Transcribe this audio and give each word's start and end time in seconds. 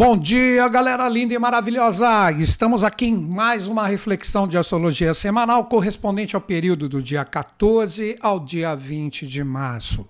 Bom 0.00 0.16
dia, 0.16 0.66
galera 0.66 1.06
linda 1.10 1.34
e 1.34 1.38
maravilhosa! 1.38 2.32
Estamos 2.32 2.82
aqui 2.82 3.04
em 3.04 3.14
mais 3.14 3.68
uma 3.68 3.86
reflexão 3.86 4.48
de 4.48 4.56
astrologia 4.56 5.12
semanal 5.12 5.66
correspondente 5.66 6.34
ao 6.34 6.40
período 6.40 6.88
do 6.88 7.02
dia 7.02 7.22
14 7.22 8.16
ao 8.22 8.40
dia 8.40 8.74
20 8.74 9.26
de 9.26 9.44
março. 9.44 10.08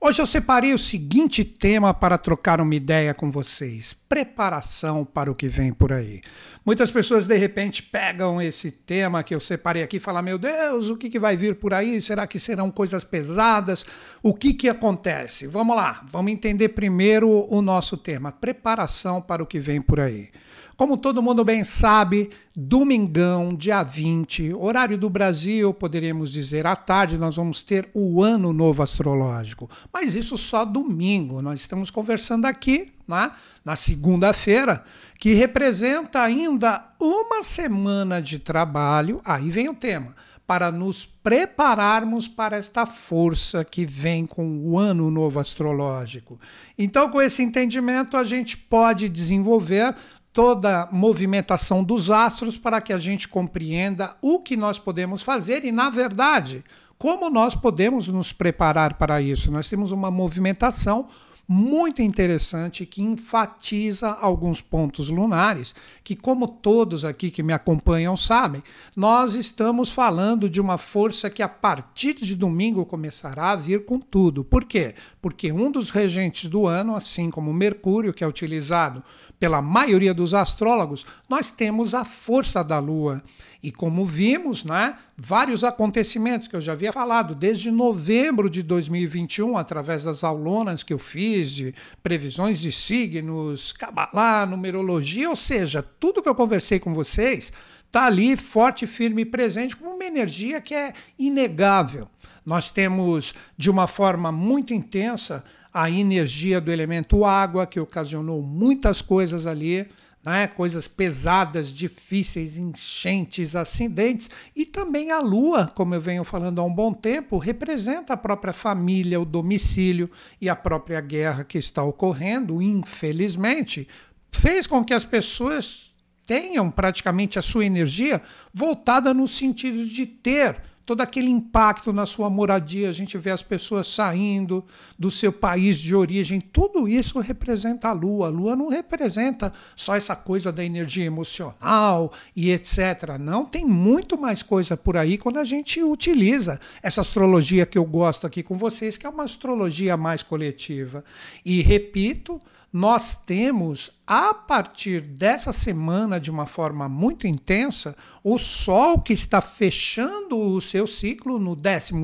Hoje 0.00 0.22
eu 0.22 0.26
separei 0.26 0.72
o 0.72 0.78
seguinte 0.78 1.44
tema 1.44 1.92
para 1.92 2.16
trocar 2.16 2.60
uma 2.60 2.74
ideia 2.74 3.12
com 3.12 3.32
vocês: 3.32 3.96
preparação 4.08 5.04
para 5.04 5.28
o 5.28 5.34
que 5.34 5.48
vem 5.48 5.72
por 5.72 5.92
aí. 5.92 6.20
Muitas 6.64 6.92
pessoas 6.92 7.26
de 7.26 7.36
repente 7.36 7.82
pegam 7.82 8.40
esse 8.40 8.70
tema 8.70 9.24
que 9.24 9.34
eu 9.34 9.40
separei 9.40 9.82
aqui 9.82 9.96
e 9.96 10.00
falam: 10.00 10.22
Meu 10.22 10.38
Deus, 10.38 10.88
o 10.88 10.96
que, 10.96 11.10
que 11.10 11.18
vai 11.18 11.36
vir 11.36 11.56
por 11.56 11.74
aí? 11.74 12.00
Será 12.00 12.28
que 12.28 12.38
serão 12.38 12.70
coisas 12.70 13.02
pesadas? 13.02 13.84
O 14.22 14.32
que, 14.32 14.54
que 14.54 14.68
acontece? 14.68 15.48
Vamos 15.48 15.74
lá, 15.74 16.04
vamos 16.08 16.30
entender 16.30 16.68
primeiro 16.68 17.52
o 17.52 17.60
nosso 17.60 17.96
tema: 17.96 18.30
preparação 18.30 19.20
para 19.20 19.42
o 19.42 19.46
que 19.46 19.58
vem 19.58 19.82
por 19.82 19.98
aí. 19.98 20.30
Como 20.78 20.96
todo 20.96 21.20
mundo 21.20 21.44
bem 21.44 21.64
sabe, 21.64 22.30
domingão, 22.54 23.52
dia 23.52 23.82
20, 23.82 24.54
horário 24.54 24.96
do 24.96 25.10
Brasil, 25.10 25.74
poderíamos 25.74 26.30
dizer 26.30 26.68
à 26.68 26.76
tarde, 26.76 27.18
nós 27.18 27.34
vamos 27.34 27.62
ter 27.62 27.90
o 27.92 28.22
Ano 28.22 28.52
Novo 28.52 28.80
Astrológico. 28.80 29.68
Mas 29.92 30.14
isso 30.14 30.38
só 30.38 30.64
domingo. 30.64 31.42
Nós 31.42 31.58
estamos 31.58 31.90
conversando 31.90 32.46
aqui 32.46 32.92
né, 33.08 33.32
na 33.64 33.74
segunda-feira, 33.74 34.84
que 35.18 35.34
representa 35.34 36.22
ainda 36.22 36.84
uma 37.00 37.42
semana 37.42 38.22
de 38.22 38.38
trabalho. 38.38 39.20
Aí 39.24 39.50
vem 39.50 39.68
o 39.68 39.74
tema 39.74 40.14
para 40.48 40.72
nos 40.72 41.04
prepararmos 41.04 42.26
para 42.26 42.56
esta 42.56 42.86
força 42.86 43.62
que 43.62 43.84
vem 43.84 44.24
com 44.24 44.60
o 44.60 44.78
ano 44.78 45.10
novo 45.10 45.38
astrológico. 45.38 46.40
Então, 46.78 47.10
com 47.10 47.20
esse 47.20 47.42
entendimento, 47.42 48.16
a 48.16 48.24
gente 48.24 48.56
pode 48.56 49.10
desenvolver 49.10 49.94
toda 50.38 50.82
a 50.82 50.88
movimentação 50.92 51.82
dos 51.82 52.12
astros 52.12 52.56
para 52.56 52.80
que 52.80 52.92
a 52.92 52.98
gente 52.98 53.26
compreenda 53.26 54.16
o 54.22 54.38
que 54.38 54.56
nós 54.56 54.78
podemos 54.78 55.20
fazer 55.20 55.64
e, 55.64 55.72
na 55.72 55.90
verdade, 55.90 56.64
como 56.96 57.28
nós 57.28 57.56
podemos 57.56 58.06
nos 58.06 58.32
preparar 58.32 58.94
para 58.94 59.20
isso. 59.20 59.50
Nós 59.50 59.68
temos 59.68 59.90
uma 59.90 60.12
movimentação 60.12 61.08
muito 61.50 62.02
interessante 62.02 62.84
que 62.84 63.00
enfatiza 63.00 64.10
alguns 64.10 64.60
pontos 64.60 65.08
lunares, 65.08 65.74
que, 66.04 66.14
como 66.14 66.46
todos 66.46 67.06
aqui 67.06 67.30
que 67.30 67.42
me 67.42 67.54
acompanham 67.54 68.14
sabem, 68.18 68.62
nós 68.94 69.34
estamos 69.34 69.90
falando 69.90 70.48
de 70.48 70.60
uma 70.60 70.76
força 70.76 71.30
que 71.30 71.42
a 71.42 71.48
partir 71.48 72.14
de 72.14 72.36
domingo 72.36 72.84
começará 72.84 73.52
a 73.52 73.56
vir 73.56 73.86
com 73.86 73.98
tudo. 73.98 74.44
Por 74.44 74.66
quê? 74.66 74.94
Porque 75.22 75.50
um 75.50 75.72
dos 75.72 75.88
regentes 75.88 76.50
do 76.50 76.66
ano, 76.66 76.94
assim 76.94 77.30
como 77.30 77.52
Mercúrio, 77.52 78.12
que 78.12 78.22
é 78.22 78.28
utilizado 78.28 79.02
pela 79.38 79.62
maioria 79.62 80.12
dos 80.12 80.34
astrólogos, 80.34 81.06
nós 81.28 81.50
temos 81.50 81.94
a 81.94 82.04
força 82.04 82.62
da 82.62 82.78
Lua. 82.78 83.22
E 83.62 83.72
como 83.72 84.04
vimos, 84.04 84.62
né, 84.62 84.96
vários 85.16 85.64
acontecimentos 85.64 86.46
que 86.46 86.54
eu 86.54 86.60
já 86.60 86.72
havia 86.72 86.92
falado, 86.92 87.34
desde 87.34 87.70
novembro 87.70 88.48
de 88.48 88.62
2021, 88.62 89.56
através 89.56 90.04
das 90.04 90.22
aulonas 90.22 90.82
que 90.82 90.92
eu 90.92 90.98
fiz, 90.98 91.50
de 91.50 91.74
previsões 92.02 92.60
de 92.60 92.70
signos, 92.70 93.72
cabalá, 93.72 94.46
numerologia, 94.46 95.28
ou 95.28 95.36
seja, 95.36 95.82
tudo 95.82 96.22
que 96.22 96.28
eu 96.28 96.34
conversei 96.34 96.78
com 96.78 96.94
vocês 96.94 97.52
está 97.86 98.06
ali 98.06 98.36
forte, 98.36 98.86
firme 98.86 99.22
e 99.22 99.26
presente, 99.26 99.76
com 99.76 99.88
uma 99.88 100.04
energia 100.04 100.60
que 100.60 100.74
é 100.74 100.92
inegável. 101.18 102.08
Nós 102.46 102.70
temos, 102.70 103.34
de 103.56 103.70
uma 103.70 103.86
forma 103.86 104.30
muito 104.30 104.72
intensa, 104.72 105.44
a 105.80 105.88
energia 105.88 106.60
do 106.60 106.72
elemento 106.72 107.24
água, 107.24 107.64
que 107.64 107.78
ocasionou 107.78 108.42
muitas 108.42 109.00
coisas 109.00 109.46
ali, 109.46 109.86
né? 110.24 110.48
coisas 110.48 110.88
pesadas, 110.88 111.72
difíceis, 111.72 112.58
enchentes, 112.58 113.54
acidentes, 113.54 114.28
e 114.56 114.66
também 114.66 115.12
a 115.12 115.20
lua, 115.20 115.70
como 115.72 115.94
eu 115.94 116.00
venho 116.00 116.24
falando 116.24 116.60
há 116.60 116.64
um 116.64 116.74
bom 116.74 116.92
tempo, 116.92 117.38
representa 117.38 118.14
a 118.14 118.16
própria 118.16 118.52
família, 118.52 119.20
o 119.20 119.24
domicílio 119.24 120.10
e 120.40 120.48
a 120.48 120.56
própria 120.56 121.00
guerra 121.00 121.44
que 121.44 121.58
está 121.58 121.80
ocorrendo, 121.84 122.60
infelizmente, 122.60 123.86
fez 124.32 124.66
com 124.66 124.84
que 124.84 124.92
as 124.92 125.04
pessoas 125.04 125.92
tenham 126.26 126.72
praticamente 126.72 127.38
a 127.38 127.42
sua 127.42 127.64
energia 127.64 128.20
voltada 128.52 129.14
no 129.14 129.28
sentido 129.28 129.86
de 129.86 130.06
ter 130.06 130.60
todo 130.88 131.02
aquele 131.02 131.28
impacto 131.28 131.92
na 131.92 132.06
sua 132.06 132.30
moradia, 132.30 132.88
a 132.88 132.92
gente 132.92 133.18
vê 133.18 133.30
as 133.30 133.42
pessoas 133.42 133.88
saindo 133.88 134.64
do 134.98 135.10
seu 135.10 135.30
país 135.30 135.78
de 135.78 135.94
origem, 135.94 136.40
tudo 136.40 136.88
isso 136.88 137.20
representa 137.20 137.90
a 137.90 137.92
Lua. 137.92 138.28
A 138.28 138.30
Lua 138.30 138.56
não 138.56 138.70
representa 138.70 139.52
só 139.76 139.94
essa 139.94 140.16
coisa 140.16 140.50
da 140.50 140.64
energia 140.64 141.04
emocional 141.04 142.10
e 142.34 142.50
etc. 142.50 143.18
Não, 143.20 143.44
tem 143.44 143.66
muito 143.66 144.16
mais 144.16 144.42
coisa 144.42 144.78
por 144.78 144.96
aí 144.96 145.18
quando 145.18 145.38
a 145.38 145.44
gente 145.44 145.82
utiliza 145.82 146.58
essa 146.82 147.02
astrologia 147.02 147.66
que 147.66 147.76
eu 147.76 147.84
gosto 147.84 148.26
aqui 148.26 148.42
com 148.42 148.56
vocês, 148.56 148.96
que 148.96 149.04
é 149.04 149.10
uma 149.10 149.24
astrologia 149.24 149.94
mais 149.94 150.22
coletiva. 150.22 151.04
E 151.44 151.60
repito, 151.60 152.40
nós 152.72 153.14
temos, 153.14 153.90
a 154.06 154.34
partir 154.34 155.00
dessa 155.00 155.52
semana, 155.52 156.20
de 156.20 156.30
uma 156.30 156.46
forma 156.46 156.88
muito 156.88 157.26
intensa, 157.26 157.96
o 158.22 158.36
Sol 158.36 159.00
que 159.00 159.12
está 159.12 159.40
fechando 159.40 160.38
o 160.38 160.60
seu 160.60 160.86
ciclo 160.86 161.38
no 161.38 161.56
12 161.56 161.94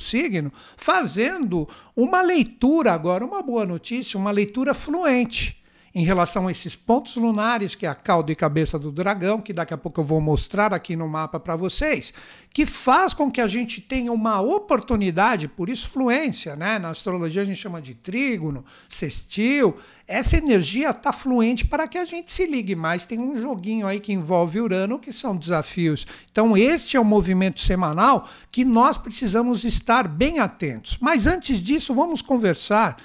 signo, 0.00 0.52
fazendo 0.76 1.68
uma 1.96 2.22
leitura, 2.22 2.92
agora, 2.92 3.24
uma 3.24 3.42
boa 3.42 3.66
notícia, 3.66 4.18
uma 4.18 4.30
leitura 4.30 4.72
fluente 4.72 5.63
em 5.94 6.04
relação 6.04 6.48
a 6.48 6.50
esses 6.50 6.74
pontos 6.74 7.14
lunares, 7.16 7.76
que 7.76 7.86
é 7.86 7.88
a 7.88 7.94
cauda 7.94 8.32
e 8.32 8.34
cabeça 8.34 8.76
do 8.76 8.90
dragão, 8.90 9.40
que 9.40 9.52
daqui 9.52 9.72
a 9.72 9.78
pouco 9.78 10.00
eu 10.00 10.04
vou 10.04 10.20
mostrar 10.20 10.74
aqui 10.74 10.96
no 10.96 11.08
mapa 11.08 11.38
para 11.38 11.54
vocês, 11.54 12.12
que 12.52 12.66
faz 12.66 13.14
com 13.14 13.30
que 13.30 13.40
a 13.40 13.46
gente 13.46 13.80
tenha 13.80 14.12
uma 14.12 14.40
oportunidade, 14.40 15.46
por 15.46 15.68
isso 15.68 15.88
fluência, 15.88 16.56
né? 16.56 16.80
Na 16.80 16.90
astrologia 16.90 17.42
a 17.42 17.44
gente 17.44 17.60
chama 17.60 17.80
de 17.80 17.94
trígono, 17.94 18.64
sextil. 18.88 19.76
Essa 20.06 20.36
energia 20.36 20.90
está 20.90 21.12
fluente 21.12 21.64
para 21.64 21.86
que 21.86 21.96
a 21.96 22.04
gente 22.04 22.30
se 22.32 22.44
ligue 22.44 22.74
mais. 22.74 23.06
Tem 23.06 23.20
um 23.20 23.36
joguinho 23.36 23.86
aí 23.86 24.00
que 24.00 24.12
envolve 24.12 24.60
Urano, 24.60 24.98
que 24.98 25.12
são 25.12 25.36
desafios. 25.36 26.06
Então, 26.30 26.56
este 26.56 26.96
é 26.96 27.00
o 27.00 27.04
movimento 27.04 27.60
semanal 27.60 28.28
que 28.50 28.64
nós 28.64 28.98
precisamos 28.98 29.64
estar 29.64 30.08
bem 30.08 30.40
atentos. 30.40 30.98
Mas 31.00 31.26
antes 31.26 31.58
disso, 31.58 31.94
vamos 31.94 32.20
conversar 32.20 32.96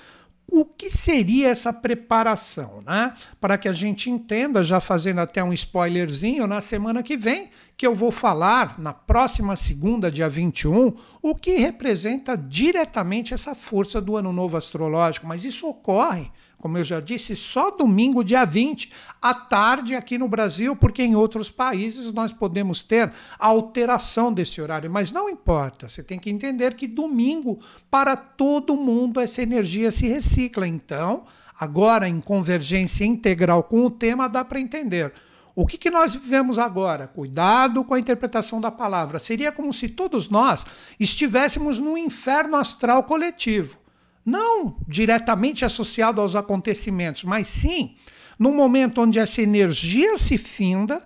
o 0.52 0.66
que 0.66 0.90
seria 0.90 1.50
essa 1.50 1.72
preparação, 1.72 2.82
né? 2.86 3.14
Para 3.40 3.58
que 3.58 3.68
a 3.68 3.74
gente 3.74 4.10
entenda, 4.10 4.64
já 4.64 4.80
fazendo 4.80 5.20
até 5.20 5.44
um 5.44 5.54
spoilerzinho, 5.54 6.48
na 6.48 6.62
semana 6.62 7.04
que 7.04 7.16
vem, 7.16 7.50
que 7.78 7.86
eu 7.86 7.96
vou 7.96 8.12
falar, 8.12 8.80
na 8.80 8.94
próxima 8.94 9.56
segunda, 9.56 10.12
dia 10.12 10.28
21, 10.28 10.94
o 11.22 11.36
que 11.36 11.58
representa 11.58 12.36
diretamente 12.38 13.34
essa 13.34 13.56
força 13.56 14.02
do 14.02 14.18
ano 14.18 14.34
novo 14.34 14.58
astrológico. 14.58 15.28
Mas 15.28 15.46
isso 15.46 15.68
ocorre 15.68 16.32
como 16.60 16.78
eu 16.78 16.84
já 16.84 17.00
disse, 17.00 17.36
só 17.36 17.72
domingo, 17.72 18.24
dia 18.24 18.44
20, 18.44 18.92
à 19.22 19.34
tarde 19.34 19.96
aqui 19.96 20.18
no 20.18 20.28
Brasil, 20.28 20.76
porque 20.76 21.02
em 21.02 21.16
outros 21.16 21.50
países 21.50 22.12
nós 22.12 22.34
podemos 22.34 22.84
ter 22.84 23.12
alteração 23.40 24.32
desse 24.32 24.62
horário. 24.62 24.92
Mas 24.92 25.12
não 25.12 25.30
importa, 25.30 25.88
você 25.88 26.04
tem 26.04 26.20
que 26.20 26.30
entender 26.30 26.74
que 26.76 26.86
domingo, 26.86 27.58
para 27.90 28.18
todo 28.18 28.76
mundo, 28.76 29.22
essa 29.22 29.42
energia 29.42 29.90
se 29.90 30.08
recicla. 30.08 30.68
Então, 30.68 31.24
agora 31.58 32.10
em 32.10 32.20
convergência 32.20 33.06
integral 33.06 33.64
com 33.64 33.86
o 33.86 33.90
tema, 33.90 34.28
dá 34.28 34.44
para 34.44 34.60
entender. 34.60 35.14
O 35.56 35.66
que, 35.66 35.78
que 35.78 35.90
nós 35.90 36.14
vivemos 36.14 36.60
agora? 36.60 37.08
Cuidado 37.08 37.86
com 37.86 37.94
a 37.94 38.00
interpretação 38.00 38.60
da 38.60 38.70
palavra. 38.70 39.18
Seria 39.18 39.52
como 39.52 39.72
se 39.72 39.88
todos 39.88 40.30
nós 40.30 40.66
estivéssemos 41.00 41.80
no 41.80 41.98
inferno 41.98 42.58
astral 42.58 43.04
coletivo 43.04 43.79
não 44.26 44.78
diretamente 44.88 45.66
associado 45.66 46.22
aos 46.22 46.36
acontecimentos, 46.36 47.24
mas 47.24 47.48
sim 47.48 47.96
no 48.40 48.54
momento 48.54 49.02
onde 49.02 49.20
essa 49.20 49.42
energia 49.42 50.18
se 50.18 50.38
finda. 50.38 51.06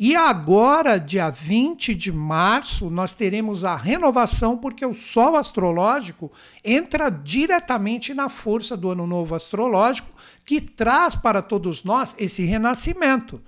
E 0.00 0.14
agora, 0.14 0.96
dia 0.96 1.28
20 1.28 1.92
de 1.92 2.12
março, 2.12 2.88
nós 2.88 3.14
teremos 3.14 3.64
a 3.64 3.74
renovação, 3.74 4.56
porque 4.56 4.86
o 4.86 4.94
Sol 4.94 5.34
astrológico 5.34 6.30
entra 6.62 7.10
diretamente 7.10 8.14
na 8.14 8.28
força 8.28 8.76
do 8.76 8.90
Ano 8.90 9.08
Novo 9.08 9.34
Astrológico, 9.34 10.08
que 10.44 10.60
traz 10.60 11.16
para 11.16 11.42
todos 11.42 11.82
nós 11.82 12.14
esse 12.16 12.44
renascimento. 12.44 13.42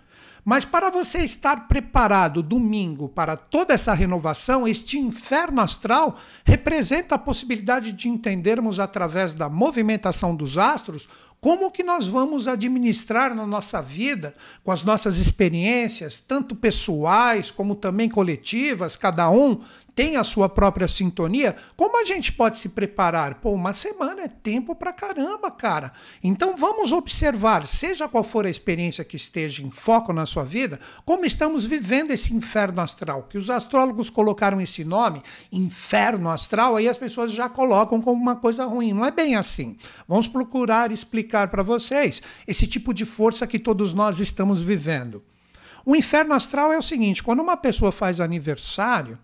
Mas 0.44 0.64
para 0.64 0.90
você 0.90 1.19
estar 1.19 1.69
preparado 1.69 2.42
domingo 2.42 3.08
para 3.08 3.37
toda 3.37 3.75
essa 3.75 3.92
renovação, 3.92 4.66
este 4.66 4.98
inferno 4.98 5.60
astral 5.60 6.16
representa 6.44 7.14
a 7.14 7.19
possibilidade 7.19 7.92
de 7.92 8.08
entendermos 8.08 8.81
através 8.81 9.34
da 9.34 9.48
movimentação 9.48 10.34
dos 10.34 10.56
astros 10.58 11.08
como 11.40 11.70
que 11.70 11.82
nós 11.82 12.06
vamos 12.06 12.46
administrar 12.46 13.34
na 13.34 13.46
nossa 13.46 13.81
vida, 13.81 14.34
com 14.62 14.70
as 14.70 14.82
nossas 14.82 15.16
experiências, 15.16 16.20
tanto 16.20 16.54
pessoais 16.54 17.50
como 17.50 17.75
também 17.75 18.08
coletivas, 18.08 18.94
cada 18.94 19.31
um 19.31 19.60
tem 19.94 20.16
a 20.16 20.25
sua 20.25 20.48
própria 20.48 20.88
sintonia, 20.88 21.54
como 21.76 22.00
a 22.00 22.04
gente 22.04 22.32
pode 22.32 22.58
se 22.58 22.70
preparar? 22.70 23.34
Pô, 23.34 23.50
uma 23.52 23.72
semana 23.72 24.22
é 24.22 24.28
tempo 24.28 24.75
pra 24.75 24.92
caramba, 24.92 25.50
cara. 25.50 25.92
Então 26.22 26.56
vamos 26.56 26.92
observar, 26.92 27.66
seja 27.66 28.08
qual 28.08 28.25
for 28.25 28.46
a 28.46 28.50
experiência 28.50 29.04
que 29.04 29.16
esteja 29.16 29.62
em 29.62 29.70
foco 29.70 30.12
na 30.12 30.25
sua 30.25 30.44
vida, 30.44 30.81
como 31.04 31.26
estamos 31.26 31.66
vivendo 31.66 32.12
esse 32.12 32.34
inferno 32.34 32.81
astral. 32.81 33.25
Que 33.25 33.36
os 33.36 33.50
astrólogos 33.50 34.08
colocaram 34.08 34.60
esse 34.60 34.84
nome, 34.84 35.22
inferno 35.52 36.31
astral, 36.31 36.76
aí 36.76 36.88
as 36.88 36.96
pessoas 36.96 37.32
já 37.32 37.48
colocam 37.48 38.00
como 38.00 38.20
uma 38.20 38.36
coisa 38.36 38.64
ruim. 38.64 38.93
Não 38.93 39.04
é 39.04 39.10
bem 39.10 39.36
assim. 39.36 39.76
Vamos 40.08 40.26
procurar 40.26 40.93
explicar 40.93 41.30
para 41.31 41.62
vocês 41.62 42.23
esse 42.47 42.67
tipo 42.67 42.93
de 42.93 43.05
força 43.05 43.47
que 43.47 43.59
todos 43.59 43.94
nós 43.94 44.21
estamos 44.21 44.61
vivendo. 44.61 45.23
O 45.85 45.97
inferno 45.97 46.35
astral 46.35 46.73
é 46.73 46.79
o 46.79 46.82
seguinte: 46.82 47.23
quando 47.23 47.41
uma 47.41 47.56
pessoa 47.56 47.91
faz 47.93 48.21
aniversário, 48.21 49.19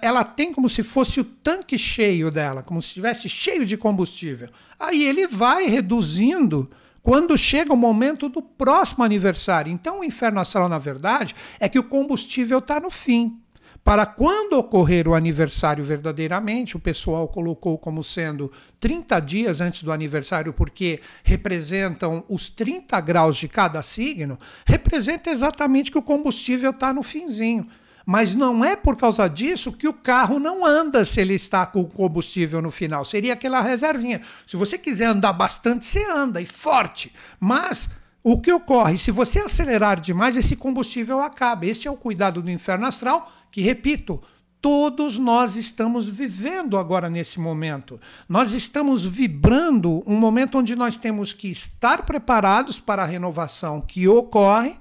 ela 0.00 0.24
tem 0.24 0.52
como 0.52 0.68
se 0.68 0.82
fosse 0.82 1.20
o 1.20 1.24
tanque 1.24 1.78
cheio 1.78 2.30
dela, 2.30 2.62
como 2.62 2.82
se 2.82 2.88
estivesse 2.88 3.28
cheio 3.28 3.64
de 3.64 3.76
combustível. 3.76 4.48
Aí 4.78 5.04
ele 5.04 5.26
vai 5.26 5.66
reduzindo 5.66 6.70
quando 7.02 7.36
chega 7.36 7.72
o 7.72 7.76
momento 7.76 8.28
do 8.28 8.40
próximo 8.40 9.02
aniversário. 9.04 9.72
Então, 9.72 10.00
o 10.00 10.04
inferno 10.04 10.40
astral, 10.40 10.68
na 10.68 10.78
verdade, 10.78 11.34
é 11.58 11.68
que 11.68 11.78
o 11.78 11.84
combustível 11.84 12.58
está 12.58 12.78
no 12.78 12.90
fim. 12.90 13.41
Para 13.84 14.06
quando 14.06 14.54
ocorrer 14.54 15.08
o 15.08 15.14
aniversário 15.14 15.84
verdadeiramente, 15.84 16.76
o 16.76 16.80
pessoal 16.80 17.26
colocou 17.26 17.76
como 17.76 18.04
sendo 18.04 18.50
30 18.78 19.18
dias 19.20 19.60
antes 19.60 19.82
do 19.82 19.90
aniversário, 19.90 20.52
porque 20.52 21.00
representam 21.24 22.24
os 22.28 22.48
30 22.48 23.00
graus 23.00 23.36
de 23.36 23.48
cada 23.48 23.82
signo, 23.82 24.38
representa 24.64 25.30
exatamente 25.30 25.90
que 25.90 25.98
o 25.98 26.02
combustível 26.02 26.70
está 26.70 26.94
no 26.94 27.02
finzinho. 27.02 27.66
Mas 28.06 28.34
não 28.34 28.64
é 28.64 28.76
por 28.76 28.96
causa 28.96 29.28
disso 29.28 29.72
que 29.72 29.88
o 29.88 29.92
carro 29.92 30.38
não 30.38 30.64
anda 30.64 31.04
se 31.04 31.20
ele 31.20 31.34
está 31.34 31.64
com 31.66 31.84
combustível 31.84 32.60
no 32.60 32.70
final. 32.70 33.04
Seria 33.04 33.32
aquela 33.32 33.60
reservinha. 33.60 34.22
Se 34.46 34.56
você 34.56 34.76
quiser 34.76 35.06
andar 35.06 35.32
bastante, 35.32 35.86
você 35.86 36.04
anda 36.10 36.40
e 36.40 36.46
forte. 36.46 37.12
Mas 37.38 37.90
o 38.22 38.40
que 38.40 38.52
ocorre? 38.52 38.98
Se 38.98 39.10
você 39.10 39.40
acelerar 39.40 40.00
demais, 40.00 40.36
esse 40.36 40.54
combustível 40.54 41.20
acaba. 41.20 41.66
Este 41.66 41.88
é 41.88 41.90
o 41.90 41.96
cuidado 41.96 42.40
do 42.40 42.50
inferno 42.50 42.86
astral, 42.86 43.30
que, 43.50 43.60
repito, 43.60 44.22
todos 44.60 45.18
nós 45.18 45.56
estamos 45.56 46.08
vivendo 46.08 46.78
agora 46.78 47.10
nesse 47.10 47.40
momento. 47.40 48.00
Nós 48.28 48.52
estamos 48.52 49.04
vibrando 49.04 50.04
um 50.06 50.16
momento 50.16 50.58
onde 50.58 50.76
nós 50.76 50.96
temos 50.96 51.32
que 51.32 51.48
estar 51.48 52.04
preparados 52.06 52.78
para 52.78 53.02
a 53.02 53.06
renovação 53.06 53.80
que 53.80 54.06
ocorre 54.06 54.76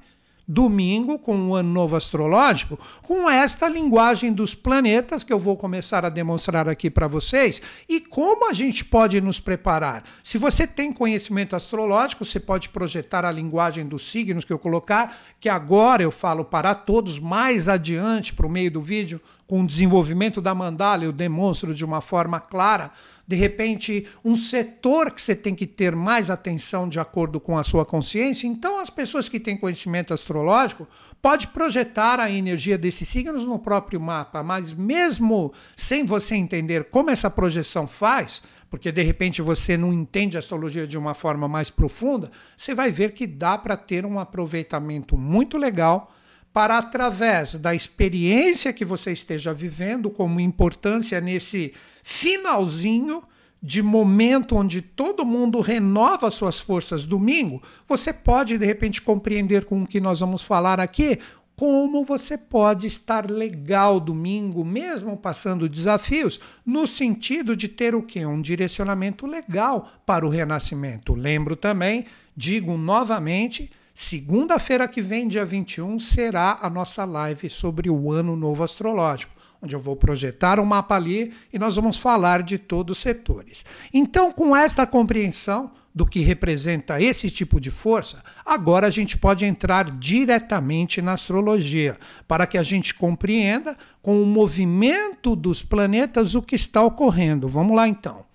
domingo, 0.51 1.18
com 1.18 1.48
o 1.48 1.56
ano 1.56 1.71
novo 1.71 1.95
astrológico, 1.95 2.77
com 3.01 3.30
esta 3.30 3.69
linguagem 3.69 4.33
dos 4.33 4.53
planetas 4.53 5.24
que 5.24 5.31
eu 5.31 5.39
vou 5.39 5.56
começar 5.56 6.06
a 6.06 6.09
demonstrar 6.09 6.68
aqui 6.68 6.89
para 6.89 7.07
vocês 7.07 7.62
e 7.88 8.01
como 8.01 8.50
a 8.50 8.53
gente 8.53 8.83
pode 8.83 9.21
nos 9.21 9.39
preparar. 9.39 10.03
Se 10.21 10.38
você 10.38 10.68
tem 10.68 10.92
conhecimento 10.92 11.56
astrológico, 11.56 12.25
você 12.25 12.39
pode 12.39 12.68
projetar 12.68 13.24
a 13.24 13.31
linguagem 13.31 13.86
dos 13.86 14.12
signos 14.12 14.44
que 14.44 14.51
eu 14.51 14.59
colocar, 14.59 15.18
que 15.39 15.48
agora 15.48 16.03
eu 16.03 16.12
falo 16.12 16.44
para 16.44 16.75
todos, 16.75 17.18
mais 17.18 17.69
adiante, 17.69 18.33
para 18.33 18.45
o 18.45 18.50
meio 18.50 18.69
do 18.69 18.81
vídeo, 18.81 19.21
com 19.51 19.63
o 19.63 19.68
desenvolvimento 19.68 20.42
da 20.42 20.56
mandala, 20.56 21.03
eu 21.03 21.12
demonstro 21.12 21.75
de 21.75 21.83
uma 21.83 22.00
forma 22.00 22.39
clara 22.39 22.89
de 23.27 23.36
repente, 23.36 24.06
um 24.24 24.33
setor 24.33 25.12
que 25.12 25.21
você 25.21 25.36
tem 25.36 25.53
que 25.53 25.68
ter 25.68 25.94
mais 25.94 26.30
atenção 26.30 26.88
de 26.88 27.01
acordo 27.01 27.38
com 27.38 27.57
a 27.57 27.63
sua 27.63 27.86
consciência. 27.86 28.48
Então, 28.48 28.80
as 28.80 28.89
pessoas 28.89 29.27
que 29.30 29.42
têm 29.42 29.57
conhecimento 29.57 30.13
astrológico 30.13 30.88
pode 31.21 31.48
projetar 31.50 32.19
a 32.19 32.31
energia 32.31 32.77
desses 32.77 33.07
signos 33.09 33.45
no 33.45 33.59
próprio 33.59 34.00
mapa, 34.01 34.42
mas 34.42 34.74
mesmo 34.74 35.54
sem 35.75 36.06
você 36.06 36.36
entender 36.36 36.86
como 36.86 37.09
essa 37.09 37.30
projeção 37.30 37.88
faz, 37.88 38.44
porque 38.69 38.92
de 38.92 39.01
repente 39.01 39.42
você 39.42 39.75
não 39.77 39.94
entende 39.94 40.38
a 40.38 40.39
astrologia 40.39 40.88
de 40.88 40.97
uma 40.97 41.13
forma 41.13 41.47
mais 41.47 41.69
profunda, 41.69 42.31
você 42.56 42.74
vai 42.74 42.89
ver 42.89 43.12
que 43.12 43.27
dá 43.27 43.57
para 43.57 43.75
ter 43.75 44.06
um 44.06 44.18
aproveitamento 44.18 45.18
muito 45.18 45.57
legal 45.57 46.13
para 46.53 46.77
através 46.77 47.56
da 47.56 47.74
experiência 47.74 48.74
que 48.74 48.83
você 48.83 49.12
esteja 49.12 49.53
vivendo, 49.53 50.09
como 50.09 50.39
importância 50.39 51.21
nesse 51.21 51.74
finalzinho 52.03 53.24
de 53.63 53.81
momento 53.81 54.56
onde 54.56 54.81
todo 54.81 55.25
mundo 55.25 55.62
renova 55.62 56.31
suas 56.31 56.59
forças 56.59 57.06
domingo, 57.06 57.62
você 57.88 58.12
pode 58.12 58.57
de 58.57 58.65
repente 58.65 59.01
compreender 59.01 59.65
com 59.65 59.83
o 59.83 59.88
que 59.88 60.01
nós 60.01 60.19
vamos 60.19 60.42
falar 60.42 60.80
aqui 60.80 61.19
como 61.56 62.03
você 62.03 62.39
pode 62.39 62.88
estar 62.88 63.30
legal 63.30 64.00
domingo, 64.00 64.65
mesmo 64.65 65.15
passando 65.15 65.69
desafios, 65.69 66.39
no 66.65 66.88
sentido 66.88 67.56
de 67.56 67.68
ter 67.68 67.94
o 67.94 68.01
quê? 68.01 68.25
Um 68.25 68.42
direcionamento 68.42 69.27
legal 69.27 69.88
para 70.04 70.25
o 70.25 70.30
renascimento. 70.30 71.13
Lembro 71.13 71.56
também, 71.56 72.06
digo 72.36 72.75
novamente, 72.77 73.69
segunda-feira 73.93 74.88
que 74.88 75.01
vem, 75.01 75.27
dia 75.27 75.45
21, 75.45 75.99
será 75.99 76.59
a 76.61 76.69
nossa 76.69 77.05
live 77.05 77.49
sobre 77.49 77.89
o 77.89 78.11
ano 78.11 78.35
novo 78.35 78.63
astrológico 78.63 79.41
onde 79.61 79.75
eu 79.75 79.79
vou 79.79 79.95
projetar 79.95 80.59
um 80.59 80.65
mapa 80.65 80.95
ali 80.95 81.31
e 81.53 81.59
nós 81.59 81.75
vamos 81.75 81.97
falar 81.97 82.41
de 82.41 82.57
todos 82.57 82.97
os 82.97 83.01
setores. 83.01 83.63
Então, 83.93 84.31
com 84.31 84.55
esta 84.55 84.88
compreensão 84.88 85.71
do 85.93 86.05
que 86.05 86.21
representa 86.21 87.01
esse 87.01 87.29
tipo 87.29 87.59
de 87.59 87.69
força, 87.69 88.23
agora 88.45 88.88
a 88.88 88.89
gente 88.89 89.17
pode 89.17 89.45
entrar 89.45 89.91
diretamente 89.91 91.01
na 91.01 91.13
astrologia, 91.13 91.97
para 92.27 92.47
que 92.47 92.57
a 92.57 92.63
gente 92.63 92.95
compreenda 92.95 93.77
com 94.01 94.21
o 94.23 94.25
movimento 94.25 95.35
dos 95.35 95.61
planetas 95.61 96.33
o 96.33 96.41
que 96.41 96.55
está 96.55 96.81
ocorrendo. 96.81 97.47
Vamos 97.47 97.75
lá 97.75 97.87
então. 97.87 98.25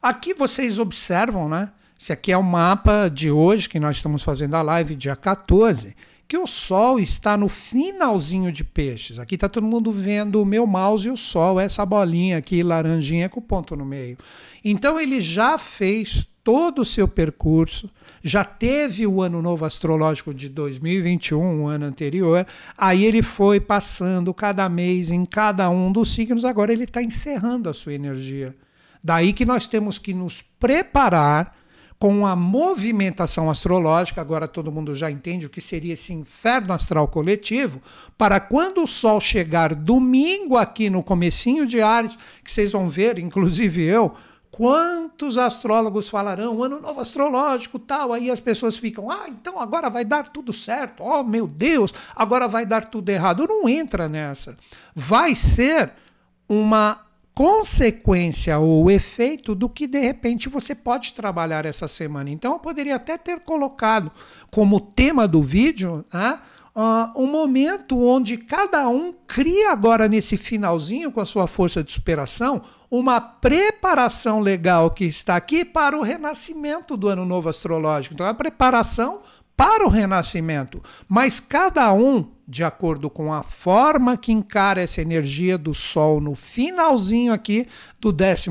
Aqui 0.00 0.34
vocês 0.34 0.78
observam, 0.78 1.48
né? 1.48 1.72
Esse 1.98 2.12
aqui 2.12 2.32
é 2.32 2.36
o 2.36 2.42
mapa 2.42 3.08
de 3.08 3.30
hoje 3.30 3.68
que 3.68 3.80
nós 3.80 3.96
estamos 3.96 4.22
fazendo 4.22 4.54
a 4.54 4.62
live 4.62 4.94
dia 4.96 5.16
14 5.16 5.94
que 6.26 6.38
o 6.38 6.46
Sol 6.46 6.98
está 6.98 7.36
no 7.36 7.48
finalzinho 7.48 8.50
de 8.50 8.64
peixes. 8.64 9.18
Aqui 9.18 9.34
está 9.34 9.48
todo 9.48 9.66
mundo 9.66 9.92
vendo 9.92 10.40
o 10.40 10.46
meu 10.46 10.66
mouse 10.66 11.06
e 11.06 11.10
o 11.10 11.16
Sol, 11.16 11.60
essa 11.60 11.84
bolinha 11.84 12.38
aqui, 12.38 12.62
laranjinha 12.62 13.28
com 13.28 13.40
ponto 13.40 13.76
no 13.76 13.84
meio. 13.84 14.16
Então 14.64 14.98
ele 14.98 15.20
já 15.20 15.58
fez 15.58 16.26
todo 16.42 16.82
o 16.82 16.84
seu 16.84 17.06
percurso, 17.08 17.90
já 18.22 18.44
teve 18.44 19.06
o 19.06 19.22
ano 19.22 19.40
novo 19.40 19.64
astrológico 19.64 20.34
de 20.34 20.48
2021, 20.48 21.62
o 21.62 21.66
ano 21.66 21.86
anterior, 21.86 22.46
aí 22.76 23.04
ele 23.04 23.22
foi 23.22 23.60
passando 23.60 24.32
cada 24.34 24.68
mês 24.68 25.10
em 25.10 25.24
cada 25.24 25.70
um 25.70 25.90
dos 25.90 26.12
signos, 26.12 26.44
agora 26.44 26.72
ele 26.72 26.84
está 26.84 27.02
encerrando 27.02 27.68
a 27.68 27.72
sua 27.72 27.94
energia. 27.94 28.54
Daí 29.02 29.32
que 29.32 29.44
nós 29.44 29.68
temos 29.68 29.98
que 29.98 30.12
nos 30.12 30.42
preparar 30.42 31.54
com 32.04 32.26
a 32.26 32.36
movimentação 32.36 33.48
astrológica, 33.48 34.20
agora 34.20 34.46
todo 34.46 34.70
mundo 34.70 34.94
já 34.94 35.10
entende 35.10 35.46
o 35.46 35.48
que 35.48 35.62
seria 35.62 35.94
esse 35.94 36.12
inferno 36.12 36.74
astral 36.74 37.08
coletivo, 37.08 37.80
para 38.18 38.38
quando 38.38 38.82
o 38.82 38.86
Sol 38.86 39.18
chegar 39.18 39.74
domingo 39.74 40.58
aqui 40.58 40.90
no 40.90 41.02
comecinho 41.02 41.64
de 41.64 41.80
Ares, 41.80 42.18
que 42.44 42.52
vocês 42.52 42.72
vão 42.72 42.90
ver, 42.90 43.18
inclusive 43.18 43.82
eu, 43.82 44.12
quantos 44.50 45.38
astrólogos 45.38 46.10
falarão 46.10 46.62
ano 46.62 46.78
novo 46.78 47.00
astrológico 47.00 47.78
tal, 47.78 48.12
aí 48.12 48.30
as 48.30 48.38
pessoas 48.38 48.76
ficam, 48.76 49.10
ah, 49.10 49.24
então 49.30 49.58
agora 49.58 49.88
vai 49.88 50.04
dar 50.04 50.28
tudo 50.28 50.52
certo, 50.52 51.02
oh 51.02 51.24
meu 51.24 51.48
Deus, 51.48 51.94
agora 52.14 52.46
vai 52.46 52.66
dar 52.66 52.84
tudo 52.84 53.08
errado. 53.08 53.46
Não 53.48 53.66
entra 53.66 54.10
nessa. 54.10 54.58
Vai 54.94 55.34
ser 55.34 55.90
uma 56.46 57.03
consequência 57.34 58.58
ou 58.58 58.88
efeito 58.90 59.54
do 59.54 59.68
que 59.68 59.88
de 59.88 59.98
repente 59.98 60.48
você 60.48 60.74
pode 60.74 61.14
trabalhar 61.14 61.66
essa 61.66 61.88
semana. 61.88 62.30
Então 62.30 62.52
eu 62.52 62.58
poderia 62.58 62.94
até 62.94 63.18
ter 63.18 63.40
colocado 63.40 64.12
como 64.50 64.80
tema 64.80 65.26
do 65.26 65.42
vídeo 65.42 66.04
né, 66.12 66.40
uh, 66.76 67.20
um 67.20 67.26
momento 67.26 67.98
onde 67.98 68.36
cada 68.36 68.88
um 68.88 69.12
cria 69.26 69.72
agora 69.72 70.06
nesse 70.06 70.36
finalzinho 70.36 71.10
com 71.10 71.20
a 71.20 71.26
sua 71.26 71.48
força 71.48 71.82
de 71.82 71.90
superação 71.90 72.62
uma 72.88 73.20
preparação 73.20 74.38
legal 74.38 74.92
que 74.92 75.04
está 75.04 75.34
aqui 75.34 75.64
para 75.64 75.98
o 75.98 76.02
renascimento 76.02 76.96
do 76.96 77.08
ano 77.08 77.24
novo 77.24 77.48
astrológico. 77.48 78.14
Então 78.14 78.26
a 78.26 78.34
preparação 78.34 79.20
para 79.56 79.86
o 79.86 79.88
renascimento, 79.88 80.82
mas 81.08 81.40
cada 81.40 81.92
um 81.92 82.28
de 82.46 82.62
acordo 82.62 83.08
com 83.08 83.32
a 83.32 83.42
forma 83.42 84.16
que 84.16 84.32
encara 84.32 84.82
essa 84.82 85.00
energia 85.00 85.56
do 85.56 85.72
Sol 85.72 86.20
no 86.20 86.34
finalzinho 86.34 87.32
aqui 87.32 87.66
do 87.98 88.12
12 88.12 88.50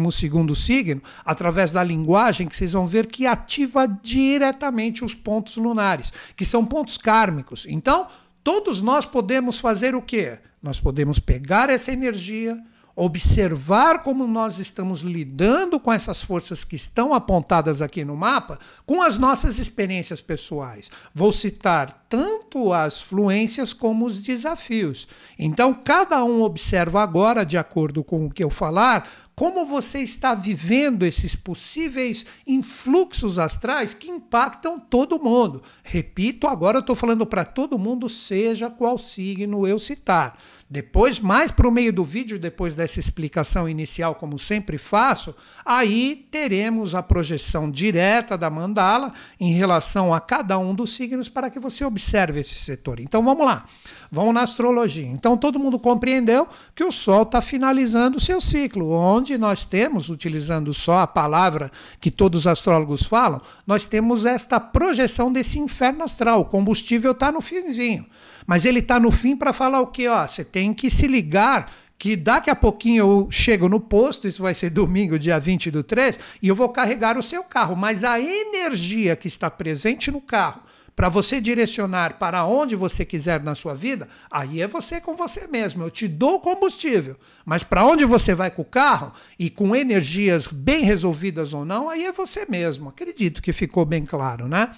signo, 0.56 1.02
através 1.24 1.72
da 1.72 1.84
linguagem 1.84 2.48
que 2.48 2.56
vocês 2.56 2.74
vão 2.74 2.88
ver 2.88 3.06
que 3.06 3.28
ativa 3.28 3.88
diretamente 3.88 5.06
os 5.06 5.14
pontos 5.14 5.58
lunares, 5.58 6.12
que 6.36 6.46
são 6.46 6.66
pontos 6.66 6.98
kármicos. 6.98 7.66
Então, 7.70 8.08
todos 8.44 8.82
nós 8.82 9.06
podemos 9.06 9.60
fazer 9.60 9.94
o 9.94 10.02
quê? 10.02 10.40
Nós 10.62 10.80
podemos 10.80 11.20
pegar 11.20 11.70
essa 11.70 11.92
energia, 11.92 12.60
observar 12.96 14.04
como 14.04 14.28
nós 14.28 14.60
estamos 14.60 15.02
lidando 15.02 15.80
com 15.80 15.92
essas 15.92 16.22
forças 16.22 16.64
que 16.64 16.76
estão 16.76 17.14
apontadas 17.14 17.82
aqui 17.82 18.06
no 18.06 18.16
mapa 18.16 18.60
com 18.86 19.02
as 19.02 19.18
nossas 19.18 19.58
experiências 19.58 20.22
pessoais. 20.22 20.92
Vou 21.14 21.32
citar 21.32 22.06
tanto 22.08 22.72
as 22.72 23.02
fluências 23.02 23.74
como 23.74 24.06
os 24.06 24.20
desafios. 24.20 25.08
Então, 25.40 25.74
cada 25.74 26.24
um 26.24 26.44
observa 26.44 27.02
agora, 27.02 27.44
de 27.44 27.58
acordo 27.58 28.04
com 28.04 28.26
o 28.26 28.30
que 28.30 28.44
eu 28.44 28.52
falar, 28.52 29.10
como 29.36 29.66
você 29.66 30.00
está 30.00 30.36
vivendo 30.36 31.06
esses 31.06 31.36
possíveis 31.36 32.26
influxos 32.46 33.40
astrais 33.40 33.94
que 33.94 34.10
impactam 34.10 34.80
todo 34.80 35.22
mundo. 35.22 35.62
Repito, 35.84 36.48
agora 36.48 36.78
eu 36.78 36.82
estou 36.82 36.96
falando 36.96 37.26
para 37.26 37.44
todo 37.44 37.80
mundo, 37.80 38.08
seja 38.08 38.70
qual 38.70 38.98
signo 38.98 39.68
eu 39.68 39.80
citar. 39.80 40.38
Depois, 40.70 41.20
mais 41.20 41.52
para 41.52 41.68
o 41.68 41.72
meio 41.72 41.94
do 41.94 42.04
vídeo, 42.04 42.40
depois 42.40 42.74
dessa 42.74 43.00
explicação 43.00 43.70
inicial, 43.70 44.16
como 44.16 44.40
sempre 44.40 44.80
faço, 44.80 45.36
aí 45.64 46.28
teremos 46.32 46.96
a 46.96 47.04
projeção 47.04 47.70
direta 47.70 48.36
da 48.36 48.50
mandala 48.50 49.14
em 49.40 49.54
relação 49.54 50.12
a 50.12 50.20
cada 50.20 50.58
um 50.58 50.74
dos 50.74 50.96
signos 50.96 51.30
para 51.30 51.52
que 51.52 51.60
você 51.60 51.86
observe 51.86 52.40
esse 52.40 52.56
setor. 52.56 53.00
Então 53.00 53.24
vamos 53.24 53.46
lá, 53.46 53.68
vamos 54.14 54.32
na 54.32 54.44
astrologia. 54.44 55.08
Então 55.08 55.36
todo 55.36 55.60
mundo 55.60 55.80
compreendeu 55.80 56.48
que 56.76 56.84
o 56.84 56.92
Sol 56.92 57.24
está 57.24 57.42
finalizando 57.42 58.18
o 58.18 58.22
seu 58.22 58.40
ciclo, 58.40 58.92
onde 58.92 59.40
nós 59.40 59.66
temos, 59.66 60.08
utilizando 60.08 60.72
só 60.72 61.00
a 61.00 61.08
palavra 61.08 61.72
que 62.00 62.12
todos 62.12 62.42
os 62.42 62.48
astrólogos 62.48 63.04
falam, 63.04 63.42
nós 63.66 63.88
temos 63.88 64.24
esta 64.24 64.60
projeção 64.60 65.34
desse 65.34 65.58
inferno 65.58 66.04
astral. 66.04 66.42
O 66.42 66.46
combustível 66.46 67.12
está 67.12 67.32
no 67.32 67.42
finzinho. 67.42 68.06
Mas 68.46 68.66
ele 68.66 68.80
está 68.80 69.00
no 69.00 69.10
fim 69.10 69.36
para 69.36 69.52
falar 69.52 69.82
o 69.82 69.88
quê? 69.88 70.08
Ó, 70.08 70.28
você 70.28 70.44
tem 70.44 70.76
que 70.76 70.92
se 70.92 71.08
ligar 71.08 71.66
que 71.98 72.16
daqui 72.16 72.52
a 72.52 72.56
pouquinho 72.56 73.00
eu 73.00 73.28
chego 73.32 73.68
no 73.68 73.80
posto, 73.80 74.28
isso 74.28 74.44
vai 74.44 74.54
ser 74.54 74.70
domingo, 74.70 75.18
dia 75.18 75.40
20 75.40 75.72
do 75.72 75.84
3, 75.84 76.20
e 76.42 76.50
eu 76.50 76.56
vou 76.56 76.70
carregar 76.70 77.18
o 77.18 77.24
seu 77.24 77.44
carro. 77.44 77.76
Mas 77.76 78.04
a 78.04 78.20
energia 78.20 79.16
que 79.16 79.28
está 79.28 79.50
presente 79.50 80.12
no 80.12 80.22
carro, 80.22 80.62
para 80.96 81.10
você 81.10 81.42
direcionar 81.42 82.18
para 82.20 82.46
onde 82.46 82.76
você 82.76 83.04
quiser 83.04 83.42
na 83.42 83.56
sua 83.56 83.74
vida, 83.74 84.08
aí 84.30 84.62
é 84.62 84.68
você 84.68 85.02
com 85.02 85.16
você 85.16 85.48
mesmo. 85.48 85.84
Eu 85.84 85.90
te 85.90 86.08
dou 86.08 86.40
combustível, 86.40 87.18
mas 87.46 87.64
para 87.64 87.86
onde 87.86 88.06
você 88.06 88.36
vai 88.36 88.52
com 88.52 88.62
o 88.62 88.66
carro 88.66 89.12
e 89.38 89.50
com 89.50 89.76
energias 89.76 90.48
bem 90.48 90.84
resolvidas 90.84 91.54
ou 91.54 91.66
não, 91.66 91.90
aí 91.90 92.06
é 92.06 92.12
você 92.12 92.46
mesmo. 92.48 92.90
Acredito 92.90 93.42
que 93.42 93.52
ficou 93.52 93.86
bem 93.86 94.06
claro, 94.06 94.48
né? 94.48 94.72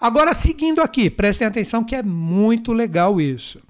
Agora, 0.00 0.34
seguindo 0.34 0.82
aqui, 0.82 1.08
prestem 1.08 1.46
atenção 1.46 1.84
que 1.84 1.94
é 1.94 2.02
muito 2.02 2.72
legal 2.72 3.20
isso. 3.20 3.60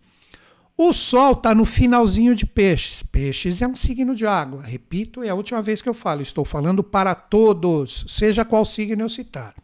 O 0.77 0.93
Sol 0.93 1.33
está 1.33 1.55
no 1.55 1.65
finalzinho 1.65 2.35
de 2.35 2.47
Peixes. 2.47 3.03
Peixes 3.03 3.61
é 3.61 3.69
um 3.69 3.75
signo 3.75 4.15
de 4.15 4.27
água. 4.27 4.63
Repito, 4.63 5.23
é 5.23 5.29
a 5.29 5.35
última 5.35 5.61
vez 5.61 5.83
que 5.83 5.89
eu 5.89 5.95
falo. 5.95 6.23
Estou 6.23 6.45
falando 6.45 6.83
para 6.83 7.15
todos, 7.15 8.05
seja 8.09 8.45
qual 8.45 8.65
signo 8.65 9.03
eu 9.03 9.09
citar. 9.09 9.55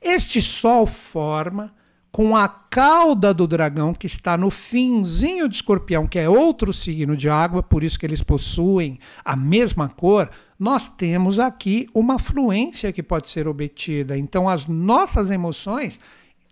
Este 0.00 0.40
Sol 0.40 0.86
forma 0.86 1.74
com 2.10 2.36
a 2.36 2.48
cauda 2.48 3.32
do 3.34 3.46
dragão 3.46 3.92
que 3.92 4.06
está 4.06 4.36
no 4.36 4.50
finzinho 4.50 5.48
de 5.48 5.56
escorpião, 5.56 6.06
que 6.06 6.18
é 6.18 6.28
outro 6.28 6.72
signo 6.72 7.16
de 7.16 7.28
água, 7.28 7.62
por 7.62 7.84
isso 7.84 7.98
que 7.98 8.06
eles 8.06 8.22
possuem 8.22 8.98
a 9.24 9.36
mesma 9.36 9.88
cor, 9.88 10.30
nós 10.58 10.88
temos 10.88 11.38
aqui 11.38 11.88
uma 11.94 12.18
fluência 12.18 12.92
que 12.92 13.02
pode 13.02 13.28
ser 13.28 13.46
obtida. 13.46 14.16
Então, 14.16 14.48
as 14.48 14.66
nossas 14.66 15.30
emoções 15.30 16.00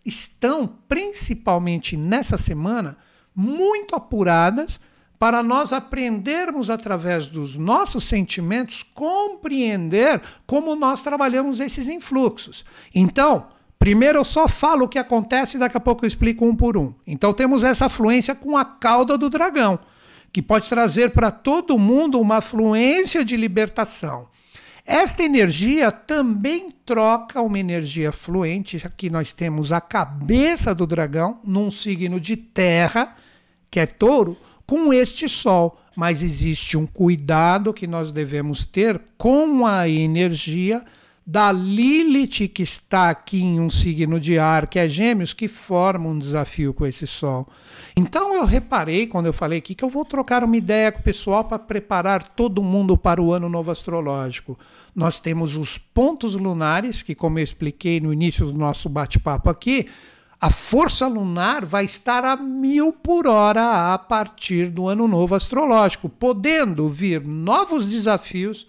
estão, 0.04 0.72
principalmente 0.86 1.96
nessa 1.96 2.36
semana, 2.36 2.96
muito 3.34 3.96
apuradas 3.96 4.80
para 5.18 5.42
nós 5.42 5.72
aprendermos 5.72 6.68
através 6.68 7.28
dos 7.28 7.56
nossos 7.56 8.04
sentimentos 8.04 8.82
compreender 8.82 10.20
como 10.46 10.76
nós 10.76 11.02
trabalhamos 11.02 11.60
esses 11.60 11.88
influxos. 11.88 12.64
Então, 12.94 13.48
primeiro 13.78 14.18
eu 14.18 14.24
só 14.24 14.46
falo 14.46 14.84
o 14.84 14.88
que 14.88 14.98
acontece 14.98 15.56
e 15.56 15.60
daqui 15.60 15.76
a 15.76 15.80
pouco 15.80 16.04
eu 16.04 16.08
explico 16.08 16.44
um 16.44 16.54
por 16.54 16.76
um. 16.76 16.94
Então 17.06 17.32
temos 17.32 17.64
essa 17.64 17.88
fluência 17.88 18.34
com 18.34 18.56
a 18.56 18.64
cauda 18.64 19.16
do 19.16 19.30
dragão 19.30 19.78
que 20.36 20.42
pode 20.42 20.68
trazer 20.68 21.12
para 21.12 21.30
todo 21.30 21.78
mundo 21.78 22.20
uma 22.20 22.42
fluência 22.42 23.24
de 23.24 23.38
libertação. 23.38 24.28
Esta 24.84 25.22
energia 25.22 25.90
também 25.90 26.70
troca 26.84 27.40
uma 27.40 27.58
energia 27.58 28.12
fluente. 28.12 28.86
Aqui 28.86 29.08
nós 29.08 29.32
temos 29.32 29.72
a 29.72 29.80
cabeça 29.80 30.74
do 30.74 30.86
dragão 30.86 31.40
num 31.42 31.70
signo 31.70 32.20
de 32.20 32.36
terra, 32.36 33.16
que 33.70 33.80
é 33.80 33.86
touro, 33.86 34.36
com 34.66 34.92
este 34.92 35.28
sol. 35.28 35.80
Mas 35.94 36.22
existe 36.22 36.76
um 36.76 36.86
cuidado 36.86 37.72
que 37.72 37.86
nós 37.86 38.12
devemos 38.12 38.64
ter 38.64 39.00
com 39.16 39.64
a 39.66 39.88
energia 39.88 40.84
da 41.26 41.50
Lilith, 41.50 42.48
que 42.48 42.62
está 42.62 43.10
aqui 43.10 43.42
em 43.42 43.58
um 43.58 43.68
signo 43.68 44.20
de 44.20 44.38
ar, 44.38 44.68
que 44.68 44.78
é 44.78 44.88
Gêmeos, 44.88 45.32
que 45.32 45.48
forma 45.48 46.08
um 46.08 46.16
desafio 46.16 46.72
com 46.72 46.86
esse 46.86 47.04
Sol. 47.04 47.48
Então 47.96 48.32
eu 48.32 48.44
reparei, 48.44 49.08
quando 49.08 49.26
eu 49.26 49.32
falei 49.32 49.58
aqui, 49.58 49.74
que 49.74 49.82
eu 49.82 49.88
vou 49.88 50.04
trocar 50.04 50.44
uma 50.44 50.56
ideia 50.56 50.92
com 50.92 51.00
o 51.00 51.02
pessoal 51.02 51.42
para 51.42 51.58
preparar 51.58 52.22
todo 52.22 52.62
mundo 52.62 52.96
para 52.96 53.20
o 53.20 53.32
ano 53.32 53.48
novo 53.48 53.72
astrológico. 53.72 54.56
Nós 54.94 55.18
temos 55.18 55.56
os 55.56 55.76
pontos 55.76 56.36
lunares, 56.36 57.02
que, 57.02 57.14
como 57.14 57.40
eu 57.40 57.42
expliquei 57.42 58.00
no 58.00 58.12
início 58.12 58.46
do 58.46 58.56
nosso 58.56 58.88
bate-papo 58.88 59.50
aqui, 59.50 59.88
a 60.46 60.50
força 60.50 61.08
lunar 61.08 61.64
vai 61.64 61.84
estar 61.84 62.24
a 62.24 62.36
mil 62.36 62.92
por 62.92 63.26
hora 63.26 63.92
a 63.92 63.98
partir 63.98 64.70
do 64.70 64.86
ano 64.86 65.08
novo 65.08 65.34
astrológico, 65.34 66.08
podendo 66.08 66.88
vir 66.88 67.20
novos 67.20 67.84
desafios 67.84 68.64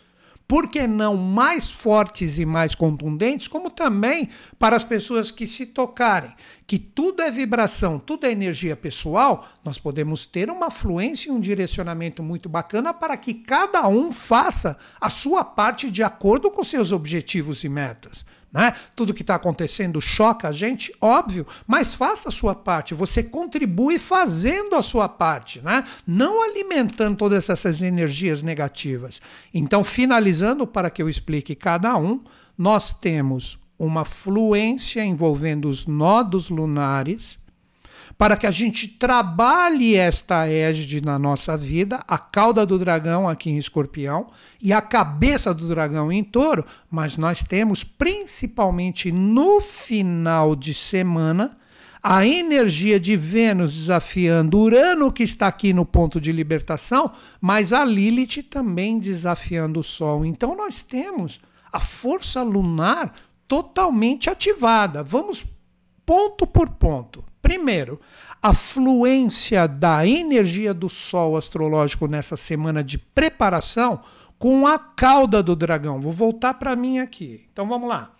por 0.47 0.69
que 0.69 0.87
não 0.87 1.15
mais 1.15 1.69
fortes 1.69 2.39
e 2.39 2.47
mais 2.47 2.73
contundentes, 2.73 3.47
como 3.47 3.69
também 3.69 4.27
para 4.57 4.75
as 4.75 4.83
pessoas 4.83 5.29
que 5.29 5.45
se 5.45 5.67
tocarem, 5.67 6.33
que 6.65 6.79
tudo 6.79 7.21
é 7.21 7.29
vibração, 7.29 7.99
tudo 7.99 8.25
é 8.25 8.31
energia 8.31 8.75
pessoal, 8.75 9.47
nós 9.63 9.77
podemos 9.77 10.25
ter 10.25 10.49
uma 10.49 10.71
fluência 10.71 11.29
e 11.29 11.31
um 11.31 11.39
direcionamento 11.39 12.23
muito 12.23 12.49
bacana 12.49 12.91
para 12.91 13.15
que 13.15 13.35
cada 13.35 13.87
um 13.87 14.11
faça 14.11 14.79
a 14.99 15.11
sua 15.11 15.43
parte 15.43 15.91
de 15.91 16.01
acordo 16.01 16.49
com 16.49 16.63
seus 16.63 16.91
objetivos 16.91 17.63
e 17.63 17.69
metas. 17.69 18.25
Né? 18.51 18.73
Tudo 18.95 19.13
que 19.13 19.21
está 19.21 19.35
acontecendo 19.35 19.99
choca 19.99 20.47
a 20.47 20.51
gente, 20.51 20.93
óbvio, 21.01 21.45
mas 21.65 21.93
faça 21.93 22.29
a 22.29 22.31
sua 22.31 22.55
parte. 22.55 22.93
Você 22.93 23.21
contribui 23.21 23.99
fazendo 23.99 24.75
a 24.75 24.81
sua 24.81 25.09
parte, 25.09 25.61
né? 25.61 25.83
não 26.05 26.43
alimentando 26.43 27.17
todas 27.17 27.49
essas 27.49 27.81
energias 27.81 28.41
negativas. 28.41 29.21
Então, 29.53 29.83
finalizando, 29.83 30.65
para 30.65 30.89
que 30.89 31.01
eu 31.01 31.09
explique 31.09 31.55
cada 31.55 31.97
um, 31.97 32.23
nós 32.57 32.93
temos 32.93 33.59
uma 33.77 34.03
fluência 34.03 35.03
envolvendo 35.03 35.67
os 35.67 35.85
nodos 35.85 36.49
lunares 36.49 37.37
para 38.17 38.35
que 38.35 38.47
a 38.47 38.51
gente 38.51 38.87
trabalhe 38.87 39.95
esta 39.95 40.47
égide 40.47 41.01
na 41.01 41.19
nossa 41.19 41.55
vida, 41.55 42.03
a 42.07 42.17
cauda 42.17 42.65
do 42.65 42.79
dragão 42.79 43.29
aqui 43.29 43.51
em 43.51 43.57
escorpião 43.57 44.27
e 44.59 44.73
a 44.73 44.81
cabeça 44.81 45.53
do 45.53 45.67
dragão 45.67 46.11
em 46.11 46.23
touro, 46.23 46.65
mas 46.89 47.15
nós 47.15 47.43
temos 47.43 47.83
principalmente 47.83 49.11
no 49.11 49.61
final 49.61 50.55
de 50.55 50.73
semana 50.73 51.55
a 52.01 52.25
energia 52.25 52.99
de 52.99 53.15
Vênus 53.15 53.73
desafiando 53.73 54.57
Urano, 54.57 55.11
que 55.11 55.23
está 55.23 55.47
aqui 55.47 55.73
no 55.73 55.85
ponto 55.85 56.21
de 56.21 56.31
libertação, 56.31 57.11
mas 57.39 57.73
a 57.73 57.83
Lilith 57.83 58.43
também 58.49 58.97
desafiando 58.97 59.81
o 59.81 59.83
Sol. 59.83 60.25
Então 60.25 60.55
nós 60.55 60.81
temos 60.81 61.41
a 61.71 61.79
força 61.79 62.41
lunar 62.41 63.13
totalmente 63.47 64.29
ativada. 64.29 65.03
Vamos 65.03 65.45
ponto 66.05 66.47
por 66.47 66.69
ponto. 66.69 67.26
Primeiro, 67.47 67.97
a 68.43 68.53
fluência 68.53 69.69
da 69.69 70.05
energia 70.05 70.73
do 70.73 70.89
Sol 70.89 71.37
astrológico 71.37 72.05
nessa 72.05 72.35
semana 72.35 72.83
de 72.83 72.97
preparação 72.97 74.01
com 74.37 74.67
a 74.67 74.77
cauda 74.77 75.41
do 75.41 75.55
dragão. 75.55 76.01
Vou 76.01 76.11
voltar 76.11 76.55
para 76.55 76.75
mim 76.75 76.99
aqui. 76.99 77.47
Então 77.53 77.65
vamos 77.65 77.87
lá. 77.87 78.11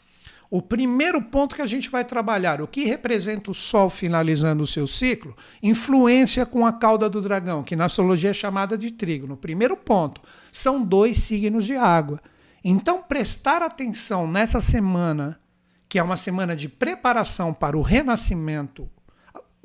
O 0.50 0.62
primeiro 0.62 1.22
ponto 1.22 1.58
que 1.58 1.62
a 1.62 1.68
gente 1.68 1.90
vai 1.90 2.06
trabalhar, 2.06 2.62
o 2.62 2.68
que 2.70 2.86
representa 2.86 3.52
o 3.52 3.54
Sol 3.54 3.90
finalizando 3.90 4.64
o 4.64 4.68
seu 4.68 4.88
ciclo, 4.88 5.36
influência 5.62 6.46
com 6.46 6.66
a 6.66 6.72
cauda 6.72 7.10
do 7.10 7.22
dragão, 7.22 7.64
que 7.64 7.76
na 7.76 7.84
astrologia 7.84 8.30
é 8.30 8.34
chamada 8.34 8.78
de 8.78 8.92
trígono. 8.92 9.36
Primeiro 9.36 9.76
ponto, 9.76 10.22
são 10.54 10.82
dois 10.82 11.18
signos 11.18 11.66
de 11.66 11.76
água. 11.76 12.22
Então, 12.64 13.04
prestar 13.04 13.62
atenção 13.62 14.26
nessa 14.26 14.62
semana, 14.62 15.38
que 15.90 16.00
é 16.00 16.04
uma 16.04 16.16
semana 16.16 16.56
de 16.56 16.70
preparação 16.70 17.54
para 17.54 17.78
o 17.78 17.82
renascimento 17.82 18.90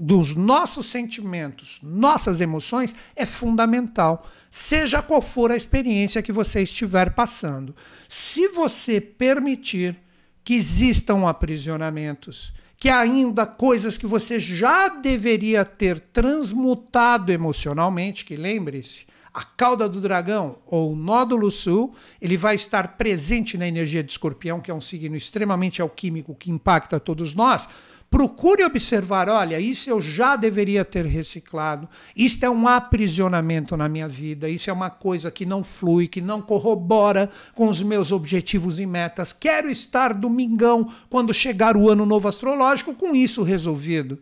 dos 0.04 0.34
nossos 0.34 0.86
sentimentos, 0.86 1.78
nossas 1.80 2.40
emoções, 2.40 2.92
é 3.14 3.24
fundamental, 3.24 4.28
seja 4.50 5.00
qual 5.00 5.22
for 5.22 5.52
a 5.52 5.56
experiência 5.56 6.20
que 6.20 6.32
você 6.32 6.62
estiver 6.62 7.14
passando. 7.14 7.72
Se 8.08 8.48
você 8.48 9.00
permitir 9.00 9.96
que 10.42 10.54
existam 10.54 11.28
aprisionamentos, 11.28 12.52
que 12.76 12.88
ainda 12.88 13.46
coisas 13.46 13.96
que 13.96 14.08
você 14.08 14.40
já 14.40 14.88
deveria 14.88 15.64
ter 15.64 16.00
transmutado 16.00 17.30
emocionalmente, 17.30 18.24
que 18.24 18.34
lembre-se, 18.34 19.06
A 19.34 19.44
cauda 19.44 19.88
do 19.88 19.98
dragão, 19.98 20.58
ou 20.66 20.94
nódulo 20.94 21.50
sul, 21.50 21.94
ele 22.20 22.36
vai 22.36 22.54
estar 22.54 22.98
presente 22.98 23.56
na 23.56 23.66
energia 23.66 24.02
de 24.04 24.10
escorpião, 24.12 24.60
que 24.60 24.70
é 24.70 24.74
um 24.74 24.80
signo 24.80 25.16
extremamente 25.16 25.80
alquímico 25.80 26.34
que 26.34 26.50
impacta 26.50 27.00
todos 27.00 27.34
nós. 27.34 27.66
Procure 28.12 28.62
observar, 28.62 29.26
olha, 29.30 29.58
isso 29.58 29.88
eu 29.88 29.98
já 29.98 30.36
deveria 30.36 30.84
ter 30.84 31.06
reciclado. 31.06 31.88
Isto 32.14 32.44
é 32.44 32.50
um 32.50 32.68
aprisionamento 32.68 33.74
na 33.74 33.88
minha 33.88 34.06
vida. 34.06 34.50
Isso 34.50 34.68
é 34.68 34.72
uma 34.72 34.90
coisa 34.90 35.30
que 35.30 35.46
não 35.46 35.64
flui, 35.64 36.06
que 36.06 36.20
não 36.20 36.42
corrobora 36.42 37.30
com 37.54 37.68
os 37.68 37.82
meus 37.82 38.12
objetivos 38.12 38.78
e 38.78 38.84
metas. 38.84 39.32
Quero 39.32 39.70
estar 39.70 40.12
domingão, 40.12 40.86
quando 41.08 41.32
chegar 41.32 41.74
o 41.74 41.88
ano 41.88 42.04
novo 42.04 42.28
astrológico, 42.28 42.92
com 42.92 43.16
isso 43.16 43.42
resolvido. 43.42 44.18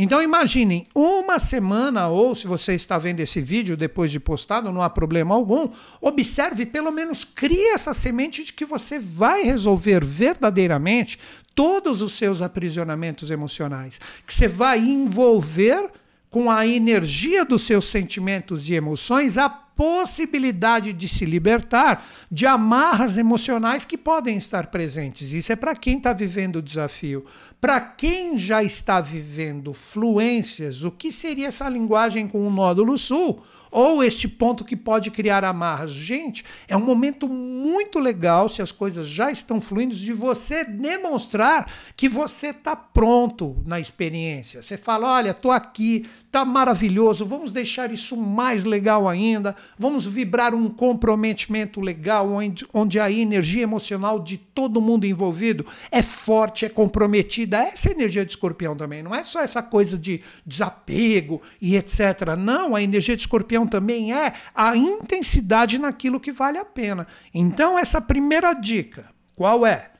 Então 0.00 0.22
imaginem, 0.22 0.86
uma 0.94 1.40
semana, 1.40 2.06
ou 2.06 2.32
se 2.32 2.46
você 2.46 2.72
está 2.72 2.96
vendo 2.98 3.18
esse 3.18 3.40
vídeo 3.40 3.76
depois 3.76 4.12
de 4.12 4.20
postado, 4.20 4.70
não 4.70 4.80
há 4.80 4.88
problema 4.88 5.34
algum, 5.34 5.68
observe, 6.00 6.64
pelo 6.64 6.92
menos 6.92 7.24
crie 7.24 7.72
essa 7.74 7.92
semente 7.92 8.44
de 8.44 8.52
que 8.52 8.64
você 8.64 9.00
vai 9.00 9.42
resolver 9.42 10.04
verdadeiramente 10.04 11.18
todos 11.52 12.00
os 12.00 12.12
seus 12.12 12.40
aprisionamentos 12.40 13.28
emocionais, 13.28 14.00
que 14.24 14.32
você 14.32 14.46
vai 14.46 14.78
envolver 14.78 15.90
com 16.30 16.48
a 16.48 16.64
energia 16.64 17.44
dos 17.44 17.62
seus 17.62 17.86
sentimentos 17.86 18.70
e 18.70 18.74
emoções 18.74 19.36
a 19.36 19.48
possibilidade 19.78 20.92
de 20.92 21.08
se 21.08 21.24
libertar 21.24 22.04
de 22.28 22.48
amarras 22.48 23.16
emocionais 23.16 23.84
que 23.84 23.96
podem 23.96 24.36
estar 24.36 24.66
presentes. 24.66 25.32
Isso 25.32 25.52
é 25.52 25.56
para 25.56 25.76
quem 25.76 25.98
está 25.98 26.12
vivendo 26.12 26.56
o 26.56 26.62
desafio. 26.62 27.24
Para 27.60 27.80
quem 27.80 28.36
já 28.36 28.60
está 28.60 29.00
vivendo 29.00 29.72
fluências, 29.72 30.82
o 30.82 30.90
que 30.90 31.12
seria 31.12 31.46
essa 31.46 31.68
linguagem 31.68 32.26
com 32.26 32.44
o 32.44 32.50
nódulo 32.50 32.98
sul? 32.98 33.40
Ou 33.70 34.02
este 34.02 34.26
ponto 34.26 34.64
que 34.64 34.74
pode 34.74 35.10
criar 35.10 35.44
amarras. 35.44 35.92
Gente, 35.92 36.44
é 36.66 36.76
um 36.76 36.84
momento 36.84 37.28
muito 37.28 37.98
legal, 37.98 38.48
se 38.48 38.62
as 38.62 38.72
coisas 38.72 39.06
já 39.06 39.30
estão 39.30 39.60
fluindo, 39.60 39.94
de 39.94 40.12
você 40.12 40.64
demonstrar 40.64 41.70
que 41.94 42.08
você 42.08 42.48
está 42.48 42.74
pronto 42.74 43.62
na 43.66 43.78
experiência. 43.78 44.62
Você 44.62 44.76
fala: 44.76 45.14
olha, 45.14 45.30
estou 45.30 45.52
aqui, 45.52 46.08
tá 46.30 46.44
maravilhoso, 46.44 47.24
vamos 47.24 47.52
deixar 47.52 47.90
isso 47.90 48.16
mais 48.16 48.64
legal 48.64 49.08
ainda, 49.08 49.56
vamos 49.78 50.06
vibrar 50.06 50.54
um 50.54 50.68
comprometimento 50.68 51.80
legal, 51.80 52.30
onde, 52.30 52.66
onde 52.72 53.00
a 53.00 53.10
energia 53.10 53.62
emocional 53.62 54.20
de 54.20 54.36
todo 54.36 54.80
mundo 54.80 55.06
envolvido 55.06 55.64
é 55.90 56.02
forte, 56.02 56.66
é 56.66 56.68
comprometida. 56.68 57.58
Essa 57.58 57.88
é 57.88 57.92
a 57.92 57.94
energia 57.94 58.24
de 58.24 58.32
escorpião 58.32 58.76
também, 58.76 59.02
não 59.02 59.14
é 59.14 59.24
só 59.24 59.40
essa 59.40 59.62
coisa 59.62 59.96
de 59.96 60.20
desapego 60.44 61.40
e 61.60 61.76
etc. 61.76 62.36
Não, 62.38 62.74
a 62.74 62.82
energia 62.82 63.16
de 63.16 63.22
escorpião 63.22 63.66
também 63.66 64.12
é 64.12 64.34
a 64.54 64.76
intensidade 64.76 65.78
naquilo 65.78 66.20
que 66.20 66.32
vale 66.32 66.58
a 66.58 66.64
pena. 66.64 67.06
Então, 67.32 67.78
essa 67.78 68.00
primeira 68.00 68.52
dica, 68.52 69.10
qual 69.34 69.64
é? 69.64 69.92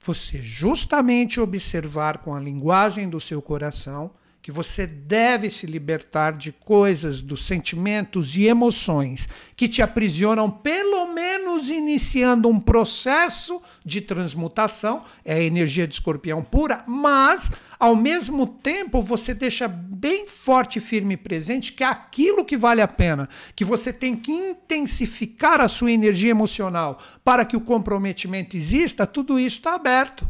Você 0.00 0.38
justamente 0.40 1.38
observar 1.38 2.18
com 2.18 2.34
a 2.34 2.40
linguagem 2.40 3.08
do 3.08 3.20
seu 3.20 3.42
coração 3.42 4.10
que 4.46 4.52
você 4.52 4.86
deve 4.86 5.50
se 5.50 5.66
libertar 5.66 6.32
de 6.32 6.52
coisas, 6.52 7.20
dos 7.20 7.44
sentimentos 7.44 8.36
e 8.36 8.46
emoções 8.46 9.28
que 9.56 9.66
te 9.66 9.82
aprisionam, 9.82 10.48
pelo 10.48 11.12
menos 11.12 11.68
iniciando 11.68 12.48
um 12.48 12.60
processo 12.60 13.60
de 13.84 14.00
transmutação, 14.00 15.02
é 15.24 15.34
a 15.34 15.42
energia 15.42 15.84
de 15.84 15.94
escorpião 15.94 16.44
pura, 16.44 16.84
mas 16.86 17.50
ao 17.76 17.96
mesmo 17.96 18.46
tempo 18.46 19.02
você 19.02 19.34
deixa 19.34 19.66
bem 19.66 20.28
forte, 20.28 20.78
firme 20.78 21.14
e 21.14 21.16
presente 21.16 21.72
que 21.72 21.82
é 21.82 21.88
aquilo 21.88 22.44
que 22.44 22.56
vale 22.56 22.80
a 22.80 22.86
pena, 22.86 23.28
que 23.56 23.64
você 23.64 23.92
tem 23.92 24.14
que 24.14 24.30
intensificar 24.30 25.60
a 25.60 25.66
sua 25.66 25.90
energia 25.90 26.30
emocional 26.30 27.00
para 27.24 27.44
que 27.44 27.56
o 27.56 27.60
comprometimento 27.60 28.56
exista, 28.56 29.08
tudo 29.08 29.40
isso 29.40 29.56
está 29.56 29.74
aberto. 29.74 30.24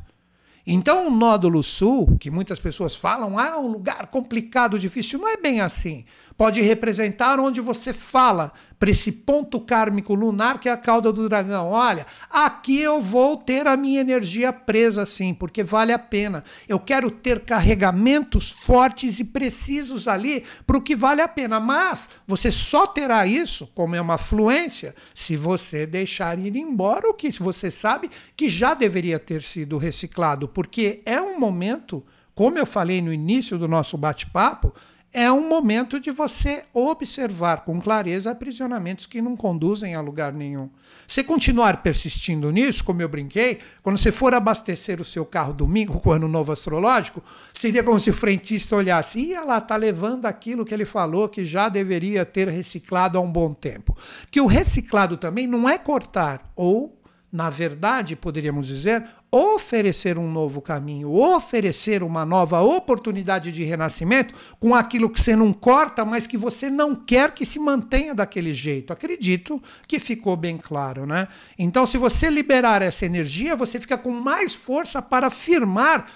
Então, 0.67 1.07
o 1.07 1.11
nódulo 1.11 1.63
sul, 1.63 2.17
que 2.19 2.29
muitas 2.29 2.59
pessoas 2.59 2.97
falam, 2.97 3.39
ah, 3.39 3.57
um 3.57 3.69
lugar 3.69 4.09
complicado, 4.09 4.79
difícil, 4.79 5.21
não 5.21 5.29
é 5.29 5.37
bem 5.37 5.61
assim. 5.61 6.05
Pode 6.37 6.61
representar 6.61 7.39
onde 7.39 7.61
você 7.61 7.93
fala 7.93 8.53
para 8.79 8.91
esse 8.91 9.11
ponto 9.11 9.61
kármico 9.61 10.15
lunar 10.15 10.59
que 10.61 10.69
é 10.69 10.73
a 10.73 10.77
cauda 10.77 11.13
do 11.13 11.29
dragão. 11.29 11.71
Olha, 11.71 12.07
aqui 12.31 12.81
eu 12.81 13.01
vou 13.01 13.37
ter 13.37 13.67
a 13.67 13.77
minha 13.77 14.01
energia 14.01 14.53
presa 14.53 15.03
assim, 15.03 15.33
porque 15.33 15.63
vale 15.63 15.93
a 15.93 15.99
pena. 15.99 16.45
Eu 16.69 16.79
quero 16.79 17.11
ter 17.11 17.41
carregamentos 17.41 18.51
fortes 18.51 19.19
e 19.19 19.25
precisos 19.25 20.07
ali 20.07 20.45
para 20.67 20.77
o 20.77 20.83
que 20.83 20.95
vale 20.95 21.23
a 21.23 21.29
pena. 21.29 21.59
Mas 21.59 22.09
você 22.27 22.51
só 22.51 22.87
terá 22.87 23.27
isso, 23.27 23.67
como 23.75 23.95
é 23.95 24.01
uma 24.01 24.19
fluência, 24.19 24.95
se 25.15 25.37
você 25.37 25.87
deixar 25.87 26.39
ir 26.39 26.57
embora 26.57 27.09
o 27.09 27.15
que 27.15 27.31
você 27.31 27.71
sabe 27.71 28.11
que 28.37 28.49
já 28.49 28.75
deveria 28.75 29.19
ter 29.19 29.43
sido 29.43 29.79
reciclado, 29.79 30.49
porque 30.49 31.03
é 31.05 31.21
um 31.21 31.39
momento, 31.39 32.05
como 32.35 32.59
eu 32.59 32.67
falei 32.67 33.01
no 33.01 33.13
início 33.13 33.59
do 33.59 33.67
nosso 33.67 33.97
bate-papo, 33.97 34.75
é 35.17 35.33
um 35.33 35.49
momento 35.49 35.99
de 35.99 36.11
você 36.11 36.65
observar 36.75 37.65
com 37.65 37.81
clareza 37.81 38.31
aprisionamentos 38.31 39.07
que 39.07 39.23
não 39.23 39.35
conduzem 39.35 39.95
a 39.95 40.01
lugar 40.03 40.35
nenhum. 40.35 40.69
Se 41.09 41.25
continuar 41.25 41.83
persistindo 41.83 42.51
nisso, 42.51 42.85
como 42.85 43.01
eu 43.01 43.09
brinquei, 43.09 43.61
quando 43.83 43.97
você 43.97 44.13
for 44.13 44.35
abastecer 44.35 45.01
o 45.01 45.05
seu 45.07 45.25
carro 45.25 45.55
domingo 45.55 45.99
com 46.01 46.11
o 46.11 46.13
ano 46.13 46.29
novo 46.29 46.53
astrológico, 46.53 47.25
seria 47.55 47.83
como 47.83 47.99
se 47.99 48.11
o 48.11 48.13
frentista 48.13 48.77
olhasse, 48.77 49.19
ia 49.19 49.43
lá, 49.43 49.57
está 49.57 49.75
levando 49.75 50.27
aquilo 50.27 50.67
que 50.67 50.75
ele 50.75 50.85
falou 50.85 51.31
que 51.31 51.47
já 51.47 51.71
deveria 51.71 52.27
ter 52.27 52.47
reciclado 52.51 53.17
há 53.17 53.21
um 53.23 53.33
bom 53.33 53.55
tempo. 53.55 53.97
Que 54.31 54.43
o 54.43 54.47
reciclado 54.47 55.17
também 55.17 55.47
não 55.47 55.67
é 55.67 55.79
cortar 55.79 56.45
ou 56.55 56.95
na 57.33 57.51
verdade, 57.51 58.17
poderíamos 58.17 58.67
dizer, 58.67 59.05
oferecer 59.37 60.17
um 60.17 60.31
novo 60.31 60.63
caminho, 60.63 61.13
oferecer 61.13 62.03
uma 62.03 62.25
nova 62.25 62.61
oportunidade 62.61 63.53
de 63.53 63.65
renascimento 63.65 64.35
com 64.59 64.75
aquilo 64.75 65.11
que 65.11 65.21
você 65.21 65.37
não 65.37 65.53
corta, 65.53 66.05
mas 66.05 66.27
que 66.27 66.39
você 66.39 66.71
não 66.71 66.95
quer 66.95 67.33
que 67.33 67.45
se 67.45 67.59
mantenha 67.59 68.15
daquele 68.15 68.55
jeito. 68.55 68.93
Acredito 68.93 69.63
que 69.87 69.99
ficou 69.99 70.37
bem 70.37 70.57
claro, 70.57 71.05
né? 71.05 71.29
Então, 71.59 71.87
se 71.87 71.99
você 71.99 72.31
liberar 72.31 72.81
essa 72.81 73.05
energia, 73.05 73.55
você 73.55 73.79
fica 73.79 73.99
com 73.99 74.13
mais 74.13 74.55
força 74.55 75.03
para 75.03 75.29
firmar 75.29 76.07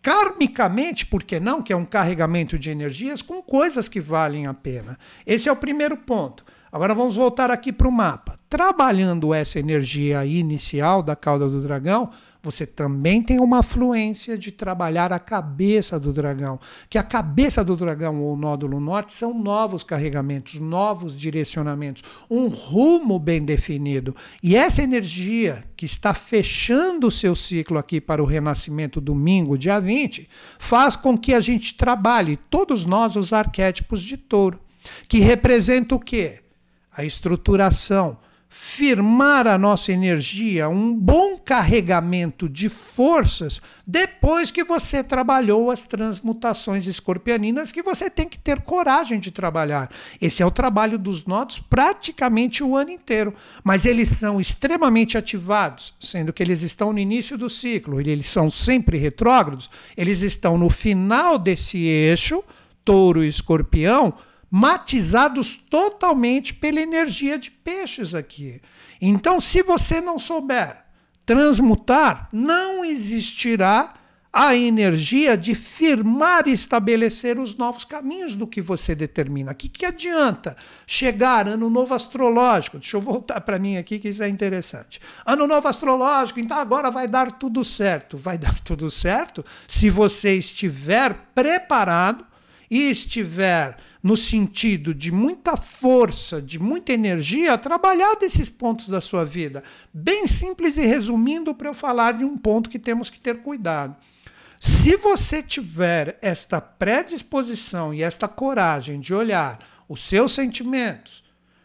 karmicamente, 0.00 1.06
por 1.06 1.22
que 1.22 1.38
não, 1.38 1.62
que 1.62 1.72
é 1.72 1.76
um 1.76 1.84
carregamento 1.84 2.58
de 2.58 2.70
energias 2.70 3.22
com 3.22 3.40
coisas 3.40 3.88
que 3.88 4.00
valem 4.00 4.46
a 4.46 4.54
pena. 4.54 4.98
Esse 5.24 5.48
é 5.48 5.52
o 5.52 5.56
primeiro 5.56 5.96
ponto. 5.96 6.44
Agora 6.72 6.94
vamos 6.94 7.16
voltar 7.16 7.50
aqui 7.50 7.70
para 7.70 7.86
o 7.86 7.92
mapa. 7.92 8.34
Trabalhando 8.48 9.34
essa 9.34 9.58
energia 9.58 10.24
inicial 10.24 11.02
da 11.02 11.14
cauda 11.14 11.46
do 11.46 11.60
dragão, 11.60 12.08
você 12.42 12.64
também 12.64 13.22
tem 13.22 13.38
uma 13.38 13.62
fluência 13.62 14.38
de 14.38 14.50
trabalhar 14.50 15.12
a 15.12 15.18
cabeça 15.18 16.00
do 16.00 16.14
dragão. 16.14 16.58
Que 16.88 16.96
a 16.96 17.02
cabeça 17.02 17.62
do 17.62 17.76
dragão 17.76 18.22
ou 18.22 18.32
o 18.32 18.36
nódulo 18.36 18.80
norte 18.80 19.12
são 19.12 19.34
novos 19.34 19.84
carregamentos, 19.84 20.58
novos 20.58 21.14
direcionamentos, 21.14 22.02
um 22.30 22.48
rumo 22.48 23.18
bem 23.18 23.44
definido. 23.44 24.16
E 24.42 24.56
essa 24.56 24.82
energia 24.82 25.62
que 25.76 25.84
está 25.84 26.14
fechando 26.14 27.06
o 27.06 27.10
seu 27.10 27.36
ciclo 27.36 27.76
aqui 27.76 28.00
para 28.00 28.22
o 28.22 28.26
renascimento 28.26 28.98
domingo, 28.98 29.58
dia 29.58 29.78
20, 29.78 30.26
faz 30.58 30.96
com 30.96 31.18
que 31.18 31.34
a 31.34 31.40
gente 31.40 31.74
trabalhe, 31.74 32.38
todos 32.48 32.86
nós, 32.86 33.14
os 33.14 33.30
arquétipos 33.30 34.00
de 34.00 34.16
touro. 34.16 34.58
Que 35.06 35.18
representa 35.20 35.94
o 35.94 36.00
quê? 36.00 36.41
A 36.96 37.04
estruturação, 37.04 38.18
firmar 38.54 39.46
a 39.46 39.56
nossa 39.56 39.90
energia, 39.90 40.68
um 40.68 40.94
bom 40.94 41.38
carregamento 41.38 42.50
de 42.50 42.68
forças 42.68 43.62
depois 43.86 44.50
que 44.50 44.62
você 44.62 45.02
trabalhou 45.02 45.70
as 45.70 45.84
transmutações 45.84 46.86
escorpianinas 46.86 47.72
que 47.72 47.82
você 47.82 48.10
tem 48.10 48.28
que 48.28 48.38
ter 48.38 48.60
coragem 48.60 49.18
de 49.18 49.30
trabalhar. 49.30 49.90
Esse 50.20 50.42
é 50.42 50.46
o 50.46 50.50
trabalho 50.50 50.98
dos 50.98 51.24
nodos 51.24 51.60
praticamente 51.60 52.62
o 52.62 52.76
ano 52.76 52.90
inteiro, 52.90 53.34
mas 53.64 53.86
eles 53.86 54.10
são 54.10 54.38
extremamente 54.38 55.16
ativados, 55.16 55.94
sendo 55.98 56.30
que 56.30 56.42
eles 56.42 56.60
estão 56.60 56.92
no 56.92 56.98
início 56.98 57.38
do 57.38 57.48
ciclo, 57.48 58.02
eles 58.02 58.26
são 58.26 58.50
sempre 58.50 58.98
retrógrados, 58.98 59.70
eles 59.96 60.20
estão 60.20 60.58
no 60.58 60.68
final 60.68 61.38
desse 61.38 61.78
eixo, 61.78 62.44
touro 62.84 63.24
e 63.24 63.28
escorpião, 63.28 64.12
matizados 64.54 65.56
totalmente 65.56 66.52
pela 66.52 66.78
energia 66.78 67.38
de 67.38 67.50
peixes 67.50 68.14
aqui. 68.14 68.60
Então, 69.00 69.40
se 69.40 69.62
você 69.62 69.98
não 69.98 70.18
souber 70.18 70.84
transmutar, 71.24 72.28
não 72.30 72.84
existirá 72.84 73.94
a 74.30 74.54
energia 74.54 75.38
de 75.38 75.54
firmar 75.54 76.46
e 76.46 76.52
estabelecer 76.52 77.38
os 77.38 77.54
novos 77.54 77.86
caminhos 77.86 78.34
do 78.34 78.46
que 78.46 78.60
você 78.60 78.94
determina. 78.94 79.52
O 79.52 79.54
que, 79.54 79.70
que 79.70 79.86
adianta 79.86 80.54
chegar 80.86 81.48
ano 81.48 81.70
novo 81.70 81.94
astrológico? 81.94 82.78
Deixa 82.78 82.98
eu 82.98 83.00
voltar 83.00 83.40
para 83.40 83.58
mim 83.58 83.78
aqui, 83.78 83.98
que 83.98 84.10
isso 84.10 84.22
é 84.22 84.28
interessante. 84.28 85.00
Ano 85.24 85.46
novo 85.46 85.66
astrológico, 85.66 86.40
então 86.40 86.58
agora 86.58 86.90
vai 86.90 87.08
dar 87.08 87.32
tudo 87.32 87.64
certo. 87.64 88.18
Vai 88.18 88.36
dar 88.36 88.58
tudo 88.60 88.90
certo 88.90 89.42
se 89.66 89.88
você 89.88 90.34
estiver 90.34 91.14
preparado 91.34 92.26
e 92.70 92.90
estiver 92.90 93.76
no 94.02 94.16
sentido 94.16 94.92
de 94.92 95.12
muita 95.12 95.56
força, 95.56 96.42
de 96.42 96.58
muita 96.58 96.92
energia, 96.92 97.56
trabalhar 97.56 98.16
desses 98.16 98.48
pontos 98.48 98.88
da 98.88 99.00
sua 99.00 99.24
vida. 99.24 99.62
Bem 99.94 100.26
simples 100.26 100.76
e 100.76 100.84
resumindo, 100.84 101.54
para 101.54 101.68
eu 101.68 101.74
falar 101.74 102.12
de 102.12 102.24
um 102.24 102.36
ponto 102.36 102.68
que 102.68 102.78
temos 102.78 103.08
que 103.08 103.20
ter 103.20 103.40
cuidado. 103.42 103.94
Se 104.58 104.96
você 104.96 105.42
tiver 105.42 106.18
esta 106.20 106.60
predisposição 106.60 107.94
e 107.94 108.02
esta 108.02 108.26
coragem 108.26 108.98
de 109.00 109.14
olhar 109.14 109.58
os 109.88 110.00
seus 110.00 110.32
sentimentos, 110.32 111.24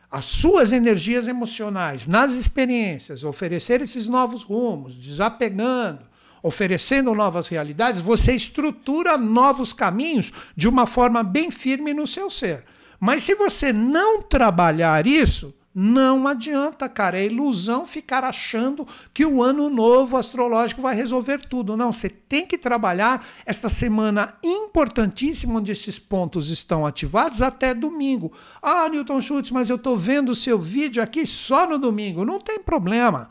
as 0.10 0.26
suas 0.26 0.72
energias 0.72 1.28
emocionais 1.28 2.08
nas 2.08 2.34
experiências, 2.34 3.24
oferecer 3.24 3.82
esses 3.82 4.08
novos 4.08 4.44
rumos, 4.44 4.96
desapegando, 4.96 6.02
oferecendo 6.48 7.14
novas 7.14 7.48
realidades, 7.48 8.02
você 8.02 8.34
estrutura 8.34 9.18
novos 9.18 9.74
caminhos 9.74 10.32
de 10.56 10.68
uma 10.68 10.88
forma 10.88 11.24
bem 11.24 11.52
firme 11.52 11.94
no 11.94 12.08
seu 12.08 12.32
ser. 12.32 12.64
Mas 13.00 13.24
se 13.24 13.36
você 13.36 13.72
não 13.72 14.22
trabalhar 14.22 15.06
isso, 15.06 15.54
não 15.80 16.28
adianta, 16.28 16.90
cara. 16.90 17.20
É 17.20 17.26
ilusão 17.26 17.86
ficar 17.86 18.24
achando 18.24 18.84
que 19.14 19.24
o 19.24 19.44
ano 19.44 19.70
novo 19.70 20.18
astrológico 20.18 20.82
vai 20.82 20.96
resolver 20.96 21.46
tudo. 21.46 21.78
Não, 21.78 21.92
você 21.92 22.10
tem 22.10 22.48
que 22.48 22.58
trabalhar 22.58 23.24
esta 23.46 23.70
semana 23.70 24.34
importantíssima, 24.44 25.60
onde 25.60 25.72
esses 25.72 26.00
pontos 26.00 26.50
estão 26.50 26.84
ativados, 26.84 27.44
até 27.44 27.76
domingo. 27.76 28.32
Ah, 28.60 28.90
Newton 28.90 29.22
Schultz, 29.22 29.52
mas 29.52 29.70
eu 29.70 29.76
estou 29.76 29.96
vendo 29.96 30.30
o 30.30 30.36
seu 30.36 30.58
vídeo 30.58 31.04
aqui 31.04 31.28
só 31.28 31.70
no 31.70 31.78
domingo. 31.78 32.26
Não 32.26 32.40
tem 32.40 32.58
problema 32.58 33.30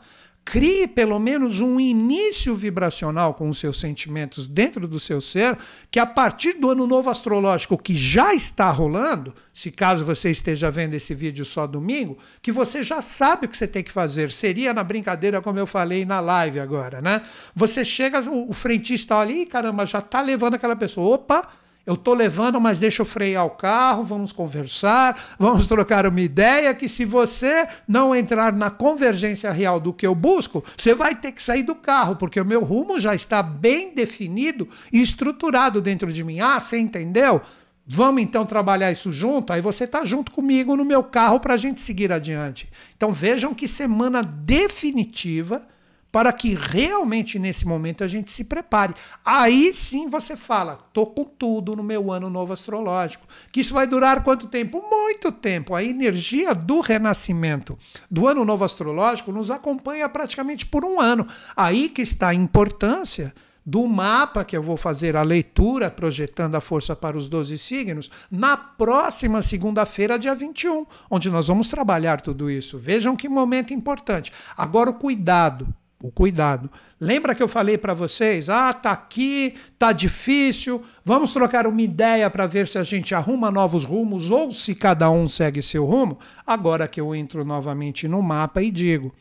crie 0.49 0.87
pelo 0.87 1.19
menos 1.19 1.59
um 1.59 1.77
início 1.77 2.55
vibracional 2.55 3.33
com 3.33 3.49
os 3.49 3.57
seus 3.57 3.77
sentimentos 3.81 4.47
dentro 4.47 4.87
do 4.87 4.97
seu 4.97 5.19
ser, 5.19 5.57
que 5.91 5.99
a 5.99 6.05
partir 6.05 6.53
do 6.53 6.69
ano 6.69 6.87
novo 6.87 7.09
astrológico 7.09 7.77
que 7.77 7.93
já 7.93 8.33
está 8.33 8.71
rolando, 8.71 9.35
se 9.53 9.69
caso 9.69 10.05
você 10.05 10.31
esteja 10.31 10.71
vendo 10.71 10.93
esse 10.93 11.13
vídeo 11.13 11.43
só 11.43 11.67
domingo, 11.67 12.17
que 12.41 12.49
você 12.49 12.81
já 12.81 13.01
sabe 13.01 13.45
o 13.45 13.49
que 13.49 13.57
você 13.57 13.67
tem 13.67 13.83
que 13.83 13.91
fazer. 13.91 14.31
Seria 14.31 14.73
na 14.73 14.85
brincadeira, 14.85 15.41
como 15.41 15.59
eu 15.59 15.67
falei 15.67 16.05
na 16.05 16.21
live 16.21 16.61
agora, 16.61 17.01
né? 17.01 17.23
Você 17.53 17.83
chega, 17.83 18.21
o, 18.21 18.53
frentista 18.53 19.17
ali, 19.17 19.45
caramba, 19.45 19.85
já 19.85 19.99
está 19.99 20.21
levando 20.21 20.53
aquela 20.53 20.77
pessoa. 20.77 21.15
Opa! 21.15 21.45
Eu 21.87 21.93
estou 21.93 22.13
levando, 22.13 22.59
mas 22.59 22.79
deixa 22.79 23.01
eu 23.01 23.05
frear 23.05 23.45
o 23.45 23.51
carro, 23.51 24.03
vamos 24.03 24.33
conversar, 24.33 25.17
vamos 25.39 25.65
trocar 25.67 26.05
uma 26.05 26.19
ideia 26.19 26.75
que 26.75 26.89
se 26.89 27.05
você 27.05 27.65
não 27.87 28.13
entrar 28.13 28.51
na 28.51 28.69
convergência 28.69 29.49
real 29.53 29.79
do 29.79 29.93
que 29.93 30.05
eu 30.05 30.13
busco, 30.13 30.61
você 30.75 30.93
vai 30.93 31.15
ter 31.15 31.31
que 31.31 31.41
sair 31.41 31.63
do 31.63 31.73
carro, 31.73 32.17
porque 32.17 32.41
o 32.41 32.45
meu 32.45 32.61
rumo 32.61 32.99
já 32.99 33.15
está 33.15 33.41
bem 33.41 33.95
definido 33.95 34.67
e 34.91 35.01
estruturado 35.01 35.81
dentro 35.81 36.11
de 36.11 36.25
mim. 36.25 36.41
Ah, 36.41 36.59
você 36.59 36.77
entendeu? 36.77 37.41
Vamos 37.85 38.21
então 38.21 38.45
trabalhar 38.45 38.91
isso 38.91 39.09
junto? 39.09 39.53
Aí 39.53 39.61
você 39.61 39.85
está 39.85 40.03
junto 40.03 40.33
comigo 40.33 40.75
no 40.75 40.83
meu 40.83 41.01
carro 41.01 41.39
para 41.39 41.53
a 41.53 41.57
gente 41.57 41.79
seguir 41.79 42.11
adiante. 42.11 42.67
Então 42.97 43.13
vejam 43.13 43.53
que 43.53 43.65
semana 43.65 44.21
definitiva 44.21 45.65
para 46.11 46.31
que 46.33 46.55
realmente 46.55 47.37
nesse 47.37 47.65
momento 47.65 48.03
a 48.03 48.07
gente 48.07 48.31
se 48.31 48.43
prepare. 48.43 48.93
Aí 49.25 49.73
sim 49.73 50.07
você 50.07 50.35
fala, 50.35 50.79
tô 50.93 51.05
com 51.05 51.23
tudo 51.23 51.75
no 51.75 51.83
meu 51.83 52.11
ano 52.11 52.29
novo 52.29 52.53
astrológico. 52.53 53.27
Que 53.51 53.61
isso 53.61 53.73
vai 53.73 53.87
durar 53.87 54.23
quanto 54.23 54.47
tempo? 54.47 54.83
Muito 54.89 55.31
tempo. 55.31 55.75
A 55.75 55.83
energia 55.83 56.53
do 56.53 56.79
renascimento 56.79 57.77
do 58.09 58.27
ano 58.27 58.43
novo 58.45 58.63
astrológico 58.63 59.31
nos 59.31 59.51
acompanha 59.51 60.07
praticamente 60.09 60.65
por 60.65 60.83
um 60.83 60.99
ano. 60.99 61.27
Aí 61.55 61.89
que 61.89 62.01
está 62.01 62.29
a 62.29 62.33
importância 62.33 63.33
do 63.67 63.85
mapa 63.85 64.45
que 64.45 64.55
eu 64.55 64.63
vou 64.63 64.77
fazer 64.77 65.17
a 65.17 65.21
leitura 65.23 65.91
projetando 65.91 66.55
a 66.55 66.61
força 66.61 66.95
para 66.95 67.17
os 67.17 67.27
12 67.27 67.57
signos 67.57 68.09
na 68.31 68.55
próxima 68.55 69.41
segunda-feira, 69.41 70.17
dia 70.17 70.33
21, 70.33 70.85
onde 71.11 71.29
nós 71.29 71.47
vamos 71.47 71.67
trabalhar 71.67 72.21
tudo 72.21 72.49
isso. 72.49 72.79
Vejam 72.79 73.13
que 73.13 73.27
momento 73.27 73.73
importante. 73.73 74.31
Agora 74.55 74.89
o 74.89 74.93
cuidado 74.93 75.67
o 76.01 76.11
cuidado. 76.11 76.69
Lembra 76.99 77.33
que 77.33 77.41
eu 77.41 77.47
falei 77.47 77.77
para 77.77 77.93
vocês? 77.93 78.49
Ah, 78.49 78.71
tá 78.73 78.91
aqui, 78.91 79.55
tá 79.77 79.91
difícil. 79.91 80.83
Vamos 81.03 81.33
trocar 81.33 81.65
uma 81.65 81.81
ideia 81.81 82.29
para 82.29 82.45
ver 82.45 82.67
se 82.67 82.77
a 82.77 82.83
gente 82.83 83.15
arruma 83.15 83.49
novos 83.49 83.83
rumos 83.83 84.29
ou 84.29 84.51
se 84.51 84.75
cada 84.75 85.09
um 85.09 85.27
segue 85.27 85.61
seu 85.61 85.85
rumo. 85.85 86.19
Agora 86.45 86.87
que 86.87 87.01
eu 87.01 87.15
entro 87.15 87.43
novamente 87.43 88.07
no 88.07 88.21
mapa 88.21 88.61
e 88.61 88.69
digo: 88.69 89.13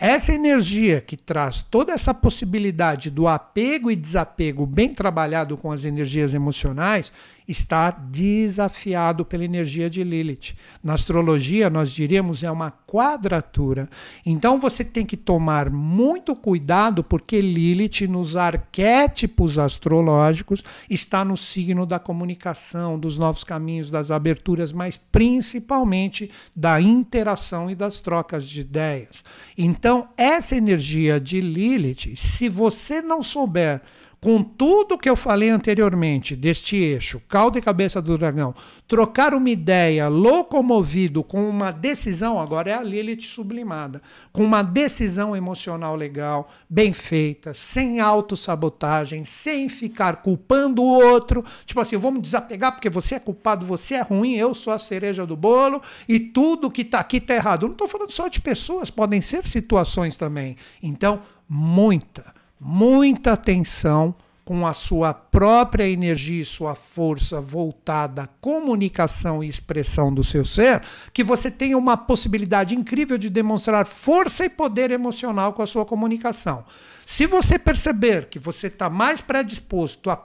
essa 0.00 0.32
energia 0.32 1.00
que 1.00 1.16
traz 1.16 1.60
toda 1.60 1.92
essa 1.92 2.14
possibilidade 2.14 3.10
do 3.10 3.26
apego 3.26 3.90
e 3.90 3.96
desapego 3.96 4.64
bem 4.64 4.94
trabalhado 4.94 5.56
com 5.56 5.72
as 5.72 5.84
energias 5.84 6.34
emocionais 6.34 7.12
está 7.48 7.90
desafiado 7.90 9.24
pela 9.24 9.42
energia 9.42 9.88
de 9.88 10.04
Lilith. 10.04 10.54
Na 10.84 10.92
astrologia, 10.92 11.70
nós 11.70 11.90
diríamos 11.90 12.42
é 12.42 12.50
uma 12.50 12.70
quadratura. 12.70 13.88
Então 14.24 14.58
você 14.58 14.84
tem 14.84 15.06
que 15.06 15.16
tomar 15.16 15.70
muito 15.70 16.36
cuidado 16.36 17.02
porque 17.02 17.40
Lilith 17.40 18.06
nos 18.06 18.36
arquétipos 18.36 19.58
astrológicos 19.58 20.62
está 20.90 21.24
no 21.24 21.36
signo 21.36 21.86
da 21.86 21.98
comunicação, 21.98 22.98
dos 22.98 23.16
novos 23.16 23.42
caminhos, 23.42 23.90
das 23.90 24.10
aberturas, 24.10 24.70
mas 24.70 24.98
principalmente 24.98 26.30
da 26.54 26.78
interação 26.78 27.70
e 27.70 27.74
das 27.74 28.00
trocas 28.00 28.46
de 28.46 28.60
ideias. 28.60 29.24
Então, 29.56 30.08
essa 30.16 30.54
energia 30.54 31.18
de 31.18 31.40
Lilith, 31.40 32.14
se 32.14 32.48
você 32.48 33.00
não 33.00 33.22
souber 33.22 33.80
com 34.20 34.42
tudo 34.42 34.98
que 34.98 35.08
eu 35.08 35.14
falei 35.14 35.48
anteriormente 35.48 36.34
deste 36.34 36.76
eixo, 36.76 37.22
cauda 37.28 37.58
e 37.58 37.62
cabeça 37.62 38.02
do 38.02 38.18
dragão, 38.18 38.52
trocar 38.88 39.32
uma 39.32 39.48
ideia 39.48 40.08
locomovido 40.08 41.22
com 41.22 41.48
uma 41.48 41.70
decisão, 41.70 42.40
agora 42.40 42.70
é 42.70 42.74
a 42.74 42.82
Lilith 42.82 43.22
sublimada, 43.22 44.02
com 44.32 44.42
uma 44.42 44.62
decisão 44.62 45.36
emocional 45.36 45.94
legal, 45.94 46.50
bem 46.68 46.92
feita, 46.92 47.54
sem 47.54 48.00
autossabotagem, 48.00 49.24
sem 49.24 49.68
ficar 49.68 50.16
culpando 50.16 50.82
o 50.82 51.12
outro, 51.12 51.44
tipo 51.64 51.80
assim, 51.80 51.96
vamos 51.96 52.22
desapegar 52.22 52.72
porque 52.72 52.90
você 52.90 53.14
é 53.14 53.20
culpado, 53.20 53.64
você 53.64 53.94
é 53.94 54.02
ruim, 54.02 54.34
eu 54.34 54.52
sou 54.52 54.72
a 54.72 54.78
cereja 54.78 55.24
do 55.24 55.36
bolo 55.36 55.80
e 56.08 56.18
tudo 56.18 56.70
que 56.70 56.82
está 56.82 56.98
aqui 56.98 57.18
está 57.18 57.34
errado. 57.34 57.62
Eu 57.62 57.68
não 57.68 57.74
estou 57.74 57.88
falando 57.88 58.10
só 58.10 58.26
de 58.26 58.40
pessoas, 58.40 58.90
podem 58.90 59.20
ser 59.20 59.46
situações 59.46 60.16
também. 60.16 60.56
Então, 60.82 61.20
muita 61.48 62.37
muita 62.60 63.32
atenção 63.32 64.14
com 64.48 64.66
a 64.66 64.72
sua 64.72 65.12
própria 65.12 65.86
energia 65.86 66.40
e 66.40 66.44
sua 66.44 66.74
força 66.74 67.38
voltada 67.38 68.22
à 68.22 68.26
comunicação 68.26 69.44
e 69.44 69.46
expressão 69.46 70.10
do 70.10 70.24
seu 70.24 70.42
ser, 70.42 70.80
que 71.12 71.22
você 71.22 71.50
tenha 71.50 71.76
uma 71.76 71.98
possibilidade 71.98 72.74
incrível 72.74 73.18
de 73.18 73.28
demonstrar 73.28 73.86
força 73.86 74.46
e 74.46 74.48
poder 74.48 74.90
emocional 74.90 75.52
com 75.52 75.60
a 75.60 75.66
sua 75.66 75.84
comunicação. 75.84 76.64
Se 77.04 77.26
você 77.26 77.58
perceber 77.58 78.30
que 78.30 78.38
você 78.38 78.68
está 78.68 78.88
mais 78.88 79.20
predisposto 79.20 80.08
a 80.08 80.16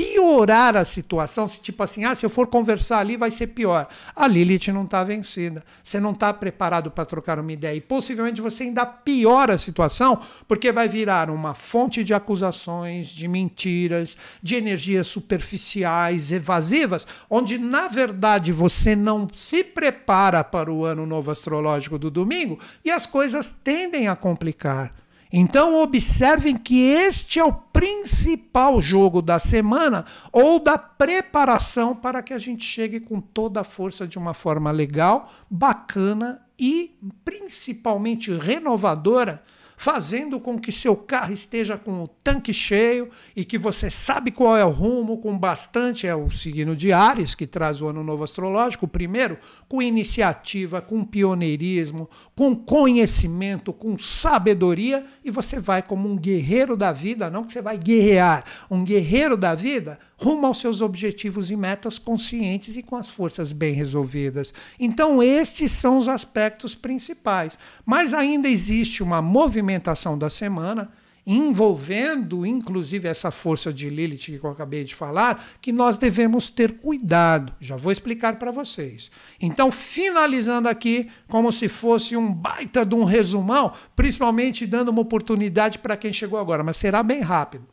piorar 0.00 0.78
a 0.78 0.84
situação, 0.86 1.46
se 1.46 1.60
tipo 1.60 1.82
assim, 1.82 2.06
ah, 2.06 2.14
se 2.14 2.24
eu 2.24 2.30
for 2.30 2.46
conversar 2.46 3.00
ali 3.00 3.18
vai 3.18 3.30
ser 3.30 3.48
pior. 3.48 3.86
A 4.16 4.26
Lilith 4.26 4.68
não 4.72 4.84
está 4.84 5.04
vencida. 5.04 5.62
Você 5.82 6.00
não 6.00 6.12
está 6.12 6.32
preparado 6.32 6.90
para 6.90 7.04
trocar 7.04 7.38
uma 7.38 7.52
ideia. 7.52 7.76
E 7.76 7.82
possivelmente 7.82 8.40
você 8.40 8.62
ainda 8.62 8.86
piora 8.86 9.54
a 9.54 9.58
situação, 9.58 10.18
porque 10.48 10.72
vai 10.72 10.88
virar 10.88 11.28
uma 11.28 11.52
fonte 11.52 12.02
de 12.02 12.14
acusações, 12.14 13.08
de 13.08 13.28
mentiras, 13.28 14.16
de 14.42 14.54
energias 14.54 15.06
superficiais, 15.06 16.32
evasivas, 16.32 17.06
onde 17.28 17.58
na 17.58 17.86
verdade 17.86 18.52
você 18.52 18.96
não 18.96 19.28
se 19.30 19.62
prepara 19.62 20.42
para 20.42 20.72
o 20.72 20.86
ano 20.86 21.04
novo 21.04 21.30
astrológico 21.30 21.98
do 21.98 22.10
domingo 22.10 22.58
e 22.82 22.90
as 22.90 23.04
coisas 23.04 23.54
tendem 23.62 24.08
a 24.08 24.16
complicar. 24.16 24.94
Então 25.32 25.80
observem 25.80 26.56
que 26.56 26.90
este 26.90 27.38
é 27.38 27.44
o 27.44 27.52
principal 27.80 28.78
jogo 28.78 29.22
da 29.22 29.38
semana 29.38 30.04
ou 30.30 30.60
da 30.60 30.76
preparação 30.76 31.96
para 31.96 32.22
que 32.22 32.34
a 32.34 32.38
gente 32.38 32.62
chegue 32.62 33.00
com 33.00 33.22
toda 33.22 33.62
a 33.62 33.64
força 33.64 34.06
de 34.06 34.18
uma 34.18 34.34
forma 34.34 34.70
legal, 34.70 35.32
bacana 35.50 36.46
e 36.58 36.94
principalmente 37.24 38.30
renovadora 38.32 39.42
fazendo 39.80 40.38
com 40.38 40.58
que 40.58 40.70
seu 40.70 40.94
carro 40.94 41.32
esteja 41.32 41.78
com 41.78 42.02
o 42.02 42.06
tanque 42.06 42.52
cheio 42.52 43.08
e 43.34 43.46
que 43.46 43.56
você 43.56 43.88
sabe 43.88 44.30
qual 44.30 44.54
é 44.54 44.62
o 44.62 44.68
rumo, 44.68 45.16
com 45.16 45.38
bastante, 45.38 46.06
é 46.06 46.14
o 46.14 46.28
signo 46.28 46.76
de 46.76 46.92
Ares, 46.92 47.34
que 47.34 47.46
traz 47.46 47.80
o 47.80 47.88
ano 47.88 48.04
novo 48.04 48.22
astrológico, 48.22 48.86
primeiro, 48.86 49.38
com 49.66 49.80
iniciativa, 49.80 50.82
com 50.82 51.02
pioneirismo, 51.02 52.10
com 52.36 52.54
conhecimento, 52.54 53.72
com 53.72 53.96
sabedoria, 53.96 55.02
e 55.24 55.30
você 55.30 55.58
vai 55.58 55.82
como 55.82 56.10
um 56.10 56.18
guerreiro 56.18 56.76
da 56.76 56.92
vida, 56.92 57.30
não 57.30 57.42
que 57.42 57.50
você 57.54 57.62
vai 57.62 57.78
guerrear, 57.78 58.44
um 58.70 58.84
guerreiro 58.84 59.34
da 59.34 59.54
vida 59.54 59.98
rumo 60.20 60.46
aos 60.46 60.58
seus 60.58 60.82
objetivos 60.82 61.50
e 61.50 61.56
metas 61.56 61.98
conscientes 61.98 62.76
e 62.76 62.82
com 62.82 62.96
as 62.96 63.08
forças 63.08 63.52
bem 63.52 63.72
resolvidas. 63.72 64.52
Então, 64.78 65.22
estes 65.22 65.72
são 65.72 65.96
os 65.96 66.08
aspectos 66.08 66.74
principais. 66.74 67.58
Mas 67.86 68.12
ainda 68.12 68.48
existe 68.48 69.02
uma 69.02 69.22
movimentação 69.22 70.18
da 70.18 70.28
semana 70.28 70.90
envolvendo 71.26 72.44
inclusive 72.44 73.06
essa 73.06 73.30
força 73.30 73.72
de 73.72 73.88
Lilith 73.88 74.38
que 74.38 74.40
eu 74.42 74.50
acabei 74.50 74.84
de 74.84 74.94
falar, 74.94 75.44
que 75.60 75.70
nós 75.70 75.96
devemos 75.96 76.48
ter 76.48 76.72
cuidado. 76.72 77.52
Já 77.60 77.76
vou 77.76 77.92
explicar 77.92 78.36
para 78.36 78.50
vocês. 78.50 79.10
Então, 79.40 79.70
finalizando 79.70 80.68
aqui, 80.68 81.08
como 81.28 81.52
se 81.52 81.68
fosse 81.68 82.16
um 82.16 82.32
baita 82.32 82.84
de 82.84 82.94
um 82.94 83.04
resumão, 83.04 83.72
principalmente 83.94 84.66
dando 84.66 84.88
uma 84.88 85.02
oportunidade 85.02 85.78
para 85.78 85.96
quem 85.96 86.12
chegou 86.12 86.38
agora, 86.38 86.64
mas 86.64 86.76
será 86.76 87.02
bem 87.02 87.20
rápido. 87.20 87.66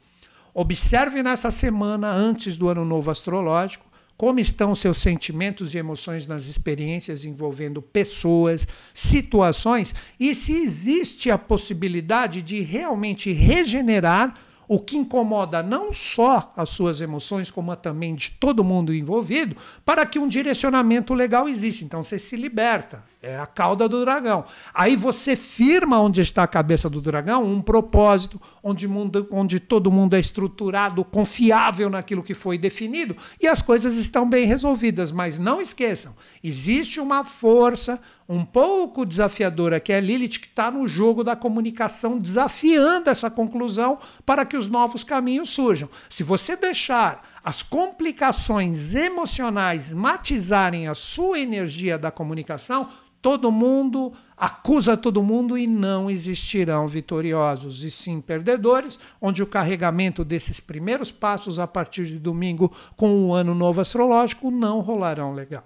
Observe 0.59 1.21
nessa 1.21 1.51
semana 1.51 2.09
antes 2.09 2.57
do 2.57 2.67
ano 2.67 2.83
novo 2.83 3.11
astrológico 3.11 3.85
como 4.17 4.39
estão 4.39 4.73
seus 4.73 4.97
sentimentos 4.97 5.75
e 5.75 5.77
emoções 5.77 6.25
nas 6.25 6.47
experiências 6.47 7.25
envolvendo 7.25 7.79
pessoas, 7.79 8.67
situações 8.91 9.93
e 10.19 10.33
se 10.33 10.53
existe 10.53 11.29
a 11.29 11.37
possibilidade 11.37 12.41
de 12.41 12.61
realmente 12.61 13.31
regenerar 13.31 14.33
o 14.67 14.79
que 14.79 14.97
incomoda 14.97 15.61
não 15.61 15.93
só 15.93 16.51
as 16.57 16.71
suas 16.71 17.01
emoções, 17.01 17.51
como 17.51 17.75
também 17.75 18.15
de 18.15 18.31
todo 18.31 18.63
mundo 18.63 18.95
envolvido, 18.95 19.55
para 19.85 20.07
que 20.07 20.17
um 20.17 20.27
direcionamento 20.27 21.13
legal 21.13 21.47
exista. 21.47 21.85
Então 21.85 22.03
você 22.03 22.17
se 22.17 22.35
liberta. 22.35 23.03
É 23.27 23.37
a 23.37 23.45
cauda 23.45 23.89
do 23.89 23.99
dragão. 24.05 24.45
Aí 24.73 24.95
você 24.95 25.35
firma 25.35 25.99
onde 25.99 26.21
está 26.21 26.43
a 26.43 26.47
cabeça 26.47 26.89
do 26.89 27.01
dragão 27.01 27.43
um 27.43 27.61
propósito, 27.61 28.39
onde, 28.63 28.87
mundo, 28.87 29.27
onde 29.29 29.59
todo 29.59 29.91
mundo 29.91 30.15
é 30.15 30.19
estruturado, 30.19 31.03
confiável 31.03 31.89
naquilo 31.89 32.23
que 32.23 32.33
foi 32.33 32.57
definido, 32.57 33.17
e 33.41 33.45
as 33.45 33.61
coisas 33.61 33.97
estão 33.97 34.27
bem 34.29 34.45
resolvidas. 34.45 35.11
Mas 35.11 35.37
não 35.37 35.61
esqueçam: 35.61 36.15
existe 36.41 37.01
uma 37.01 37.25
força 37.25 37.99
um 38.29 38.45
pouco 38.45 39.05
desafiadora, 39.05 39.79
que 39.79 39.91
é 39.91 39.97
a 39.97 40.01
Lilith, 40.01 40.39
que 40.39 40.47
está 40.47 40.71
no 40.71 40.87
jogo 40.87 41.21
da 41.21 41.35
comunicação, 41.35 42.17
desafiando 42.17 43.09
essa 43.09 43.29
conclusão 43.29 43.99
para 44.25 44.45
que 44.45 44.55
os 44.55 44.67
novos 44.67 45.03
caminhos 45.03 45.49
surjam. 45.49 45.89
Se 46.09 46.23
você 46.23 46.55
deixar 46.55 47.23
as 47.43 47.63
complicações 47.63 48.93
emocionais 48.93 49.93
matizarem 49.93 50.89
a 50.89 50.93
sua 50.93 51.39
energia 51.39 51.97
da 51.97 52.11
comunicação, 52.11 52.89
todo 53.21 53.51
mundo 53.51 54.13
acusa 54.35 54.95
todo 54.95 55.23
mundo 55.23 55.57
e 55.57 55.65
não 55.65 56.09
existirão 56.09 56.87
vitoriosos, 56.87 57.83
e 57.83 57.89
sim 57.89 58.21
perdedores, 58.21 58.99
onde 59.19 59.41
o 59.41 59.47
carregamento 59.47 60.23
desses 60.23 60.59
primeiros 60.59 61.11
passos 61.11 61.57
a 61.57 61.65
partir 61.65 62.05
de 62.05 62.19
domingo 62.19 62.71
com 62.95 63.25
o 63.25 63.33
ano 63.33 63.55
novo 63.55 63.81
astrológico 63.81 64.51
não 64.51 64.79
rolarão 64.79 65.33
legal. 65.33 65.65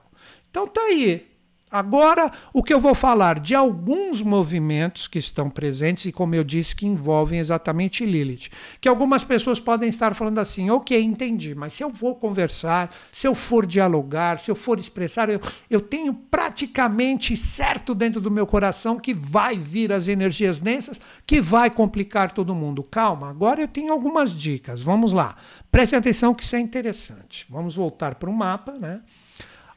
Então 0.50 0.68
tá 0.68 0.82
aí, 0.82 1.31
Agora, 1.72 2.30
o 2.52 2.62
que 2.62 2.74
eu 2.74 2.82
vou 2.82 2.94
falar 2.94 3.40
de 3.40 3.56
alguns 3.56 4.22
movimentos 4.22 5.08
que 5.08 5.18
estão 5.18 5.50
presentes 5.50 6.06
e, 6.06 6.12
como 6.12 6.36
eu 6.36 6.44
disse, 6.44 6.76
que 6.76 6.86
envolvem 6.86 7.40
exatamente 7.40 8.06
Lilith. 8.06 8.50
Que 8.82 8.90
algumas 8.90 9.24
pessoas 9.24 9.58
podem 9.58 9.88
estar 9.88 10.14
falando 10.14 10.40
assim: 10.40 10.70
ok, 10.70 11.02
entendi, 11.02 11.56
mas 11.56 11.72
se 11.72 11.82
eu 11.82 11.90
vou 11.90 12.16
conversar, 12.16 12.94
se 13.10 13.26
eu 13.26 13.34
for 13.34 13.66
dialogar, 13.66 14.38
se 14.38 14.52
eu 14.52 14.56
for 14.56 14.80
expressar, 14.80 15.30
eu, 15.30 15.40
eu 15.70 15.80
tenho 15.80 16.14
praticamente 16.14 17.38
certo 17.38 17.96
dentro 17.96 18.20
do 18.20 18.30
meu 18.30 18.46
coração 18.46 19.00
que 19.00 19.14
vai 19.14 19.58
vir 19.58 19.94
as 19.94 20.10
energias 20.10 20.60
densas, 20.60 21.00
que 21.26 21.40
vai 21.40 21.70
complicar 21.70 22.34
todo 22.34 22.54
mundo. 22.54 22.84
Calma, 22.84 23.30
agora 23.30 23.62
eu 23.62 23.68
tenho 23.70 23.94
algumas 23.94 24.36
dicas. 24.36 24.82
Vamos 24.82 25.14
lá. 25.14 25.38
Prestem 25.72 26.00
atenção 26.00 26.34
que 26.34 26.44
isso 26.44 26.58
é 26.58 26.60
interessante. 26.60 27.46
Vamos 27.50 27.76
voltar 27.76 28.16
para 28.16 28.30
o 28.30 28.34
mapa, 28.34 28.74
né? 28.74 29.02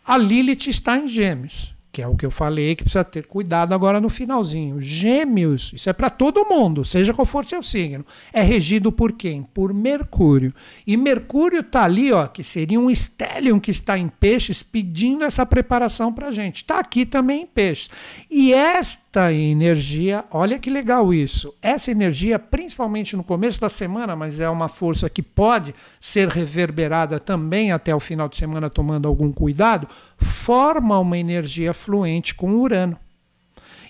A 0.04 0.18
Lilith 0.18 0.68
está 0.68 0.98
em 0.98 1.07
Gêmeos 1.07 1.74
que 1.94 2.02
é 2.02 2.09
o 2.09 2.16
que 2.16 2.26
eu 2.26 2.30
falei 2.30 2.74
que 2.74 2.83
precisa 2.83 3.04
ter 3.04 3.24
cuidado 3.24 3.72
agora 3.72 4.00
no 4.00 4.09
finalzinho. 4.09 4.80
Gêmeos, 4.80 5.72
isso 5.72 5.88
é 5.88 5.92
para 5.92 6.11
todo 6.11 6.44
mundo, 6.44 6.85
seja 6.85 7.14
qual 7.14 7.24
for 7.24 7.46
seu 7.46 7.62
signo. 7.62 8.04
É 8.33 8.42
regido 8.42 8.90
por 8.90 9.12
quem? 9.12 9.44
Por 9.44 9.72
Mercúrio. 9.72 10.52
E 10.85 10.96
Mercúrio 10.96 11.61
está 11.61 11.85
ali, 11.85 12.11
ó, 12.11 12.26
que 12.26 12.42
seria 12.42 12.80
um 12.80 12.90
stellium 12.90 13.61
que 13.61 13.70
está 13.70 13.96
em 13.96 14.09
peixes, 14.09 14.61
pedindo 14.61 15.22
essa 15.22 15.46
preparação 15.46 16.12
para 16.12 16.33
gente. 16.33 16.57
Está 16.57 16.80
aqui 16.80 17.07
também 17.07 17.42
em 17.42 17.46
peixes. 17.46 17.88
E 18.28 18.52
esta 18.52 19.04
energia, 19.33 20.24
olha 20.31 20.59
que 20.59 20.70
legal 20.70 21.12
isso. 21.12 21.55
Essa 21.62 21.90
energia, 21.90 22.38
principalmente 22.38 23.16
no 23.16 23.24
começo 23.24 23.61
da 23.61 23.68
semana, 23.68 24.16
mas 24.16 24.40
é 24.40 24.48
uma 24.48 24.68
força 24.68 25.09
que 25.09 25.22
pode 25.22 25.74
ser 26.00 26.29
reverberada 26.29 27.18
também 27.18 27.72
até 27.72 27.94
o 27.94 28.00
final 28.00 28.29
de 28.29 28.37
semana, 28.37 28.70
tomando 28.70 29.07
algum 29.07 29.33
cuidado, 29.33 29.88
forma 30.16 30.98
uma 30.98 31.18
energia 31.18 31.72
fluente 31.72 32.35
com 32.35 32.55
Urano. 32.55 32.98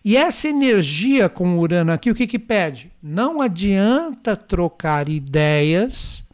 E 0.04 0.16
essa 0.16 0.48
energia 0.48 1.28
com 1.28 1.58
Urano 1.58 1.92
aqui, 1.92 2.10
o 2.10 2.14
que, 2.14 2.26
que 2.26 2.38
pede? 2.38 2.92
Não 3.02 3.40
adianta 3.40 4.36
trocar 4.36 5.08
ideias 5.08 6.24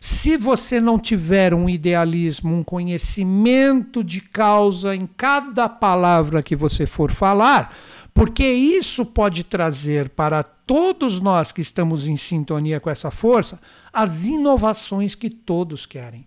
se 0.00 0.36
você 0.36 0.80
não 0.80 0.98
tiver 0.98 1.54
um 1.54 1.68
idealismo, 1.68 2.54
um 2.54 2.62
conhecimento 2.62 4.04
de 4.04 4.20
causa 4.20 4.94
em 4.94 5.06
cada 5.06 5.68
palavra 5.68 6.42
que 6.42 6.54
você 6.54 6.86
for 6.86 7.10
falar, 7.10 7.74
porque 8.16 8.44
isso 8.44 9.04
pode 9.04 9.44
trazer 9.44 10.08
para 10.08 10.42
todos 10.42 11.20
nós 11.20 11.52
que 11.52 11.60
estamos 11.60 12.06
em 12.06 12.16
sintonia 12.16 12.80
com 12.80 12.88
essa 12.88 13.10
força 13.10 13.60
as 13.92 14.24
inovações 14.24 15.14
que 15.14 15.28
todos 15.28 15.84
querem 15.84 16.26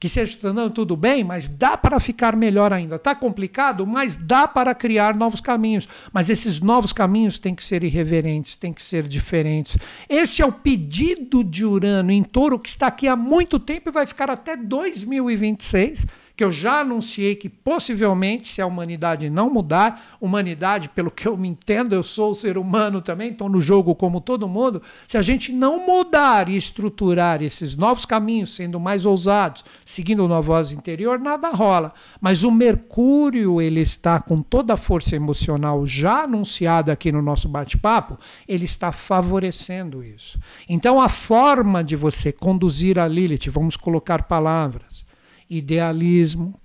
que 0.00 0.08
seja 0.08 0.38
andando 0.44 0.72
tudo 0.72 0.96
bem, 0.96 1.24
mas 1.24 1.48
dá 1.48 1.76
para 1.76 1.98
ficar 1.98 2.36
melhor 2.36 2.72
ainda. 2.72 2.96
Está 2.96 3.14
complicado, 3.14 3.84
mas 3.84 4.14
dá 4.14 4.46
para 4.46 4.74
criar 4.74 5.16
novos 5.16 5.40
caminhos. 5.40 5.88
Mas 6.12 6.30
esses 6.30 6.60
novos 6.60 6.92
caminhos 6.92 7.36
têm 7.36 7.54
que 7.54 7.64
ser 7.64 7.82
irreverentes, 7.82 8.54
têm 8.54 8.72
que 8.72 8.82
ser 8.82 9.08
diferentes. 9.08 9.76
Esse 10.08 10.40
é 10.40 10.46
o 10.46 10.52
pedido 10.52 11.42
de 11.42 11.64
Urano 11.64 12.12
em 12.12 12.22
touro 12.22 12.60
que 12.60 12.68
está 12.68 12.86
aqui 12.86 13.08
há 13.08 13.16
muito 13.16 13.58
tempo 13.58 13.88
e 13.88 13.92
vai 13.92 14.06
ficar 14.06 14.30
até 14.30 14.56
2026 14.56 16.06
que 16.38 16.44
eu 16.44 16.52
já 16.52 16.82
anunciei 16.82 17.34
que 17.34 17.48
possivelmente, 17.48 18.46
se 18.46 18.62
a 18.62 18.66
humanidade 18.66 19.28
não 19.28 19.50
mudar, 19.50 20.16
humanidade, 20.20 20.88
pelo 20.88 21.10
que 21.10 21.26
eu 21.26 21.36
me 21.36 21.48
entendo, 21.48 21.96
eu 21.96 22.02
sou 22.04 22.32
ser 22.32 22.56
humano 22.56 23.02
também, 23.02 23.32
estou 23.32 23.48
no 23.48 23.60
jogo 23.60 23.92
como 23.92 24.20
todo 24.20 24.48
mundo, 24.48 24.80
se 25.08 25.18
a 25.18 25.22
gente 25.22 25.50
não 25.50 25.84
mudar 25.84 26.48
e 26.48 26.56
estruturar 26.56 27.42
esses 27.42 27.74
novos 27.74 28.04
caminhos, 28.04 28.54
sendo 28.54 28.78
mais 28.78 29.04
ousados, 29.04 29.64
seguindo 29.84 30.24
uma 30.24 30.40
voz 30.40 30.70
interior, 30.70 31.18
nada 31.18 31.50
rola. 31.50 31.92
Mas 32.20 32.44
o 32.44 32.52
Mercúrio, 32.52 33.60
ele 33.60 33.80
está 33.80 34.20
com 34.20 34.40
toda 34.40 34.74
a 34.74 34.76
força 34.76 35.16
emocional 35.16 35.84
já 35.84 36.22
anunciada 36.22 36.92
aqui 36.92 37.10
no 37.10 37.20
nosso 37.20 37.48
bate-papo, 37.48 38.16
ele 38.46 38.64
está 38.64 38.92
favorecendo 38.92 40.04
isso. 40.04 40.38
Então 40.68 41.00
a 41.00 41.08
forma 41.08 41.82
de 41.82 41.96
você 41.96 42.30
conduzir 42.30 42.96
a 42.96 43.08
Lilith, 43.08 43.50
vamos 43.50 43.76
colocar 43.76 44.22
palavras, 44.22 45.07
idealismo, 45.48 46.58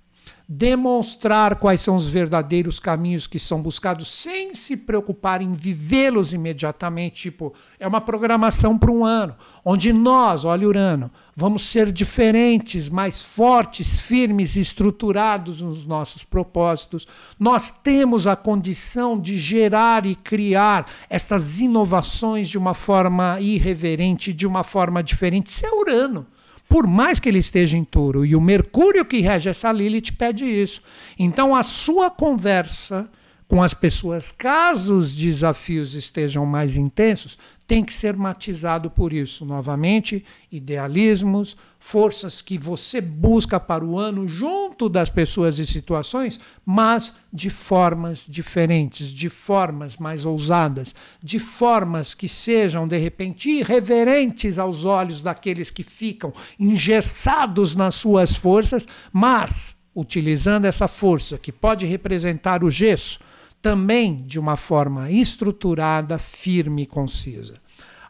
demonstrar 0.48 1.56
quais 1.56 1.82
são 1.82 1.96
os 1.96 2.08
verdadeiros 2.08 2.80
caminhos 2.80 3.26
que 3.26 3.40
são 3.40 3.62
buscados 3.62 4.08
sem 4.08 4.54
se 4.54 4.76
preocupar 4.76 5.42
em 5.42 5.54
vivê-los 5.54 6.34
imediatamente. 6.34 7.24
Tipo, 7.24 7.54
é 7.80 7.88
uma 7.88 8.02
programação 8.02 8.78
para 8.78 8.92
um 8.92 9.06
ano, 9.06 9.36
onde 9.64 9.94
nós, 9.94 10.44
olha 10.44 10.68
Urano, 10.68 11.10
vamos 11.34 11.64
ser 11.64 11.92
diferentes, 11.92 12.90
mais 12.90 13.24
fortes, 13.24 14.00
firmes, 14.00 14.56
estruturados 14.56 15.62
nos 15.62 15.86
nossos 15.86 16.24
propósitos. 16.24 17.08
Nós 17.40 17.72
temos 17.72 18.28
a 18.28 18.36
condição 18.36 19.20
de 19.20 19.40
gerar 19.40 20.06
e 20.06 20.14
criar 20.14 20.86
essas 21.10 21.60
inovações 21.60 22.50
de 22.50 22.58
uma 22.58 22.74
forma 22.74 23.40
irreverente, 23.40 24.34
de 24.34 24.46
uma 24.46 24.64
forma 24.64 25.02
diferente. 25.02 25.48
Isso 25.48 25.66
é 25.66 25.72
Urano 25.72 26.28
por 26.74 26.88
mais 26.88 27.20
que 27.20 27.30
ele 27.30 27.38
esteja 27.38 27.78
em 27.78 27.84
touro. 27.84 28.26
E 28.26 28.36
o 28.36 28.42
Mercúrio 28.42 29.06
que 29.06 29.20
rege 29.20 29.48
essa 29.48 29.72
Lilith 29.72 30.14
pede 30.18 30.44
isso. 30.44 30.82
Então 31.20 31.56
a 31.56 31.62
sua 31.62 32.10
conversa 32.10 33.08
com 33.48 33.62
as 33.62 33.74
pessoas, 33.74 34.32
caso 34.32 34.96
os 34.96 35.14
desafios 35.14 35.94
estejam 35.94 36.46
mais 36.46 36.78
intensos, 36.78 37.38
tem 37.68 37.84
que 37.84 37.94
ser 37.94 38.16
matizado 38.16 38.90
por 38.90 39.14
isso. 39.14 39.46
Novamente, 39.46 40.24
idealismos, 40.52 41.56
forças 41.80 42.42
que 42.42 42.58
você 42.58 43.02
busca 43.02 43.60
para 43.60 43.84
o 43.84 43.98
ano 43.98 44.28
junto 44.28 44.88
das 44.90 45.10
pessoas 45.10 45.60
e 45.60 45.66
situações, 45.66 46.40
mas 46.66 47.14
de 47.32 47.50
formas 47.50 48.26
diferentes, 48.28 49.10
de 49.10 49.30
formas 49.30 49.98
mais 49.98 50.26
ousadas, 50.26 50.94
de 51.22 51.40
formas 51.40 52.14
que 52.14 52.30
sejam, 52.30 52.88
de 52.88 52.98
repente, 52.98 53.50
irreverentes 53.50 54.60
aos 54.60 54.86
olhos 54.86 55.22
daqueles 55.22 55.70
que 55.70 55.84
ficam 55.84 56.34
engessados 56.60 57.76
nas 57.76 57.96
suas 57.96 58.36
forças, 58.36 58.88
mas 59.12 59.76
utilizando 59.96 60.66
essa 60.66 60.88
força 60.88 61.38
que 61.38 61.52
pode 61.52 61.86
representar 61.86 62.64
o 62.64 62.72
gesso 62.72 63.20
também 63.64 64.22
de 64.28 64.38
uma 64.38 64.58
forma 64.58 65.10
estruturada, 65.10 66.18
firme 66.18 66.84
e 66.84 66.86
concisa. 66.86 67.54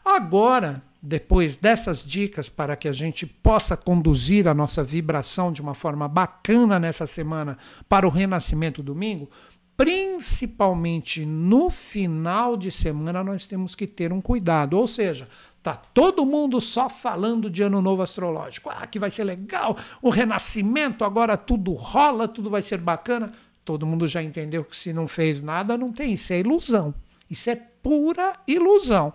Agora, 0.04 0.82
depois 1.00 1.56
dessas 1.56 2.04
dicas 2.04 2.48
para 2.48 2.74
que 2.74 2.88
a 2.88 2.92
gente 2.92 3.24
possa 3.24 3.76
conduzir 3.76 4.48
a 4.48 4.52
nossa 4.52 4.82
vibração 4.82 5.52
de 5.52 5.62
uma 5.62 5.72
forma 5.72 6.08
bacana 6.08 6.80
nessa 6.80 7.06
semana 7.06 7.56
para 7.88 8.04
o 8.04 8.10
renascimento 8.10 8.82
domingo, 8.82 9.30
principalmente 9.76 11.24
no 11.24 11.70
final 11.70 12.56
de 12.56 12.72
semana, 12.72 13.22
nós 13.22 13.46
temos 13.46 13.76
que 13.76 13.86
ter 13.86 14.12
um 14.12 14.20
cuidado. 14.20 14.76
Ou 14.76 14.88
seja, 14.88 15.28
tá 15.62 15.76
todo 15.76 16.26
mundo 16.26 16.60
só 16.60 16.90
falando 16.90 17.48
de 17.48 17.62
ano 17.62 17.80
novo 17.80 18.02
astrológico. 18.02 18.70
Ah, 18.70 18.88
que 18.88 18.98
vai 18.98 19.10
ser 19.10 19.22
legal, 19.22 19.76
o 20.02 20.10
renascimento, 20.10 21.04
agora 21.04 21.36
tudo 21.36 21.72
rola, 21.72 22.26
tudo 22.26 22.50
vai 22.50 22.60
ser 22.60 22.78
bacana. 22.78 23.30
Todo 23.64 23.86
mundo 23.86 24.06
já 24.06 24.22
entendeu 24.22 24.64
que 24.64 24.76
se 24.76 24.92
não 24.92 25.08
fez 25.08 25.40
nada, 25.40 25.78
não 25.78 25.90
tem. 25.90 26.12
Isso 26.12 26.32
é 26.32 26.40
ilusão. 26.40 26.94
Isso 27.30 27.48
é 27.50 27.56
pura 27.56 28.34
ilusão. 28.46 29.12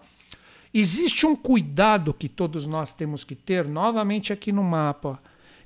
Existe 0.74 1.26
um 1.26 1.36
cuidado 1.36 2.14
que 2.14 2.30
todos 2.30 2.66
nós 2.66 2.92
temos 2.92 3.24
que 3.24 3.36
ter, 3.36 3.68
novamente 3.68 4.32
aqui 4.32 4.52
no 4.52 4.64
mapa, 4.64 5.20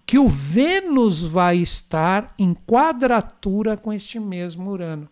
que 0.06 0.18
o 0.18 0.28
Vênus 0.28 1.22
vai 1.22 1.58
estar 1.58 2.34
em 2.38 2.54
quadratura 2.54 3.76
com 3.76 3.92
este 3.92 4.20
mesmo 4.20 4.70
Urano. 4.70 5.10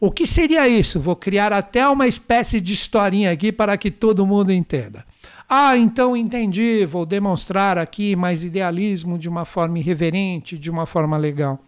O 0.00 0.10
que 0.10 0.26
seria 0.26 0.68
isso? 0.68 0.98
Vou 0.98 1.14
criar 1.14 1.52
até 1.52 1.86
uma 1.88 2.06
espécie 2.06 2.60
de 2.60 2.72
historinha 2.72 3.30
aqui 3.30 3.52
para 3.52 3.76
que 3.76 3.90
todo 3.90 4.26
mundo 4.26 4.52
entenda. 4.52 5.04
Ah, 5.48 5.76
então 5.76 6.16
entendi, 6.16 6.84
vou 6.86 7.06
demonstrar 7.06 7.78
aqui 7.78 8.16
mais 8.16 8.44
idealismo 8.44 9.18
de 9.18 9.28
uma 9.28 9.44
forma 9.44 9.78
irreverente, 9.78 10.58
de 10.58 10.70
uma 10.70 10.86
forma 10.86 11.16
legal. 11.16 11.62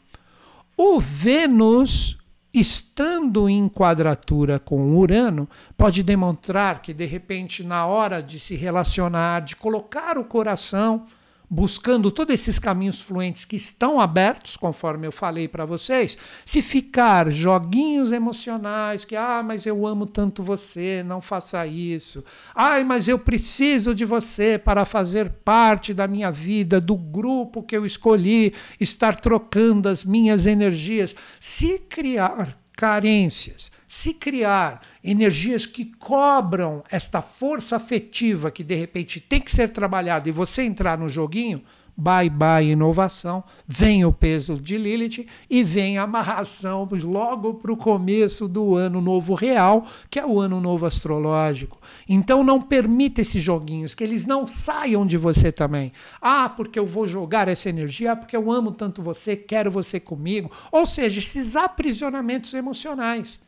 O 0.86 1.00
Vênus 1.00 2.18
estando 2.52 3.48
em 3.48 3.70
quadratura 3.70 4.58
com 4.58 4.94
Urano, 4.94 5.48
pode 5.78 6.02
demonstrar 6.02 6.82
que, 6.82 6.92
de 6.92 7.06
repente, 7.06 7.64
na 7.64 7.86
hora 7.86 8.22
de 8.22 8.38
se 8.38 8.54
relacionar, 8.54 9.40
de 9.40 9.56
colocar 9.56 10.18
o 10.18 10.24
coração 10.26 11.06
buscando 11.48 12.10
todos 12.10 12.34
esses 12.34 12.58
caminhos 12.58 13.00
fluentes 13.00 13.44
que 13.44 13.56
estão 13.56 14.00
abertos, 14.00 14.56
conforme 14.56 15.06
eu 15.06 15.12
falei 15.12 15.46
para 15.46 15.64
vocês, 15.64 16.16
se 16.44 16.62
ficar 16.62 17.30
joguinhos 17.30 18.12
emocionais 18.12 19.04
que, 19.04 19.14
ah, 19.14 19.42
mas 19.44 19.66
eu 19.66 19.86
amo 19.86 20.06
tanto 20.06 20.42
você, 20.42 21.02
não 21.04 21.20
faça 21.20 21.66
isso. 21.66 22.24
Ai, 22.54 22.82
mas 22.84 23.08
eu 23.08 23.18
preciso 23.18 23.94
de 23.94 24.04
você 24.04 24.58
para 24.58 24.84
fazer 24.84 25.30
parte 25.44 25.92
da 25.92 26.08
minha 26.08 26.30
vida, 26.30 26.80
do 26.80 26.96
grupo 26.96 27.62
que 27.62 27.76
eu 27.76 27.84
escolhi, 27.84 28.52
estar 28.80 29.16
trocando 29.16 29.88
as 29.88 30.04
minhas 30.04 30.46
energias. 30.46 31.14
Se 31.38 31.78
criar 31.78 32.58
carências, 32.76 33.70
se 33.86 34.12
criar 34.12 34.80
energias 35.04 35.66
que 35.66 35.84
cobram 35.84 36.82
esta 36.90 37.20
força 37.20 37.76
afetiva 37.76 38.50
que 38.50 38.64
de 38.64 38.74
repente 38.74 39.20
tem 39.20 39.38
que 39.38 39.52
ser 39.52 39.68
trabalhada 39.68 40.26
e 40.30 40.32
você 40.32 40.62
entrar 40.62 40.96
no 40.96 41.10
joguinho, 41.10 41.62
bye 41.94 42.30
bye 42.30 42.70
inovação, 42.70 43.44
vem 43.68 44.02
o 44.06 44.12
peso 44.12 44.56
de 44.56 44.78
Lilith 44.78 45.26
e 45.50 45.62
vem 45.62 45.98
a 45.98 46.04
amarração 46.04 46.88
logo 47.04 47.54
para 47.54 47.70
o 47.70 47.76
começo 47.76 48.48
do 48.48 48.74
ano 48.74 48.98
novo 49.02 49.34
real, 49.34 49.86
que 50.08 50.18
é 50.18 50.24
o 50.24 50.40
ano 50.40 50.58
novo 50.58 50.86
astrológico. 50.86 51.78
Então 52.08 52.42
não 52.42 52.62
permita 52.62 53.20
esses 53.20 53.42
joguinhos, 53.42 53.94
que 53.94 54.02
eles 54.02 54.24
não 54.24 54.46
saiam 54.46 55.06
de 55.06 55.18
você 55.18 55.52
também. 55.52 55.92
Ah, 56.18 56.48
porque 56.48 56.78
eu 56.78 56.86
vou 56.86 57.06
jogar 57.06 57.46
essa 57.46 57.68
energia, 57.68 58.12
ah, 58.12 58.16
porque 58.16 58.34
eu 58.36 58.50
amo 58.50 58.72
tanto 58.72 59.02
você, 59.02 59.36
quero 59.36 59.70
você 59.70 60.00
comigo. 60.00 60.50
Ou 60.72 60.86
seja, 60.86 61.18
esses 61.18 61.56
aprisionamentos 61.56 62.54
emocionais. 62.54 63.43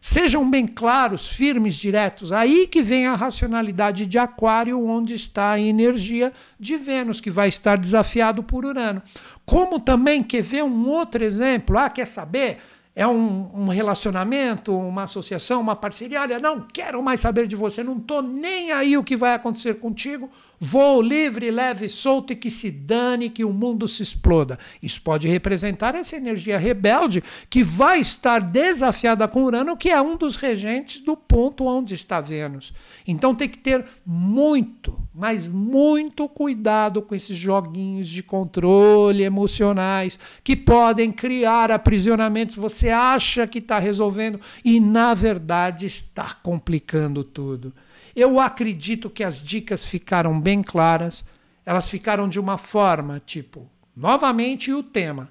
Sejam 0.00 0.48
bem 0.48 0.66
claros, 0.66 1.28
firmes, 1.28 1.76
diretos. 1.76 2.32
Aí 2.32 2.66
que 2.66 2.80
vem 2.80 3.06
a 3.06 3.14
racionalidade 3.14 4.06
de 4.06 4.18
Aquário, 4.18 4.82
onde 4.82 5.14
está 5.14 5.50
a 5.50 5.60
energia 5.60 6.32
de 6.58 6.78
Vênus, 6.78 7.20
que 7.20 7.30
vai 7.30 7.48
estar 7.48 7.76
desafiado 7.76 8.42
por 8.42 8.64
Urano. 8.64 9.02
Como 9.44 9.78
também, 9.78 10.22
quer 10.22 10.42
ver 10.42 10.64
um 10.64 10.88
outro 10.88 11.22
exemplo? 11.22 11.76
Ah, 11.76 11.90
quer 11.90 12.06
saber? 12.06 12.58
É 12.96 13.06
um, 13.06 13.50
um, 13.54 13.68
relacionamento, 13.68 14.74
uma 14.74 15.02
associação, 15.02 15.60
uma 15.60 15.76
parceria. 15.76 16.22
Olha, 16.22 16.38
não 16.38 16.60
quero 16.60 17.02
mais 17.02 17.20
saber 17.20 17.46
de 17.46 17.54
você, 17.54 17.82
não 17.82 17.98
estou 17.98 18.22
nem 18.22 18.72
aí 18.72 18.96
o 18.96 19.04
que 19.04 19.16
vai 19.16 19.34
acontecer 19.34 19.74
contigo. 19.74 20.30
Vou 20.62 21.00
livre, 21.00 21.50
leve, 21.50 21.88
solto 21.88 22.34
e 22.34 22.36
que 22.36 22.50
se 22.50 22.70
dane, 22.70 23.30
que 23.30 23.42
o 23.42 23.50
mundo 23.50 23.88
se 23.88 24.02
exploda. 24.02 24.58
Isso 24.82 25.00
pode 25.00 25.26
representar 25.26 25.94
essa 25.94 26.16
energia 26.16 26.58
rebelde 26.58 27.24
que 27.48 27.64
vai 27.64 27.98
estar 27.98 28.42
desafiada 28.42 29.26
com 29.26 29.44
Urano, 29.44 29.74
que 29.74 29.88
é 29.88 29.98
um 30.02 30.18
dos 30.18 30.36
regentes 30.36 31.00
do 31.00 31.16
ponto 31.16 31.64
onde 31.64 31.94
está 31.94 32.20
Vênus. 32.20 32.74
Então 33.06 33.34
tem 33.34 33.48
que 33.48 33.56
ter 33.56 33.86
muito, 34.04 35.00
mas 35.14 35.48
muito 35.48 36.28
cuidado 36.28 37.00
com 37.00 37.14
esses 37.14 37.38
joguinhos 37.38 38.06
de 38.06 38.22
controle 38.22 39.24
emocionais 39.24 40.18
que 40.44 40.54
podem 40.54 41.10
criar 41.10 41.70
aprisionamentos. 41.70 42.56
Você 42.56 42.90
acha 42.90 43.46
que 43.46 43.60
está 43.60 43.78
resolvendo 43.78 44.38
e, 44.62 44.78
na 44.78 45.14
verdade, 45.14 45.86
está 45.86 46.34
complicando 46.42 47.24
tudo. 47.24 47.72
Eu 48.14 48.40
acredito 48.40 49.10
que 49.10 49.24
as 49.24 49.42
dicas 49.42 49.86
ficaram 49.86 50.40
bem 50.40 50.62
claras. 50.62 51.24
Elas 51.64 51.88
ficaram 51.88 52.28
de 52.28 52.40
uma 52.40 52.58
forma, 52.58 53.20
tipo, 53.24 53.70
novamente 53.94 54.72
o 54.72 54.82
tema, 54.82 55.30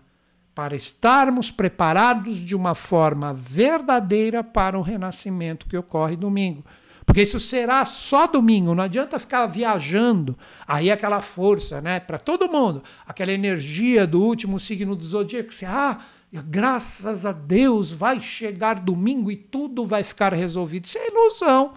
para 0.53 0.75
estarmos 0.75 1.51
preparados 1.51 2.37
de 2.37 2.55
uma 2.55 2.75
forma 2.75 3.33
verdadeira 3.33 4.43
para 4.43 4.77
o 4.77 4.81
renascimento 4.81 5.67
que 5.67 5.77
ocorre 5.77 6.15
domingo. 6.15 6.63
Porque 7.05 7.23
isso 7.23 7.39
será 7.39 7.83
só 7.85 8.27
domingo, 8.27 8.75
não 8.75 8.83
adianta 8.83 9.17
ficar 9.17 9.47
viajando. 9.47 10.37
Aí 10.67 10.91
aquela 10.91 11.21
força, 11.21 11.81
né, 11.81 11.99
para 11.99 12.19
todo 12.19 12.51
mundo, 12.51 12.83
aquela 13.07 13.31
energia 13.31 14.05
do 14.05 14.21
último 14.21 14.59
signo 14.59 14.95
do 14.95 15.03
zodíaco, 15.03 15.51
você, 15.51 15.65
ah, 15.65 15.97
graças 16.31 17.25
a 17.25 17.31
Deus 17.31 17.91
vai 17.91 18.21
chegar 18.21 18.75
domingo 18.75 19.31
e 19.31 19.35
tudo 19.35 19.87
vai 19.87 20.03
ficar 20.03 20.33
resolvido. 20.33 20.85
Isso 20.85 20.99
é 20.99 21.07
ilusão. 21.07 21.73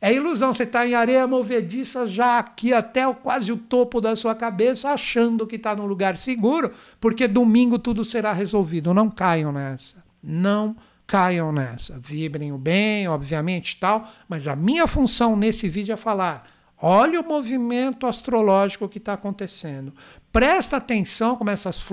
É 0.00 0.12
ilusão, 0.14 0.54
você 0.54 0.62
está 0.62 0.86
em 0.86 0.94
areia 0.94 1.26
movediça 1.26 2.06
já 2.06 2.38
aqui 2.38 2.72
até 2.72 3.06
o, 3.06 3.14
quase 3.14 3.50
o 3.50 3.56
topo 3.56 4.00
da 4.00 4.14
sua 4.14 4.34
cabeça, 4.34 4.90
achando 4.90 5.46
que 5.46 5.56
está 5.56 5.74
num 5.74 5.86
lugar 5.86 6.16
seguro, 6.16 6.70
porque 7.00 7.26
domingo 7.26 7.78
tudo 7.78 8.04
será 8.04 8.32
resolvido. 8.32 8.94
Não 8.94 9.10
caiam 9.10 9.50
nessa. 9.50 10.04
Não 10.22 10.76
caiam 11.04 11.50
nessa. 11.50 11.98
Vibrem 11.98 12.52
o 12.52 12.58
bem, 12.58 13.08
obviamente, 13.08 13.76
tal, 13.80 14.08
mas 14.28 14.46
a 14.46 14.54
minha 14.54 14.86
função 14.86 15.34
nesse 15.34 15.68
vídeo 15.68 15.92
é 15.92 15.96
falar 15.96 16.46
Olha 16.80 17.20
o 17.20 17.26
movimento 17.26 18.06
astrológico 18.06 18.88
que 18.88 18.98
está 18.98 19.14
acontecendo. 19.14 19.92
Presta 20.30 20.76
atenção 20.76 21.34
como 21.34 21.50
essas, 21.50 21.84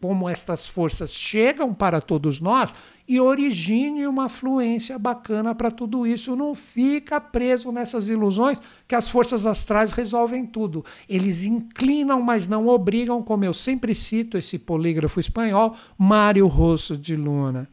como 0.00 0.26
forças 0.72 1.12
chegam 1.12 1.74
para 1.74 2.00
todos 2.00 2.40
nós 2.40 2.74
e 3.06 3.20
origine 3.20 4.06
uma 4.06 4.28
fluência 4.28 4.98
bacana 4.98 5.54
para 5.54 5.70
tudo 5.70 6.06
isso. 6.06 6.34
Não 6.36 6.54
fica 6.54 7.20
preso 7.20 7.70
nessas 7.70 8.08
ilusões 8.08 8.58
que 8.88 8.94
as 8.94 9.10
forças 9.10 9.44
astrais 9.44 9.92
resolvem 9.92 10.46
tudo. 10.46 10.84
Eles 11.06 11.44
inclinam, 11.44 12.22
mas 12.22 12.46
não 12.46 12.68
obrigam, 12.68 13.22
como 13.22 13.44
eu 13.44 13.52
sempre 13.52 13.94
cito 13.94 14.38
esse 14.38 14.58
polígrafo 14.58 15.20
espanhol, 15.20 15.76
Mário 15.98 16.46
Rosso 16.46 16.96
de 16.96 17.14
Luna. 17.14 17.68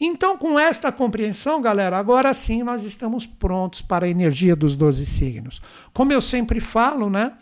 Então, 0.00 0.38
com 0.38 0.58
esta 0.58 0.90
compreensão, 0.90 1.60
galera, 1.60 1.98
agora 1.98 2.32
sim 2.32 2.62
nós 2.62 2.84
estamos 2.84 3.26
prontos 3.26 3.82
para 3.82 4.06
a 4.06 4.08
energia 4.08 4.56
dos 4.56 4.74
12 4.74 5.04
signos. 5.04 5.60
Como 5.92 6.10
eu 6.10 6.22
sempre 6.22 6.58
falo, 6.58 7.10
né? 7.10 7.34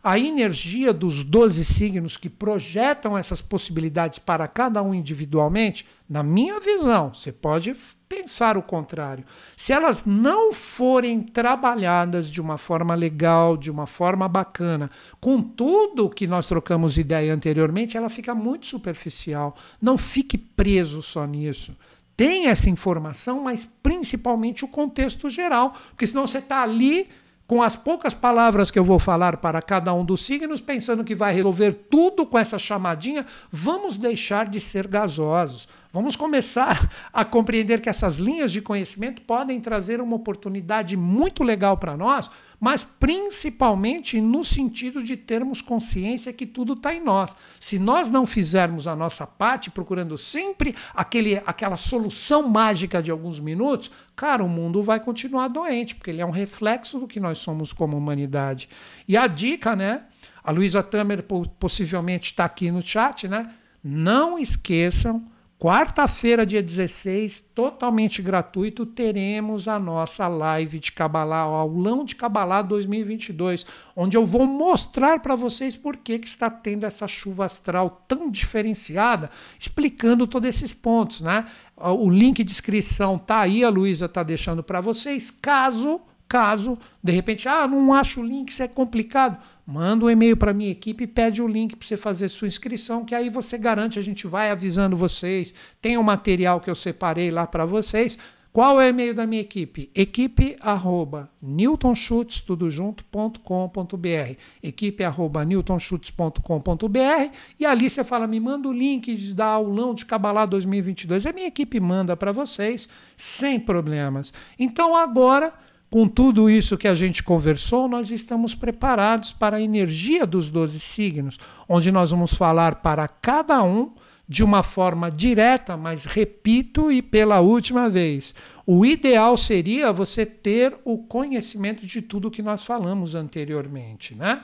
A 0.00 0.18
energia 0.18 0.92
dos 0.92 1.24
12 1.24 1.64
signos 1.64 2.16
que 2.18 2.28
projetam 2.28 3.16
essas 3.16 3.40
possibilidades 3.40 4.18
para 4.18 4.46
cada 4.46 4.82
um 4.82 4.94
individualmente, 4.94 5.86
na 6.06 6.22
minha 6.22 6.60
visão, 6.60 7.12
você 7.14 7.32
pode 7.32 7.74
pensar 8.06 8.58
o 8.58 8.62
contrário. 8.62 9.24
Se 9.56 9.72
elas 9.72 10.04
não 10.04 10.52
forem 10.52 11.22
trabalhadas 11.22 12.30
de 12.30 12.38
uma 12.38 12.58
forma 12.58 12.94
legal, 12.94 13.56
de 13.56 13.70
uma 13.70 13.86
forma 13.86 14.28
bacana, 14.28 14.90
com 15.18 15.40
tudo 15.40 16.10
que 16.10 16.26
nós 16.26 16.46
trocamos 16.46 16.98
ideia 16.98 17.34
anteriormente, 17.34 17.96
ela 17.96 18.10
fica 18.10 18.34
muito 18.34 18.66
superficial. 18.66 19.56
Não 19.80 19.96
fique 19.96 20.36
preso 20.36 21.02
só 21.02 21.26
nisso 21.26 21.74
tem 22.16 22.46
essa 22.46 22.70
informação, 22.70 23.42
mas 23.42 23.68
principalmente 23.82 24.64
o 24.64 24.68
contexto 24.68 25.28
geral, 25.28 25.74
porque 25.90 26.06
senão 26.06 26.26
você 26.26 26.38
está 26.38 26.62
ali 26.62 27.08
com 27.46 27.62
as 27.62 27.76
poucas 27.76 28.14
palavras 28.14 28.70
que 28.70 28.78
eu 28.78 28.84
vou 28.84 28.98
falar 28.98 29.36
para 29.36 29.60
cada 29.60 29.92
um 29.92 30.04
dos 30.04 30.24
signos, 30.24 30.60
pensando 30.60 31.04
que 31.04 31.14
vai 31.14 31.34
resolver 31.34 31.72
tudo 31.90 32.24
com 32.24 32.38
essa 32.38 32.58
chamadinha, 32.58 33.26
vamos 33.50 33.96
deixar 33.96 34.48
de 34.48 34.60
ser 34.60 34.86
gasosos. 34.86 35.68
Vamos 35.94 36.16
começar 36.16 36.90
a 37.12 37.24
compreender 37.24 37.80
que 37.80 37.88
essas 37.88 38.16
linhas 38.16 38.50
de 38.50 38.60
conhecimento 38.60 39.22
podem 39.22 39.60
trazer 39.60 40.00
uma 40.00 40.16
oportunidade 40.16 40.96
muito 40.96 41.44
legal 41.44 41.78
para 41.78 41.96
nós, 41.96 42.28
mas 42.58 42.84
principalmente 42.84 44.20
no 44.20 44.42
sentido 44.42 45.04
de 45.04 45.16
termos 45.16 45.62
consciência 45.62 46.32
que 46.32 46.46
tudo 46.46 46.72
está 46.72 46.92
em 46.92 47.00
nós. 47.00 47.30
Se 47.60 47.78
nós 47.78 48.10
não 48.10 48.26
fizermos 48.26 48.88
a 48.88 48.96
nossa 48.96 49.24
parte, 49.24 49.70
procurando 49.70 50.18
sempre 50.18 50.74
aquele, 50.92 51.40
aquela 51.46 51.76
solução 51.76 52.48
mágica 52.48 53.00
de 53.00 53.12
alguns 53.12 53.38
minutos, 53.38 53.88
cara, 54.16 54.42
o 54.42 54.48
mundo 54.48 54.82
vai 54.82 54.98
continuar 54.98 55.46
doente, 55.46 55.94
porque 55.94 56.10
ele 56.10 56.20
é 56.20 56.26
um 56.26 56.32
reflexo 56.32 56.98
do 56.98 57.06
que 57.06 57.20
nós 57.20 57.38
somos 57.38 57.72
como 57.72 57.96
humanidade. 57.96 58.68
E 59.06 59.16
a 59.16 59.28
dica, 59.28 59.76
né? 59.76 60.06
A 60.42 60.50
Luísa 60.50 60.82
Tamer 60.82 61.22
possivelmente 61.22 62.32
está 62.32 62.46
aqui 62.46 62.68
no 62.68 62.82
chat, 62.82 63.28
né? 63.28 63.54
Não 63.80 64.36
esqueçam 64.36 65.32
Quarta-feira, 65.64 66.44
dia 66.44 66.62
16, 66.62 67.40
totalmente 67.54 68.20
gratuito, 68.20 68.84
teremos 68.84 69.66
a 69.66 69.78
nossa 69.78 70.28
live 70.28 70.78
de 70.78 70.92
Cabalá, 70.92 71.38
aulão 71.38 72.04
de 72.04 72.14
Cabalá 72.14 72.60
2022, 72.60 73.64
onde 73.96 74.14
eu 74.14 74.26
vou 74.26 74.46
mostrar 74.46 75.20
para 75.20 75.34
vocês 75.34 75.74
por 75.74 75.96
que, 75.96 76.18
que 76.18 76.28
está 76.28 76.50
tendo 76.50 76.84
essa 76.84 77.06
chuva 77.06 77.46
astral 77.46 78.04
tão 78.06 78.30
diferenciada, 78.30 79.30
explicando 79.58 80.26
todos 80.26 80.50
esses 80.50 80.74
pontos. 80.74 81.22
Né? 81.22 81.46
O 81.78 82.10
link 82.10 82.44
de 82.44 82.52
inscrição 82.52 83.18
tá 83.18 83.40
aí, 83.40 83.64
a 83.64 83.70
Luísa 83.70 84.04
está 84.04 84.22
deixando 84.22 84.62
para 84.62 84.82
vocês. 84.82 85.30
Caso 85.30 85.98
Caso, 86.26 86.78
de 87.02 87.12
repente, 87.12 87.48
ah, 87.48 87.68
não 87.68 87.92
acho 87.92 88.20
o 88.20 88.24
link, 88.24 88.48
isso 88.48 88.62
é 88.62 88.66
complicado, 88.66 89.38
manda 89.66 90.04
um 90.04 90.10
e-mail 90.10 90.36
para 90.36 90.52
minha 90.54 90.70
equipe 90.70 91.04
e 91.04 91.06
pede 91.06 91.42
o 91.42 91.48
link 91.48 91.76
para 91.76 91.86
você 91.86 91.96
fazer 91.96 92.28
sua 92.28 92.48
inscrição, 92.48 93.04
que 93.04 93.14
aí 93.14 93.28
você 93.28 93.56
garante, 93.56 93.98
a 93.98 94.02
gente 94.02 94.26
vai 94.26 94.50
avisando 94.50 94.96
vocês. 94.96 95.54
Tem 95.80 95.96
o 95.96 96.00
um 96.00 96.04
material 96.04 96.60
que 96.60 96.70
eu 96.70 96.74
separei 96.74 97.30
lá 97.30 97.46
para 97.46 97.64
vocês. 97.64 98.18
Qual 98.54 98.80
é 98.80 98.86
o 98.86 98.88
e-mail 98.88 99.12
da 99.12 99.26
minha 99.26 99.42
equipe? 99.42 99.90
Equipe 99.92 100.56
arroba 100.60 101.28
newtonschutz, 101.42 102.40
tudo 102.40 102.70
junto.com.br. 102.70 104.36
Equipe 104.62 105.02
arroba 105.02 105.44
newtonschutz.com.br 105.44 107.34
e 107.58 107.66
ali 107.66 107.90
você 107.90 108.04
fala, 108.04 108.28
me 108.28 108.38
manda 108.38 108.68
o 108.68 108.72
link 108.72 109.34
da 109.34 109.46
aulão 109.46 109.92
de 109.92 110.06
Cabalá 110.06 110.46
2022. 110.46 111.26
A 111.26 111.32
minha 111.32 111.48
equipe 111.48 111.80
manda 111.80 112.16
para 112.16 112.30
vocês 112.30 112.88
sem 113.16 113.58
problemas. 113.58 114.32
Então 114.56 114.94
agora 114.94 115.52
com 115.94 116.08
tudo 116.08 116.50
isso 116.50 116.76
que 116.76 116.88
a 116.88 116.94
gente 116.96 117.22
conversou, 117.22 117.86
nós 117.86 118.10
estamos 118.10 118.52
preparados 118.52 119.32
para 119.32 119.58
a 119.58 119.62
energia 119.62 120.26
dos 120.26 120.48
12 120.48 120.80
signos, 120.80 121.38
onde 121.68 121.92
nós 121.92 122.10
vamos 122.10 122.34
falar 122.34 122.82
para 122.82 123.06
cada 123.06 123.62
um 123.62 123.94
de 124.28 124.42
uma 124.42 124.64
forma 124.64 125.08
direta, 125.08 125.76
mas 125.76 126.04
repito 126.04 126.90
e 126.90 127.00
pela 127.00 127.38
última 127.38 127.88
vez. 127.88 128.34
O 128.66 128.84
ideal 128.84 129.36
seria 129.36 129.92
você 129.92 130.26
ter 130.26 130.76
o 130.84 130.98
conhecimento 130.98 131.86
de 131.86 132.02
tudo 132.02 132.28
que 132.28 132.42
nós 132.42 132.64
falamos 132.64 133.14
anteriormente, 133.14 134.16
né? 134.16 134.42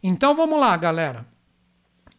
Então 0.00 0.32
vamos 0.36 0.60
lá, 0.60 0.76
galera. 0.76 1.26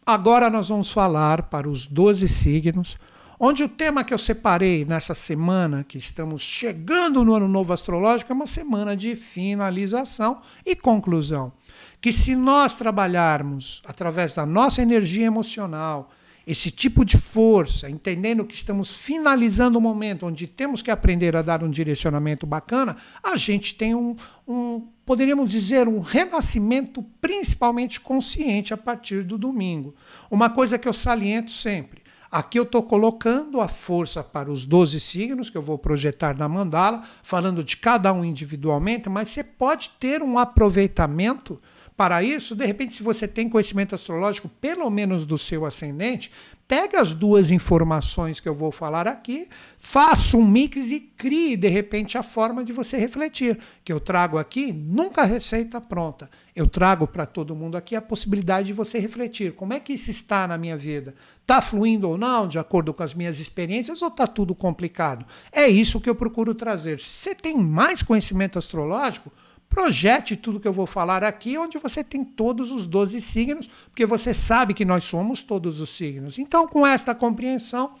Agora 0.04 0.50
nós 0.50 0.68
vamos 0.68 0.90
falar 0.90 1.44
para 1.44 1.66
os 1.66 1.86
12 1.86 2.28
signos 2.28 2.98
onde 3.38 3.64
o 3.64 3.68
tema 3.68 4.04
que 4.04 4.14
eu 4.14 4.18
separei 4.18 4.84
nessa 4.84 5.14
semana, 5.14 5.84
que 5.84 5.98
estamos 5.98 6.42
chegando 6.42 7.24
no 7.24 7.34
ano 7.34 7.48
novo 7.48 7.72
astrológico, 7.72 8.32
é 8.32 8.34
uma 8.34 8.46
semana 8.46 8.96
de 8.96 9.14
finalização 9.14 10.40
e 10.64 10.74
conclusão. 10.74 11.52
Que 12.00 12.12
se 12.12 12.34
nós 12.34 12.74
trabalharmos 12.74 13.82
através 13.86 14.34
da 14.34 14.46
nossa 14.46 14.82
energia 14.82 15.26
emocional, 15.26 16.10
esse 16.46 16.70
tipo 16.70 17.04
de 17.04 17.18
força, 17.18 17.90
entendendo 17.90 18.44
que 18.44 18.54
estamos 18.54 18.92
finalizando 18.92 19.78
o 19.78 19.82
momento 19.82 20.26
onde 20.26 20.46
temos 20.46 20.80
que 20.80 20.92
aprender 20.92 21.34
a 21.34 21.42
dar 21.42 21.64
um 21.64 21.70
direcionamento 21.70 22.46
bacana, 22.46 22.96
a 23.20 23.34
gente 23.36 23.74
tem 23.74 23.96
um, 23.96 24.14
um 24.46 24.86
poderíamos 25.04 25.50
dizer, 25.50 25.88
um 25.88 25.98
renascimento 25.98 27.02
principalmente 27.20 28.00
consciente 28.00 28.72
a 28.72 28.76
partir 28.76 29.24
do 29.24 29.36
domingo. 29.36 29.94
Uma 30.30 30.48
coisa 30.48 30.78
que 30.78 30.86
eu 30.86 30.92
saliento 30.92 31.50
sempre: 31.50 32.02
Aqui 32.30 32.58
eu 32.58 32.64
estou 32.64 32.82
colocando 32.82 33.60
a 33.60 33.68
força 33.68 34.22
para 34.22 34.50
os 34.50 34.64
12 34.64 34.98
signos 35.00 35.48
que 35.48 35.56
eu 35.56 35.62
vou 35.62 35.78
projetar 35.78 36.36
na 36.36 36.48
mandala, 36.48 37.02
falando 37.22 37.62
de 37.62 37.76
cada 37.76 38.12
um 38.12 38.24
individualmente, 38.24 39.08
mas 39.08 39.30
você 39.30 39.44
pode 39.44 39.90
ter 39.90 40.22
um 40.22 40.38
aproveitamento 40.38 41.60
para 41.96 42.22
isso. 42.22 42.54
De 42.54 42.66
repente, 42.66 42.94
se 42.94 43.02
você 43.02 43.26
tem 43.26 43.48
conhecimento 43.48 43.94
astrológico, 43.94 44.48
pelo 44.60 44.90
menos 44.90 45.24
do 45.24 45.38
seu 45.38 45.64
ascendente, 45.64 46.30
Pega 46.68 47.00
as 47.00 47.12
duas 47.12 47.52
informações 47.52 48.40
que 48.40 48.48
eu 48.48 48.54
vou 48.54 48.72
falar 48.72 49.06
aqui, 49.06 49.48
faça 49.78 50.36
um 50.36 50.44
mix 50.44 50.90
e 50.90 50.98
crie, 50.98 51.56
de 51.56 51.68
repente, 51.68 52.18
a 52.18 52.24
forma 52.24 52.64
de 52.64 52.72
você 52.72 52.96
refletir. 52.96 53.56
Que 53.84 53.92
eu 53.92 54.00
trago 54.00 54.36
aqui 54.36 54.72
nunca 54.72 55.22
receita 55.22 55.80
pronta. 55.80 56.28
Eu 56.56 56.66
trago 56.66 57.06
para 57.06 57.24
todo 57.24 57.54
mundo 57.54 57.76
aqui 57.76 57.94
a 57.94 58.02
possibilidade 58.02 58.66
de 58.66 58.72
você 58.72 58.98
refletir. 58.98 59.52
Como 59.52 59.74
é 59.74 59.78
que 59.78 59.92
isso 59.92 60.10
está 60.10 60.48
na 60.48 60.58
minha 60.58 60.76
vida? 60.76 61.14
Está 61.40 61.62
fluindo 61.62 62.08
ou 62.08 62.18
não, 62.18 62.48
de 62.48 62.58
acordo 62.58 62.92
com 62.92 63.04
as 63.04 63.14
minhas 63.14 63.38
experiências, 63.38 64.02
ou 64.02 64.08
está 64.08 64.26
tudo 64.26 64.52
complicado? 64.52 65.24
É 65.52 65.68
isso 65.68 66.00
que 66.00 66.10
eu 66.10 66.16
procuro 66.16 66.52
trazer. 66.52 66.98
Se 66.98 67.16
você 67.16 67.34
tem 67.36 67.56
mais 67.56 68.02
conhecimento 68.02 68.58
astrológico, 68.58 69.30
Projete 69.68 70.36
tudo 70.36 70.60
que 70.60 70.68
eu 70.68 70.72
vou 70.72 70.86
falar 70.86 71.22
aqui, 71.22 71.58
onde 71.58 71.78
você 71.78 72.02
tem 72.02 72.24
todos 72.24 72.70
os 72.70 72.86
12 72.86 73.20
signos, 73.20 73.68
porque 73.90 74.06
você 74.06 74.32
sabe 74.32 74.72
que 74.72 74.84
nós 74.84 75.04
somos 75.04 75.42
todos 75.42 75.80
os 75.80 75.90
signos. 75.90 76.38
Então, 76.38 76.66
com 76.66 76.86
esta 76.86 77.14
compreensão, 77.14 77.92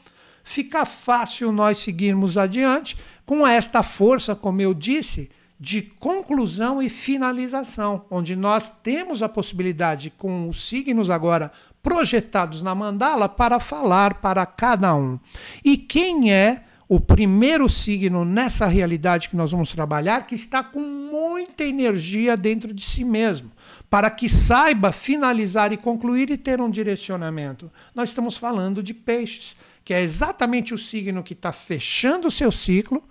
fica 0.42 0.84
fácil 0.84 1.52
nós 1.52 1.78
seguirmos 1.78 2.38
adiante 2.38 2.96
com 3.26 3.46
esta 3.46 3.82
força, 3.82 4.34
como 4.34 4.62
eu 4.62 4.72
disse, 4.72 5.30
de 5.58 5.82
conclusão 5.82 6.82
e 6.82 6.88
finalização, 6.88 8.04
onde 8.10 8.36
nós 8.36 8.68
temos 8.68 9.22
a 9.22 9.28
possibilidade, 9.28 10.12
com 10.16 10.48
os 10.48 10.68
signos 10.68 11.08
agora 11.08 11.50
projetados 11.82 12.62
na 12.62 12.74
mandala, 12.74 13.28
para 13.28 13.58
falar 13.58 14.14
para 14.14 14.44
cada 14.44 14.94
um. 14.94 15.18
E 15.64 15.76
quem 15.76 16.32
é 16.32 16.62
o 16.88 17.00
primeiro 17.00 17.68
signo 17.68 18.24
nessa 18.24 18.66
realidade 18.66 19.28
que 19.28 19.36
nós 19.36 19.50
vamos 19.50 19.72
trabalhar, 19.72 20.26
que 20.26 20.34
está 20.34 20.62
com 20.62 20.80
muita 20.80 21.64
energia 21.64 22.36
dentro 22.36 22.72
de 22.72 22.82
si 22.82 23.04
mesmo, 23.04 23.50
para 23.90 24.08
que 24.08 24.28
saiba 24.28 24.92
finalizar 24.92 25.72
e 25.72 25.76
concluir 25.76 26.30
e 26.30 26.36
ter 26.36 26.60
um 26.60 26.70
direcionamento. 26.70 27.70
Nós 27.94 28.10
estamos 28.10 28.36
falando 28.36 28.82
de 28.82 28.94
peixes, 28.94 29.56
que 29.84 29.92
é 29.92 30.00
exatamente 30.00 30.72
o 30.72 30.78
signo 30.78 31.22
que 31.22 31.32
está 31.32 31.52
fechando 31.52 32.28
o 32.28 32.30
seu 32.30 32.52
ciclo, 32.52 33.02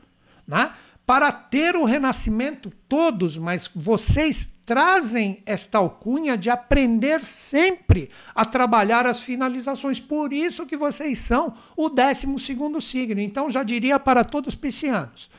né? 0.47 0.71
para 1.05 1.31
ter 1.31 1.75
o 1.75 1.85
renascimento, 1.85 2.71
todos, 2.89 3.37
mas 3.37 3.69
vocês 3.73 4.54
trazem 4.65 5.43
esta 5.45 5.77
alcunha 5.77 6.37
de 6.37 6.49
aprender 6.49 7.23
sempre 7.23 8.09
a 8.33 8.43
trabalhar 8.43 9.05
as 9.05 9.21
finalizações. 9.21 9.99
Por 9.99 10.33
isso 10.33 10.65
que 10.65 10.75
vocês 10.75 11.19
são 11.19 11.53
o 11.77 11.87
12 11.87 12.81
signo. 12.81 13.21
Então 13.21 13.49
já 13.49 13.63
diria 13.63 13.99
para 13.99 14.23
todos 14.23 14.53
os 14.53 14.59
piscianos, 14.59 15.29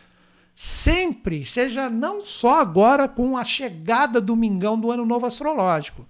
sempre, 0.55 1.45
seja 1.45 1.91
não 1.91 2.21
só 2.21 2.61
agora 2.61 3.09
com 3.09 3.37
a 3.37 3.45
chegada 3.45 4.21
do 4.21 4.37
mingão 4.37 4.79
do 4.79 4.91
ano 4.91 5.05
novo 5.05 5.27
astrológico, 5.27 6.07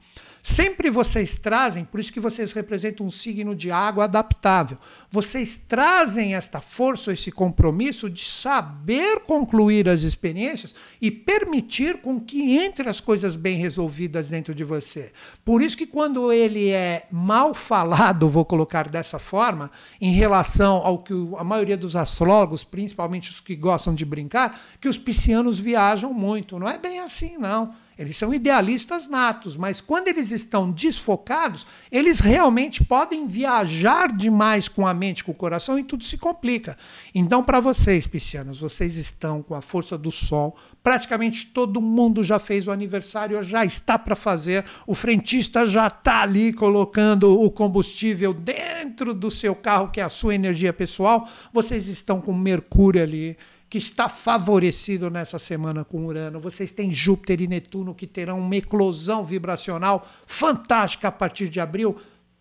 Sempre 0.48 0.90
vocês 0.90 1.34
trazem, 1.34 1.84
por 1.84 1.98
isso 1.98 2.12
que 2.12 2.20
vocês 2.20 2.52
representam 2.52 3.04
um 3.04 3.10
signo 3.10 3.52
de 3.52 3.72
água 3.72 4.04
adaptável. 4.04 4.78
Vocês 5.10 5.56
trazem 5.56 6.36
esta 6.36 6.60
força, 6.60 7.12
esse 7.12 7.32
compromisso 7.32 8.08
de 8.08 8.24
saber 8.24 9.22
concluir 9.22 9.88
as 9.88 10.04
experiências 10.04 10.72
e 11.02 11.10
permitir 11.10 12.00
com 12.00 12.20
que 12.20 12.58
entre 12.58 12.88
as 12.88 13.00
coisas 13.00 13.34
bem 13.34 13.58
resolvidas 13.58 14.28
dentro 14.28 14.54
de 14.54 14.62
você. 14.62 15.12
Por 15.44 15.60
isso 15.60 15.76
que 15.76 15.84
quando 15.84 16.30
ele 16.30 16.70
é 16.70 17.08
mal 17.10 17.52
falado, 17.52 18.28
vou 18.28 18.44
colocar 18.44 18.88
dessa 18.88 19.18
forma, 19.18 19.68
em 20.00 20.12
relação 20.12 20.76
ao 20.76 20.98
que 20.98 21.12
a 21.36 21.42
maioria 21.42 21.76
dos 21.76 21.96
astrólogos, 21.96 22.62
principalmente 22.62 23.30
os 23.30 23.40
que 23.40 23.56
gostam 23.56 23.92
de 23.92 24.04
brincar, 24.04 24.56
que 24.80 24.88
os 24.88 24.96
piscianos 24.96 25.58
viajam 25.58 26.14
muito. 26.14 26.56
Não 26.56 26.68
é 26.68 26.78
bem 26.78 27.00
assim, 27.00 27.36
não. 27.36 27.74
Eles 27.98 28.16
são 28.16 28.34
idealistas 28.34 29.08
natos, 29.08 29.56
mas 29.56 29.80
quando 29.80 30.08
eles 30.08 30.30
estão 30.30 30.70
desfocados, 30.70 31.66
eles 31.90 32.20
realmente 32.20 32.84
podem 32.84 33.26
viajar 33.26 34.14
demais 34.14 34.68
com 34.68 34.86
a 34.86 34.92
mente, 34.92 35.24
com 35.24 35.32
o 35.32 35.34
coração 35.34 35.78
e 35.78 35.84
tudo 35.84 36.04
se 36.04 36.18
complica. 36.18 36.76
Então, 37.14 37.42
para 37.42 37.58
vocês, 37.58 38.06
piscianos, 38.06 38.60
vocês 38.60 38.96
estão 38.96 39.42
com 39.42 39.54
a 39.54 39.62
força 39.62 39.96
do 39.96 40.10
sol. 40.10 40.56
Praticamente 40.82 41.46
todo 41.46 41.80
mundo 41.80 42.22
já 42.22 42.38
fez 42.38 42.68
o 42.68 42.70
aniversário, 42.70 43.42
já 43.42 43.64
está 43.64 43.98
para 43.98 44.14
fazer. 44.14 44.64
O 44.86 44.94
frentista 44.94 45.64
já 45.64 45.86
está 45.86 46.20
ali 46.20 46.52
colocando 46.52 47.40
o 47.40 47.50
combustível 47.50 48.34
dentro 48.34 49.14
do 49.14 49.30
seu 49.30 49.54
carro, 49.54 49.88
que 49.88 50.00
é 50.00 50.04
a 50.04 50.10
sua 50.10 50.34
energia 50.34 50.72
pessoal. 50.72 51.26
Vocês 51.52 51.88
estão 51.88 52.20
com 52.20 52.34
Mercúrio 52.34 53.02
ali 53.02 53.38
que 53.76 53.78
está 53.78 54.08
favorecido 54.08 55.10
nessa 55.10 55.38
semana 55.38 55.84
com 55.84 56.06
Urano. 56.06 56.40
Vocês 56.40 56.70
têm 56.70 56.90
Júpiter 56.90 57.42
e 57.42 57.46
Netuno 57.46 57.94
que 57.94 58.06
terão 58.06 58.38
uma 58.38 58.56
eclosão 58.56 59.22
vibracional 59.22 60.08
fantástica 60.26 61.08
a 61.08 61.12
partir 61.12 61.50
de 61.50 61.60
abril. 61.60 61.94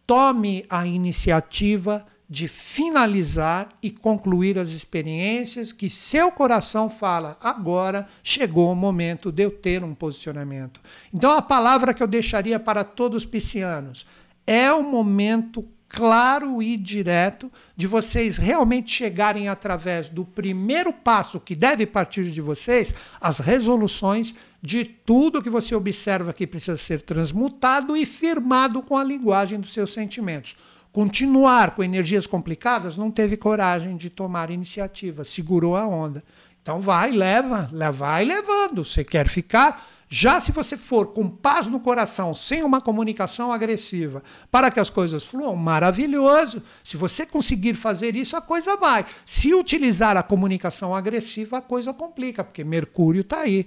Tome 0.07 0.65
a 0.69 0.87
iniciativa 0.87 2.05
de 2.29 2.47
finalizar 2.47 3.67
e 3.83 3.91
concluir 3.91 4.57
as 4.57 4.69
experiências 4.69 5.73
que 5.73 5.89
seu 5.89 6.31
coração 6.31 6.89
fala. 6.89 7.37
Agora 7.41 8.07
chegou 8.23 8.71
o 8.71 8.75
momento 8.75 9.29
de 9.29 9.43
eu 9.43 9.51
ter 9.51 9.83
um 9.83 9.93
posicionamento. 9.93 10.79
Então, 11.13 11.33
a 11.33 11.41
palavra 11.41 11.93
que 11.93 12.01
eu 12.01 12.07
deixaria 12.07 12.61
para 12.61 12.85
todos 12.85 13.23
os 13.23 13.29
piscianos 13.29 14.05
é 14.47 14.71
o 14.71 14.81
momento 14.81 15.67
claro 15.95 16.61
e 16.61 16.75
direto 16.75 17.49
de 17.73 17.87
vocês 17.87 18.37
realmente 18.37 18.91
chegarem 18.91 19.47
através 19.47 20.09
do 20.09 20.25
primeiro 20.25 20.91
passo 20.91 21.39
que 21.39 21.55
deve 21.55 21.85
partir 21.87 22.29
de 22.29 22.41
vocês, 22.41 22.93
as 23.19 23.39
resoluções 23.39 24.35
de 24.61 24.83
tudo 24.83 25.41
que 25.41 25.49
você 25.49 25.73
observa 25.73 26.33
que 26.33 26.45
precisa 26.45 26.75
ser 26.75 26.99
transmutado 27.01 27.95
e 27.95 28.05
firmado 28.05 28.81
com 28.81 28.97
a 28.97 29.03
linguagem 29.03 29.57
dos 29.57 29.71
seus 29.71 29.93
sentimentos. 29.93 30.57
continuar 30.91 31.75
com 31.75 31.83
energias 31.83 32.25
complicadas, 32.25 32.95
não 32.95 33.11
teve 33.11 33.35
coragem 33.35 33.97
de 33.97 34.09
tomar 34.09 34.49
iniciativa, 34.49 35.25
segurou 35.25 35.75
a 35.75 35.85
onda. 35.85 36.23
Então 36.61 36.79
vai, 36.79 37.11
leva, 37.11 37.69
vai 37.93 38.23
levando. 38.23 38.83
Você 38.83 39.03
quer 39.03 39.27
ficar? 39.27 39.85
Já 40.07 40.39
se 40.39 40.51
você 40.51 40.77
for 40.77 41.07
com 41.07 41.27
paz 41.27 41.65
no 41.67 41.79
coração, 41.79 42.33
sem 42.33 42.63
uma 42.63 42.79
comunicação 42.79 43.51
agressiva, 43.51 44.23
para 44.51 44.69
que 44.69 44.79
as 44.79 44.89
coisas 44.89 45.25
fluam, 45.25 45.55
maravilhoso. 45.55 46.61
Se 46.83 46.95
você 46.95 47.25
conseguir 47.25 47.73
fazer 47.75 48.15
isso, 48.15 48.37
a 48.37 48.41
coisa 48.41 48.77
vai. 48.77 49.05
Se 49.25 49.53
utilizar 49.53 50.15
a 50.15 50.23
comunicação 50.23 50.95
agressiva, 50.95 51.57
a 51.57 51.61
coisa 51.61 51.93
complica, 51.93 52.43
porque 52.43 52.63
Mercúrio 52.63 53.21
está 53.21 53.39
aí. 53.39 53.65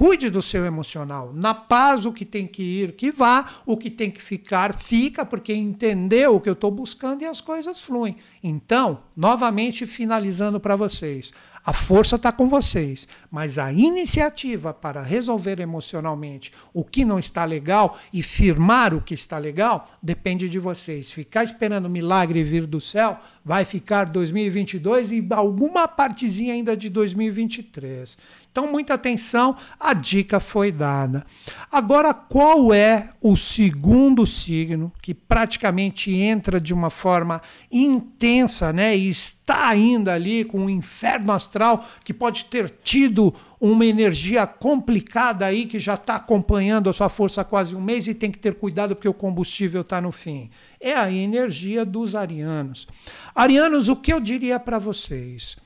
Cuide 0.00 0.30
do 0.30 0.40
seu 0.40 0.64
emocional. 0.64 1.30
Na 1.34 1.52
paz, 1.52 2.06
o 2.06 2.12
que 2.12 2.24
tem 2.24 2.46
que 2.46 2.62
ir, 2.62 2.92
que 2.92 3.12
vá. 3.12 3.44
O 3.66 3.76
que 3.76 3.90
tem 3.90 4.10
que 4.10 4.22
ficar, 4.22 4.74
fica, 4.74 5.26
porque 5.26 5.52
entendeu 5.52 6.36
o 6.36 6.40
que 6.40 6.48
eu 6.48 6.54
estou 6.54 6.70
buscando 6.70 7.20
e 7.20 7.26
as 7.26 7.42
coisas 7.42 7.82
fluem. 7.82 8.16
Então, 8.42 9.02
novamente, 9.14 9.86
finalizando 9.86 10.58
para 10.58 10.74
vocês. 10.74 11.34
A 11.64 11.74
força 11.74 12.16
está 12.16 12.32
com 12.32 12.48
vocês, 12.48 13.06
mas 13.30 13.58
a 13.58 13.70
iniciativa 13.70 14.72
para 14.72 15.02
resolver 15.02 15.60
emocionalmente 15.60 16.52
o 16.72 16.82
que 16.82 17.04
não 17.04 17.18
está 17.18 17.44
legal 17.44 17.98
e 18.12 18.22
firmar 18.22 18.94
o 18.94 19.02
que 19.02 19.12
está 19.12 19.36
legal 19.36 19.90
depende 20.02 20.48
de 20.48 20.58
vocês. 20.58 21.12
Ficar 21.12 21.44
esperando 21.44 21.90
milagre 21.90 22.42
vir 22.42 22.66
do 22.66 22.80
céu 22.80 23.18
vai 23.44 23.66
ficar 23.66 24.04
2022 24.04 25.12
e 25.12 25.26
alguma 25.30 25.86
partezinha 25.86 26.54
ainda 26.54 26.74
de 26.74 26.88
2023. 26.88 28.16
Então, 28.50 28.70
muita 28.70 28.94
atenção, 28.94 29.56
a 29.78 29.94
dica 29.94 30.40
foi 30.40 30.72
dada. 30.72 31.24
Agora, 31.70 32.12
qual 32.12 32.74
é 32.74 33.10
o 33.20 33.36
segundo 33.36 34.26
signo 34.26 34.92
que 35.00 35.14
praticamente 35.14 36.18
entra 36.18 36.60
de 36.60 36.74
uma 36.74 36.90
forma 36.90 37.40
intensa, 37.70 38.72
né? 38.72 38.96
E 38.96 39.08
está 39.08 39.68
ainda 39.68 40.14
ali 40.14 40.44
com 40.44 40.66
o 40.66 40.70
inferno 40.70 41.32
astral 41.32 41.86
que 42.02 42.12
pode 42.12 42.46
ter 42.46 42.68
tido 42.82 43.32
uma 43.60 43.86
energia 43.86 44.44
complicada 44.48 45.46
aí 45.46 45.64
que 45.64 45.78
já 45.78 45.94
está 45.94 46.16
acompanhando 46.16 46.90
a 46.90 46.92
sua 46.92 47.08
força 47.08 47.42
há 47.42 47.44
quase 47.44 47.76
um 47.76 47.80
mês 47.80 48.08
e 48.08 48.14
tem 48.14 48.32
que 48.32 48.38
ter 48.38 48.54
cuidado 48.54 48.96
porque 48.96 49.08
o 49.08 49.14
combustível 49.14 49.82
está 49.82 50.00
no 50.00 50.10
fim. 50.10 50.50
É 50.80 50.94
a 50.94 51.12
energia 51.12 51.84
dos 51.84 52.16
arianos. 52.16 52.88
Arianos, 53.32 53.88
o 53.88 53.94
que 53.94 54.12
eu 54.12 54.18
diria 54.18 54.58
para 54.58 54.78
vocês? 54.80 55.56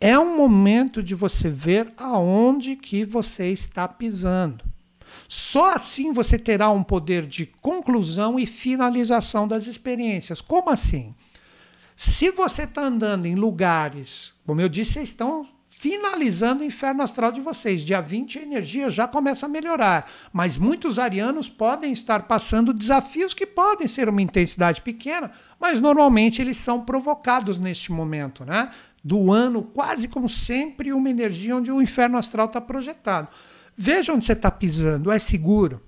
É 0.00 0.18
um 0.18 0.36
momento 0.36 1.02
de 1.02 1.14
você 1.14 1.50
ver 1.50 1.92
aonde 1.98 2.74
que 2.74 3.04
você 3.04 3.52
está 3.52 3.86
pisando. 3.86 4.64
Só 5.28 5.74
assim 5.74 6.12
você 6.12 6.38
terá 6.38 6.70
um 6.70 6.82
poder 6.82 7.26
de 7.26 7.46
conclusão 7.46 8.38
e 8.38 8.46
finalização 8.46 9.46
das 9.46 9.66
experiências. 9.66 10.40
Como 10.40 10.70
assim? 10.70 11.14
Se 11.94 12.30
você 12.30 12.62
está 12.62 12.82
andando 12.82 13.26
em 13.26 13.34
lugares, 13.34 14.32
como 14.46 14.60
eu 14.60 14.68
disse, 14.68 14.94
vocês 14.94 15.08
estão 15.10 15.46
finalizando 15.80 16.62
o 16.62 16.66
inferno 16.66 17.02
astral 17.02 17.32
de 17.32 17.40
vocês. 17.40 17.82
Dia 17.82 18.02
20 18.02 18.38
a 18.38 18.42
energia 18.42 18.90
já 18.90 19.08
começa 19.08 19.46
a 19.46 19.48
melhorar, 19.48 20.10
mas 20.30 20.58
muitos 20.58 20.98
arianos 20.98 21.48
podem 21.48 21.90
estar 21.90 22.24
passando 22.24 22.74
desafios 22.74 23.32
que 23.32 23.46
podem 23.46 23.88
ser 23.88 24.06
uma 24.06 24.20
intensidade 24.20 24.82
pequena, 24.82 25.30
mas 25.58 25.80
normalmente 25.80 26.42
eles 26.42 26.58
são 26.58 26.84
provocados 26.84 27.56
neste 27.56 27.92
momento, 27.92 28.44
né? 28.44 28.70
Do 29.02 29.32
ano, 29.32 29.62
quase 29.62 30.08
como 30.08 30.28
sempre, 30.28 30.92
uma 30.92 31.10
energia 31.10 31.56
onde 31.56 31.70
o 31.70 31.80
inferno 31.80 32.18
astral 32.18 32.46
está 32.46 32.60
projetado. 32.60 33.28
Veja 33.76 34.12
onde 34.12 34.26
você 34.26 34.32
está 34.32 34.50
pisando, 34.50 35.10
é 35.10 35.18
seguro. 35.18 35.82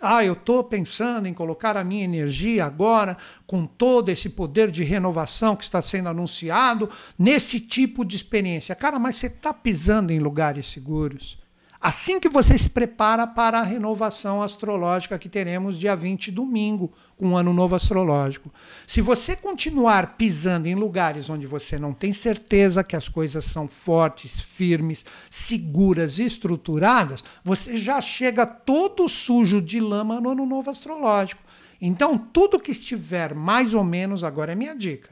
Ah, 0.00 0.24
eu 0.24 0.34
estou 0.34 0.62
pensando 0.62 1.26
em 1.26 1.34
colocar 1.34 1.76
a 1.76 1.82
minha 1.82 2.04
energia 2.04 2.64
agora, 2.64 3.16
com 3.46 3.66
todo 3.66 4.10
esse 4.10 4.28
poder 4.28 4.70
de 4.70 4.84
renovação 4.84 5.56
que 5.56 5.64
está 5.64 5.82
sendo 5.82 6.08
anunciado, 6.08 6.88
nesse 7.18 7.58
tipo 7.58 8.04
de 8.04 8.14
experiência. 8.14 8.76
Cara, 8.76 8.98
mas 8.98 9.16
você 9.16 9.26
está 9.26 9.52
pisando 9.52 10.12
em 10.12 10.20
lugares 10.20 10.66
seguros. 10.66 11.38
Assim 11.80 12.18
que 12.18 12.28
você 12.28 12.58
se 12.58 12.70
prepara 12.70 13.24
para 13.24 13.60
a 13.60 13.62
renovação 13.62 14.42
astrológica 14.42 15.16
que 15.16 15.28
teremos 15.28 15.78
dia 15.78 15.94
20, 15.94 16.32
domingo, 16.32 16.92
com 17.16 17.30
o 17.30 17.36
ano 17.36 17.52
novo 17.52 17.76
astrológico. 17.76 18.52
Se 18.84 19.00
você 19.00 19.36
continuar 19.36 20.16
pisando 20.16 20.66
em 20.66 20.74
lugares 20.74 21.30
onde 21.30 21.46
você 21.46 21.78
não 21.78 21.94
tem 21.94 22.12
certeza 22.12 22.82
que 22.82 22.96
as 22.96 23.08
coisas 23.08 23.44
são 23.44 23.68
fortes, 23.68 24.40
firmes, 24.40 25.04
seguras, 25.30 26.18
estruturadas, 26.18 27.22
você 27.44 27.76
já 27.76 28.00
chega 28.00 28.44
todo 28.44 29.08
sujo 29.08 29.62
de 29.62 29.78
lama 29.78 30.20
no 30.20 30.30
ano 30.30 30.44
novo 30.44 30.70
astrológico. 30.70 31.42
Então, 31.80 32.18
tudo 32.18 32.58
que 32.58 32.72
estiver 32.72 33.36
mais 33.36 33.72
ou 33.72 33.84
menos, 33.84 34.24
agora 34.24 34.50
é 34.50 34.56
minha 34.56 34.74
dica 34.74 35.10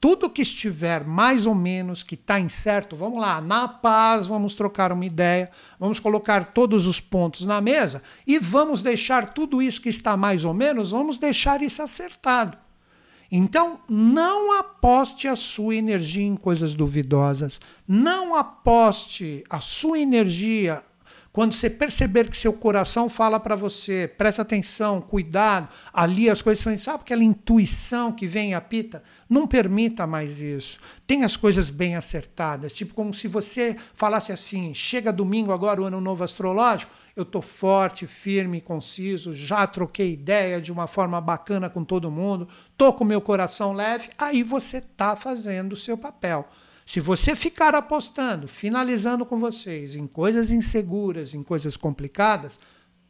tudo 0.00 0.30
que 0.30 0.42
estiver 0.42 1.04
mais 1.04 1.46
ou 1.46 1.54
menos 1.54 2.02
que 2.02 2.14
está 2.14 2.38
incerto, 2.38 2.94
vamos 2.94 3.20
lá, 3.20 3.40
na 3.40 3.66
paz, 3.66 4.26
vamos 4.26 4.54
trocar 4.54 4.92
uma 4.92 5.04
ideia, 5.04 5.50
vamos 5.80 5.98
colocar 5.98 6.52
todos 6.52 6.86
os 6.86 7.00
pontos 7.00 7.44
na 7.44 7.60
mesa 7.60 8.02
e 8.26 8.38
vamos 8.38 8.82
deixar 8.82 9.32
tudo 9.32 9.62
isso 9.62 9.80
que 9.80 9.88
está 9.88 10.16
mais 10.16 10.44
ou 10.44 10.52
menos, 10.52 10.90
vamos 10.90 11.18
deixar 11.18 11.62
isso 11.62 11.82
acertado. 11.82 12.58
Então, 13.30 13.80
não 13.88 14.56
aposte 14.58 15.26
a 15.26 15.34
sua 15.34 15.74
energia 15.74 16.26
em 16.26 16.36
coisas 16.36 16.74
duvidosas, 16.74 17.60
não 17.88 18.34
aposte 18.34 19.42
a 19.50 19.60
sua 19.60 19.98
energia 19.98 20.84
quando 21.36 21.52
você 21.52 21.68
perceber 21.68 22.30
que 22.30 22.36
seu 22.38 22.54
coração 22.54 23.10
fala 23.10 23.38
para 23.38 23.54
você, 23.54 24.10
presta 24.16 24.40
atenção, 24.40 25.02
cuidado, 25.02 25.68
ali 25.92 26.30
as 26.30 26.40
coisas 26.40 26.64
são, 26.64 26.78
sabe 26.78 27.02
aquela 27.02 27.22
intuição 27.22 28.10
que 28.10 28.26
vem 28.26 28.52
e 28.52 28.54
apita? 28.54 29.02
Não 29.28 29.46
permita 29.46 30.06
mais 30.06 30.40
isso. 30.40 30.78
Tenha 31.06 31.26
as 31.26 31.36
coisas 31.36 31.68
bem 31.68 31.96
acertadas, 31.96 32.72
tipo 32.72 32.94
como 32.94 33.12
se 33.12 33.26
você 33.26 33.76
falasse 33.92 34.30
assim: 34.30 34.72
chega 34.72 35.12
domingo 35.12 35.52
agora 35.52 35.82
o 35.82 35.84
ano 35.84 36.00
novo 36.00 36.22
astrológico, 36.22 36.92
eu 37.16 37.24
estou 37.24 37.42
forte, 37.42 38.06
firme, 38.06 38.60
conciso, 38.60 39.32
já 39.32 39.66
troquei 39.66 40.12
ideia 40.12 40.60
de 40.60 40.70
uma 40.70 40.86
forma 40.86 41.20
bacana 41.20 41.68
com 41.68 41.82
todo 41.82 42.10
mundo, 42.10 42.48
estou 42.70 42.92
com 42.92 43.04
meu 43.04 43.20
coração 43.20 43.72
leve, 43.72 44.10
aí 44.16 44.42
você 44.42 44.78
está 44.78 45.16
fazendo 45.16 45.72
o 45.72 45.76
seu 45.76 45.98
papel. 45.98 46.48
Se 46.84 47.00
você 47.00 47.34
ficar 47.34 47.74
apostando, 47.74 48.46
finalizando 48.46 49.26
com 49.26 49.40
vocês, 49.40 49.96
em 49.96 50.06
coisas 50.06 50.52
inseguras, 50.52 51.34
em 51.34 51.42
coisas 51.42 51.76
complicadas, 51.76 52.60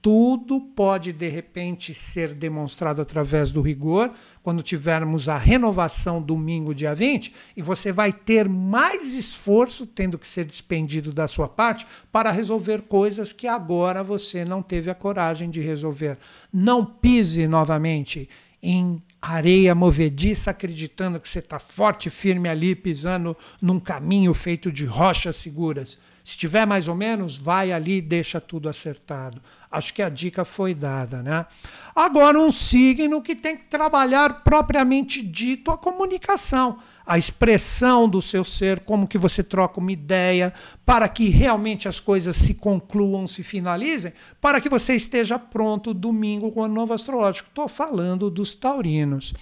tudo 0.06 0.60
pode 0.60 1.12
de 1.12 1.28
repente 1.28 1.92
ser 1.92 2.32
demonstrado 2.32 3.02
através 3.02 3.50
do 3.50 3.60
rigor 3.60 4.12
quando 4.40 4.62
tivermos 4.62 5.28
a 5.28 5.36
renovação 5.36 6.22
domingo, 6.22 6.72
dia 6.72 6.94
20, 6.94 7.34
e 7.56 7.60
você 7.60 7.90
vai 7.90 8.12
ter 8.12 8.48
mais 8.48 9.14
esforço 9.14 9.84
tendo 9.84 10.16
que 10.16 10.28
ser 10.28 10.44
despendido 10.44 11.12
da 11.12 11.26
sua 11.26 11.48
parte 11.48 11.84
para 12.12 12.30
resolver 12.30 12.82
coisas 12.82 13.32
que 13.32 13.48
agora 13.48 14.00
você 14.04 14.44
não 14.44 14.62
teve 14.62 14.88
a 14.92 14.94
coragem 14.94 15.50
de 15.50 15.60
resolver. 15.60 16.16
Não 16.52 16.86
pise 16.86 17.48
novamente 17.48 18.28
em 18.62 19.02
areia 19.20 19.74
movediça, 19.74 20.52
acreditando 20.52 21.18
que 21.18 21.28
você 21.28 21.40
está 21.40 21.58
forte, 21.58 22.10
firme 22.10 22.48
ali, 22.48 22.76
pisando 22.76 23.36
num 23.60 23.80
caminho 23.80 24.32
feito 24.32 24.70
de 24.70 24.84
rochas 24.84 25.34
seguras. 25.34 25.98
Se 26.26 26.36
tiver 26.36 26.66
mais 26.66 26.88
ou 26.88 26.96
menos, 26.96 27.36
vai 27.36 27.70
ali 27.70 27.98
e 27.98 28.02
deixa 28.02 28.40
tudo 28.40 28.68
acertado. 28.68 29.40
Acho 29.70 29.94
que 29.94 30.02
a 30.02 30.08
dica 30.08 30.44
foi 30.44 30.74
dada, 30.74 31.22
né? 31.22 31.46
Agora, 31.94 32.36
um 32.36 32.50
signo 32.50 33.22
que 33.22 33.36
tem 33.36 33.56
que 33.56 33.68
trabalhar 33.68 34.42
propriamente 34.42 35.22
dito 35.22 35.70
a 35.70 35.78
comunicação 35.78 36.80
a 37.06 37.16
expressão 37.16 38.08
do 38.08 38.20
seu 38.20 38.42
ser, 38.42 38.80
como 38.80 39.06
que 39.06 39.16
você 39.16 39.42
troca 39.42 39.78
uma 39.78 39.92
ideia, 39.92 40.52
para 40.84 41.08
que 41.08 41.28
realmente 41.28 41.86
as 41.86 42.00
coisas 42.00 42.36
se 42.36 42.54
concluam, 42.54 43.28
se 43.28 43.44
finalizem, 43.44 44.12
para 44.40 44.60
que 44.60 44.68
você 44.68 44.96
esteja 44.96 45.38
pronto 45.38 45.94
domingo 45.94 46.50
com 46.50 46.62
o 46.62 46.68
novo 46.68 46.92
astrológico. 46.92 47.48
Estou 47.48 47.68
falando 47.68 48.28
dos 48.28 48.54
taurinos. 48.54 49.32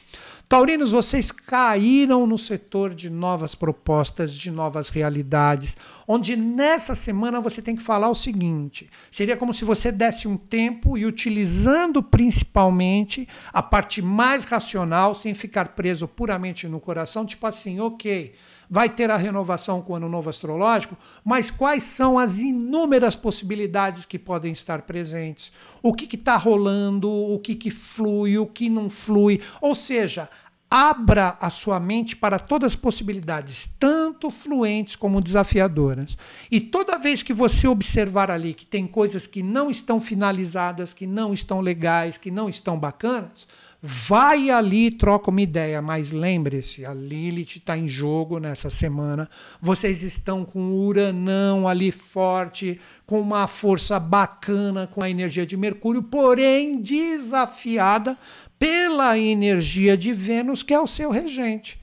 Taurinos, 0.55 0.93
vocês 0.93 1.33
caíram 1.33 2.29
no 2.29 2.39
setor 2.39 2.95
de 2.95 3.11
novas 3.11 3.57
propostas, 3.57 4.33
de 4.33 4.53
novas 4.53 4.89
realidades, 4.89 5.77
onde 6.07 6.37
nessa 6.37 6.95
semana 6.95 7.41
você 7.41 7.61
tem 7.61 7.75
que 7.75 7.83
falar 7.83 8.09
o 8.09 8.15
seguinte: 8.15 8.89
seria 9.11 9.37
como 9.37 9.53
se 9.53 9.65
você 9.65 9.91
desse 9.91 10.29
um 10.29 10.37
tempo 10.37 10.97
e 10.97 11.07
utilizando 11.07 12.01
principalmente 12.01 13.29
a 13.53 13.61
parte 13.65 14.01
mais 14.01 14.45
racional, 14.45 15.13
sem 15.13 15.35
ficar 15.35 15.71
preso 15.71 16.07
puramente 16.07 16.69
no 16.69 16.79
coração, 16.79 17.27
tipo 17.27 17.45
assim, 17.49 17.81
ok 17.81 18.33
vai 18.69 18.89
ter 18.89 19.11
a 19.11 19.17
renovação 19.17 19.83
com 19.83 19.93
o 19.93 19.97
ano 19.97 20.09
novo 20.09 20.31
astrológico, 20.31 20.97
mas 21.25 21.51
quais 21.51 21.85
são 21.85 22.19
as 22.19 22.39
inúmeras 22.39 23.15
possibilidades 23.15 24.07
que 24.07 24.19
podem 24.19 24.53
estar 24.53 24.83
presentes? 24.83 25.53
O 25.83 25.93
que 25.93 26.13
está 26.15 26.37
rolando, 26.37 27.11
o 27.11 27.39
que, 27.39 27.55
que 27.55 27.71
flui, 27.71 28.39
o 28.39 28.47
que 28.47 28.69
não 28.69 28.89
flui? 28.89 29.41
Ou 29.61 29.75
seja, 29.75 30.29
Abra 30.77 31.37
a 31.41 31.51
sua 31.51 31.79
mente 31.79 32.17
para 32.17 32.37
todas 32.37 32.73
as 32.73 32.77
possibilidades, 32.77 33.71
tanto 33.79 34.29
fluentes 34.29 34.97
como 34.97 35.21
desafiadoras. 35.21 36.19
E 36.51 36.61
toda 36.61 36.99
vez 36.99 37.23
que 37.23 37.33
você 37.33 37.69
observar 37.69 38.29
ali 38.29 38.53
que 38.53 38.67
tem 38.67 38.85
coisas 38.85 39.25
que 39.25 39.41
não 39.41 39.71
estão 39.71 40.01
finalizadas, 40.01 40.93
que 40.93 41.07
não 41.07 41.33
estão 41.33 41.61
legais, 41.61 42.19
que 42.19 42.29
não 42.29 42.49
estão 42.49 42.77
bacanas, 42.77 43.47
vai 43.81 44.51
ali 44.51 44.87
e 44.87 44.91
troca 44.91 45.31
uma 45.31 45.43
ideia. 45.43 45.81
Mas 45.81 46.11
lembre-se, 46.11 46.85
a 46.85 46.93
Lilith 46.93 47.59
está 47.59 47.79
em 47.79 47.87
jogo 47.87 48.41
nessa 48.41 48.69
semana. 48.69 49.29
Vocês 49.61 50.03
estão 50.03 50.45
com 50.45 50.59
o 50.59 50.87
Uranão 50.87 51.69
ali 51.69 51.93
forte, 51.93 52.81
com 53.07 53.21
uma 53.21 53.47
força 53.47 54.01
bacana, 54.01 54.87
com 54.87 55.03
a 55.03 55.11
energia 55.11 55.45
de 55.45 55.57
Mercúrio, 55.57 56.03
porém 56.03 56.81
desafiada 56.81 58.19
pela 58.65 59.19
energia 59.19 59.95
de 59.95 60.11
Vênus, 60.15 60.63
que 60.63 60.73
é 60.73 60.81
o 60.81 60.87
seu 60.87 61.11
regente. 61.11 61.79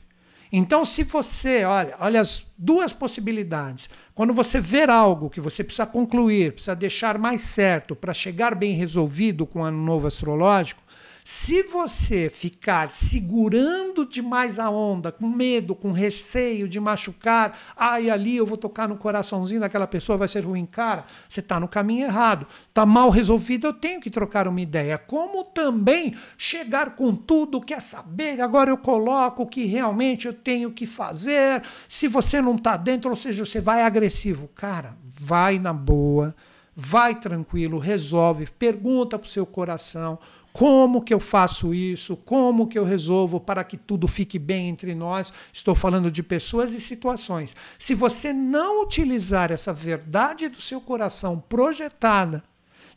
Então, 0.51 0.83
se 0.83 1.03
você, 1.03 1.63
olha, 1.63 1.95
olha 1.99 2.19
as 2.19 2.47
duas 2.57 2.91
possibilidades. 2.91 3.87
Quando 4.15 4.33
você 4.33 4.59
ver 4.59 4.89
algo 4.89 5.29
que 5.29 5.39
você 5.39 5.63
precisa 5.63 5.85
concluir, 5.85 6.53
precisa 6.53 6.75
deixar 6.75 7.19
mais 7.19 7.41
certo 7.41 7.95
para 7.95 8.15
chegar 8.15 8.55
bem 8.55 8.73
resolvido 8.73 9.45
com 9.45 9.59
o 9.59 9.63
ano 9.63 9.77
novo 9.77 10.07
astrológico, 10.07 10.81
se 11.23 11.63
você 11.63 12.29
ficar 12.29 12.91
segurando 12.91 14.05
demais 14.05 14.57
a 14.57 14.69
onda, 14.69 15.11
com 15.11 15.27
medo, 15.27 15.75
com 15.75 15.91
receio 15.91 16.67
de 16.67 16.79
machucar, 16.79 17.57
ai, 17.75 18.09
ah, 18.09 18.13
ali 18.13 18.37
eu 18.37 18.45
vou 18.45 18.57
tocar 18.57 18.87
no 18.87 18.97
coraçãozinho 18.97 19.59
daquela 19.59 19.85
pessoa, 19.85 20.17
vai 20.17 20.27
ser 20.27 20.41
ruim, 20.41 20.65
cara, 20.65 21.05
você 21.27 21.39
está 21.39 21.59
no 21.59 21.67
caminho 21.67 22.05
errado. 22.05 22.47
Está 22.67 22.85
mal 22.85 23.09
resolvido, 23.09 23.67
eu 23.67 23.73
tenho 23.73 24.01
que 24.01 24.09
trocar 24.09 24.47
uma 24.47 24.61
ideia. 24.61 24.97
Como 24.97 25.43
também 25.43 26.15
chegar 26.37 26.95
com 26.95 27.15
tudo, 27.15 27.61
quer 27.61 27.81
saber, 27.81 28.41
agora 28.41 28.69
eu 28.69 28.77
coloco 28.77 29.43
o 29.43 29.47
que 29.47 29.65
realmente 29.65 30.27
eu 30.27 30.33
tenho 30.33 30.71
que 30.71 30.85
fazer. 30.85 31.61
Se 31.87 32.07
você 32.07 32.41
não 32.41 32.55
está 32.55 32.75
dentro, 32.77 33.09
ou 33.09 33.15
seja, 33.15 33.45
você 33.45 33.61
vai 33.61 33.83
agressivo. 33.83 34.47
Cara, 34.55 34.97
vai 35.03 35.59
na 35.59 35.73
boa, 35.73 36.35
vai 36.75 37.19
tranquilo, 37.19 37.77
resolve, 37.77 38.47
pergunta 38.57 39.19
para 39.19 39.25
o 39.25 39.29
seu 39.29 39.45
coração 39.45 40.17
como 40.53 41.01
que 41.01 41.13
eu 41.13 41.19
faço 41.19 41.73
isso? 41.73 42.17
Como 42.17 42.67
que 42.67 42.77
eu 42.77 42.83
resolvo 42.83 43.39
para 43.39 43.63
que 43.63 43.77
tudo 43.77 44.07
fique 44.07 44.37
bem 44.37 44.69
entre 44.69 44.93
nós? 44.93 45.33
Estou 45.53 45.73
falando 45.73 46.11
de 46.11 46.21
pessoas 46.21 46.73
e 46.73 46.81
situações. 46.81 47.55
Se 47.77 47.93
você 47.93 48.33
não 48.33 48.83
utilizar 48.83 49.51
essa 49.51 49.71
verdade 49.71 50.49
do 50.49 50.59
seu 50.59 50.81
coração 50.81 51.41
projetada 51.47 52.43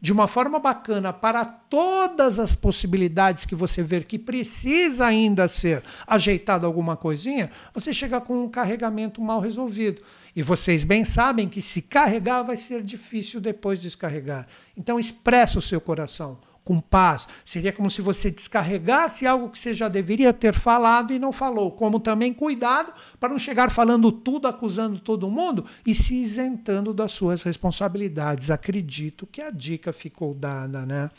de 0.01 0.13
uma 0.13 0.29
forma 0.29 0.59
bacana 0.59 1.13
para 1.13 1.47
todas 1.47 2.39
as 2.39 2.55
possibilidades 2.55 3.47
que 3.47 3.55
você 3.55 3.83
ver 3.83 4.05
que 4.05 4.19
precisa 4.19 5.07
ainda 5.07 5.49
ser 5.49 5.83
ajeitado 6.07 6.67
alguma 6.67 6.95
coisinha, 6.95 7.51
você 7.73 7.91
chega 7.91 8.21
com 8.21 8.45
um 8.45 8.49
carregamento 8.49 9.23
mal 9.23 9.41
resolvido. 9.41 10.03
E 10.37 10.43
vocês 10.43 10.85
bem 10.85 11.05
sabem 11.05 11.49
que 11.49 11.63
se 11.63 11.81
carregar 11.81 12.43
vai 12.43 12.57
ser 12.57 12.83
difícil 12.83 13.41
depois 13.41 13.81
descarregar. 13.81 14.47
Então 14.77 15.01
expressa 15.01 15.59
o 15.59 15.63
seu 15.63 15.81
coração 15.81 16.39
com 16.65 16.81
paz. 16.81 17.29
Seria 17.45 17.73
como 17.73 17.91
se 17.91 18.01
você 18.01 18.31
descarregasse 18.31 19.27
algo 19.27 19.51
que 19.51 19.59
você 19.59 19.75
já 19.75 19.89
deveria 19.89 20.33
ter 20.33 20.55
falado 20.55 21.13
e 21.13 21.19
não 21.19 21.33
falou. 21.33 21.71
Como 21.71 22.01
também 22.01 22.33
cuidado 22.33 22.93
para 23.21 23.29
não 23.29 23.39
chegar 23.39 23.71
falando 23.71 24.11
tudo, 24.11 24.49
acusando 24.49 24.99
todo 24.99 25.31
mundo 25.31 25.65
e 25.87 25.95
se 25.95 26.17
isentando 26.17 26.95
das 26.95 27.13
suas 27.13 27.43
responsabilidades. 27.43 28.51
Acredito 28.51 29.27
que 29.27 29.43
a 29.43 29.51
dica 29.51 29.93
ficou 29.93 30.35
dada, 30.35 30.87
né? 30.87 31.11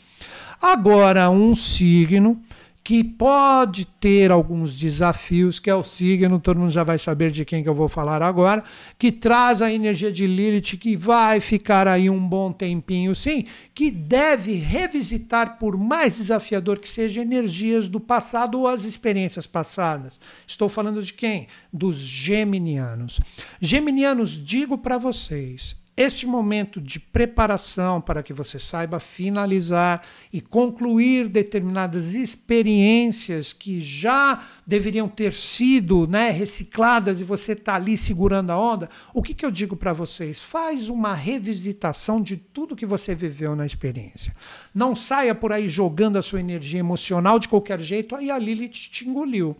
Agora, 0.60 1.30
um 1.30 1.54
signo 1.54 2.42
que 2.86 3.02
pode 3.02 3.84
ter 3.84 4.30
alguns 4.30 4.78
desafios, 4.78 5.58
que 5.58 5.68
é 5.68 5.74
o 5.74 5.82
signo, 5.82 6.38
todo 6.38 6.60
mundo 6.60 6.70
já 6.70 6.84
vai 6.84 7.00
saber 7.00 7.32
de 7.32 7.44
quem 7.44 7.60
que 7.60 7.68
eu 7.68 7.74
vou 7.74 7.88
falar 7.88 8.22
agora, 8.22 8.62
que 8.96 9.10
traz 9.10 9.60
a 9.60 9.72
energia 9.72 10.12
de 10.12 10.24
Lilith, 10.24 10.78
que 10.78 10.94
vai 10.94 11.40
ficar 11.40 11.88
aí 11.88 12.08
um 12.08 12.28
bom 12.28 12.52
tempinho, 12.52 13.12
sim, 13.12 13.44
que 13.74 13.90
deve 13.90 14.54
revisitar, 14.54 15.58
por 15.58 15.76
mais 15.76 16.18
desafiador 16.18 16.78
que 16.78 16.88
seja, 16.88 17.22
energias 17.22 17.88
do 17.88 17.98
passado 17.98 18.60
ou 18.60 18.68
as 18.68 18.84
experiências 18.84 19.48
passadas. 19.48 20.20
Estou 20.46 20.68
falando 20.68 21.02
de 21.02 21.12
quem? 21.12 21.48
Dos 21.72 21.98
geminianos. 21.98 23.18
Geminianos, 23.60 24.38
digo 24.38 24.78
para 24.78 24.96
vocês, 24.96 25.74
este 25.96 26.26
momento 26.26 26.78
de 26.78 27.00
preparação 27.00 28.02
para 28.02 28.22
que 28.22 28.32
você 28.32 28.58
saiba 28.58 29.00
finalizar 29.00 30.02
e 30.30 30.42
concluir 30.42 31.28
determinadas 31.28 32.14
experiências 32.14 33.54
que 33.54 33.80
já 33.80 34.42
deveriam 34.66 35.08
ter 35.08 35.32
sido 35.32 36.06
né, 36.06 36.30
recicladas 36.30 37.20
e 37.20 37.24
você 37.24 37.52
está 37.52 37.76
ali 37.76 37.96
segurando 37.96 38.50
a 38.50 38.58
onda, 38.58 38.90
o 39.14 39.22
que, 39.22 39.32
que 39.32 39.46
eu 39.46 39.50
digo 39.50 39.74
para 39.74 39.94
vocês? 39.94 40.42
Faz 40.42 40.90
uma 40.90 41.14
revisitação 41.14 42.20
de 42.20 42.36
tudo 42.36 42.76
que 42.76 42.84
você 42.84 43.14
viveu 43.14 43.56
na 43.56 43.64
experiência. 43.64 44.34
Não 44.74 44.94
saia 44.94 45.34
por 45.34 45.50
aí 45.50 45.66
jogando 45.68 46.18
a 46.18 46.22
sua 46.22 46.40
energia 46.40 46.80
emocional 46.80 47.38
de 47.38 47.48
qualquer 47.48 47.80
jeito, 47.80 48.14
aí 48.14 48.30
a 48.30 48.38
Lilith 48.38 48.90
te 48.90 49.08
engoliu. 49.08 49.56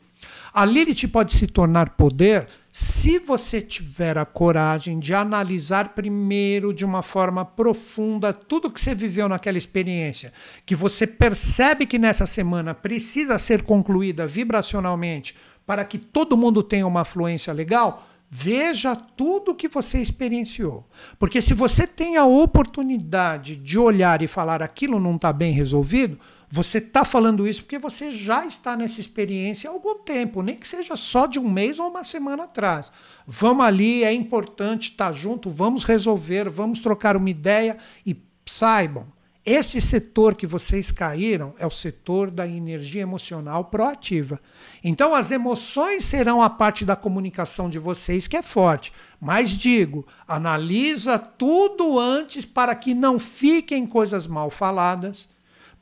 A 0.52 0.64
Lilith 0.64 1.08
pode 1.08 1.34
se 1.34 1.46
tornar 1.46 1.90
poder 1.90 2.48
se 2.78 3.18
você 3.18 3.62
tiver 3.62 4.18
a 4.18 4.26
coragem 4.26 4.98
de 4.98 5.14
analisar 5.14 5.94
primeiro 5.94 6.74
de 6.74 6.84
uma 6.84 7.00
forma 7.00 7.42
profunda 7.42 8.34
tudo 8.34 8.70
que 8.70 8.78
você 8.78 8.94
viveu 8.94 9.30
naquela 9.30 9.56
experiência, 9.56 10.30
que 10.66 10.74
você 10.74 11.06
percebe 11.06 11.86
que 11.86 11.98
nessa 11.98 12.26
semana 12.26 12.74
precisa 12.74 13.38
ser 13.38 13.62
concluída 13.62 14.26
vibracionalmente 14.26 15.34
para 15.64 15.86
que 15.86 15.96
todo 15.96 16.36
mundo 16.36 16.62
tenha 16.62 16.86
uma 16.86 17.02
fluência 17.02 17.50
legal, 17.50 18.06
veja 18.28 18.94
tudo 18.94 19.54
que 19.54 19.68
você 19.68 20.02
experienciou. 20.02 20.86
Porque 21.18 21.40
se 21.40 21.54
você 21.54 21.86
tem 21.86 22.18
a 22.18 22.26
oportunidade 22.26 23.56
de 23.56 23.78
olhar 23.78 24.20
e 24.20 24.26
falar 24.26 24.62
aquilo 24.62 25.00
não 25.00 25.16
está 25.16 25.32
bem 25.32 25.54
resolvido, 25.54 26.18
você 26.56 26.78
está 26.78 27.04
falando 27.04 27.46
isso 27.46 27.62
porque 27.62 27.78
você 27.78 28.10
já 28.10 28.46
está 28.46 28.74
nessa 28.74 28.98
experiência 28.98 29.68
há 29.68 29.72
algum 29.72 29.98
tempo, 29.98 30.42
nem 30.42 30.56
que 30.56 30.66
seja 30.66 30.96
só 30.96 31.26
de 31.26 31.38
um 31.38 31.48
mês 31.48 31.78
ou 31.78 31.90
uma 31.90 32.02
semana 32.02 32.44
atrás. 32.44 32.90
Vamos 33.26 33.64
ali, 33.64 34.02
é 34.02 34.12
importante 34.12 34.90
estar 34.90 35.08
tá 35.08 35.12
junto, 35.12 35.50
vamos 35.50 35.84
resolver, 35.84 36.48
vamos 36.48 36.80
trocar 36.80 37.14
uma 37.14 37.28
ideia 37.28 37.76
e 38.06 38.16
saibam, 38.46 39.06
este 39.44 39.80
setor 39.80 40.34
que 40.34 40.46
vocês 40.46 40.90
caíram 40.90 41.54
é 41.58 41.66
o 41.66 41.70
setor 41.70 42.30
da 42.30 42.48
energia 42.48 43.02
emocional 43.02 43.66
proativa. 43.66 44.40
Então, 44.82 45.14
as 45.14 45.30
emoções 45.30 46.04
serão 46.04 46.42
a 46.42 46.50
parte 46.50 46.84
da 46.84 46.96
comunicação 46.96 47.68
de 47.70 47.78
vocês 47.78 48.26
que 48.26 48.36
é 48.36 48.42
forte. 48.42 48.92
Mas 49.20 49.50
digo, 49.50 50.04
analisa 50.26 51.18
tudo 51.18 51.96
antes 51.98 52.44
para 52.44 52.74
que 52.74 52.94
não 52.94 53.18
fiquem 53.18 53.86
coisas 53.86 54.26
mal 54.26 54.50
faladas 54.50 55.28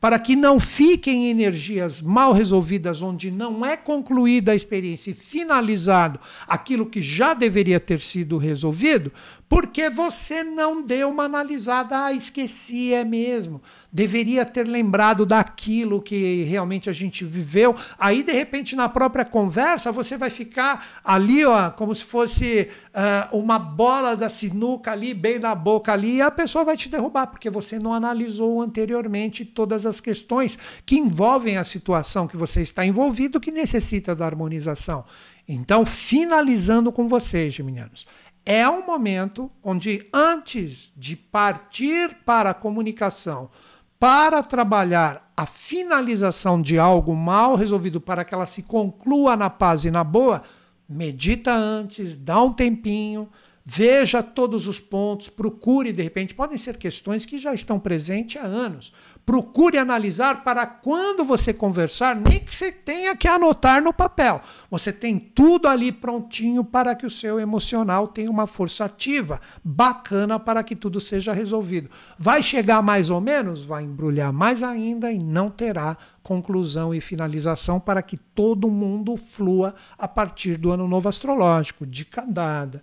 para 0.05 0.19
que 0.19 0.37
não 0.37 0.61
fiquem 0.61 1.31
energias 1.31 2.03
mal 2.03 2.35
resolvidas, 2.35 3.01
onde 3.01 3.31
não 3.31 3.65
é 3.65 3.75
concluída 3.75 4.53
a 4.53 4.55
experiência 4.55 5.13
e 5.13 5.15
finalizado 5.15 6.21
aquilo 6.47 6.85
que 6.85 7.01
já 7.01 7.33
deveria 7.33 7.81
ter 7.81 8.03
sido 8.03 8.37
resolvido, 8.37 9.11
porque 9.49 9.91
você 9.91 10.43
não 10.43 10.83
deu 10.83 11.11
uma 11.11 11.25
analisada, 11.25 12.07
ah, 12.07 12.13
esqueci, 12.13 12.93
é 12.93 13.05
mesmo. 13.05 13.61
Deveria 13.93 14.45
ter 14.45 14.67
lembrado 14.67 15.25
daquilo 15.25 16.03
que 16.03 16.43
realmente 16.45 16.91
a 16.91 16.93
gente 16.93 17.25
viveu. 17.25 17.75
Aí, 17.99 18.23
de 18.23 18.33
repente, 18.33 18.75
na 18.75 18.89
própria 18.89 19.25
conversa, 19.25 19.93
você 19.93 20.17
vai 20.17 20.31
ficar 20.31 21.03
ali, 21.05 21.45
ó, 21.45 21.71
como 21.71 21.95
se 21.95 22.05
fosse 22.05 22.69
uh, 22.89 23.37
uma 23.37 23.59
bola 23.59 24.17
da 24.17 24.29
sinuca 24.29 24.93
ali, 24.93 25.15
bem 25.15 25.39
na 25.39 25.55
boca 25.55 25.93
ali, 25.93 26.17
e 26.17 26.23
a 26.23 26.31
pessoa 26.31 26.65
vai 26.65 26.77
te 26.77 26.89
derrubar, 26.89 27.27
porque 27.29 27.51
você 27.51 27.79
não 27.79 27.93
analisou 27.93 28.61
anteriormente 28.61 29.45
todas 29.45 29.87
as 29.87 30.01
questões 30.01 30.59
que 30.85 30.97
envolvem 30.97 31.59
a 31.59 31.65
situação 31.65 32.27
que 32.27 32.37
você 32.37 32.63
está 32.63 32.85
envolvido, 32.85 33.39
que 33.39 33.51
necessita 33.53 34.15
da 34.15 34.27
harmonização. 34.27 35.05
Então, 35.47 35.85
finalizando 35.85 36.91
com 36.91 37.07
vocês, 37.07 37.53
geminianos, 37.53 38.07
é 38.47 38.69
um 38.69 38.85
momento 38.85 39.51
onde, 39.63 40.07
antes 40.13 40.93
de 40.97 41.17
partir 41.17 42.19
para 42.25 42.51
a 42.51 42.55
comunicação, 42.55 43.51
para 43.99 44.43
trabalhar 44.43 45.33
a 45.37 45.47
finalização 45.47 46.61
de 46.61 46.79
algo 46.79 47.17
mal 47.17 47.55
resolvido 47.55 48.01
para 48.01 48.25
que 48.25 48.35
ela 48.35 48.47
se 48.47 48.63
conclua 48.63 49.37
na 49.37 49.49
paz 49.49 49.85
e 49.85 49.91
na 49.91 50.05
boa, 50.05 50.43
medita 50.89 51.53
antes, 51.53 52.15
dá 52.15 52.43
um 52.43 52.53
tempinho, 52.53 53.29
veja 53.65 54.23
todos 54.23 54.69
os 54.69 54.79
pontos, 54.79 55.31
procure 55.31 55.91
de 55.91 56.03
repente, 56.03 56.35
podem 56.35 56.59
ser 56.59 56.77
questões 56.77 57.25
que 57.25 57.39
já 57.39 57.55
estão 57.55 57.81
presentes 57.81 58.41
há 58.41 58.45
anos. 58.45 58.93
Procure 59.27 59.79
analisar 59.79 60.45
para 60.45 60.67
quando 60.67 61.25
você 61.25 61.55
conversar, 61.55 62.15
nem 62.15 62.39
que 62.41 62.55
você 62.55 62.71
tenha 62.71 63.17
que 63.17 63.27
anotar 63.27 63.83
no 63.83 63.93
papel. 63.93 64.41
Você 64.71 64.93
tem 64.93 65.19
tudo 65.19 65.67
ali 65.67 65.91
prontinho 65.91 66.63
para 66.63 66.95
que 66.95 67.07
o 67.07 67.11
seu 67.11 67.41
emocional 67.41 68.09
tenha 68.09 68.31
uma 68.31 68.47
força 68.47 68.85
ativa, 68.85 69.41
bacana 69.65 70.39
para 70.39 70.63
que 70.63 70.77
tudo 70.77 71.01
seja 71.01 71.33
resolvido. 71.33 71.89
Vai 72.19 72.43
chegar 72.43 72.83
mais 72.83 73.09
ou 73.09 73.21
menos? 73.21 73.65
Vai 73.65 73.85
embrulhar 73.85 74.33
mais 74.33 74.63
ainda 74.63 75.11
e 75.11 75.19
não 75.19 75.49
terá 75.49 75.97
conclusão 76.23 76.95
e 76.95 77.01
finalização 77.01 77.81
para 77.81 78.03
que 78.03 78.17
todo 78.17 78.71
mundo 78.71 79.17
flua 79.17 79.75
a 79.99 80.07
partir 80.07 80.59
do 80.59 80.71
ano 80.71 80.87
novo 80.87 81.09
astrológico, 81.09 81.87
de 81.87 82.07
dada. 82.29 82.83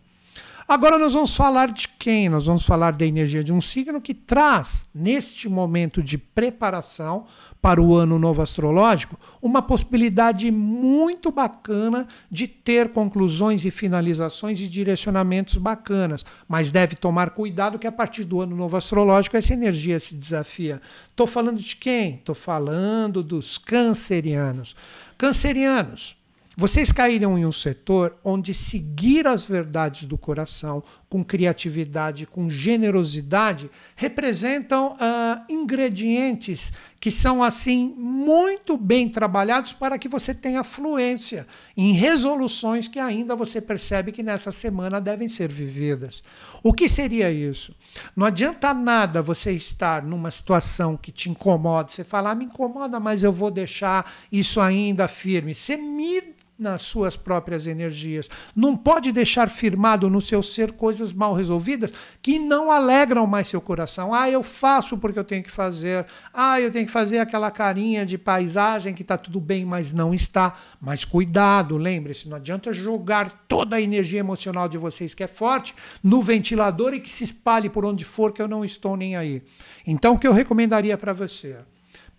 Agora 0.72 0.98
nós 0.98 1.12
vamos 1.12 1.36
falar 1.36 1.70
de 1.70 1.86
quem? 1.86 2.30
Nós 2.30 2.46
vamos 2.46 2.66
falar 2.66 2.94
da 2.94 3.06
energia 3.06 3.44
de 3.44 3.52
um 3.52 3.60
signo 3.60 4.00
que 4.00 4.14
traz, 4.14 4.88
neste 4.96 5.50
momento 5.50 6.02
de 6.02 6.18
preparação 6.18 7.26
para 7.62 7.82
o 7.82 7.94
ano 7.94 8.18
novo 8.18 8.42
astrológico, 8.42 9.20
uma 9.42 9.62
possibilidade 9.62 10.50
muito 10.50 11.30
bacana 11.30 12.08
de 12.32 12.48
ter 12.48 12.88
conclusões 12.94 13.66
e 13.66 13.70
finalizações 13.70 14.62
e 14.62 14.70
direcionamentos 14.70 15.58
bacanas. 15.58 16.26
Mas 16.48 16.72
deve 16.72 16.96
tomar 16.96 17.32
cuidado 17.32 17.78
que 17.78 17.86
a 17.86 17.92
partir 17.92 18.24
do 18.24 18.40
ano 18.40 18.56
novo 18.56 18.78
astrológico 18.78 19.36
essa 19.36 19.52
energia 19.52 20.00
se 20.00 20.16
desafia. 20.16 20.82
Estou 21.10 21.28
falando 21.28 21.60
de 21.60 21.76
quem? 21.76 22.16
Estou 22.16 22.34
falando 22.34 23.22
dos 23.22 23.58
cancerianos. 23.58 24.74
Cancerianos 25.18 26.21
vocês 26.58 26.92
caíram 26.92 27.38
em 27.38 27.46
um 27.46 27.52
setor 27.52 28.18
onde 28.26 28.54
seguir 28.54 29.26
as 29.26 29.46
verdades 29.46 30.04
do 30.04 30.18
coração 30.18 30.84
com 31.08 31.24
criatividade, 31.24 32.28
com 32.28 32.50
generosidade, 32.50 33.72
representam 33.96 34.94
uh, 34.94 35.46
ingredientes 35.50 36.74
que 37.02 37.10
são 37.10 37.44
assim 37.44 37.96
muito 37.98 38.78
bem 38.78 39.10
trabalhados 39.10 39.74
para 39.74 39.98
que 39.98 40.08
você 40.08 40.36
tenha 40.36 40.64
fluência 40.64 41.48
em 41.76 41.94
resoluções 41.94 42.88
que 42.88 43.00
ainda 43.00 43.36
você 43.36 43.60
percebe 43.60 44.12
que 44.12 44.22
nessa 44.22 44.52
semana 44.52 45.02
devem 45.02 45.28
ser 45.28 45.50
vividas. 45.50 46.24
O 46.62 46.72
que 46.72 46.88
seria 46.88 47.32
isso? 47.32 47.76
Não 48.16 48.28
adianta 48.28 48.72
nada 48.72 49.20
você 49.20 49.52
estar 49.52 50.04
numa 50.04 50.30
situação 50.30 50.96
que 50.96 51.12
te 51.12 51.28
incomoda, 51.28 51.90
você 51.90 52.04
falar, 52.04 52.32
ah, 52.32 52.36
me 52.36 52.46
incomoda, 52.46 53.00
mas 53.00 53.24
eu 53.24 53.34
vou 53.34 53.50
deixar 53.50 54.10
isso 54.32 54.62
ainda 54.62 55.08
firme. 55.08 55.56
Você 55.56 55.76
me 55.76 56.22
nas 56.62 56.84
suas 56.84 57.18
próprias 57.18 57.66
energias. 57.66 58.30
Não 58.56 58.78
pode 58.78 59.12
deixar 59.12 59.50
firmado 59.50 60.10
no 60.10 60.22
seu 60.22 60.44
ser 60.44 60.74
coisas 60.74 61.12
mal 61.12 61.34
resolvidas 61.34 61.92
que 62.22 62.38
não 62.38 62.72
alegram 62.72 63.26
mais 63.26 63.48
seu 63.48 63.60
coração. 63.60 64.14
Ah, 64.14 64.30
eu 64.30 64.44
faço 64.44 64.98
porque 64.98 65.18
eu 65.18 65.24
tenho 65.24 65.42
que 65.44 65.50
fazer. 65.50 66.06
Ah, 66.32 66.62
eu 66.62 66.72
tenho 66.72 66.86
que 66.86 66.92
fazer 66.92 67.18
aquela 67.18 67.50
carinha 67.50 68.06
de 68.06 68.18
paisagem 68.18 68.94
que 68.94 69.02
está 69.02 69.18
tudo 69.18 69.42
bem, 69.42 69.66
mas 69.66 69.92
não 69.92 70.14
está. 70.14 70.56
Mas 70.80 71.04
cuidado, 71.04 71.78
lembre-se, 71.78 72.30
não 72.30 72.38
adianta 72.38 72.72
jogar 72.72 73.46
toda 73.48 73.78
a 73.78 73.82
energia 73.82 74.20
emocional 74.20 74.70
de 74.70 74.78
vocês 74.78 75.16
que 75.16 75.24
é 75.24 75.28
forte 75.28 75.74
no 76.04 76.22
ventilador 76.22 76.94
e 76.94 77.00
que 77.00 77.10
se 77.10 77.24
espalhe 77.24 77.70
por 77.70 77.84
onde 77.84 78.06
for 78.06 78.32
que 78.32 78.42
eu 78.42 78.48
não 78.48 78.64
estou 78.64 78.96
nem 78.96 79.16
aí. 79.16 79.42
Então, 79.86 80.14
o 80.14 80.20
que 80.20 80.28
eu 80.28 80.34
recomendaria 80.34 80.96
para 80.96 81.12
você? 81.12 81.58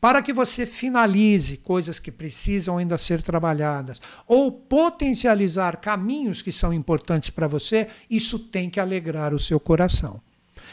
Para 0.02 0.20
que 0.20 0.32
você 0.32 0.66
finalize 0.66 1.58
coisas 1.58 2.00
que 2.00 2.10
precisam 2.10 2.76
ainda 2.76 2.98
ser 2.98 3.22
trabalhadas 3.22 4.02
ou 4.26 4.50
potencializar 4.50 5.76
caminhos 5.76 6.42
que 6.42 6.50
são 6.50 6.74
importantes 6.74 7.30
para 7.30 7.46
você, 7.46 7.86
isso 8.10 8.36
tem 8.36 8.68
que 8.68 8.80
alegrar 8.80 9.32
o 9.32 9.38
seu 9.38 9.60
coração. 9.60 10.20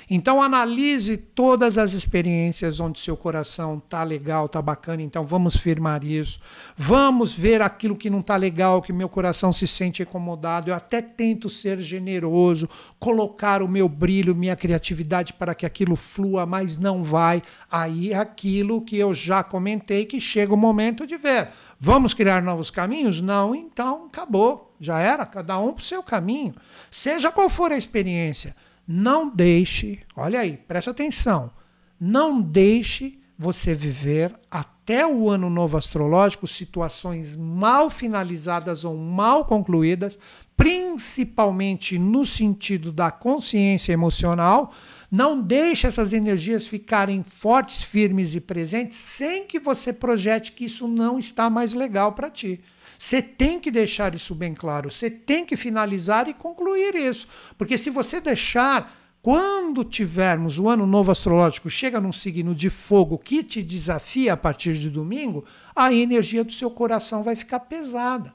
Então 0.09 0.41
analise 0.41 1.17
todas 1.17 1.77
as 1.77 1.93
experiências 1.93 2.79
onde 2.79 2.99
seu 2.99 3.15
coração 3.15 3.79
tá 3.79 4.03
legal, 4.03 4.49
tá 4.49 4.59
bacana, 4.59 5.03
então 5.03 5.23
vamos 5.23 5.55
firmar 5.55 6.03
isso. 6.03 6.39
Vamos 6.75 7.31
ver 7.31 7.61
aquilo 7.61 7.95
que 7.95 8.09
não 8.09 8.21
tá 8.21 8.35
legal, 8.35 8.81
que 8.81 8.91
meu 8.91 9.07
coração 9.07 9.53
se 9.53 9.67
sente 9.67 10.01
incomodado. 10.01 10.71
Eu 10.71 10.75
até 10.75 10.99
tento 10.99 11.47
ser 11.47 11.79
generoso, 11.79 12.67
colocar 12.97 13.61
o 13.61 13.67
meu 13.67 13.87
brilho, 13.87 14.35
minha 14.35 14.55
criatividade 14.55 15.33
para 15.33 15.53
que 15.53 15.65
aquilo 15.65 15.95
flua, 15.95 16.43
mas 16.43 16.75
não 16.75 17.03
vai. 17.03 17.43
Aí 17.69 18.11
é 18.11 18.17
aquilo 18.17 18.81
que 18.81 18.97
eu 18.97 19.13
já 19.13 19.43
comentei 19.43 20.07
que 20.07 20.19
chega 20.19 20.53
o 20.53 20.57
momento 20.57 21.05
de 21.05 21.17
ver. 21.17 21.49
Vamos 21.77 22.15
criar 22.15 22.41
novos 22.41 22.71
caminhos? 22.71 23.21
Não, 23.21 23.53
então 23.53 24.07
acabou. 24.07 24.73
Já 24.79 24.99
era, 24.99 25.25
cada 25.25 25.59
um 25.59 25.73
para 25.73 25.81
o 25.81 25.83
seu 25.83 26.01
caminho. 26.01 26.55
Seja 26.89 27.31
qual 27.31 27.49
for 27.49 27.71
a 27.71 27.77
experiência. 27.77 28.55
Não 28.91 29.29
deixe, 29.29 29.99
olha 30.15 30.39
aí, 30.39 30.57
presta 30.57 30.89
atenção, 30.89 31.51
não 31.99 32.41
deixe 32.41 33.19
você 33.37 33.75
viver 33.75 34.33
até 34.49 35.05
o 35.05 35.29
ano 35.29 35.47
novo 35.47 35.77
astrológico 35.77 36.47
situações 36.47 37.35
mal 37.35 37.91
finalizadas 37.91 38.83
ou 38.83 38.97
mal 38.97 39.45
concluídas, 39.45 40.17
principalmente 40.57 41.99
no 41.99 42.25
sentido 42.25 42.91
da 42.91 43.11
consciência 43.11 43.93
emocional. 43.93 44.73
Não 45.11 45.39
deixe 45.39 45.85
essas 45.85 46.11
energias 46.11 46.65
ficarem 46.65 47.21
fortes, 47.21 47.83
firmes 47.83 48.33
e 48.33 48.39
presentes 48.39 48.97
sem 48.97 49.45
que 49.45 49.59
você 49.59 49.93
projete 49.93 50.51
que 50.51 50.65
isso 50.65 50.87
não 50.87 51.19
está 51.19 51.47
mais 51.47 51.75
legal 51.75 52.13
para 52.13 52.27
ti. 52.27 52.59
Você 52.99 53.21
tem 53.21 53.61
que 53.61 53.71
deixar 53.71 54.13
isso 54.13 54.35
bem 54.35 54.53
claro, 54.53 54.91
você 54.91 55.09
tem 55.09 55.45
que 55.45 55.55
finalizar 55.55 56.27
e 56.27 56.33
concluir 56.33 56.95
isso. 56.95 57.29
Porque 57.57 57.77
se 57.77 57.89
você 57.89 58.19
deixar, 58.19 58.93
quando 59.21 59.85
tivermos 59.85 60.59
o 60.59 60.67
ano 60.67 60.85
novo 60.85 61.09
astrológico, 61.09 61.69
chega 61.69 62.01
num 62.01 62.11
signo 62.11 62.53
de 62.53 62.69
fogo 62.69 63.17
que 63.17 63.41
te 63.41 63.63
desafia 63.63 64.33
a 64.33 64.37
partir 64.37 64.73
de 64.73 64.89
domingo, 64.89 65.45
a 65.73 65.93
energia 65.93 66.43
do 66.43 66.51
seu 66.51 66.69
coração 66.69 67.23
vai 67.23 67.37
ficar 67.37 67.61
pesada. 67.61 68.33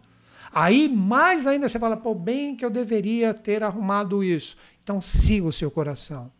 Aí, 0.50 0.88
mais 0.88 1.46
ainda, 1.46 1.68
você 1.68 1.78
fala, 1.78 1.94
pô, 1.94 2.14
bem 2.14 2.56
que 2.56 2.64
eu 2.64 2.70
deveria 2.70 3.34
ter 3.34 3.62
arrumado 3.62 4.24
isso. 4.24 4.56
Então, 4.82 4.98
siga 4.98 5.46
o 5.46 5.52
seu 5.52 5.70
coração. 5.70 6.32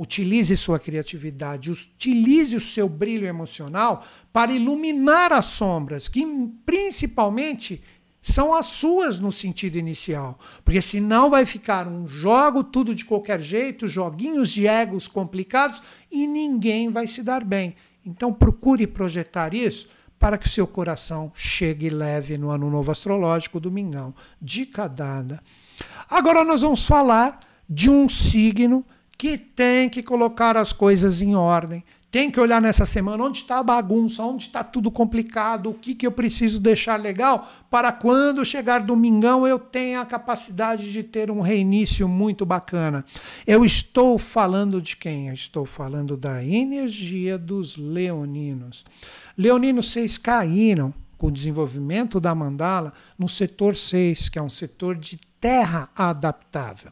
Utilize 0.00 0.56
sua 0.56 0.78
criatividade, 0.78 1.70
utilize 1.70 2.56
o 2.56 2.60
seu 2.60 2.88
brilho 2.88 3.26
emocional 3.26 4.02
para 4.32 4.50
iluminar 4.50 5.30
as 5.30 5.44
sombras, 5.44 6.08
que 6.08 6.24
principalmente 6.64 7.82
são 8.22 8.54
as 8.54 8.64
suas 8.64 9.18
no 9.18 9.30
sentido 9.30 9.76
inicial. 9.76 10.38
Porque 10.64 10.80
senão 10.80 11.28
vai 11.28 11.44
ficar 11.44 11.86
um 11.86 12.08
jogo 12.08 12.64
tudo 12.64 12.94
de 12.94 13.04
qualquer 13.04 13.42
jeito, 13.42 13.86
joguinhos 13.86 14.50
de 14.50 14.66
egos 14.66 15.06
complicados 15.06 15.82
e 16.10 16.26
ninguém 16.26 16.88
vai 16.88 17.06
se 17.06 17.22
dar 17.22 17.44
bem. 17.44 17.76
Então 18.02 18.32
procure 18.32 18.86
projetar 18.86 19.52
isso 19.52 19.90
para 20.18 20.38
que 20.38 20.48
seu 20.48 20.66
coração 20.66 21.30
chegue 21.34 21.90
leve 21.90 22.38
no 22.38 22.48
ano 22.48 22.70
novo 22.70 22.90
astrológico, 22.90 23.60
domingão. 23.60 24.14
Dica 24.40 24.88
dada. 24.88 25.42
Agora 26.08 26.42
nós 26.42 26.62
vamos 26.62 26.86
falar 26.86 27.40
de 27.68 27.90
um 27.90 28.08
signo 28.08 28.82
que 29.20 29.36
tem 29.36 29.86
que 29.86 30.02
colocar 30.02 30.56
as 30.56 30.72
coisas 30.72 31.20
em 31.20 31.34
ordem, 31.34 31.84
tem 32.10 32.30
que 32.30 32.40
olhar 32.40 32.58
nessa 32.58 32.86
semana 32.86 33.22
onde 33.22 33.36
está 33.36 33.58
a 33.58 33.62
bagunça, 33.62 34.22
onde 34.22 34.44
está 34.44 34.64
tudo 34.64 34.90
complicado, 34.90 35.68
o 35.68 35.74
que, 35.74 35.94
que 35.94 36.06
eu 36.06 36.10
preciso 36.10 36.58
deixar 36.58 36.98
legal 36.98 37.46
para 37.70 37.92
quando 37.92 38.42
chegar 38.46 38.78
domingão 38.78 39.46
eu 39.46 39.58
tenha 39.58 40.00
a 40.00 40.06
capacidade 40.06 40.90
de 40.90 41.02
ter 41.02 41.30
um 41.30 41.42
reinício 41.42 42.08
muito 42.08 42.46
bacana. 42.46 43.04
Eu 43.46 43.62
estou 43.62 44.16
falando 44.16 44.80
de 44.80 44.96
quem? 44.96 45.28
Eu 45.28 45.34
estou 45.34 45.66
falando 45.66 46.16
da 46.16 46.42
energia 46.42 47.36
dos 47.36 47.76
leoninos. 47.76 48.86
Leoninos, 49.36 49.92
vocês 49.92 50.16
caíram 50.16 50.94
com 51.18 51.26
o 51.26 51.30
desenvolvimento 51.30 52.18
da 52.18 52.34
mandala 52.34 52.90
no 53.18 53.28
setor 53.28 53.76
6, 53.76 54.30
que 54.30 54.38
é 54.38 54.42
um 54.42 54.48
setor 54.48 54.96
de 54.96 55.20
terra 55.38 55.90
adaptável. 55.94 56.90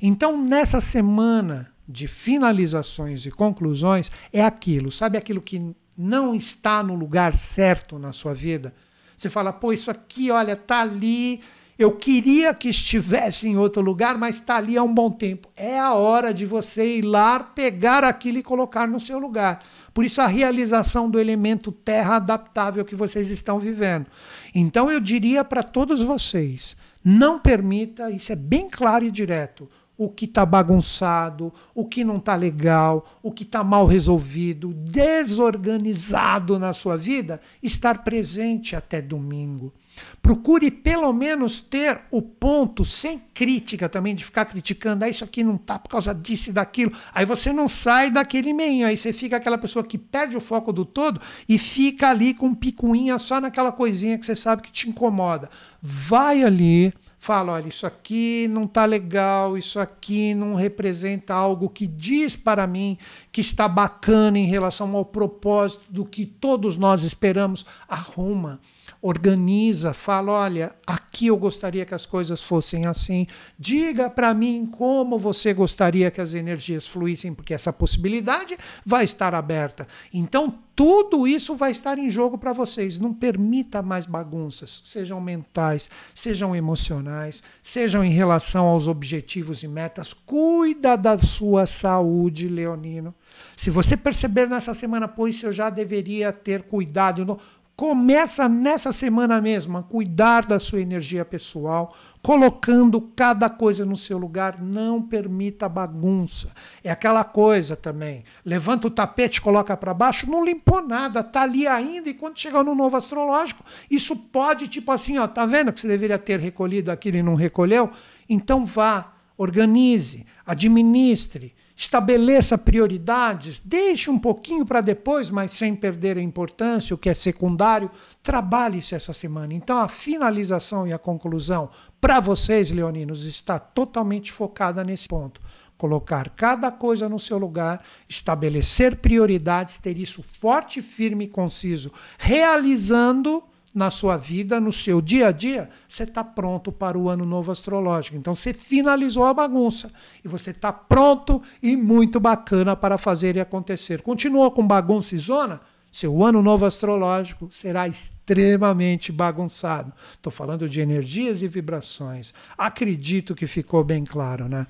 Então, 0.00 0.42
nessa 0.42 0.80
semana 0.80 1.70
de 1.88 2.06
finalizações 2.06 3.26
e 3.26 3.30
conclusões, 3.30 4.10
é 4.32 4.44
aquilo, 4.44 4.92
sabe 4.92 5.16
aquilo 5.16 5.40
que 5.40 5.74
não 5.96 6.34
está 6.34 6.82
no 6.82 6.94
lugar 6.94 7.36
certo 7.36 7.98
na 7.98 8.12
sua 8.12 8.34
vida? 8.34 8.72
Você 9.16 9.28
fala, 9.28 9.52
pô, 9.52 9.72
isso 9.72 9.90
aqui, 9.90 10.30
olha, 10.30 10.54
tá 10.54 10.82
ali. 10.82 11.40
Eu 11.76 11.92
queria 11.92 12.54
que 12.54 12.68
estivesse 12.68 13.48
em 13.48 13.56
outro 13.56 13.82
lugar, 13.82 14.16
mas 14.16 14.36
está 14.36 14.56
ali 14.56 14.76
há 14.76 14.82
um 14.82 14.92
bom 14.92 15.10
tempo. 15.10 15.48
É 15.56 15.78
a 15.78 15.94
hora 15.94 16.32
de 16.32 16.46
você 16.46 16.98
ir 16.98 17.02
lá, 17.02 17.40
pegar 17.40 18.04
aquilo 18.04 18.38
e 18.38 18.42
colocar 18.42 18.86
no 18.86 19.00
seu 19.00 19.18
lugar. 19.18 19.60
Por 19.92 20.04
isso, 20.04 20.20
a 20.20 20.26
realização 20.28 21.10
do 21.10 21.18
elemento 21.18 21.72
terra 21.72 22.16
adaptável 22.16 22.84
que 22.84 22.94
vocês 22.94 23.30
estão 23.30 23.58
vivendo. 23.58 24.06
Então, 24.54 24.90
eu 24.90 25.00
diria 25.00 25.44
para 25.44 25.64
todos 25.64 26.02
vocês: 26.02 26.76
não 27.04 27.40
permita, 27.40 28.10
isso 28.10 28.32
é 28.32 28.36
bem 28.36 28.68
claro 28.68 29.04
e 29.04 29.10
direto, 29.10 29.68
o 29.98 30.08
que 30.08 30.26
está 30.26 30.46
bagunçado, 30.46 31.52
o 31.74 31.84
que 31.84 32.04
não 32.04 32.18
está 32.18 32.36
legal, 32.36 33.04
o 33.20 33.32
que 33.32 33.42
está 33.42 33.64
mal 33.64 33.84
resolvido, 33.84 34.72
desorganizado 34.72 36.56
na 36.56 36.72
sua 36.72 36.96
vida, 36.96 37.40
estar 37.60 38.04
presente 38.04 38.76
até 38.76 39.02
domingo. 39.02 39.74
Procure 40.22 40.70
pelo 40.70 41.12
menos 41.12 41.60
ter 41.60 42.02
o 42.12 42.22
ponto, 42.22 42.84
sem 42.84 43.18
crítica 43.34 43.88
também, 43.88 44.14
de 44.14 44.24
ficar 44.24 44.44
criticando, 44.44 45.04
ah, 45.04 45.08
isso 45.08 45.24
aqui 45.24 45.42
não 45.42 45.58
tá 45.58 45.78
por 45.78 45.88
causa 45.88 46.14
disso 46.14 46.50
e 46.50 46.52
daquilo. 46.52 46.92
Aí 47.12 47.24
você 47.24 47.52
não 47.52 47.66
sai 47.66 48.08
daquele 48.10 48.52
meio, 48.52 48.86
aí 48.86 48.96
você 48.96 49.12
fica 49.12 49.36
aquela 49.36 49.58
pessoa 49.58 49.84
que 49.84 49.98
perde 49.98 50.36
o 50.36 50.40
foco 50.40 50.72
do 50.72 50.84
todo 50.84 51.20
e 51.48 51.58
fica 51.58 52.10
ali 52.10 52.34
com 52.34 52.54
picuinha 52.54 53.18
só 53.18 53.40
naquela 53.40 53.72
coisinha 53.72 54.16
que 54.16 54.26
você 54.26 54.36
sabe 54.36 54.62
que 54.62 54.70
te 54.70 54.88
incomoda. 54.88 55.50
Vai 55.82 56.44
ali, 56.44 56.92
fala, 57.18 57.52
olha, 57.52 57.68
isso 57.68 57.86
aqui 57.86 58.46
não 58.48 58.64
está 58.64 58.84
legal, 58.84 59.58
isso 59.58 59.80
aqui 59.80 60.34
não 60.34 60.54
representa 60.54 61.34
algo 61.34 61.68
que 61.68 61.86
diz 61.86 62.36
para 62.36 62.66
mim 62.66 62.96
que 63.32 63.40
está 63.40 63.66
bacana 63.66 64.38
em 64.38 64.46
relação 64.46 64.94
ao 64.96 65.04
propósito 65.04 65.84
do 65.90 66.04
que 66.04 66.24
todos 66.24 66.76
nós 66.76 67.02
esperamos. 67.02 67.66
Arruma, 67.88 68.60
organiza, 69.00 69.92
fala, 69.92 70.32
olha, 70.32 70.74
aqui 70.86 71.28
eu 71.28 71.36
gostaria 71.36 71.86
que 71.86 71.94
as 71.94 72.04
coisas 72.04 72.42
fossem 72.42 72.86
assim. 72.86 73.26
Diga 73.58 74.10
para 74.10 74.34
mim 74.34 74.66
como 74.66 75.18
você 75.18 75.54
gostaria 75.54 76.10
que 76.10 76.20
as 76.20 76.34
energias 76.34 76.88
fluíssem, 76.88 77.32
porque 77.32 77.54
essa 77.54 77.72
possibilidade 77.72 78.58
vai 78.84 79.04
estar 79.04 79.34
aberta. 79.34 79.86
Então, 80.12 80.58
tudo 80.74 81.26
isso 81.26 81.56
vai 81.56 81.72
estar 81.72 81.98
em 81.98 82.08
jogo 82.08 82.38
para 82.38 82.52
vocês. 82.52 82.98
Não 82.98 83.12
permita 83.12 83.82
mais 83.82 84.06
bagunças, 84.06 84.80
sejam 84.84 85.20
mentais, 85.20 85.90
sejam 86.14 86.54
emocionais, 86.54 87.42
sejam 87.62 88.04
em 88.04 88.12
relação 88.12 88.66
aos 88.66 88.86
objetivos 88.86 89.62
e 89.62 89.68
metas. 89.68 90.12
Cuida 90.12 90.96
da 90.96 91.18
sua 91.18 91.66
saúde, 91.66 92.48
Leonino. 92.48 93.14
Se 93.56 93.70
você 93.70 93.96
perceber 93.96 94.48
nessa 94.48 94.72
semana, 94.72 95.08
pois 95.08 95.42
eu 95.42 95.50
já 95.50 95.68
deveria 95.68 96.32
ter 96.32 96.62
cuidado. 96.62 97.38
Começa 97.78 98.48
nessa 98.48 98.90
semana 98.90 99.40
mesmo 99.40 99.78
a 99.78 99.84
cuidar 99.84 100.44
da 100.44 100.58
sua 100.58 100.80
energia 100.80 101.24
pessoal, 101.24 101.94
colocando 102.20 103.00
cada 103.00 103.48
coisa 103.48 103.86
no 103.86 103.94
seu 103.94 104.18
lugar, 104.18 104.60
não 104.60 105.00
permita 105.00 105.68
bagunça. 105.68 106.48
É 106.82 106.90
aquela 106.90 107.22
coisa 107.22 107.76
também. 107.76 108.24
Levanta 108.44 108.88
o 108.88 108.90
tapete, 108.90 109.40
coloca 109.40 109.76
para 109.76 109.94
baixo, 109.94 110.28
não 110.28 110.44
limpou 110.44 110.82
nada, 110.82 111.22
tá 111.22 111.42
ali 111.42 111.68
ainda 111.68 112.08
e 112.08 112.14
quando 112.14 112.40
chegar 112.40 112.64
no 112.64 112.74
novo 112.74 112.96
astrológico, 112.96 113.62
isso 113.88 114.16
pode 114.16 114.66
tipo 114.66 114.90
assim, 114.90 115.16
ó, 115.16 115.28
tá 115.28 115.46
vendo 115.46 115.72
que 115.72 115.80
você 115.80 115.86
deveria 115.86 116.18
ter 116.18 116.40
recolhido 116.40 116.90
aquilo 116.90 117.18
e 117.18 117.22
não 117.22 117.36
recolheu? 117.36 117.92
Então 118.28 118.66
vá, 118.66 119.14
organize, 119.36 120.26
administre, 120.44 121.54
estabeleça 121.78 122.58
prioridades, 122.58 123.62
deixe 123.64 124.10
um 124.10 124.18
pouquinho 124.18 124.66
para 124.66 124.80
depois, 124.80 125.30
mas 125.30 125.52
sem 125.52 125.76
perder 125.76 126.18
a 126.18 126.20
importância, 126.20 126.92
o 126.92 126.98
que 126.98 127.08
é 127.08 127.14
secundário, 127.14 127.88
trabalhe-se 128.20 128.96
essa 128.96 129.12
semana. 129.12 129.54
Então 129.54 129.78
a 129.78 129.86
finalização 129.86 130.88
e 130.88 130.92
a 130.92 130.98
conclusão 130.98 131.70
para 132.00 132.18
vocês, 132.18 132.72
leoninos, 132.72 133.26
está 133.26 133.60
totalmente 133.60 134.32
focada 134.32 134.82
nesse 134.82 135.06
ponto. 135.06 135.40
Colocar 135.76 136.30
cada 136.30 136.72
coisa 136.72 137.08
no 137.08 137.16
seu 137.16 137.38
lugar, 137.38 137.80
estabelecer 138.08 138.96
prioridades, 138.96 139.78
ter 139.78 139.96
isso 139.96 140.20
forte, 140.20 140.82
firme 140.82 141.26
e 141.26 141.28
conciso, 141.28 141.92
realizando 142.18 143.40
na 143.78 143.90
sua 143.90 144.16
vida, 144.16 144.60
no 144.60 144.72
seu 144.72 145.00
dia 145.00 145.28
a 145.28 145.32
dia, 145.32 145.70
você 145.88 146.02
está 146.02 146.24
pronto 146.24 146.72
para 146.72 146.98
o 146.98 147.08
ano 147.08 147.24
novo 147.24 147.52
astrológico. 147.52 148.16
Então 148.16 148.34
você 148.34 148.52
finalizou 148.52 149.24
a 149.24 149.32
bagunça 149.32 149.92
e 150.24 150.26
você 150.26 150.50
está 150.50 150.72
pronto 150.72 151.40
e 151.62 151.76
muito 151.76 152.18
bacana 152.18 152.74
para 152.74 152.98
fazer 152.98 153.36
e 153.36 153.40
acontecer. 153.40 154.02
Continua 154.02 154.50
com 154.50 154.66
bagunça 154.66 155.14
e 155.14 155.18
zona? 155.18 155.60
Seu 155.92 156.24
ano 156.24 156.42
novo 156.42 156.66
astrológico 156.66 157.48
será 157.52 157.86
extremamente 157.86 159.12
bagunçado. 159.12 159.92
Estou 160.12 160.32
falando 160.32 160.68
de 160.68 160.80
energias 160.80 161.40
e 161.40 161.46
vibrações. 161.46 162.34
Acredito 162.58 163.34
que 163.34 163.46
ficou 163.46 163.84
bem 163.84 164.04
claro, 164.04 164.48
né? 164.48 164.66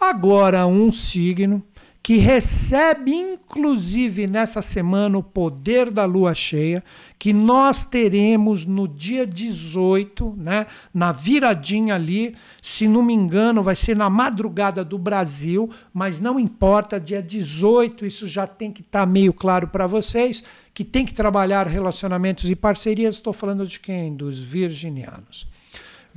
Agora, 0.00 0.66
um 0.66 0.92
signo 0.92 1.62
que 2.06 2.18
recebe 2.18 3.12
inclusive 3.12 4.28
nessa 4.28 4.62
semana 4.62 5.18
o 5.18 5.22
poder 5.24 5.90
da 5.90 6.04
lua 6.04 6.34
cheia, 6.34 6.84
que 7.18 7.32
nós 7.32 7.82
teremos 7.82 8.64
no 8.64 8.86
dia 8.86 9.26
18, 9.26 10.36
né, 10.38 10.68
na 10.94 11.10
viradinha 11.10 11.96
ali, 11.96 12.36
se 12.62 12.86
não 12.86 13.02
me 13.02 13.12
engano, 13.12 13.60
vai 13.60 13.74
ser 13.74 13.96
na 13.96 14.08
madrugada 14.08 14.84
do 14.84 14.96
Brasil, 14.96 15.68
mas 15.92 16.20
não 16.20 16.38
importa, 16.38 17.00
dia 17.00 17.20
18, 17.20 18.06
isso 18.06 18.28
já 18.28 18.46
tem 18.46 18.70
que 18.70 18.82
estar 18.82 19.00
tá 19.00 19.06
meio 19.06 19.32
claro 19.32 19.66
para 19.66 19.88
vocês, 19.88 20.44
que 20.72 20.84
tem 20.84 21.04
que 21.04 21.12
trabalhar 21.12 21.66
relacionamentos 21.66 22.48
e 22.48 22.54
parcerias. 22.54 23.16
Estou 23.16 23.32
falando 23.32 23.66
de 23.66 23.80
quem? 23.80 24.14
Dos 24.14 24.38
virginianos. 24.38 25.48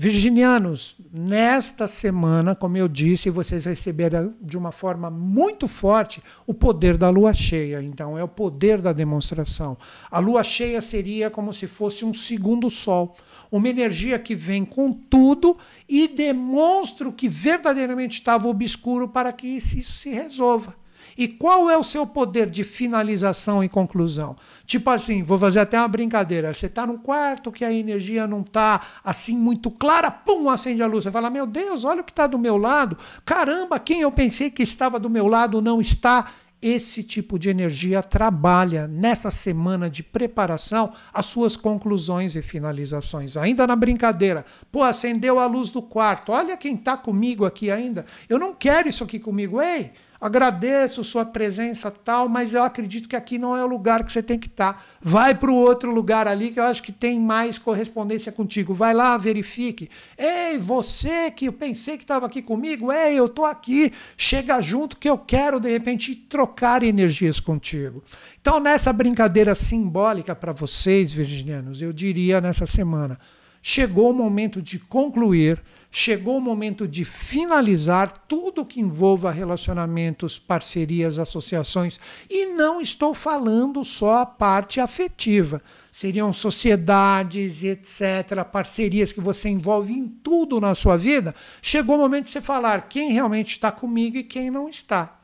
Virginianos, 0.01 0.95
nesta 1.11 1.85
semana, 1.85 2.55
como 2.55 2.77
eu 2.77 2.87
disse, 2.87 3.29
vocês 3.29 3.65
receberão 3.65 4.33
de 4.41 4.57
uma 4.57 4.71
forma 4.71 5.09
muito 5.11 5.67
forte 5.67 6.23
o 6.47 6.53
poder 6.53 6.95
da 6.95 7.09
lua 7.09 7.33
cheia. 7.33 7.83
Então, 7.83 8.17
é 8.17 8.23
o 8.23 8.27
poder 8.29 8.79
da 8.79 8.93
demonstração. 8.93 9.77
A 10.09 10.19
lua 10.19 10.41
cheia 10.41 10.79
seria 10.79 11.29
como 11.29 11.51
se 11.51 11.67
fosse 11.67 12.05
um 12.05 12.13
segundo 12.13 12.69
sol, 12.69 13.17
uma 13.51 13.67
energia 13.67 14.17
que 14.17 14.33
vem 14.33 14.63
com 14.63 14.93
tudo 14.93 15.57
e 15.85 16.07
demonstra 16.07 17.09
o 17.09 17.11
que 17.11 17.27
verdadeiramente 17.27 18.13
estava 18.13 18.47
obscuro 18.47 19.09
para 19.09 19.33
que 19.33 19.47
isso 19.47 19.81
se 19.81 20.11
resolva. 20.11 20.78
E 21.20 21.28
qual 21.28 21.70
é 21.70 21.78
o 21.78 21.84
seu 21.84 22.07
poder 22.07 22.49
de 22.49 22.63
finalização 22.63 23.61
e 23.61 23.67
conclusão? 23.67 24.38
Tipo 24.65 24.89
assim, 24.89 25.22
vou 25.22 25.38
fazer 25.38 25.59
até 25.59 25.78
uma 25.78 25.86
brincadeira. 25.86 26.53
Você 26.53 26.67
está 26.67 26.88
num 26.88 26.97
quarto 26.97 27.51
que 27.51 27.65
a 27.65 27.74
energia 27.74 28.26
não 28.26 28.39
está 28.39 28.80
assim 29.03 29.36
muito 29.36 29.70
clara, 29.70 30.09
pum, 30.09 30.49
acende 30.49 30.82
a 30.82 30.88
luz. 30.88 31.03
Você 31.03 31.11
fala: 31.11 31.30
Meu 31.30 31.45
Deus, 31.45 31.84
olha 31.84 31.99
o 31.99 32.03
que 32.05 32.13
está 32.13 32.26
do 32.26 32.39
meu 32.39 32.55
lado. 32.55 32.97
Caramba, 33.26 33.78
quem 33.78 33.99
eu 33.99 34.13
pensei 34.13 34.49
que 34.49 34.63
estava 34.63 34.97
do 34.97 35.09
meu 35.09 35.28
lado 35.28 35.61
não 35.61 35.82
está. 35.82 36.26
Esse 36.61 37.03
tipo 37.03 37.38
de 37.38 37.49
energia 37.49 38.01
trabalha 38.01 38.88
nessa 38.88 39.30
semana 39.30 39.89
de 39.89 40.03
preparação 40.03 40.93
as 41.13 41.26
suas 41.26 41.57
conclusões 41.57 42.38
e 42.38 42.41
finalizações. 42.41 43.36
Ainda 43.36 43.67
na 43.67 43.76
brincadeira, 43.76 44.45
pô, 44.72 44.84
acendeu 44.84 45.38
a 45.38 45.45
luz 45.45 45.70
do 45.70 45.82
quarto. 45.82 46.32
Olha 46.32 46.55
quem 46.55 46.76
está 46.76 46.95
comigo 46.95 47.45
aqui 47.45 47.70
ainda. 47.70 48.05
Eu 48.30 48.39
não 48.39 48.53
quero 48.53 48.88
isso 48.88 49.03
aqui 49.03 49.20
comigo. 49.20 49.61
Ei, 49.61 49.91
Agradeço 50.22 51.01
sua 51.01 51.24
presença 51.24 51.89
tal, 51.89 52.28
mas 52.28 52.53
eu 52.53 52.61
acredito 52.61 53.07
que 53.07 53.15
aqui 53.15 53.38
não 53.38 53.55
é 53.55 53.63
o 53.63 53.67
lugar 53.67 54.03
que 54.03 54.11
você 54.11 54.22
tem 54.22 54.38
que 54.38 54.47
estar. 54.47 54.74
Tá. 54.74 54.80
Vai 55.01 55.34
para 55.34 55.49
o 55.49 55.55
outro 55.55 55.91
lugar 55.93 56.28
ali 56.28 56.51
que 56.51 56.59
eu 56.59 56.65
acho 56.65 56.84
que 56.84 56.91
tem 56.91 57.17
mais 57.17 57.57
correspondência 57.57 58.30
contigo. 58.30 58.74
Vai 58.74 58.93
lá, 58.93 59.15
verifique. 59.15 59.89
Ei, 60.17 60.57
você 60.57 61.32
que 61.32 61.45
eu 61.45 61.53
pensei 61.53 61.95
que 61.95 62.03
estava 62.03 62.26
aqui 62.26 62.41
comigo, 62.41 62.91
ei, 62.91 63.17
eu 63.17 63.28
estou 63.28 63.45
aqui. 63.45 63.93
Chega 64.17 64.59
junto 64.59 64.97
que 64.97 65.09
eu 65.09 65.17
quero 65.17 65.57
de 65.57 65.72
repente 65.72 66.13
trocar 66.13 66.84
energias 66.84 67.39
contigo. 67.39 68.03
Então, 68.41 68.59
nessa 68.59 68.91
brincadeira 68.91 69.55
simbólica 69.55 70.36
para 70.36 70.51
vocês, 70.51 71.13
virginianos, 71.13 71.82
eu 71.82 71.93
diria 71.93 72.41
nessa 72.41 72.65
semana, 72.65 73.17
chegou 73.61 74.11
o 74.11 74.13
momento 74.13 74.61
de 74.61 74.80
concluir 74.80 75.61
chegou 75.91 76.37
o 76.37 76.41
momento 76.41 76.87
de 76.87 77.03
finalizar 77.03 78.25
tudo 78.27 78.65
que 78.65 78.79
envolva 78.79 79.31
relacionamentos, 79.31 80.37
parcerias, 80.37 81.17
associações. 81.17 81.99
E 82.29 82.47
não 82.53 82.79
estou 82.79 83.13
falando 83.13 83.83
só 83.83 84.19
a 84.19 84.25
parte 84.25 84.79
afetiva. 84.79 85.61
Seriam 85.91 86.31
sociedades, 86.31 87.63
etc., 87.63 88.43
parcerias 88.51 89.11
que 89.11 89.19
você 89.19 89.49
envolve 89.49 89.93
em 89.93 90.07
tudo 90.07 90.61
na 90.61 90.75
sua 90.75 90.95
vida. 90.95 91.33
Chegou 91.61 91.95
o 91.95 91.99
momento 91.99 92.25
de 92.25 92.31
você 92.31 92.41
falar 92.41 92.87
quem 92.87 93.11
realmente 93.11 93.51
está 93.51 93.71
comigo 93.71 94.17
e 94.17 94.23
quem 94.23 94.51
não 94.51 94.69
está. 94.69 95.18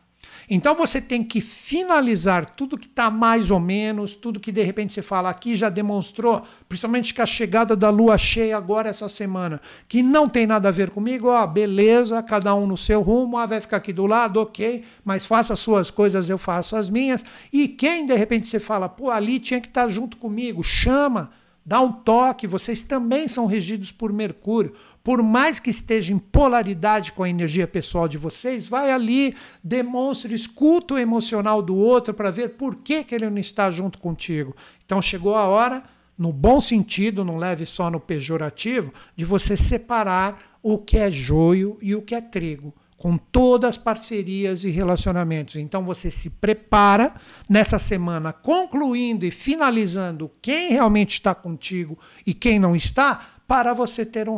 Então 0.49 0.75
você 0.75 1.01
tem 1.01 1.23
que 1.23 1.41
finalizar 1.41 2.45
tudo 2.55 2.77
que 2.77 2.85
está 2.85 3.09
mais 3.09 3.49
ou 3.51 3.59
menos, 3.59 4.13
tudo 4.13 4.39
que 4.39 4.51
de 4.51 4.63
repente 4.63 4.93
você 4.93 5.01
fala 5.01 5.29
aqui 5.29 5.55
já 5.55 5.69
demonstrou, 5.69 6.43
principalmente 6.69 7.13
com 7.13 7.21
a 7.21 7.25
chegada 7.25 7.75
da 7.75 7.89
lua 7.89 8.17
cheia 8.17 8.55
agora 8.55 8.89
essa 8.89 9.09
semana, 9.09 9.59
que 9.87 10.03
não 10.03 10.29
tem 10.29 10.45
nada 10.45 10.69
a 10.69 10.71
ver 10.71 10.89
comigo, 10.89 11.27
ó, 11.27 11.45
beleza, 11.47 12.21
cada 12.21 12.53
um 12.53 12.67
no 12.67 12.77
seu 12.77 13.01
rumo, 13.01 13.37
ah, 13.37 13.45
vai 13.45 13.59
ficar 13.59 13.77
aqui 13.77 13.91
do 13.91 14.05
lado, 14.05 14.39
ok, 14.39 14.83
mas 15.03 15.25
faça 15.25 15.53
as 15.53 15.59
suas 15.59 15.89
coisas, 15.89 16.29
eu 16.29 16.37
faço 16.37 16.75
as 16.75 16.89
minhas. 16.89 17.25
E 17.51 17.67
quem 17.67 18.05
de 18.05 18.15
repente 18.15 18.47
você 18.47 18.59
fala, 18.59 18.87
pô, 18.87 19.09
ali 19.09 19.39
tinha 19.39 19.59
que 19.59 19.67
estar 19.67 19.83
tá 19.83 19.87
junto 19.87 20.17
comigo, 20.17 20.63
chama 20.63 21.31
dá 21.65 21.81
um 21.81 21.91
toque, 21.91 22.45
vocês 22.45 22.83
também 22.83 23.27
são 23.27 23.47
regidos 23.47 23.91
por 23.91 24.13
Mercúrio. 24.13 24.75
Por 25.05 25.21
mais 25.21 25.59
que 25.59 25.69
esteja 25.69 26.11
em 26.11 26.17
polaridade 26.17 27.13
com 27.13 27.21
a 27.21 27.29
energia 27.29 27.67
pessoal 27.67 28.07
de 28.07 28.17
vocês, 28.17 28.67
vai 28.67 28.91
ali, 28.91 29.35
demonstre, 29.63 30.33
escuta 30.33 30.95
o 30.95 30.97
emocional 30.97 31.61
do 31.61 31.75
outro 31.75 32.11
para 32.11 32.31
ver 32.31 32.55
por 32.55 32.77
que, 32.77 33.03
que 33.03 33.13
ele 33.13 33.29
não 33.29 33.37
está 33.37 33.69
junto 33.69 33.99
contigo. 33.99 34.55
Então 34.83 34.99
chegou 35.03 35.35
a 35.35 35.45
hora, 35.45 35.83
no 36.17 36.33
bom 36.33 36.59
sentido, 36.59 37.23
não 37.23 37.37
leve 37.37 37.67
só 37.67 37.91
no 37.91 37.99
pejorativo, 37.99 38.91
de 39.15 39.23
você 39.25 39.55
separar 39.55 40.39
o 40.63 40.79
que 40.79 40.97
é 40.97 41.11
joio 41.11 41.77
e 41.83 41.93
o 41.93 42.01
que 42.01 42.15
é 42.15 42.21
trigo. 42.21 42.73
com 42.97 43.17
todas 43.17 43.71
as 43.71 43.77
parcerias 43.77 44.63
e 44.63 44.71
relacionamentos. 44.71 45.57
Então 45.57 45.83
você 45.83 46.09
se 46.09 46.31
prepara 46.31 47.13
nessa 47.47 47.77
semana, 47.77 48.33
concluindo 48.33 49.25
e 49.27 49.31
finalizando 49.31 50.31
quem 50.41 50.71
realmente 50.71 51.11
está 51.11 51.35
contigo 51.35 51.95
e 52.25 52.33
quem 52.33 52.57
não 52.57 52.75
está, 52.75 53.34
para 53.47 53.73
você 53.73 54.03
ter 54.03 54.27
um, 54.27 54.37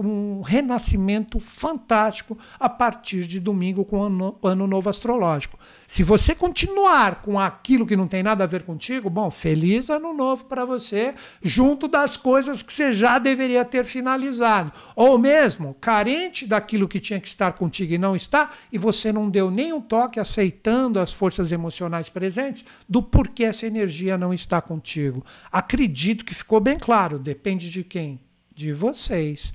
um 0.00 0.40
renascimento 0.40 1.38
fantástico 1.38 2.38
a 2.58 2.68
partir 2.68 3.26
de 3.26 3.38
domingo 3.38 3.84
com 3.84 3.98
o 3.98 4.02
ano, 4.02 4.38
ano 4.42 4.66
novo 4.66 4.88
astrológico. 4.88 5.58
Se 5.86 6.02
você 6.02 6.34
continuar 6.34 7.22
com 7.22 7.38
aquilo 7.38 7.86
que 7.86 7.96
não 7.96 8.08
tem 8.08 8.22
nada 8.22 8.44
a 8.44 8.46
ver 8.46 8.62
contigo, 8.62 9.10
bom, 9.10 9.30
feliz 9.30 9.90
ano 9.90 10.12
novo 10.14 10.46
para 10.46 10.64
você, 10.64 11.14
junto 11.42 11.86
das 11.86 12.16
coisas 12.16 12.62
que 12.62 12.72
você 12.72 12.92
já 12.92 13.18
deveria 13.18 13.64
ter 13.64 13.84
finalizado. 13.84 14.72
Ou 14.96 15.18
mesmo 15.18 15.74
carente 15.74 16.46
daquilo 16.46 16.88
que 16.88 16.98
tinha 16.98 17.20
que 17.20 17.28
estar 17.28 17.52
contigo 17.52 17.92
e 17.92 17.98
não 17.98 18.16
está, 18.16 18.50
e 18.72 18.78
você 18.78 19.12
não 19.12 19.28
deu 19.28 19.50
nenhum 19.50 19.80
toque 19.80 20.18
aceitando 20.18 20.98
as 20.98 21.12
forças 21.12 21.52
emocionais 21.52 22.08
presentes 22.08 22.64
do 22.88 23.02
porquê 23.02 23.44
essa 23.44 23.66
energia 23.66 24.16
não 24.16 24.32
está 24.32 24.62
contigo. 24.62 25.24
Acredito 25.52 26.24
que 26.24 26.34
ficou 26.34 26.58
bem 26.58 26.78
claro, 26.78 27.18
depende 27.18 27.70
de 27.70 27.84
quem? 27.84 28.25
De 28.56 28.72
vocês. 28.72 29.52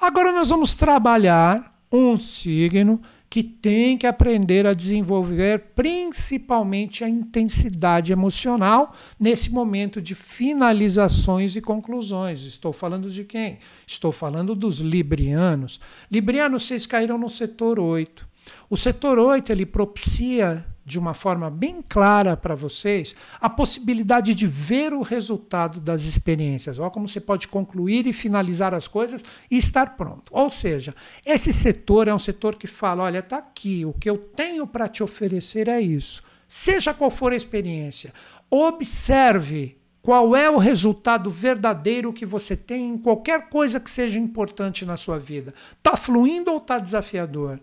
Agora 0.00 0.30
nós 0.30 0.50
vamos 0.50 0.74
trabalhar 0.74 1.74
um 1.90 2.16
signo 2.18 3.00
que 3.28 3.42
tem 3.42 3.98
que 3.98 4.06
aprender 4.06 4.66
a 4.66 4.74
desenvolver 4.74 5.72
principalmente 5.74 7.02
a 7.02 7.08
intensidade 7.08 8.12
emocional 8.12 8.94
nesse 9.18 9.50
momento 9.50 10.00
de 10.00 10.14
finalizações 10.14 11.56
e 11.56 11.60
conclusões. 11.60 12.44
Estou 12.44 12.72
falando 12.72 13.10
de 13.10 13.24
quem? 13.24 13.58
Estou 13.86 14.12
falando 14.12 14.54
dos 14.54 14.78
librianos. 14.78 15.80
Librianos, 16.10 16.64
vocês 16.64 16.86
caíram 16.86 17.18
no 17.18 17.28
setor 17.28 17.80
8. 17.80 18.28
O 18.70 18.76
setor 18.76 19.18
8 19.18 19.50
ele 19.50 19.66
propicia 19.66 20.64
de 20.86 21.00
uma 21.00 21.12
forma 21.12 21.50
bem 21.50 21.82
clara 21.86 22.36
para 22.36 22.54
vocês 22.54 23.16
a 23.40 23.50
possibilidade 23.50 24.36
de 24.36 24.46
ver 24.46 24.92
o 24.92 25.02
resultado 25.02 25.80
das 25.80 26.04
experiências. 26.04 26.78
Olha 26.78 26.90
como 26.90 27.08
você 27.08 27.20
pode 27.20 27.48
concluir 27.48 28.06
e 28.06 28.12
finalizar 28.12 28.72
as 28.72 28.86
coisas 28.86 29.24
e 29.50 29.58
estar 29.58 29.96
pronto. 29.96 30.30
Ou 30.30 30.48
seja, 30.48 30.94
esse 31.24 31.52
setor 31.52 32.06
é 32.06 32.14
um 32.14 32.18
setor 32.20 32.54
que 32.54 32.68
fala: 32.68 33.02
olha, 33.02 33.18
está 33.18 33.38
aqui, 33.38 33.84
o 33.84 33.92
que 33.92 34.08
eu 34.08 34.16
tenho 34.16 34.64
para 34.64 34.86
te 34.86 35.02
oferecer 35.02 35.66
é 35.66 35.80
isso. 35.80 36.22
Seja 36.48 36.94
qual 36.94 37.10
for 37.10 37.32
a 37.32 37.36
experiência, 37.36 38.14
observe 38.48 39.76
qual 40.00 40.36
é 40.36 40.48
o 40.48 40.56
resultado 40.56 41.28
verdadeiro 41.28 42.12
que 42.12 42.24
você 42.24 42.56
tem 42.56 42.90
em 42.90 42.96
qualquer 42.96 43.48
coisa 43.48 43.80
que 43.80 43.90
seja 43.90 44.20
importante 44.20 44.84
na 44.84 44.96
sua 44.96 45.18
vida. 45.18 45.52
Está 45.76 45.96
fluindo 45.96 46.52
ou 46.52 46.58
está 46.58 46.78
desafiador? 46.78 47.58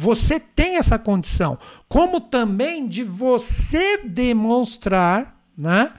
Você 0.00 0.40
tem 0.40 0.78
essa 0.78 0.98
condição, 0.98 1.58
como 1.86 2.22
também 2.22 2.88
de 2.88 3.04
você 3.04 3.98
demonstrar, 3.98 5.38
né? 5.54 5.92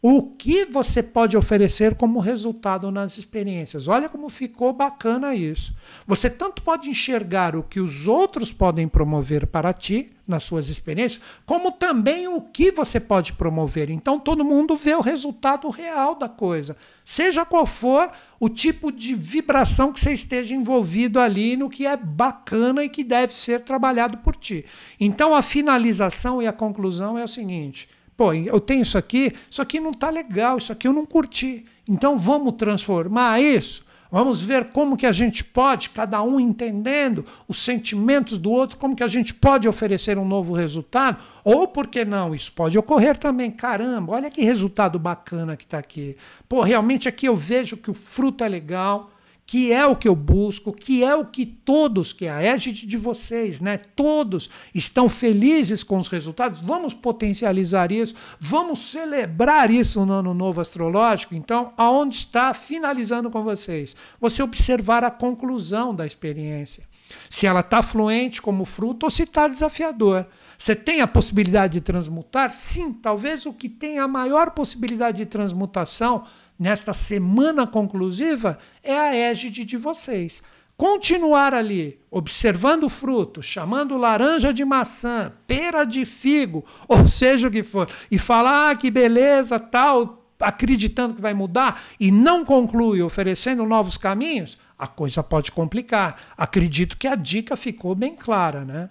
O 0.00 0.30
que 0.30 0.64
você 0.64 1.02
pode 1.02 1.36
oferecer 1.36 1.96
como 1.96 2.20
resultado 2.20 2.92
nas 2.92 3.18
experiências? 3.18 3.88
Olha 3.88 4.08
como 4.08 4.28
ficou 4.28 4.72
bacana 4.72 5.34
isso. 5.34 5.74
Você 6.06 6.30
tanto 6.30 6.62
pode 6.62 6.88
enxergar 6.88 7.56
o 7.56 7.64
que 7.64 7.80
os 7.80 8.06
outros 8.06 8.52
podem 8.52 8.86
promover 8.86 9.48
para 9.48 9.72
ti 9.72 10.12
nas 10.24 10.44
suas 10.44 10.68
experiências, 10.68 11.20
como 11.44 11.72
também 11.72 12.28
o 12.28 12.40
que 12.40 12.70
você 12.70 13.00
pode 13.00 13.32
promover. 13.32 13.90
Então 13.90 14.20
todo 14.20 14.44
mundo 14.44 14.76
vê 14.76 14.94
o 14.94 15.00
resultado 15.00 15.68
real 15.68 16.14
da 16.14 16.28
coisa, 16.28 16.76
seja 17.04 17.44
qual 17.44 17.66
for 17.66 18.08
o 18.38 18.48
tipo 18.48 18.92
de 18.92 19.14
vibração 19.14 19.92
que 19.92 20.00
você 20.00 20.12
esteja 20.12 20.54
envolvido 20.54 21.18
ali 21.18 21.56
no 21.56 21.70
que 21.70 21.86
é 21.86 21.96
bacana 21.96 22.84
e 22.84 22.88
que 22.88 23.02
deve 23.02 23.32
ser 23.32 23.60
trabalhado 23.60 24.18
por 24.18 24.36
ti. 24.36 24.64
Então 25.00 25.34
a 25.34 25.42
finalização 25.42 26.42
e 26.42 26.46
a 26.46 26.52
conclusão 26.52 27.18
é 27.18 27.24
o 27.24 27.28
seguinte: 27.28 27.88
Pô, 28.16 28.32
eu 28.32 28.60
tenho 28.60 28.82
isso 28.82 28.98
aqui, 28.98 29.32
isso 29.50 29.62
aqui 29.62 29.78
não 29.80 29.90
está 29.90 30.10
legal, 30.10 30.58
isso 30.58 30.72
aqui 30.72 30.88
eu 30.88 30.92
não 30.92 31.06
curti. 31.06 31.64
Então 31.88 32.18
vamos 32.18 32.54
transformar 32.54 33.40
isso. 33.40 33.85
Vamos 34.16 34.40
ver 34.40 34.70
como 34.70 34.96
que 34.96 35.04
a 35.04 35.12
gente 35.12 35.44
pode, 35.44 35.90
cada 35.90 36.22
um 36.22 36.40
entendendo 36.40 37.22
os 37.46 37.58
sentimentos 37.58 38.38
do 38.38 38.50
outro, 38.50 38.78
como 38.78 38.96
que 38.96 39.02
a 39.02 39.08
gente 39.08 39.34
pode 39.34 39.68
oferecer 39.68 40.16
um 40.16 40.26
novo 40.26 40.54
resultado. 40.54 41.18
Ou 41.44 41.68
por 41.68 41.86
que 41.86 42.02
não? 42.02 42.34
Isso 42.34 42.50
pode 42.50 42.78
ocorrer 42.78 43.18
também. 43.18 43.50
Caramba, 43.50 44.14
olha 44.14 44.30
que 44.30 44.42
resultado 44.42 44.98
bacana 44.98 45.54
que 45.54 45.64
está 45.64 45.76
aqui. 45.76 46.16
Pô, 46.48 46.62
realmente 46.62 47.06
aqui 47.06 47.26
eu 47.26 47.36
vejo 47.36 47.76
que 47.76 47.90
o 47.90 47.94
fruto 47.94 48.42
é 48.42 48.48
legal 48.48 49.10
que 49.46 49.72
é 49.72 49.86
o 49.86 49.94
que 49.94 50.08
eu 50.08 50.16
busco, 50.16 50.72
que 50.72 51.04
é 51.04 51.14
o 51.14 51.24
que 51.24 51.46
todos, 51.46 52.12
que 52.12 52.26
é 52.26 52.30
a 52.30 52.42
égide 52.42 52.84
de 52.84 52.96
vocês, 52.96 53.60
né? 53.60 53.78
Todos 53.94 54.50
estão 54.74 55.08
felizes 55.08 55.84
com 55.84 55.96
os 55.98 56.08
resultados. 56.08 56.60
Vamos 56.60 56.92
potencializar 56.92 57.92
isso, 57.92 58.16
vamos 58.40 58.90
celebrar 58.90 59.70
isso 59.70 60.04
no 60.04 60.14
ano 60.14 60.34
novo 60.34 60.60
astrológico. 60.60 61.34
Então, 61.34 61.72
aonde 61.76 62.16
está 62.16 62.52
finalizando 62.52 63.30
com 63.30 63.44
vocês? 63.44 63.94
Você 64.20 64.42
observar 64.42 65.04
a 65.04 65.10
conclusão 65.12 65.94
da 65.94 66.04
experiência. 66.04 66.82
Se 67.30 67.46
ela 67.46 67.60
está 67.60 67.82
fluente 67.82 68.42
como 68.42 68.64
fruto 68.64 69.06
ou 69.06 69.10
se 69.10 69.22
está 69.22 69.46
desafiador. 69.46 70.26
Você 70.58 70.74
tem 70.74 71.02
a 71.02 71.06
possibilidade 71.06 71.74
de 71.74 71.80
transmutar? 71.80 72.52
Sim, 72.52 72.92
talvez 72.92 73.46
o 73.46 73.52
que 73.52 73.68
tem 73.68 73.98
a 73.98 74.08
maior 74.08 74.50
possibilidade 74.50 75.18
de 75.18 75.26
transmutação 75.26 76.24
nesta 76.58 76.92
semana 76.92 77.66
conclusiva 77.66 78.58
é 78.82 78.96
a 78.96 79.14
égide 79.14 79.64
de 79.64 79.76
vocês. 79.76 80.42
Continuar 80.76 81.54
ali, 81.54 81.98
observando 82.10 82.84
o 82.84 82.88
fruto, 82.90 83.42
chamando 83.42 83.96
laranja 83.96 84.52
de 84.52 84.62
maçã, 84.62 85.32
pera 85.46 85.84
de 85.84 86.04
figo, 86.04 86.64
ou 86.86 87.06
seja 87.06 87.48
o 87.48 87.50
que 87.50 87.62
for, 87.62 87.88
e 88.10 88.18
falar 88.18 88.70
ah, 88.70 88.74
que 88.74 88.90
beleza, 88.90 89.58
tal, 89.58 90.30
acreditando 90.38 91.14
que 91.14 91.22
vai 91.22 91.32
mudar, 91.32 91.82
e 91.98 92.10
não 92.10 92.44
conclui 92.44 93.00
oferecendo 93.00 93.64
novos 93.64 93.96
caminhos, 93.96 94.58
a 94.78 94.86
coisa 94.86 95.22
pode 95.22 95.50
complicar. 95.50 96.20
Acredito 96.36 96.98
que 96.98 97.06
a 97.06 97.14
dica 97.14 97.56
ficou 97.56 97.94
bem 97.94 98.14
clara, 98.14 98.62
né? 98.62 98.90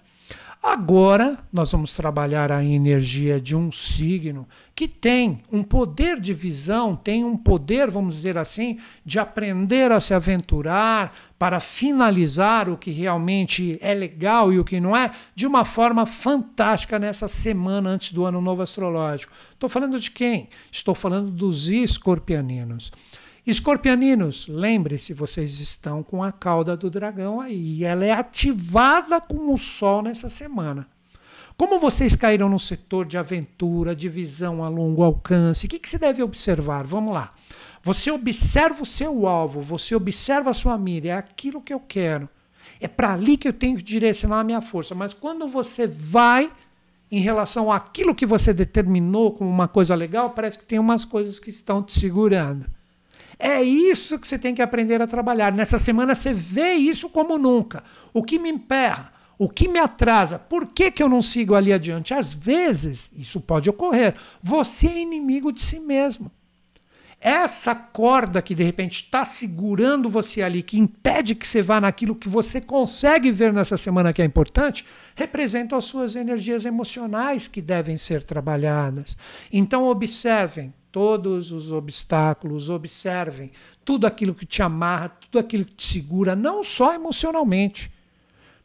Agora 0.68 1.38
nós 1.52 1.70
vamos 1.70 1.92
trabalhar 1.92 2.50
a 2.50 2.64
energia 2.64 3.40
de 3.40 3.54
um 3.54 3.70
signo 3.70 4.48
que 4.74 4.88
tem 4.88 5.40
um 5.50 5.62
poder 5.62 6.20
de 6.20 6.34
visão, 6.34 6.96
tem 6.96 7.24
um 7.24 7.36
poder, 7.36 7.88
vamos 7.88 8.16
dizer 8.16 8.36
assim, 8.36 8.76
de 9.04 9.20
aprender 9.20 9.92
a 9.92 10.00
se 10.00 10.12
aventurar 10.12 11.16
para 11.38 11.60
finalizar 11.60 12.68
o 12.68 12.76
que 12.76 12.90
realmente 12.90 13.78
é 13.80 13.94
legal 13.94 14.52
e 14.52 14.58
o 14.58 14.64
que 14.64 14.80
não 14.80 14.96
é, 14.96 15.12
de 15.36 15.46
uma 15.46 15.64
forma 15.64 16.04
fantástica 16.04 16.98
nessa 16.98 17.28
semana 17.28 17.90
antes 17.90 18.10
do 18.10 18.24
ano 18.24 18.40
novo 18.40 18.60
astrológico. 18.60 19.32
Estou 19.52 19.68
falando 19.68 20.00
de 20.00 20.10
quem? 20.10 20.48
Estou 20.70 20.96
falando 20.96 21.30
dos 21.30 21.68
escorpianinos. 21.68 22.90
Escorpianinos, 23.46 24.48
lembre-se, 24.48 25.14
vocês 25.14 25.60
estão 25.60 26.02
com 26.02 26.20
a 26.20 26.32
cauda 26.32 26.76
do 26.76 26.90
dragão 26.90 27.40
aí. 27.40 27.84
Ela 27.84 28.04
é 28.04 28.10
ativada 28.10 29.20
com 29.20 29.54
o 29.54 29.56
sol 29.56 30.02
nessa 30.02 30.28
semana. 30.28 30.88
Como 31.56 31.78
vocês 31.78 32.16
caíram 32.16 32.48
no 32.48 32.58
setor 32.58 33.06
de 33.06 33.16
aventura, 33.16 33.94
de 33.94 34.08
visão 34.08 34.64
a 34.64 34.68
longo 34.68 35.04
alcance, 35.04 35.66
o 35.66 35.68
que, 35.68 35.78
que 35.78 35.88
você 35.88 35.96
deve 35.96 36.24
observar? 36.24 36.84
Vamos 36.88 37.14
lá. 37.14 37.32
Você 37.84 38.10
observa 38.10 38.82
o 38.82 38.86
seu 38.86 39.28
alvo, 39.28 39.60
você 39.60 39.94
observa 39.94 40.50
a 40.50 40.54
sua 40.54 40.76
mira, 40.76 41.10
é 41.10 41.12
aquilo 41.12 41.62
que 41.62 41.72
eu 41.72 41.78
quero. 41.78 42.28
É 42.80 42.88
para 42.88 43.12
ali 43.12 43.36
que 43.36 43.46
eu 43.46 43.52
tenho 43.52 43.76
que 43.76 43.82
direcionar 43.84 44.40
a 44.40 44.44
minha 44.44 44.60
força. 44.60 44.92
Mas 44.92 45.14
quando 45.14 45.46
você 45.46 45.86
vai 45.86 46.50
em 47.12 47.20
relação 47.20 47.70
àquilo 47.70 48.12
que 48.12 48.26
você 48.26 48.52
determinou 48.52 49.30
como 49.30 49.48
uma 49.48 49.68
coisa 49.68 49.94
legal, 49.94 50.30
parece 50.30 50.58
que 50.58 50.64
tem 50.64 50.80
umas 50.80 51.04
coisas 51.04 51.38
que 51.38 51.48
estão 51.48 51.80
te 51.80 51.96
segurando. 51.96 52.74
É 53.38 53.62
isso 53.62 54.18
que 54.18 54.26
você 54.26 54.38
tem 54.38 54.54
que 54.54 54.62
aprender 54.62 55.00
a 55.02 55.06
trabalhar. 55.06 55.52
Nessa 55.52 55.78
semana 55.78 56.14
você 56.14 56.32
vê 56.32 56.74
isso 56.74 57.08
como 57.08 57.38
nunca. 57.38 57.84
O 58.12 58.22
que 58.22 58.38
me 58.38 58.48
emperra, 58.48 59.12
o 59.38 59.48
que 59.48 59.68
me 59.68 59.78
atrasa, 59.78 60.38
por 60.38 60.66
que, 60.68 60.90
que 60.90 61.02
eu 61.02 61.08
não 61.08 61.20
sigo 61.20 61.54
ali 61.54 61.72
adiante? 61.72 62.14
Às 62.14 62.32
vezes, 62.32 63.10
isso 63.16 63.40
pode 63.40 63.68
ocorrer. 63.68 64.14
Você 64.40 64.86
é 64.86 65.00
inimigo 65.00 65.52
de 65.52 65.60
si 65.60 65.78
mesmo. 65.78 66.30
Essa 67.26 67.74
corda 67.74 68.40
que 68.40 68.54
de 68.54 68.62
repente 68.62 69.02
está 69.02 69.24
segurando 69.24 70.08
você 70.08 70.42
ali, 70.42 70.62
que 70.62 70.78
impede 70.78 71.34
que 71.34 71.44
você 71.44 71.60
vá 71.60 71.80
naquilo 71.80 72.14
que 72.14 72.28
você 72.28 72.60
consegue 72.60 73.32
ver 73.32 73.52
nessa 73.52 73.76
semana 73.76 74.12
que 74.12 74.22
é 74.22 74.24
importante, 74.24 74.86
representa 75.16 75.76
as 75.76 75.86
suas 75.86 76.14
energias 76.14 76.64
emocionais 76.64 77.48
que 77.48 77.60
devem 77.60 77.96
ser 77.96 78.22
trabalhadas. 78.22 79.16
Então, 79.52 79.88
observem 79.88 80.72
todos 80.92 81.50
os 81.50 81.72
obstáculos, 81.72 82.70
observem 82.70 83.50
tudo 83.84 84.06
aquilo 84.06 84.32
que 84.32 84.46
te 84.46 84.62
amarra, 84.62 85.08
tudo 85.08 85.40
aquilo 85.40 85.64
que 85.64 85.74
te 85.74 85.94
segura, 85.94 86.36
não 86.36 86.62
só 86.62 86.94
emocionalmente. 86.94 87.90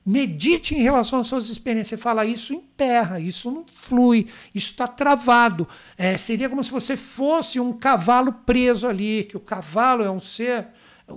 Medite 0.05 0.73
em 0.73 0.81
relação 0.81 1.19
às 1.19 1.27
suas 1.27 1.49
experiências. 1.49 1.99
Você 1.99 2.03
fala, 2.03 2.25
isso 2.25 2.53
enterra, 2.53 3.19
isso 3.19 3.51
não 3.51 3.65
flui, 3.67 4.27
isso 4.53 4.71
está 4.71 4.87
travado. 4.87 5.67
É, 5.97 6.17
seria 6.17 6.49
como 6.49 6.63
se 6.63 6.71
você 6.71 6.97
fosse 6.97 7.59
um 7.59 7.71
cavalo 7.73 8.33
preso 8.33 8.87
ali, 8.87 9.23
que 9.25 9.37
o 9.37 9.41
cavalo 9.41 10.03
é 10.03 10.09
um 10.09 10.19
ser 10.19 10.67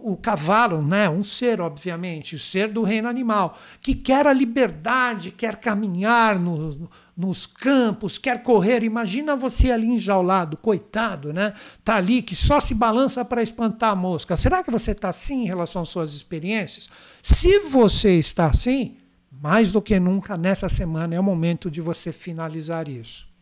o 0.02 0.16
cavalo, 0.16 0.82
né, 0.82 1.08
um 1.08 1.22
ser, 1.22 1.60
obviamente, 1.60 2.38
ser 2.38 2.68
do 2.68 2.82
reino 2.82 3.08
animal, 3.08 3.56
que 3.80 3.94
quer 3.94 4.26
a 4.26 4.32
liberdade, 4.32 5.30
quer 5.30 5.56
caminhar 5.56 6.38
no, 6.38 6.88
nos 7.16 7.46
campos, 7.46 8.18
quer 8.18 8.42
correr. 8.42 8.82
Imagina 8.82 9.36
você 9.36 9.70
ali 9.70 9.86
enjaulado, 9.86 10.56
coitado, 10.56 11.32
né? 11.32 11.54
Tá 11.84 11.96
ali 11.96 12.22
que 12.22 12.34
só 12.34 12.58
se 12.58 12.74
balança 12.74 13.24
para 13.24 13.42
espantar 13.42 13.90
a 13.90 13.96
mosca. 13.96 14.36
Será 14.36 14.62
que 14.62 14.70
você 14.70 14.92
está 14.92 15.08
assim 15.08 15.42
em 15.42 15.46
relação 15.46 15.82
às 15.82 15.88
suas 15.88 16.14
experiências? 16.14 16.88
Se 17.22 17.60
você 17.60 18.18
está 18.18 18.46
assim, 18.46 18.96
mais 19.30 19.72
do 19.72 19.82
que 19.82 19.98
nunca 20.00 20.36
nessa 20.36 20.68
semana 20.68 21.14
é 21.14 21.20
o 21.20 21.24
momento 21.24 21.70
de 21.70 21.80
você 21.80 22.12
finalizar 22.12 22.88
isso. 22.88 23.33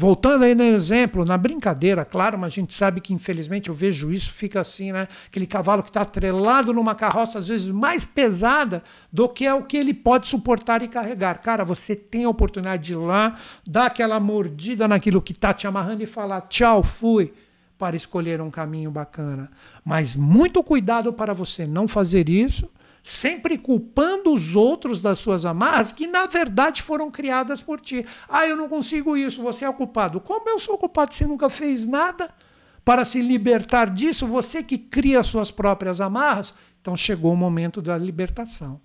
Voltando 0.00 0.44
aí 0.44 0.54
no 0.54 0.62
exemplo, 0.62 1.24
na 1.24 1.36
brincadeira, 1.36 2.04
claro, 2.04 2.38
mas 2.38 2.52
a 2.52 2.54
gente 2.54 2.72
sabe 2.72 3.00
que 3.00 3.12
infelizmente 3.12 3.68
eu 3.68 3.74
vejo 3.74 4.12
isso, 4.12 4.30
fica 4.30 4.60
assim, 4.60 4.92
né? 4.92 5.08
Aquele 5.26 5.44
cavalo 5.44 5.82
que 5.82 5.90
está 5.90 6.02
atrelado 6.02 6.72
numa 6.72 6.94
carroça, 6.94 7.40
às 7.40 7.48
vezes 7.48 7.68
mais 7.68 8.04
pesada 8.04 8.80
do 9.12 9.28
que 9.28 9.44
é 9.44 9.52
o 9.52 9.64
que 9.64 9.76
ele 9.76 9.92
pode 9.92 10.28
suportar 10.28 10.82
e 10.82 10.88
carregar. 10.88 11.42
Cara, 11.42 11.64
você 11.64 11.96
tem 11.96 12.22
a 12.22 12.28
oportunidade 12.28 12.84
de 12.84 12.92
ir 12.92 12.96
lá, 12.96 13.34
dar 13.68 13.86
aquela 13.86 14.20
mordida 14.20 14.86
naquilo 14.86 15.20
que 15.20 15.32
está 15.32 15.52
te 15.52 15.66
amarrando 15.66 16.00
e 16.00 16.06
falar 16.06 16.42
tchau, 16.42 16.84
fui, 16.84 17.32
para 17.76 17.96
escolher 17.96 18.40
um 18.40 18.52
caminho 18.52 18.92
bacana. 18.92 19.50
Mas 19.84 20.14
muito 20.14 20.62
cuidado 20.62 21.12
para 21.12 21.34
você 21.34 21.66
não 21.66 21.88
fazer 21.88 22.28
isso 22.28 22.70
sempre 23.08 23.56
culpando 23.56 24.30
os 24.30 24.54
outros 24.54 25.00
das 25.00 25.18
suas 25.18 25.46
amarras 25.46 25.92
que 25.92 26.06
na 26.06 26.26
verdade 26.26 26.82
foram 26.82 27.10
criadas 27.10 27.62
por 27.62 27.80
ti. 27.80 28.04
Ah, 28.28 28.46
eu 28.46 28.54
não 28.54 28.68
consigo 28.68 29.16
isso, 29.16 29.42
você 29.42 29.64
é 29.64 29.68
o 29.68 29.72
culpado. 29.72 30.20
Como 30.20 30.46
eu 30.46 30.60
sou 30.60 30.74
o 30.74 30.78
culpado? 30.78 31.14
Você 31.14 31.26
nunca 31.26 31.48
fez 31.48 31.86
nada 31.86 32.28
para 32.84 33.06
se 33.06 33.22
libertar 33.22 33.88
disso, 33.88 34.26
você 34.26 34.62
que 34.62 34.76
cria 34.76 35.22
suas 35.22 35.50
próprias 35.50 36.02
amarras. 36.02 36.52
Então 36.82 36.94
chegou 36.94 37.32
o 37.32 37.36
momento 37.36 37.80
da 37.80 37.96
libertação. 37.96 38.78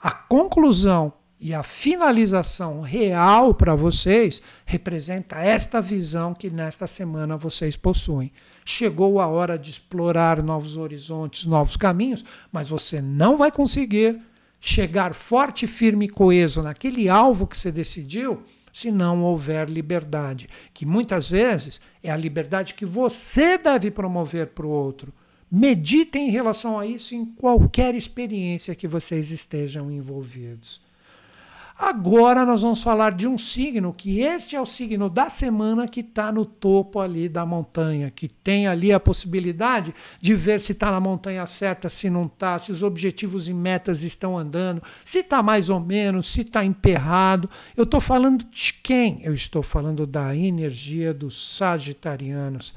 A 0.00 0.12
conclusão 0.12 1.12
e 1.44 1.52
a 1.52 1.62
finalização 1.62 2.80
real 2.80 3.52
para 3.52 3.74
vocês 3.74 4.40
representa 4.64 5.36
esta 5.36 5.78
visão 5.78 6.32
que 6.32 6.48
nesta 6.48 6.86
semana 6.86 7.36
vocês 7.36 7.76
possuem. 7.76 8.32
Chegou 8.64 9.20
a 9.20 9.26
hora 9.26 9.58
de 9.58 9.68
explorar 9.68 10.42
novos 10.42 10.78
horizontes, 10.78 11.44
novos 11.44 11.76
caminhos, 11.76 12.24
mas 12.50 12.70
você 12.70 13.02
não 13.02 13.36
vai 13.36 13.52
conseguir 13.52 14.22
chegar 14.58 15.12
forte, 15.12 15.66
firme 15.66 16.06
e 16.06 16.08
coeso 16.08 16.62
naquele 16.62 17.10
alvo 17.10 17.46
que 17.46 17.60
você 17.60 17.70
decidiu 17.70 18.42
se 18.72 18.90
não 18.90 19.22
houver 19.22 19.68
liberdade, 19.68 20.48
que 20.72 20.86
muitas 20.86 21.28
vezes 21.28 21.78
é 22.02 22.10
a 22.10 22.16
liberdade 22.16 22.72
que 22.72 22.86
você 22.86 23.58
deve 23.58 23.90
promover 23.90 24.46
para 24.46 24.64
o 24.64 24.70
outro. 24.70 25.12
Meditem 25.52 26.28
em 26.28 26.32
relação 26.32 26.78
a 26.78 26.86
isso 26.86 27.14
em 27.14 27.22
qualquer 27.22 27.94
experiência 27.94 28.74
que 28.74 28.88
vocês 28.88 29.30
estejam 29.30 29.90
envolvidos. 29.90 30.82
Agora 31.76 32.44
nós 32.44 32.62
vamos 32.62 32.82
falar 32.84 33.12
de 33.12 33.26
um 33.26 33.36
signo, 33.36 33.92
que 33.92 34.20
este 34.20 34.54
é 34.54 34.60
o 34.60 34.66
signo 34.66 35.10
da 35.10 35.28
semana 35.28 35.88
que 35.88 36.00
está 36.00 36.30
no 36.30 36.46
topo 36.46 37.00
ali 37.00 37.28
da 37.28 37.44
montanha, 37.44 38.12
que 38.12 38.28
tem 38.28 38.68
ali 38.68 38.92
a 38.92 39.00
possibilidade 39.00 39.92
de 40.20 40.34
ver 40.36 40.60
se 40.60 40.70
está 40.70 40.92
na 40.92 41.00
montanha 41.00 41.44
certa, 41.46 41.88
se 41.88 42.08
não 42.08 42.26
está, 42.26 42.56
se 42.60 42.70
os 42.70 42.84
objetivos 42.84 43.48
e 43.48 43.52
metas 43.52 44.04
estão 44.04 44.38
andando, 44.38 44.80
se 45.04 45.18
está 45.18 45.42
mais 45.42 45.68
ou 45.68 45.80
menos, 45.80 46.32
se 46.32 46.42
está 46.42 46.64
emperrado. 46.64 47.50
Eu 47.76 47.82
estou 47.82 48.00
falando 48.00 48.44
de 48.44 48.72
quem? 48.74 49.20
Eu 49.24 49.34
estou 49.34 49.62
falando 49.62 50.06
da 50.06 50.34
energia 50.34 51.12
dos 51.12 51.56
sagitarianos. 51.56 52.72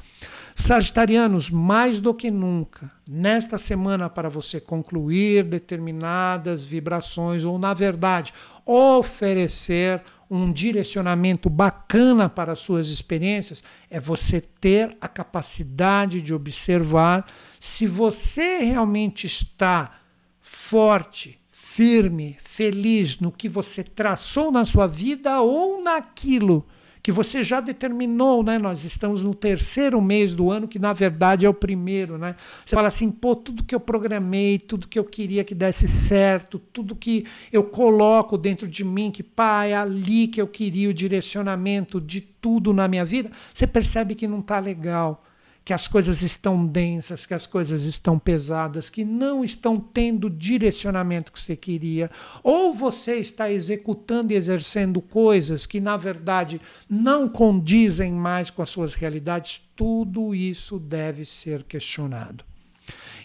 Sagitarianos, 0.56 1.52
mais 1.52 2.00
do 2.00 2.16
que 2.16 2.32
nunca, 2.32 2.92
nesta 3.08 3.60
semana, 3.60 4.10
para 4.10 4.28
você 4.28 4.60
concluir 4.60 5.44
determinadas 5.44 6.64
vibrações, 6.64 7.46
ou, 7.46 7.60
na 7.60 7.76
verdade, 7.76 8.34
oferecer 8.68 10.04
um 10.30 10.52
direcionamento 10.52 11.50
bacana 11.50 12.28
para 12.28 12.52
as 12.52 12.60
suas 12.60 12.90
experiências, 12.90 13.64
é 13.90 14.00
você 14.00 14.42
ter 14.42 14.96
a 15.00 15.08
capacidade 15.08 16.22
de 16.22 16.34
observar 16.34 17.26
se 17.60 17.88
você 17.88 18.58
realmente 18.60 19.26
está 19.26 20.00
forte, 20.42 21.40
firme, 21.50 22.36
feliz 22.40 23.20
no 23.20 23.32
que 23.32 23.48
você 23.48 23.84
traçou 23.84 24.52
na 24.52 24.66
sua 24.66 24.86
vida 24.86 25.42
ou 25.42 25.82
naquilo 25.82 26.66
que 27.08 27.12
você 27.14 27.42
já 27.42 27.62
determinou, 27.62 28.44
né? 28.44 28.60
Nós 28.60 28.84
estamos 28.84 29.24
no 29.24 29.34
terceiro 29.34 30.02
mês 30.02 30.36
do 30.36 30.52
ano, 30.52 30.68
que 30.68 30.78
na 30.78 30.92
verdade 30.92 31.46
é 31.46 31.50
o 31.50 31.54
primeiro, 31.54 32.18
né? 32.18 32.36
Você 32.66 32.76
fala 32.76 32.90
assim, 32.90 33.10
pô, 33.10 33.34
tudo 33.34 33.64
que 33.64 33.74
eu 33.74 33.80
programei, 33.80 34.60
tudo 34.60 34.90
que 34.90 35.00
eu 35.00 35.06
queria 35.06 35.42
que 35.46 35.56
desse 35.56 35.88
certo, 35.88 36.60
tudo 36.60 36.98
que 36.98 37.26
eu 37.50 37.64
coloco 37.64 38.38
dentro 38.38 38.68
de 38.68 38.84
mim, 38.84 39.10
que 39.10 39.24
pá, 39.24 39.64
é 39.64 39.74
ali 39.74 40.28
que 40.28 40.42
eu 40.42 40.48
queria 40.50 40.90
o 40.90 40.94
direcionamento 40.94 42.02
de 42.02 42.20
tudo 42.20 42.74
na 42.74 42.90
minha 42.90 43.06
vida, 43.06 43.32
você 43.54 43.66
percebe 43.66 44.14
que 44.14 44.28
não 44.28 44.40
está 44.40 44.60
legal 44.60 45.24
que 45.68 45.74
as 45.74 45.86
coisas 45.86 46.22
estão 46.22 46.66
densas, 46.66 47.26
que 47.26 47.34
as 47.34 47.46
coisas 47.46 47.84
estão 47.84 48.18
pesadas, 48.18 48.90
que 48.90 49.04
não 49.04 49.44
estão 49.44 49.78
tendo 49.78 50.28
o 50.28 50.30
direcionamento 50.30 51.30
que 51.30 51.38
você 51.38 51.58
queria, 51.58 52.10
ou 52.42 52.74
você 52.74 53.16
está 53.16 53.52
executando 53.52 54.32
e 54.32 54.38
exercendo 54.38 55.02
coisas 55.02 55.66
que 55.66 55.82
na 55.82 55.98
verdade 55.98 56.62
não 56.90 57.28
condizem 57.28 58.14
mais 58.14 58.50
com 58.50 58.62
as 58.62 58.70
suas 58.70 58.94
realidades, 58.94 59.62
tudo 59.76 60.34
isso 60.34 60.80
deve 60.80 61.26
ser 61.26 61.64
questionado. 61.64 62.46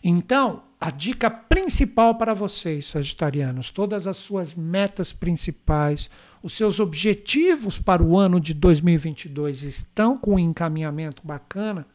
Então, 0.03 0.65
a 0.81 0.91
dica 0.91 1.31
principal 1.31 2.17
para 2.17 2.35
vocês, 2.35 2.87
sagitarianos, 2.87 3.71
todas 3.71 4.09
as 4.09 4.17
suas 4.17 4.57
metas 4.57 5.13
principais, 5.13 6.11
os 6.43 6.55
seus 6.55 6.81
objetivos 6.81 7.79
para 7.79 8.03
o 8.03 8.19
ano 8.19 8.41
de 8.41 8.53
2022 8.53 9.63
estão 9.63 10.19
com 10.19 10.35
um 10.35 10.39
encaminhamento 10.41 11.23
bacana, 11.25 11.87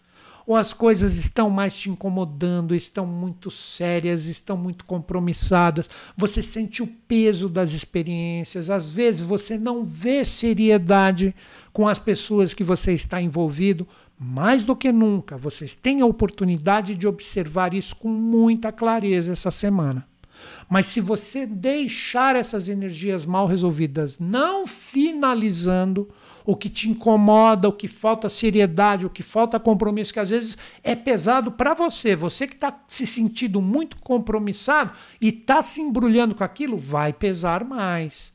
ou 0.47 0.55
as 0.55 0.71
coisas 0.71 1.17
estão 1.17 1.49
mais 1.49 1.77
te 1.77 1.89
incomodando, 1.89 2.73
estão 2.73 3.05
muito 3.05 3.51
sérias, 3.51 4.27
estão 4.27 4.55
muito 4.55 4.85
compromissadas, 4.85 5.89
você 6.15 6.41
sente 6.41 6.81
o 6.81 6.87
peso 6.87 7.49
das 7.49 7.73
experiências, 7.73 8.69
às 8.69 8.89
vezes 8.89 9.21
você 9.21 9.57
não 9.57 9.83
vê 9.83 10.23
seriedade 10.23 11.35
com 11.73 11.85
as 11.85 11.99
pessoas 11.99 12.53
que 12.53 12.63
você 12.63 12.93
está 12.93 13.21
envolvido, 13.21 13.85
mais 14.17 14.63
do 14.63 14.75
que 14.75 14.89
nunca, 14.89 15.37
vocês 15.37 15.75
têm 15.75 15.99
a 16.01 16.05
oportunidade 16.05 16.95
de 16.95 17.05
observar 17.05 17.73
isso 17.73 17.97
com 17.97 18.07
muita 18.07 18.71
clareza 18.71 19.33
essa 19.33 19.51
semana. 19.51 20.07
Mas 20.69 20.85
se 20.85 21.01
você 21.01 21.45
deixar 21.45 22.35
essas 22.35 22.69
energias 22.69 23.25
mal 23.25 23.47
resolvidas 23.47 24.17
não 24.17 24.65
finalizando, 24.65 26.07
o 26.47 26.55
que 26.55 26.69
te 26.69 26.89
incomoda, 26.89 27.67
o 27.67 27.73
que 27.73 27.89
falta 27.89 28.29
seriedade, 28.29 29.05
o 29.05 29.09
que 29.09 29.21
falta 29.21 29.59
compromisso, 29.59 30.13
que 30.13 30.19
às 30.21 30.29
vezes 30.29 30.57
é 30.81 30.95
pesado 30.95 31.51
para 31.51 31.73
você. 31.73 32.15
Você 32.15 32.47
que 32.47 32.53
está 32.53 32.73
se 32.87 33.05
sentindo 33.05 33.61
muito 33.61 33.97
compromissado 33.97 34.93
e 35.19 35.27
está 35.27 35.61
se 35.61 35.81
embrulhando 35.81 36.33
com 36.33 36.45
aquilo, 36.45 36.77
vai 36.77 37.11
pesar 37.11 37.65
mais. 37.65 38.31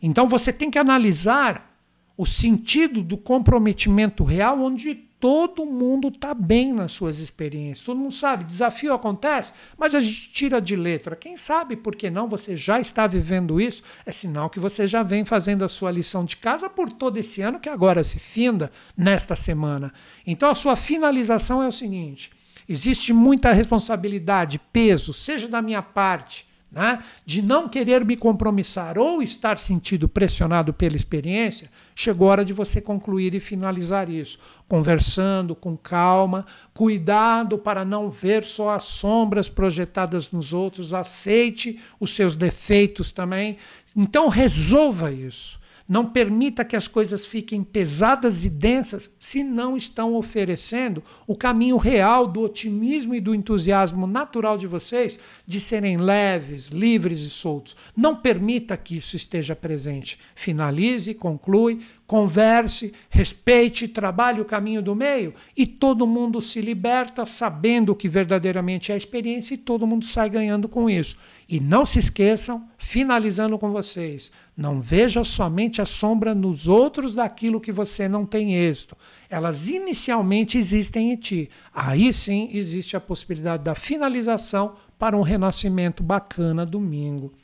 Então 0.00 0.26
você 0.26 0.50
tem 0.50 0.70
que 0.70 0.78
analisar 0.78 1.76
o 2.16 2.24
sentido 2.24 3.02
do 3.02 3.18
comprometimento 3.18 4.24
real, 4.24 4.58
onde 4.58 5.04
todo 5.22 5.64
mundo 5.64 6.08
está 6.08 6.34
bem 6.34 6.72
nas 6.72 6.90
suas 6.90 7.20
experiências. 7.20 7.86
Todo 7.86 7.96
mundo 7.96 8.12
sabe, 8.12 8.42
desafio 8.42 8.92
acontece, 8.92 9.52
mas 9.78 9.94
a 9.94 10.00
gente 10.00 10.32
tira 10.32 10.60
de 10.60 10.74
letra. 10.74 11.14
Quem 11.14 11.36
sabe 11.36 11.76
por 11.76 11.94
que 11.94 12.10
não 12.10 12.28
você 12.28 12.56
já 12.56 12.80
está 12.80 13.06
vivendo 13.06 13.60
isso? 13.60 13.84
É 14.04 14.10
sinal 14.10 14.50
que 14.50 14.58
você 14.58 14.84
já 14.84 15.04
vem 15.04 15.24
fazendo 15.24 15.64
a 15.64 15.68
sua 15.68 15.92
lição 15.92 16.24
de 16.24 16.36
casa 16.36 16.68
por 16.68 16.90
todo 16.90 17.18
esse 17.18 17.40
ano 17.40 17.60
que 17.60 17.68
agora 17.68 18.02
se 18.02 18.18
finda 18.18 18.72
nesta 18.96 19.36
semana. 19.36 19.94
Então 20.26 20.50
a 20.50 20.56
sua 20.56 20.74
finalização 20.74 21.62
é 21.62 21.68
o 21.68 21.72
seguinte: 21.72 22.32
existe 22.68 23.12
muita 23.12 23.52
responsabilidade, 23.52 24.60
peso, 24.72 25.12
seja 25.12 25.46
da 25.46 25.62
minha 25.62 25.82
parte, 25.82 26.48
né, 26.72 27.04
de 27.26 27.42
não 27.42 27.68
querer 27.68 28.02
me 28.02 28.16
compromissar 28.16 28.96
ou 28.98 29.22
estar 29.22 29.58
sentido 29.58 30.08
pressionado 30.08 30.72
pela 30.72 30.96
experiência, 30.96 31.70
chegou 31.94 32.28
a 32.28 32.30
hora 32.32 32.44
de 32.44 32.54
você 32.54 32.80
concluir 32.80 33.34
e 33.34 33.40
finalizar 33.40 34.08
isso. 34.08 34.38
Conversando 34.66 35.54
com 35.54 35.76
calma, 35.76 36.46
cuidado 36.72 37.58
para 37.58 37.84
não 37.84 38.08
ver 38.08 38.42
só 38.42 38.70
as 38.70 38.84
sombras 38.84 39.50
projetadas 39.50 40.30
nos 40.30 40.54
outros, 40.54 40.94
aceite 40.94 41.78
os 42.00 42.14
seus 42.16 42.34
defeitos 42.34 43.12
também. 43.12 43.58
Então 43.94 44.28
resolva 44.28 45.12
isso. 45.12 45.60
Não 45.92 46.06
permita 46.06 46.64
que 46.64 46.74
as 46.74 46.88
coisas 46.88 47.26
fiquem 47.26 47.62
pesadas 47.62 48.46
e 48.46 48.48
densas 48.48 49.10
se 49.20 49.44
não 49.44 49.76
estão 49.76 50.14
oferecendo 50.14 51.02
o 51.26 51.36
caminho 51.36 51.76
real 51.76 52.26
do 52.26 52.40
otimismo 52.40 53.14
e 53.14 53.20
do 53.20 53.34
entusiasmo 53.34 54.06
natural 54.06 54.56
de 54.56 54.66
vocês 54.66 55.20
de 55.46 55.60
serem 55.60 55.98
leves, 55.98 56.68
livres 56.68 57.20
e 57.20 57.28
soltos. 57.28 57.76
Não 57.94 58.16
permita 58.16 58.74
que 58.74 58.96
isso 58.96 59.16
esteja 59.16 59.54
presente. 59.54 60.18
Finalize, 60.34 61.12
conclui, 61.12 61.80
converse, 62.06 62.94
respeite, 63.10 63.86
trabalhe 63.86 64.40
o 64.40 64.46
caminho 64.46 64.80
do 64.80 64.94
meio 64.94 65.34
e 65.54 65.66
todo 65.66 66.06
mundo 66.06 66.40
se 66.40 66.62
liberta 66.62 67.26
sabendo 67.26 67.92
o 67.92 67.94
que 67.94 68.08
verdadeiramente 68.08 68.90
é 68.90 68.94
a 68.94 68.98
experiência 68.98 69.52
e 69.52 69.58
todo 69.58 69.86
mundo 69.86 70.06
sai 70.06 70.30
ganhando 70.30 70.68
com 70.68 70.88
isso. 70.88 71.18
E 71.52 71.60
não 71.60 71.84
se 71.84 71.98
esqueçam, 71.98 72.66
finalizando 72.78 73.58
com 73.58 73.70
vocês, 73.70 74.32
não 74.56 74.80
veja 74.80 75.22
somente 75.22 75.82
a 75.82 75.84
sombra 75.84 76.34
nos 76.34 76.66
outros 76.66 77.14
daquilo 77.14 77.60
que 77.60 77.70
você 77.70 78.08
não 78.08 78.24
tem 78.24 78.54
êxito. 78.54 78.96
Elas 79.28 79.68
inicialmente 79.68 80.56
existem 80.56 81.12
em 81.12 81.16
ti. 81.16 81.50
Aí 81.74 82.10
sim 82.10 82.48
existe 82.54 82.96
a 82.96 83.00
possibilidade 83.02 83.64
da 83.64 83.74
finalização 83.74 84.76
para 84.98 85.14
um 85.14 85.20
renascimento 85.20 86.02
bacana 86.02 86.64
domingo. 86.64 87.34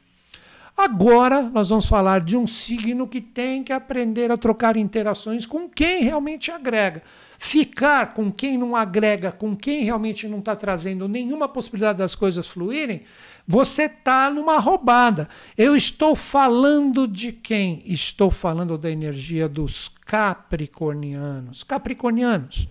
Agora 0.75 1.43
nós 1.43 1.71
vamos 1.71 1.87
falar 1.87 2.21
de 2.21 2.37
um 2.37 2.47
signo 2.47 3.09
que 3.09 3.21
tem 3.21 3.65
que 3.65 3.73
aprender 3.73 4.31
a 4.31 4.37
trocar 4.37 4.77
interações 4.77 5.45
com 5.45 5.69
quem 5.69 6.05
realmente 6.05 6.53
agrega. 6.53 7.03
Ficar 7.37 8.15
com 8.15 8.31
quem 8.31 8.57
não 8.57 8.77
agrega, 8.77 9.33
com 9.33 9.57
quem 9.57 9.83
realmente 9.83 10.29
não 10.29 10.39
está 10.39 10.55
trazendo 10.55 11.09
nenhuma 11.09 11.49
possibilidade 11.49 11.99
das 11.99 12.15
coisas 12.15 12.47
fluírem, 12.47 13.03
você 13.51 13.85
está 13.85 14.31
numa 14.31 14.59
roubada. 14.59 15.27
Eu 15.57 15.75
estou 15.75 16.15
falando 16.15 17.09
de 17.09 17.33
quem? 17.33 17.83
Estou 17.87 18.31
falando 18.31 18.77
da 18.77 18.91
energia 18.91 19.49
dos 19.49 19.89
capricornianos. 20.05 21.65
Capricornianos, 21.65 22.69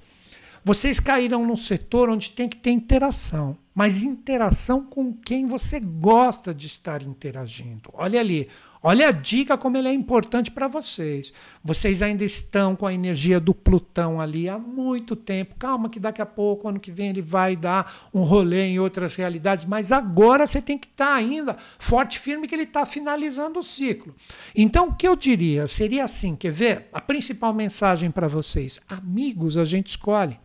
vocês 0.63 0.99
caíram 0.99 1.47
num 1.47 1.55
setor 1.55 2.09
onde 2.09 2.29
tem 2.29 2.47
que 2.47 2.57
ter 2.57 2.69
interação, 2.69 3.57
mas 3.73 4.03
interação 4.03 4.83
com 4.83 5.11
quem 5.13 5.47
você 5.47 5.79
gosta 5.79 6.53
de 6.53 6.67
estar 6.67 7.01
interagindo. 7.01 7.89
Olha 7.93 8.19
ali, 8.19 8.47
Olha 8.81 9.09
a 9.09 9.11
dica 9.11 9.57
como 9.57 9.77
ele 9.77 9.87
é 9.87 9.93
importante 9.93 10.51
para 10.51 10.67
vocês. 10.67 11.33
Vocês 11.63 12.01
ainda 12.01 12.23
estão 12.23 12.75
com 12.75 12.85
a 12.85 12.93
energia 12.93 13.39
do 13.39 13.53
Plutão 13.53 14.21
ali 14.21 14.47
há 14.47 14.57
muito 14.57 15.15
tempo. 15.15 15.55
Calma 15.55 15.89
que 15.89 15.99
daqui 15.99 16.21
a 16.21 16.25
pouco, 16.25 16.67
ano 16.67 16.79
que 16.79 16.91
vem, 16.91 17.09
ele 17.09 17.21
vai 17.21 17.55
dar 17.55 18.09
um 18.13 18.21
rolê 18.21 18.67
em 18.67 18.79
outras 18.79 19.15
realidades, 19.15 19.65
mas 19.65 19.91
agora 19.91 20.45
você 20.45 20.61
tem 20.61 20.77
que 20.77 20.87
estar 20.87 21.07
tá 21.07 21.15
ainda 21.15 21.57
forte 21.79 22.19
firme 22.19 22.47
que 22.47 22.53
ele 22.53 22.63
está 22.63 22.85
finalizando 22.85 23.59
o 23.59 23.63
ciclo. 23.63 24.15
Então, 24.55 24.89
o 24.89 24.95
que 24.95 25.07
eu 25.07 25.15
diria 25.15 25.67
seria 25.67 26.03
assim, 26.03 26.35
quer 26.35 26.51
ver? 26.51 26.87
A 26.93 27.01
principal 27.01 27.53
mensagem 27.53 28.11
para 28.11 28.27
vocês, 28.27 28.79
amigos 28.87 29.57
a 29.57 29.63
gente 29.63 29.87
escolhe. 29.87 30.39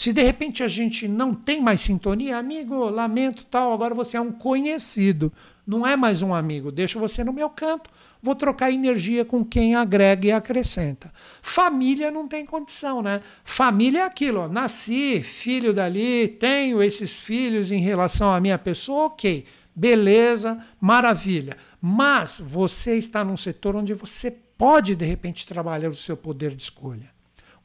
Se 0.00 0.14
de 0.14 0.22
repente 0.22 0.62
a 0.62 0.68
gente 0.68 1.06
não 1.06 1.34
tem 1.34 1.60
mais 1.60 1.82
sintonia, 1.82 2.38
amigo, 2.38 2.88
lamento 2.88 3.44
tal, 3.44 3.70
agora 3.70 3.94
você 3.94 4.16
é 4.16 4.20
um 4.20 4.32
conhecido 4.32 5.30
não 5.66 5.86
é 5.86 5.96
mais 5.96 6.22
um 6.22 6.34
amigo, 6.34 6.72
deixo 6.72 6.98
você 6.98 7.22
no 7.22 7.32
meu 7.32 7.50
canto, 7.50 7.90
vou 8.22 8.34
trocar 8.34 8.70
energia 8.70 9.24
com 9.24 9.44
quem 9.44 9.74
agrega 9.74 10.26
e 10.26 10.32
acrescenta. 10.32 11.12
Família 11.42 12.10
não 12.10 12.26
tem 12.26 12.44
condição, 12.44 13.02
né? 13.02 13.22
Família 13.44 14.00
é 14.00 14.04
aquilo, 14.04 14.40
ó, 14.40 14.48
nasci, 14.48 15.22
filho 15.22 15.72
dali, 15.72 16.28
tenho 16.28 16.82
esses 16.82 17.16
filhos 17.16 17.70
em 17.70 17.80
relação 17.80 18.32
à 18.32 18.40
minha 18.40 18.58
pessoa, 18.58 19.06
ok, 19.06 19.44
beleza, 19.74 20.62
maravilha. 20.80 21.56
Mas 21.80 22.40
você 22.42 22.96
está 22.96 23.24
num 23.24 23.36
setor 23.36 23.76
onde 23.76 23.94
você 23.94 24.30
pode, 24.30 24.94
de 24.94 25.04
repente, 25.04 25.46
trabalhar 25.46 25.88
o 25.88 25.94
seu 25.94 26.16
poder 26.16 26.54
de 26.54 26.62
escolha 26.62 27.09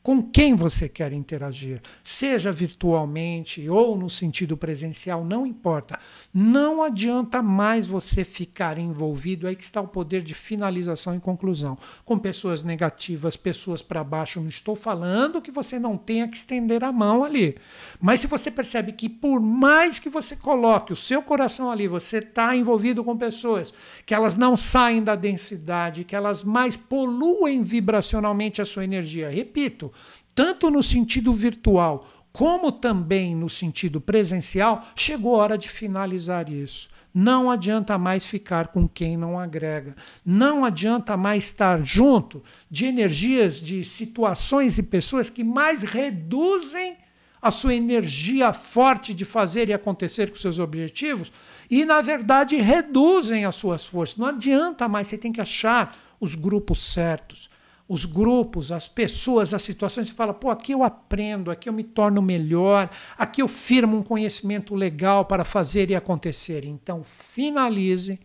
com 0.05 0.21
quem 0.21 0.55
você 0.55 0.87
quer 0.87 1.11
interagir, 1.13 1.81
seja 2.03 2.51
virtualmente 2.51 3.67
ou 3.67 3.97
no 3.97 4.07
sentido 4.07 4.55
presencial, 4.55 5.25
não 5.25 5.47
importa. 5.47 5.97
Não 6.31 6.83
adianta 6.83 7.41
mais 7.41 7.87
você 7.87 8.23
ficar 8.23 8.77
envolvido, 8.77 9.47
aí 9.47 9.55
que 9.55 9.63
está 9.63 9.81
o 9.81 9.87
poder 9.87 10.21
de 10.21 10.35
finalização 10.35 11.15
e 11.15 11.19
conclusão, 11.19 11.75
com 12.03 12.19
pessoas 12.19 12.61
negativas, 12.61 13.35
pessoas 13.35 13.81
para 13.81 14.03
baixo. 14.03 14.39
Não 14.39 14.47
estou 14.47 14.75
falando 14.75 15.41
que 15.41 15.49
você 15.49 15.79
não 15.79 15.97
tenha 15.97 16.27
que 16.27 16.37
estender 16.37 16.83
a 16.83 16.91
mão 16.91 17.23
ali, 17.23 17.57
mas 17.99 18.19
se 18.19 18.27
você 18.27 18.51
percebe 18.51 18.91
que 18.91 19.09
por 19.09 19.41
mais 19.41 19.97
que 19.97 20.07
você 20.07 20.35
coloque 20.35 20.93
o 20.93 20.95
seu 20.95 21.23
coração 21.23 21.71
ali, 21.71 21.87
você 21.87 22.19
está 22.19 22.55
envolvido 22.55 23.03
com 23.03 23.17
pessoas 23.17 23.73
que 24.05 24.13
elas 24.13 24.35
não 24.35 24.55
saem 24.55 25.01
da 25.01 25.15
densidade, 25.15 26.03
que 26.03 26.15
elas 26.15 26.43
mais 26.43 26.77
poluem 26.77 27.63
vibracionalmente 27.63 28.61
a 28.61 28.65
sua 28.65 28.83
energia. 28.83 29.31
Repito, 29.31 29.91
tanto 30.35 30.69
no 30.69 30.83
sentido 30.83 31.33
virtual 31.33 32.07
como 32.35 32.69
também 32.69 33.33
no 33.33 33.47
sentido 33.47 34.01
presencial, 34.01 34.85
chegou 34.93 35.35
a 35.35 35.43
hora 35.43 35.57
de 35.57 35.69
finalizar 35.69 36.49
isso. 36.49 36.89
Não 37.13 37.49
adianta 37.49 37.97
mais 37.97 38.25
ficar 38.25 38.67
com 38.67 38.89
quem 38.89 39.15
não 39.15 39.39
agrega. 39.39 39.95
Não 40.25 40.65
adianta 40.65 41.15
mais 41.15 41.45
estar 41.45 41.81
junto 41.81 42.43
de 42.69 42.87
energias, 42.87 43.61
de 43.61 43.85
situações 43.85 44.77
e 44.77 44.83
pessoas 44.83 45.29
que 45.29 45.45
mais 45.45 45.81
reduzem 45.81 46.97
a 47.41 47.51
sua 47.51 47.73
energia 47.73 48.51
forte 48.51 49.13
de 49.13 49.23
fazer 49.23 49.69
e 49.69 49.73
acontecer 49.73 50.29
com 50.29 50.35
seus 50.35 50.59
objetivos 50.59 51.31
e, 51.71 51.85
na 51.85 52.01
verdade, 52.01 52.57
reduzem 52.57 53.45
as 53.45 53.55
suas 53.55 53.85
forças. 53.85 54.17
Não 54.17 54.27
adianta 54.27 54.89
mais, 54.89 55.07
você 55.07 55.17
tem 55.17 55.31
que 55.31 55.39
achar 55.39 55.97
os 56.19 56.35
grupos 56.35 56.81
certos 56.81 57.49
os 57.87 58.05
grupos, 58.05 58.71
as 58.71 58.87
pessoas, 58.87 59.53
as 59.53 59.61
situações, 59.61 60.07
você 60.07 60.13
fala, 60.13 60.33
pô, 60.33 60.49
aqui 60.49 60.71
eu 60.71 60.83
aprendo, 60.83 61.51
aqui 61.51 61.69
eu 61.69 61.73
me 61.73 61.83
torno 61.83 62.21
melhor, 62.21 62.89
aqui 63.17 63.41
eu 63.41 63.47
firmo 63.47 63.97
um 63.97 64.03
conhecimento 64.03 64.73
legal 64.73 65.25
para 65.25 65.43
fazer 65.43 65.91
e 65.91 65.95
acontecer. 65.95 66.65
Então, 66.65 67.03
finalize 67.03 68.19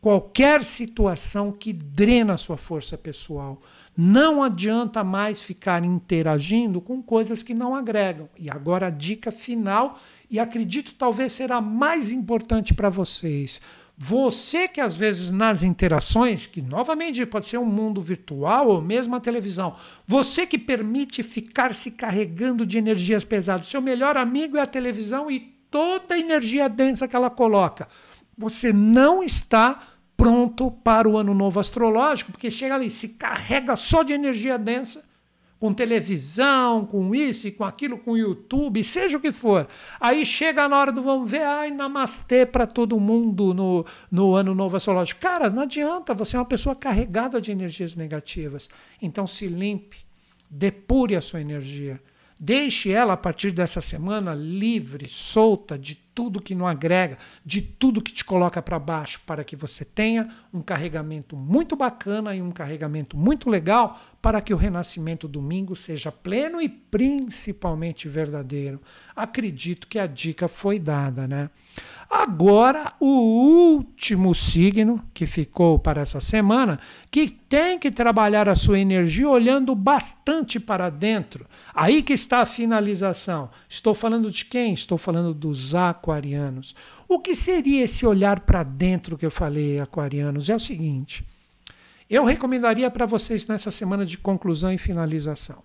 qualquer 0.00 0.62
situação 0.62 1.50
que 1.50 1.72
drena 1.72 2.34
a 2.34 2.38
sua 2.38 2.56
força 2.56 2.96
pessoal. 2.96 3.60
Não 3.96 4.42
adianta 4.42 5.04
mais 5.04 5.42
ficar 5.42 5.84
interagindo 5.84 6.80
com 6.80 7.02
coisas 7.02 7.42
que 7.42 7.52
não 7.52 7.74
agregam. 7.74 8.28
E 8.38 8.48
agora 8.48 8.86
a 8.86 8.90
dica 8.90 9.30
final, 9.30 9.98
e 10.30 10.38
acredito 10.38 10.94
talvez 10.94 11.32
será 11.32 11.60
mais 11.60 12.10
importante 12.10 12.72
para 12.72 12.88
vocês. 12.88 13.60
Você 13.96 14.66
que 14.66 14.80
às 14.80 14.96
vezes 14.96 15.30
nas 15.30 15.62
interações, 15.62 16.46
que 16.46 16.60
novamente 16.60 17.24
pode 17.26 17.46
ser 17.46 17.58
um 17.58 17.66
mundo 17.66 18.00
virtual 18.00 18.68
ou 18.68 18.82
mesmo 18.82 19.14
a 19.14 19.20
televisão, 19.20 19.76
você 20.06 20.46
que 20.46 20.58
permite 20.58 21.22
ficar 21.22 21.74
se 21.74 21.92
carregando 21.92 22.66
de 22.66 22.78
energias 22.78 23.24
pesadas, 23.24 23.68
seu 23.68 23.80
melhor 23.80 24.16
amigo 24.16 24.56
é 24.56 24.60
a 24.60 24.66
televisão 24.66 25.30
e 25.30 25.40
toda 25.70 26.14
a 26.14 26.18
energia 26.18 26.68
densa 26.68 27.06
que 27.06 27.14
ela 27.14 27.30
coloca. 27.30 27.86
Você 28.36 28.72
não 28.72 29.22
está 29.22 29.78
pronto 30.16 30.70
para 30.70 31.08
o 31.08 31.16
ano 31.16 31.34
novo 31.34 31.60
astrológico, 31.60 32.32
porque 32.32 32.50
chega 32.50 32.74
ali, 32.74 32.90
se 32.90 33.10
carrega 33.10 33.76
só 33.76 34.02
de 34.02 34.12
energia 34.12 34.58
densa 34.58 35.11
com 35.62 35.72
televisão, 35.72 36.84
com 36.84 37.14
isso 37.14 37.46
e 37.46 37.52
com 37.52 37.62
aquilo, 37.62 37.96
com 37.96 38.16
YouTube, 38.16 38.82
seja 38.82 39.16
o 39.16 39.20
que 39.20 39.30
for. 39.30 39.68
Aí 40.00 40.26
chega 40.26 40.68
na 40.68 40.76
hora 40.76 40.90
do 40.90 41.00
vamos 41.00 41.30
ver, 41.30 41.44
ai, 41.44 41.70
namastê 41.70 42.44
para 42.44 42.66
todo 42.66 42.98
mundo 42.98 43.54
no, 43.54 43.86
no 44.10 44.34
ano 44.34 44.56
novo 44.56 44.76
astrológico. 44.76 45.20
Cara, 45.20 45.48
não 45.48 45.62
adianta, 45.62 46.14
você 46.14 46.34
é 46.34 46.40
uma 46.40 46.44
pessoa 46.44 46.74
carregada 46.74 47.40
de 47.40 47.52
energias 47.52 47.94
negativas. 47.94 48.68
Então 49.00 49.24
se 49.24 49.46
limpe, 49.46 49.98
depure 50.50 51.14
a 51.14 51.20
sua 51.20 51.40
energia. 51.40 52.02
Deixe 52.40 52.90
ela 52.90 53.12
a 53.12 53.16
partir 53.16 53.52
dessa 53.52 53.80
semana 53.80 54.34
livre, 54.34 55.08
solta 55.08 55.78
de 55.78 55.94
tudo 55.94 56.42
que 56.42 56.56
não 56.56 56.66
agrega, 56.66 57.16
de 57.46 57.62
tudo 57.62 58.02
que 58.02 58.12
te 58.12 58.24
coloca 58.24 58.60
para 58.60 58.80
baixo, 58.80 59.22
para 59.24 59.44
que 59.44 59.54
você 59.54 59.84
tenha 59.84 60.28
um 60.52 60.60
carregamento 60.60 61.36
muito 61.36 61.76
bacana 61.76 62.34
e 62.34 62.42
um 62.42 62.50
carregamento 62.50 63.16
muito 63.16 63.48
legal 63.48 64.00
para 64.22 64.40
que 64.40 64.54
o 64.54 64.56
renascimento 64.56 65.26
domingo 65.26 65.74
seja 65.74 66.12
pleno 66.12 66.62
e 66.62 66.68
principalmente 66.68 68.08
verdadeiro. 68.08 68.80
Acredito 69.16 69.88
que 69.88 69.98
a 69.98 70.06
dica 70.06 70.46
foi 70.46 70.78
dada, 70.78 71.26
né? 71.26 71.50
Agora, 72.08 72.92
o 73.00 73.06
último 73.06 74.34
signo 74.34 75.02
que 75.12 75.26
ficou 75.26 75.78
para 75.78 76.02
essa 76.02 76.20
semana, 76.20 76.78
que 77.10 77.30
tem 77.30 77.78
que 77.78 77.90
trabalhar 77.90 78.48
a 78.48 78.54
sua 78.54 78.78
energia 78.78 79.28
olhando 79.28 79.74
bastante 79.74 80.60
para 80.60 80.88
dentro. 80.88 81.46
Aí 81.74 82.02
que 82.02 82.12
está 82.12 82.40
a 82.40 82.46
finalização. 82.46 83.50
Estou 83.68 83.94
falando 83.94 84.30
de 84.30 84.44
quem? 84.44 84.74
Estou 84.74 84.98
falando 84.98 85.34
dos 85.34 85.74
aquarianos. 85.74 86.74
O 87.08 87.18
que 87.18 87.34
seria 87.34 87.84
esse 87.84 88.06
olhar 88.06 88.40
para 88.40 88.62
dentro 88.62 89.16
que 89.16 89.26
eu 89.26 89.30
falei, 89.30 89.80
aquarianos? 89.80 90.50
É 90.50 90.54
o 90.54 90.60
seguinte: 90.60 91.26
eu 92.14 92.24
recomendaria 92.24 92.90
para 92.90 93.06
vocês 93.06 93.46
nessa 93.46 93.70
semana 93.70 94.04
de 94.04 94.18
conclusão 94.18 94.70
e 94.70 94.76
finalização. 94.76 95.62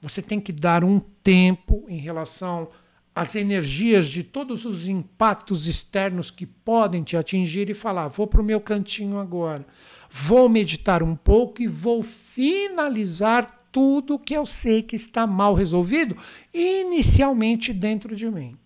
Você 0.00 0.20
tem 0.20 0.38
que 0.38 0.52
dar 0.52 0.84
um 0.84 1.00
tempo 1.00 1.86
em 1.88 1.96
relação 1.96 2.68
as 3.14 3.34
energias 3.34 4.08
de 4.08 4.22
todos 4.22 4.66
os 4.66 4.88
impactos 4.88 5.66
externos 5.66 6.30
que 6.30 6.44
podem 6.44 7.02
te 7.02 7.16
atingir 7.16 7.70
e 7.70 7.74
falar: 7.74 8.08
vou 8.08 8.26
para 8.26 8.42
o 8.42 8.44
meu 8.44 8.60
cantinho 8.60 9.18
agora. 9.18 9.66
Vou 10.10 10.50
meditar 10.50 11.02
um 11.02 11.16
pouco 11.16 11.62
e 11.62 11.66
vou 11.66 12.02
finalizar 12.02 13.68
tudo 13.72 14.18
que 14.18 14.34
eu 14.34 14.44
sei 14.44 14.82
que 14.82 14.96
está 14.96 15.26
mal 15.26 15.54
resolvido 15.54 16.14
inicialmente 16.52 17.72
dentro 17.72 18.14
de 18.14 18.30
mim. 18.30 18.56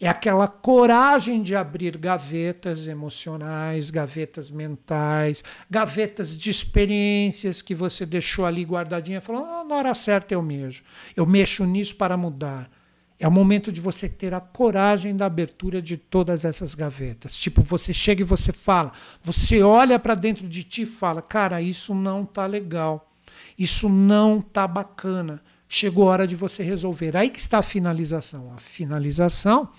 É 0.00 0.08
aquela 0.08 0.46
coragem 0.46 1.42
de 1.42 1.56
abrir 1.56 1.96
gavetas 1.96 2.86
emocionais, 2.86 3.90
gavetas 3.90 4.48
mentais, 4.48 5.42
gavetas 5.68 6.36
de 6.36 6.50
experiências 6.50 7.60
que 7.60 7.74
você 7.74 8.06
deixou 8.06 8.46
ali 8.46 8.62
guardadinha, 8.62 9.20
falou: 9.20 9.44
ah, 9.44 9.64
na 9.64 9.74
hora 9.74 9.94
certa 9.94 10.34
eu 10.34 10.42
mexo. 10.42 10.84
Eu 11.16 11.26
mexo 11.26 11.64
nisso 11.64 11.96
para 11.96 12.16
mudar. 12.16 12.70
É 13.18 13.26
o 13.26 13.32
momento 13.32 13.72
de 13.72 13.80
você 13.80 14.08
ter 14.08 14.32
a 14.32 14.40
coragem 14.40 15.16
da 15.16 15.26
abertura 15.26 15.82
de 15.82 15.96
todas 15.96 16.44
essas 16.44 16.76
gavetas. 16.76 17.36
Tipo, 17.36 17.60
você 17.60 17.92
chega 17.92 18.20
e 18.20 18.24
você 18.24 18.52
fala, 18.52 18.92
você 19.20 19.60
olha 19.60 19.98
para 19.98 20.14
dentro 20.14 20.46
de 20.46 20.62
ti 20.62 20.82
e 20.82 20.86
fala: 20.86 21.20
"Cara, 21.20 21.60
isso 21.60 21.92
não 21.92 22.24
tá 22.24 22.46
legal. 22.46 23.12
Isso 23.58 23.88
não 23.88 24.40
tá 24.40 24.68
bacana. 24.68 25.42
Chegou 25.68 26.08
a 26.08 26.12
hora 26.12 26.26
de 26.26 26.34
você 26.34 26.62
resolver". 26.62 27.16
Aí 27.16 27.30
que 27.30 27.38
está 27.38 27.58
a 27.58 27.62
finalização. 27.62 28.52
A 28.54 28.58
finalização 28.58 29.70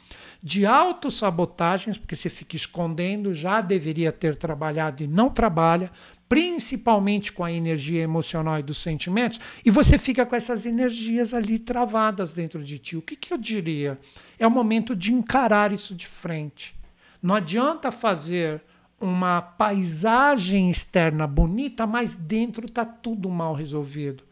de 0.42 0.66
autossabotagens, 0.66 1.98
porque 1.98 2.16
você 2.16 2.30
fica 2.30 2.56
escondendo, 2.56 3.34
já 3.34 3.60
deveria 3.60 4.12
ter 4.12 4.38
trabalhado 4.38 5.04
e 5.04 5.08
não 5.08 5.30
trabalha, 5.30 5.92
principalmente 6.30 7.34
com 7.34 7.44
a 7.44 7.52
energia 7.52 8.02
emocional 8.02 8.60
e 8.60 8.64
dos 8.64 8.78
sentimentos, 8.78 9.40
e 9.66 9.72
você 9.72 9.98
fica 9.98 10.26
com 10.26 10.36
essas 10.36 10.66
energias 10.66 11.34
ali 11.34 11.60
travadas 11.60 12.34
dentro 12.34 12.64
de 12.64 12.78
ti. 12.78 12.96
O 12.96 13.02
que, 13.02 13.16
que 13.16 13.34
eu 13.34 13.38
diria? 13.38 14.00
É 14.38 14.48
o 14.48 14.52
momento 14.52 14.96
de 14.96 15.12
encarar 15.12 15.74
isso 15.74 15.94
de 15.96 16.08
frente. 16.08 16.76
Não 17.22 17.36
adianta 17.36 17.92
fazer 17.92 18.62
uma 19.02 19.42
paisagem 19.42 20.70
externa 20.70 21.26
bonita, 21.26 21.88
mas 21.88 22.16
dentro 22.16 22.68
está 22.68 22.86
tudo 22.86 23.30
mal 23.30 23.54
resolvido. 23.54 24.29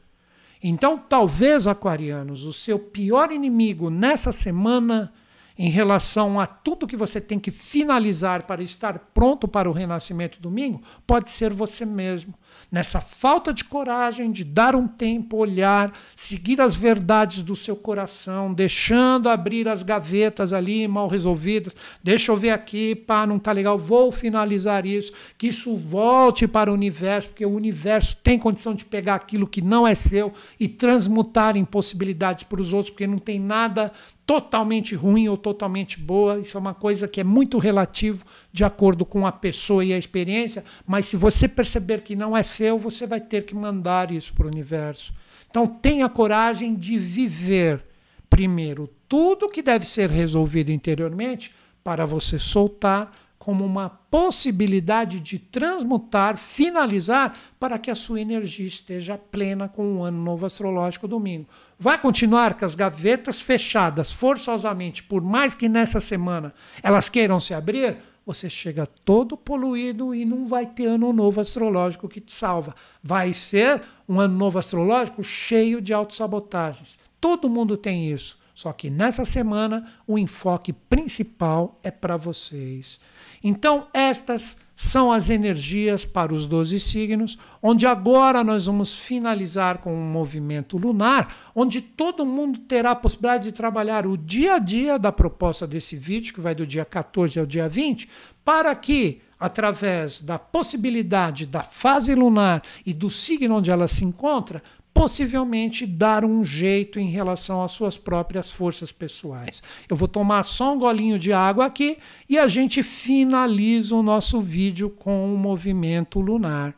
Então, 0.62 0.98
talvez, 0.98 1.68
aquarianos, 1.68 2.44
o 2.44 2.54
seu 2.54 2.80
pior 2.80 3.32
inimigo 3.32 3.90
nessa 3.90 4.32
semana 4.32 5.14
em 5.58 5.70
relação 5.70 6.40
a 6.40 6.46
tudo 6.46 6.88
que 6.88 6.96
você 6.96 7.20
tem 7.20 7.40
que 7.40 7.50
finalizar 7.50 8.44
para 8.44 8.62
estar 8.62 9.00
pronto 9.14 9.48
para 9.48 9.70
o 9.70 9.74
renascimento 9.74 10.40
domingo, 10.40 10.82
pode 11.06 11.32
ser 11.32 11.52
você 11.52 11.86
mesmo. 11.86 12.34
Nessa 12.70 13.00
falta 13.00 13.54
de 13.54 13.64
coragem 13.64 14.30
de 14.30 14.44
dar 14.44 14.76
um 14.76 14.88
tempo, 14.88 15.38
olhar, 15.38 15.92
seguir 16.14 16.60
as 16.60 16.76
verdades 16.76 17.42
do 17.42 17.56
seu 17.56 17.78
coração, 17.78 18.54
deixando 18.54 19.30
abrir 19.30 19.70
as 19.70 19.84
gavetas 19.84 20.52
ali 20.52 20.86
mal 20.86 21.08
resolvidas. 21.08 21.74
Deixa 22.04 22.32
eu 22.32 22.36
ver 22.36 22.50
aqui, 22.50 22.94
pá, 22.94 23.26
não 23.26 23.40
tá 23.40 23.54
legal, 23.54 23.80
vou 23.80 24.12
finalizar 24.12 24.86
isso, 24.86 25.14
que 25.38 25.48
isso 25.48 25.78
volte 25.78 26.46
para 26.46 26.70
o 26.70 26.74
universo, 26.74 27.30
porque 27.30 27.46
o 27.46 27.54
universo 27.54 28.18
tem 28.18 28.38
condição 28.38 28.76
de 28.76 28.84
pegar 28.84 29.16
aquilo 29.16 29.48
que 29.48 29.62
não 29.62 29.88
é 29.88 29.96
seu 29.96 30.34
e 30.60 30.68
transmutar 30.68 31.56
em 31.56 31.64
possibilidades 31.64 32.44
para 32.44 32.60
os 32.60 32.74
outros, 32.74 32.90
porque 32.90 33.08
não 33.08 33.18
tem 33.18 33.40
nada 33.40 33.94
totalmente 34.28 34.94
ruim 34.94 35.30
ou 35.30 35.38
totalmente 35.38 35.98
boa. 35.98 36.38
Isso 36.38 36.58
é 36.58 36.60
uma 36.60 36.74
coisa 36.74 37.08
que 37.08 37.22
é 37.22 37.24
muito 37.24 37.58
relativo 37.58 38.26
de 38.52 38.66
acordo 38.66 39.06
com 39.06 39.26
a 39.26 39.32
pessoa 39.32 39.86
e 39.86 39.94
a 39.94 39.98
experiência, 39.98 40.66
mas 40.86 41.06
se 41.06 41.16
você 41.16 41.48
perceber 41.48 42.02
que 42.02 42.14
não 42.14 42.36
é 42.36 42.44
seu, 42.44 42.78
você 42.78 43.08
vai 43.08 43.22
ter 43.22 43.46
que 43.46 43.56
mandar 43.56 44.12
isso 44.12 44.34
para 44.34 44.46
o 44.46 44.50
universo. 44.50 45.14
Então 45.50 45.66
tenha 45.66 46.10
coragem 46.10 46.76
de 46.76 47.00
viver 47.00 47.82
primeiro 48.30 48.90
tudo 49.08 49.50
que 49.50 49.62
deve 49.62 49.86
ser 49.86 50.10
resolvido 50.10 50.70
interiormente 50.70 51.56
para 51.82 52.06
você 52.06 52.38
soltar 52.38 53.14
como 53.48 53.66
uma 53.66 53.90
possibilidade 53.90 55.22
de 55.22 55.40
transmutar, 55.40 56.36
finalizar, 56.36 57.34
para 57.58 57.80
que 57.80 57.90
a 57.90 57.96
sua 57.96 58.20
energia 58.20 58.68
esteja 58.68 59.18
plena 59.18 59.70
com 59.70 60.00
o 60.00 60.04
ano 60.04 60.22
novo 60.22 60.46
astrológico 60.46 61.08
domingo. 61.08 61.48
Vai 61.80 61.98
continuar 61.98 62.56
com 62.56 62.66
as 62.66 62.76
gavetas 62.76 63.40
fechadas 63.40 64.12
forçosamente, 64.12 65.02
por 65.02 65.22
mais 65.22 65.56
que 65.56 65.70
nessa 65.70 66.02
semana 66.02 66.54
elas 66.84 67.08
queiram 67.08 67.40
se 67.40 67.54
abrir? 67.54 67.96
Você 68.26 68.50
chega 68.50 68.86
todo 68.86 69.38
poluído 69.38 70.14
e 70.14 70.26
não 70.26 70.46
vai 70.46 70.66
ter 70.66 70.88
ano 70.88 71.14
novo 71.14 71.40
astrológico 71.40 72.10
que 72.10 72.20
te 72.20 72.34
salva. 72.34 72.76
Vai 73.02 73.32
ser 73.32 73.82
um 74.10 74.20
ano 74.20 74.38
novo 74.38 74.60
astrológico 74.60 75.24
cheio 75.24 75.80
de 75.80 75.94
autossabotagens. 75.94 77.00
Todo 77.22 77.50
mundo 77.50 77.78
tem 77.78 78.12
isso. 78.12 78.46
Só 78.58 78.74
que 78.74 78.90
nessa 78.90 79.24
semana 79.24 79.86
o 80.08 80.18
enfoque 80.18 80.74
principal 80.74 81.80
é 81.84 81.92
para 81.92 82.18
vocês. 82.18 83.00
Então, 83.44 83.88
estas 83.94 84.58
são 84.80 85.12
as 85.12 85.32
energias 85.32 86.06
para 86.06 86.32
os 86.32 86.46
12 86.46 86.80
signos, 86.80 87.36
onde 87.64 87.88
agora 87.88 88.44
nós 88.44 88.68
vamos 88.68 88.94
finalizar 88.94 89.80
com 89.80 89.92
um 89.92 90.12
movimento 90.12 90.78
lunar, 90.78 91.36
onde 91.56 91.82
todo 91.82 92.24
mundo 92.24 92.60
terá 92.60 92.92
a 92.92 92.96
possibilidade 92.96 93.46
de 93.46 93.52
trabalhar 93.52 94.06
o 94.06 94.16
dia 94.16 94.54
a 94.54 94.60
dia 94.60 95.00
da 95.00 95.12
proposta 95.12 95.66
desse 95.66 95.96
vídeo, 95.96 96.32
que 96.32 96.40
vai 96.40 96.54
do 96.54 96.66
dia 96.66 96.86
14 96.86 97.40
ao 97.40 97.46
dia 97.48 97.68
20, 97.68 98.08
para 98.46 98.76
que, 98.76 99.20
através 99.40 100.22
da 100.22 100.38
possibilidade 100.38 101.48
da 101.48 101.62
fase 101.62 102.14
lunar 102.14 102.62
e 102.86 102.94
do 102.94 103.10
signo 103.10 103.56
onde 103.56 103.72
ela 103.72 103.88
se 103.88 104.06
encontra, 104.06 104.62
possivelmente 104.98 105.86
dar 105.86 106.26
um 106.26 106.44
jeito 106.44 107.00
em 107.00 107.08
relação 107.08 107.64
às 107.64 107.72
suas 107.72 108.00
próprias 108.00 108.52
forças 108.52 108.92
pessoais. 108.92 109.62
Eu 109.88 109.96
vou 109.96 110.08
tomar 110.08 110.42
só 110.42 110.74
um 110.74 110.80
golinho 110.80 111.20
de 111.20 111.32
água 111.32 111.68
aqui 111.68 112.00
e 112.28 112.36
a 112.36 112.48
gente 112.48 112.82
finaliza 112.82 113.96
o 113.96 114.02
nosso 114.02 114.42
vídeo 114.42 114.90
com 114.90 115.32
o 115.32 115.38
movimento 115.38 116.20
lunar. 116.20 116.76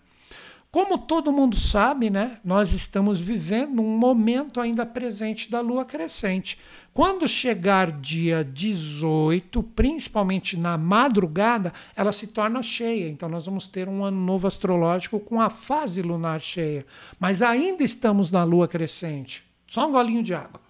Como 0.71 0.99
todo 0.99 1.31
mundo 1.31 1.55
sabe, 1.55 2.11
né, 2.11 2.39
nós 2.43 2.73
estamos 2.73 3.19
vivendo 3.19 3.81
um 3.81 3.97
momento 3.97 4.61
ainda 4.61 4.85
presente 4.85 5.49
da 5.49 5.61
lua 5.61 5.83
crescente. 5.83 6.59
Quando 6.93 7.27
chegar 7.27 7.91
dia 7.91 8.43
18, 8.43 9.63
principalmente 9.63 10.55
na 10.55 10.77
madrugada, 10.77 11.73
ela 11.95 12.11
se 12.11 12.27
torna 12.27 12.61
cheia. 12.61 13.09
Então 13.09 13.27
nós 13.27 13.47
vamos 13.47 13.65
ter 13.65 13.89
um 13.89 14.03
ano 14.03 14.19
novo 14.19 14.45
astrológico 14.45 15.19
com 15.19 15.41
a 15.41 15.49
fase 15.49 16.03
lunar 16.03 16.39
cheia. 16.39 16.85
Mas 17.19 17.41
ainda 17.41 17.83
estamos 17.83 18.29
na 18.29 18.43
lua 18.43 18.67
crescente. 18.67 19.43
Só 19.67 19.87
um 19.87 19.91
golinho 19.91 20.21
de 20.21 20.35
água. 20.35 20.61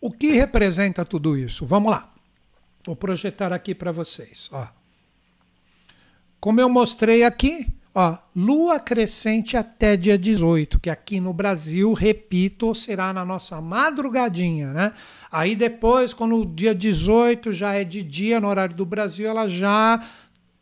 O 0.00 0.10
que 0.10 0.32
representa 0.32 1.04
tudo 1.04 1.36
isso? 1.36 1.66
Vamos 1.66 1.92
lá. 1.92 2.10
Vou 2.82 2.96
projetar 2.96 3.52
aqui 3.52 3.74
para 3.74 3.92
vocês. 3.92 4.48
Ó. 4.52 4.79
Como 6.40 6.58
eu 6.58 6.70
mostrei 6.70 7.22
aqui, 7.22 7.68
ó, 7.94 8.16
lua 8.34 8.80
crescente 8.80 9.58
até 9.58 9.94
dia 9.94 10.16
18, 10.16 10.80
que 10.80 10.88
aqui 10.88 11.20
no 11.20 11.34
Brasil, 11.34 11.92
repito, 11.92 12.74
será 12.74 13.12
na 13.12 13.26
nossa 13.26 13.60
madrugadinha, 13.60 14.72
né? 14.72 14.92
Aí 15.30 15.54
depois, 15.54 16.14
quando 16.14 16.40
o 16.40 16.46
dia 16.46 16.74
18 16.74 17.52
já 17.52 17.74
é 17.74 17.84
de 17.84 18.02
dia 18.02 18.40
no 18.40 18.48
horário 18.48 18.74
do 18.74 18.86
Brasil, 18.86 19.28
ela 19.28 19.46
já 19.46 20.02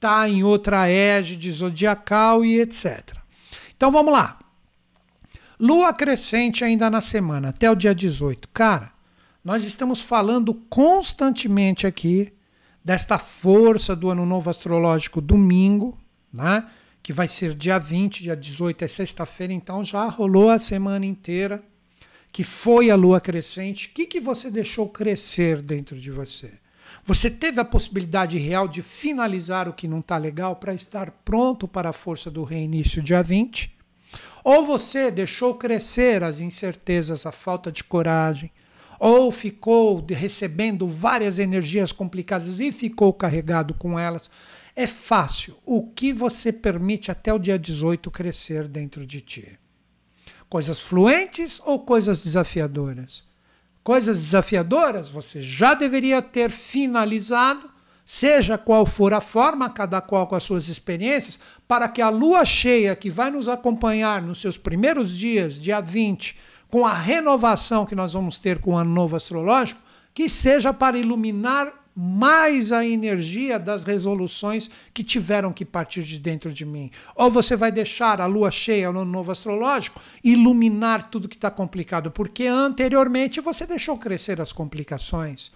tá 0.00 0.28
em 0.28 0.42
outra 0.42 0.88
égide 0.88 1.50
zodiacal 1.52 2.44
e 2.44 2.60
etc. 2.60 3.16
Então 3.76 3.92
vamos 3.92 4.12
lá. 4.12 4.36
Lua 5.60 5.92
crescente 5.92 6.64
ainda 6.64 6.90
na 6.90 7.00
semana, 7.00 7.50
até 7.50 7.70
o 7.70 7.76
dia 7.76 7.94
18. 7.94 8.48
Cara, 8.48 8.92
nós 9.44 9.62
estamos 9.62 10.02
falando 10.02 10.54
constantemente 10.54 11.86
aqui 11.86 12.32
desta 12.88 13.18
força 13.18 13.94
do 13.94 14.08
ano 14.08 14.24
novo 14.24 14.48
astrológico 14.48 15.20
domingo, 15.20 15.98
né? 16.32 16.66
que 17.02 17.12
vai 17.12 17.28
ser 17.28 17.52
dia 17.52 17.78
20, 17.78 18.22
dia 18.22 18.34
18 18.34 18.82
é 18.82 18.88
sexta-feira, 18.88 19.52
então 19.52 19.84
já 19.84 20.06
rolou 20.06 20.48
a 20.48 20.58
semana 20.58 21.04
inteira, 21.04 21.62
que 22.32 22.42
foi 22.42 22.90
a 22.90 22.96
lua 22.96 23.20
crescente. 23.20 23.88
O 23.88 23.90
que, 23.90 24.06
que 24.06 24.18
você 24.18 24.50
deixou 24.50 24.88
crescer 24.88 25.60
dentro 25.60 26.00
de 26.00 26.10
você? 26.10 26.50
Você 27.04 27.30
teve 27.30 27.60
a 27.60 27.64
possibilidade 27.64 28.38
real 28.38 28.66
de 28.66 28.80
finalizar 28.80 29.68
o 29.68 29.74
que 29.74 29.86
não 29.86 29.98
está 30.00 30.16
legal 30.16 30.56
para 30.56 30.72
estar 30.72 31.10
pronto 31.26 31.68
para 31.68 31.90
a 31.90 31.92
força 31.92 32.30
do 32.30 32.42
reinício 32.42 33.02
dia 33.02 33.22
20? 33.22 33.70
Ou 34.42 34.64
você 34.64 35.10
deixou 35.10 35.56
crescer 35.56 36.24
as 36.24 36.40
incertezas, 36.40 37.26
a 37.26 37.32
falta 37.32 37.70
de 37.70 37.84
coragem, 37.84 38.50
ou 38.98 39.30
ficou 39.30 40.04
recebendo 40.08 40.88
várias 40.88 41.38
energias 41.38 41.92
complicadas 41.92 42.58
e 42.60 42.72
ficou 42.72 43.12
carregado 43.12 43.74
com 43.74 43.98
elas. 43.98 44.30
É 44.74 44.86
fácil. 44.86 45.56
O 45.64 45.86
que 45.88 46.12
você 46.12 46.52
permite 46.52 47.10
até 47.10 47.32
o 47.32 47.38
dia 47.38 47.58
18 47.58 48.10
crescer 48.10 48.66
dentro 48.66 49.04
de 49.06 49.20
ti? 49.20 49.58
Coisas 50.48 50.80
fluentes 50.80 51.60
ou 51.64 51.80
coisas 51.80 52.22
desafiadoras? 52.22 53.24
Coisas 53.84 54.20
desafiadoras 54.20 55.08
você 55.08 55.40
já 55.40 55.74
deveria 55.74 56.20
ter 56.20 56.50
finalizado, 56.50 57.70
seja 58.04 58.58
qual 58.58 58.84
for 58.84 59.14
a 59.14 59.20
forma, 59.20 59.70
cada 59.70 60.00
qual 60.00 60.26
com 60.26 60.34
as 60.34 60.44
suas 60.44 60.68
experiências, 60.68 61.38
para 61.66 61.88
que 61.88 62.00
a 62.02 62.08
lua 62.08 62.44
cheia 62.44 62.94
que 62.96 63.10
vai 63.10 63.30
nos 63.30 63.48
acompanhar 63.48 64.22
nos 64.22 64.40
seus 64.40 64.56
primeiros 64.56 65.16
dias, 65.16 65.60
dia 65.60 65.80
20, 65.80 66.36
com 66.70 66.86
a 66.86 66.92
renovação 66.92 67.86
que 67.86 67.94
nós 67.94 68.12
vamos 68.12 68.38
ter 68.38 68.60
com 68.60 68.72
o 68.72 68.76
ano 68.76 68.90
novo 68.90 69.16
astrológico, 69.16 69.80
que 70.12 70.28
seja 70.28 70.72
para 70.72 70.98
iluminar 70.98 71.72
mais 72.00 72.70
a 72.70 72.86
energia 72.86 73.58
das 73.58 73.82
resoluções 73.82 74.70
que 74.94 75.02
tiveram 75.02 75.52
que 75.52 75.64
partir 75.64 76.04
de 76.04 76.20
dentro 76.20 76.52
de 76.52 76.64
mim. 76.64 76.92
Ou 77.16 77.28
você 77.28 77.56
vai 77.56 77.72
deixar 77.72 78.20
a 78.20 78.26
lua 78.26 78.52
cheia 78.52 78.92
no 78.92 79.04
novo 79.04 79.32
astrológico 79.32 80.00
iluminar 80.22 81.10
tudo 81.10 81.28
que 81.28 81.34
está 81.34 81.50
complicado, 81.50 82.08
porque 82.12 82.46
anteriormente 82.46 83.40
você 83.40 83.66
deixou 83.66 83.98
crescer 83.98 84.40
as 84.40 84.52
complicações. 84.52 85.50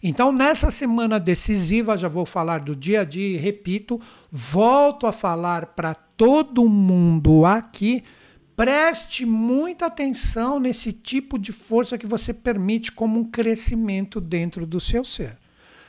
Então, 0.00 0.30
nessa 0.30 0.70
semana 0.70 1.18
decisiva, 1.18 1.96
já 1.96 2.08
vou 2.08 2.24
falar 2.24 2.60
do 2.60 2.76
dia 2.76 3.00
a 3.00 3.04
dia 3.04 3.36
e 3.36 3.36
repito, 3.36 4.00
volto 4.30 5.08
a 5.08 5.12
falar 5.12 5.66
para 5.66 5.94
todo 5.94 6.68
mundo 6.68 7.44
aqui. 7.44 8.04
Preste 8.60 9.24
muita 9.24 9.86
atenção 9.86 10.60
nesse 10.60 10.92
tipo 10.92 11.38
de 11.38 11.50
força 11.50 11.96
que 11.96 12.06
você 12.06 12.34
permite 12.34 12.92
como 12.92 13.18
um 13.18 13.24
crescimento 13.24 14.20
dentro 14.20 14.66
do 14.66 14.78
seu 14.78 15.02
ser. 15.02 15.38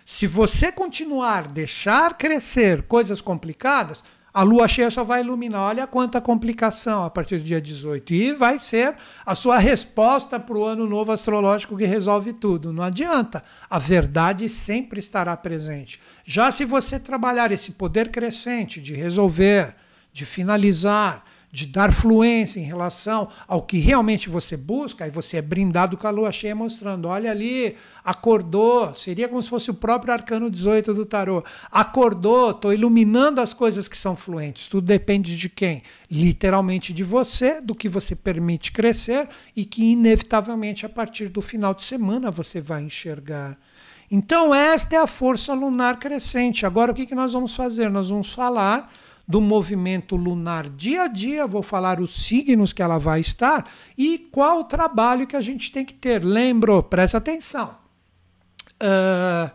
Se 0.06 0.26
você 0.26 0.72
continuar 0.72 1.49
deixar 1.49 2.18
crescer 2.18 2.84
coisas 2.84 3.19
complicadas, 3.19 4.06
a 4.34 4.41
lua 4.41 4.69
cheia 4.69 4.89
só 4.89 5.03
vai 5.03 5.19
iluminar. 5.19 5.64
Olha 5.64 5.85
quanta 5.85 6.22
complicação 6.22 7.03
a 7.03 7.10
partir 7.10 7.39
do 7.39 7.43
dia 7.43 7.60
18. 7.60 8.14
E 8.14 8.31
vai 8.31 8.57
ser 8.57 8.95
a 9.26 9.35
sua 9.35 9.57
resposta 9.57 10.39
para 10.39 10.57
o 10.57 10.64
ano 10.64 10.88
novo 10.88 11.11
astrológico 11.11 11.76
que 11.76 11.84
resolve 11.84 12.31
tudo. 12.31 12.72
Não 12.72 12.84
adianta. 12.84 13.43
A 13.69 13.80
verdade 13.80 14.48
sempre 14.48 15.02
estará 15.02 15.35
presente. 15.35 15.99
Já 16.23 16.49
se 16.49 16.64
você 16.64 16.98
trabalhar 16.98 17.52
esse 17.52 17.73
poder 17.73 18.11
crescente 18.11 18.81
de 18.81 18.93
resolver, 18.93 19.76
de 20.14 20.26
finalizar, 20.26 21.26
de 21.52 21.65
dar 21.65 21.91
fluência 21.91 22.60
em 22.60 22.64
relação 22.64 23.28
ao 23.45 23.61
que 23.61 23.78
realmente 23.78 24.30
você 24.30 24.56
busca, 24.56 25.03
aí 25.03 25.11
você 25.11 25.38
é 25.38 25.41
brindado 25.41 25.98
com 25.98 26.07
a 26.07 26.10
lua 26.10 26.32
cheia 26.32 26.56
mostrando, 26.56 27.10
olha 27.10 27.30
ali, 27.30 27.76
acordou, 28.06 28.94
seria 28.94 29.28
como 29.28 29.44
se 29.44 29.49
fosse 29.49 29.69
o 29.69 29.73
próprio 29.73 30.14
arcano 30.14 30.49
18 30.49 30.94
do 30.94 31.06
tarô. 31.06 31.44
Acordou, 31.69 32.52
estou 32.52 32.73
iluminando 32.73 33.41
as 33.41 33.53
coisas 33.53 33.88
que 33.88 33.98
são 33.98 34.15
fluentes. 34.15 34.69
Tudo 34.69 34.88
depende 34.88 35.36
de 35.36 35.49
quem? 35.49 35.84
Literalmente 36.10 36.94
de 36.94 37.03
você, 37.03 37.60
do 37.60 37.76
que 37.76 37.90
você 37.90 38.15
permite 38.15 38.72
crescer 38.72 39.28
e 39.53 39.65
que 39.65 39.91
inevitavelmente 39.91 40.86
a 40.86 40.90
partir 40.90 41.28
do 41.28 41.41
final 41.41 41.73
de 41.73 41.84
semana 41.84 42.32
você 42.32 42.61
vai 42.61 42.82
enxergar. 42.82 43.57
Então, 44.10 44.53
esta 44.53 44.95
é 44.95 44.99
a 44.99 45.07
força 45.07 45.53
lunar 45.53 45.98
crescente. 45.98 46.65
Agora, 46.65 46.91
o 46.91 46.95
que, 46.95 47.06
que 47.06 47.15
nós 47.15 47.32
vamos 47.32 47.56
fazer? 47.56 47.90
Nós 47.90 48.10
vamos 48.10 48.34
falar 48.34 48.91
do 49.31 49.39
movimento 49.39 50.17
lunar 50.17 50.67
dia 50.67 51.03
a 51.03 51.07
dia, 51.07 51.47
vou 51.47 51.63
falar 51.63 52.01
os 52.01 52.25
signos 52.25 52.73
que 52.73 52.81
ela 52.81 52.97
vai 52.97 53.21
estar 53.21 53.65
e 53.97 54.17
qual 54.29 54.59
o 54.59 54.63
trabalho 54.65 55.25
que 55.25 55.37
a 55.37 55.41
gente 55.41 55.71
tem 55.71 55.85
que 55.85 55.93
ter. 55.93 56.21
Lembro, 56.21 56.83
presta 56.83 57.17
atenção. 57.17 57.73
Uh, 58.83 59.49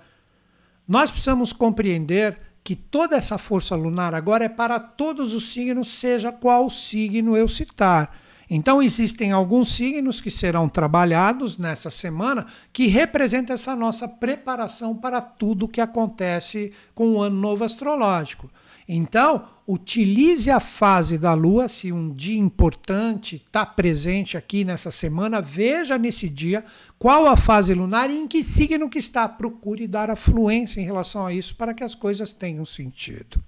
nós 0.88 1.10
precisamos 1.10 1.52
compreender 1.52 2.38
que 2.64 2.74
toda 2.74 3.16
essa 3.16 3.36
força 3.36 3.76
lunar 3.76 4.14
agora 4.14 4.46
é 4.46 4.48
para 4.48 4.80
todos 4.80 5.34
os 5.34 5.50
signos, 5.50 5.88
seja 5.88 6.32
qual 6.32 6.70
signo 6.70 7.36
eu 7.36 7.46
citar. 7.46 8.18
Então, 8.48 8.82
existem 8.82 9.30
alguns 9.30 9.72
signos 9.72 10.22
que 10.22 10.30
serão 10.30 10.70
trabalhados 10.70 11.58
nessa 11.58 11.90
semana 11.90 12.46
que 12.72 12.86
representam 12.86 13.52
essa 13.52 13.76
nossa 13.76 14.08
preparação 14.08 14.96
para 14.96 15.20
tudo 15.20 15.68
que 15.68 15.82
acontece 15.82 16.72
com 16.94 17.10
o 17.10 17.20
ano 17.20 17.38
novo 17.38 17.62
astrológico. 17.62 18.50
Então, 18.88 19.48
utilize 19.66 20.48
a 20.48 20.60
fase 20.60 21.18
da 21.18 21.34
Lua, 21.34 21.66
se 21.66 21.90
um 21.90 22.14
dia 22.14 22.38
importante 22.38 23.36
está 23.36 23.66
presente 23.66 24.36
aqui 24.36 24.64
nessa 24.64 24.92
semana, 24.92 25.40
veja 25.40 25.98
nesse 25.98 26.28
dia 26.28 26.64
qual 26.98 27.26
a 27.26 27.36
fase 27.36 27.74
lunar 27.74 28.08
e 28.08 28.16
em 28.16 28.28
que 28.28 28.44
signo 28.44 28.88
que 28.88 28.98
está. 28.98 29.28
Procure 29.28 29.88
dar 29.88 30.08
afluência 30.08 30.80
em 30.80 30.84
relação 30.84 31.26
a 31.26 31.32
isso 31.32 31.56
para 31.56 31.74
que 31.74 31.82
as 31.82 31.94
coisas 31.94 32.32
tenham 32.32 32.64
sentido. 32.64 33.42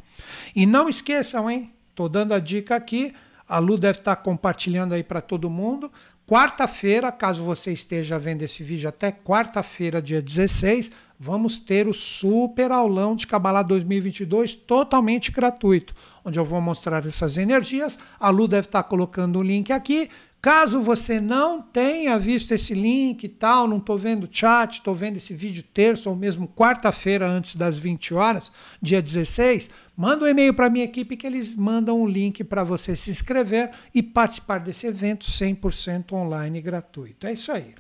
E 0.57 0.67
não 0.67 0.89
esqueçam, 0.89 1.49
hein? 1.49 1.73
Estou 1.91 2.09
dando 2.09 2.35
a 2.35 2.41
dica 2.41 2.75
aqui. 2.75 3.15
A 3.47 3.59
Lu 3.59 3.79
deve 3.79 4.01
estar 4.01 4.17
tá 4.17 4.23
compartilhando 4.23 4.93
aí 4.93 5.03
para 5.03 5.21
todo 5.21 5.49
mundo. 5.49 5.91
Quarta-feira, 6.29 7.11
caso 7.11 7.43
você 7.43 7.73
esteja 7.73 8.19
vendo 8.19 8.43
esse 8.43 8.63
vídeo 8.63 8.87
até 8.87 9.11
quarta-feira, 9.11 10.03
dia 10.03 10.21
16, 10.21 10.93
vamos 11.19 11.57
ter 11.57 11.89
o 11.89 11.95
super 11.95 12.71
aulão 12.71 13.17
de 13.17 13.27
Kabbalah 13.27 13.63
2022 13.63 14.55
totalmente 14.55 15.33
gratuito, 15.33 15.95
onde 16.23 16.39
eu 16.39 16.45
vou 16.45 16.61
mostrar 16.61 17.07
essas 17.07 17.39
energias. 17.39 17.99
A 18.21 18.29
Lu 18.29 18.47
deve 18.47 18.67
estar 18.67 18.83
colocando 18.83 19.39
o 19.39 19.43
link 19.43 19.73
aqui. 19.73 20.11
Caso 20.41 20.81
você 20.81 21.21
não 21.21 21.61
tenha 21.61 22.17
visto 22.17 22.53
esse 22.53 22.73
link 22.73 23.25
e 23.25 23.29
tal, 23.29 23.67
não 23.67 23.79
estou 23.79 23.99
vendo 23.99 24.25
o 24.25 24.29
chat, 24.31 24.75
estou 24.75 24.95
vendo 24.95 25.17
esse 25.17 25.35
vídeo 25.35 25.65
terça 25.65 26.09
ou 26.09 26.15
mesmo 26.15 26.47
quarta-feira 26.47 27.29
antes 27.29 27.57
das 27.57 27.77
20 27.77 28.15
horas, 28.15 28.53
dia 28.81 29.03
16, 29.03 29.69
manda 29.97 30.25
um 30.25 30.29
e-mail 30.29 30.55
para 30.55 30.67
a 30.67 30.71
minha 30.71 30.85
equipe 30.85 31.17
que 31.17 31.27
eles 31.27 31.57
mandam 31.57 31.99
o 31.99 32.05
um 32.05 32.07
link 32.07 32.45
para 32.45 32.63
você 32.63 32.95
se 32.95 33.11
inscrever 33.11 33.73
e 33.93 34.01
participar 34.01 34.61
desse 34.61 34.87
evento 34.87 35.27
100% 35.27 36.13
online 36.13 36.61
gratuito. 36.61 37.27
É 37.27 37.33
isso 37.33 37.51
aí. 37.51 37.75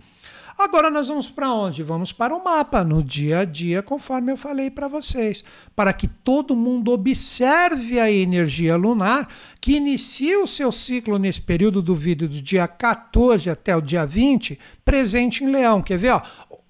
Agora 0.59 0.90
nós 0.90 1.06
vamos 1.06 1.30
para 1.30 1.52
onde? 1.52 1.85
Vamos 1.85 2.12
para 2.12 2.35
o 2.35 2.43
mapa, 2.43 2.82
no 2.82 3.01
dia 3.01 3.39
a 3.39 3.44
dia, 3.44 3.80
conforme 3.80 4.32
eu 4.32 4.36
falei 4.36 4.68
para 4.68 4.89
vocês, 4.89 5.44
para 5.76 5.93
que 5.93 6.09
todo 6.09 6.56
mundo 6.56 6.90
observe 6.90 8.01
a 8.01 8.10
energia 8.10 8.74
lunar 8.74 9.28
que 9.60 9.76
inicia 9.76 10.43
o 10.43 10.48
seu 10.48 10.72
ciclo 10.72 11.16
nesse 11.16 11.40
período 11.40 11.80
do 11.80 11.94
vídeo 11.94 12.28
do 12.28 12.43
dia 12.43 12.66
14 12.66 13.48
até 13.48 13.76
o 13.76 13.80
dia 13.80 14.05
20, 14.05 14.59
presente 14.85 15.44
em 15.44 15.47
Leão. 15.47 15.80
Quer 15.80 15.97
ver? 15.97 16.10
Ó? 16.10 16.22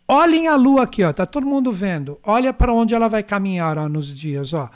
Olhem 0.06 0.48
a 0.48 0.54
lua 0.54 0.82
aqui, 0.82 1.02
ó, 1.02 1.10
tá 1.10 1.24
todo 1.24 1.46
mundo 1.46 1.72
vendo. 1.72 2.20
Olha 2.22 2.52
para 2.52 2.74
onde 2.74 2.94
ela 2.94 3.08
vai 3.08 3.22
caminhar 3.22 3.78
ó, 3.78 3.88
nos 3.88 4.14
dias, 4.14 4.52
ó. 4.52 4.68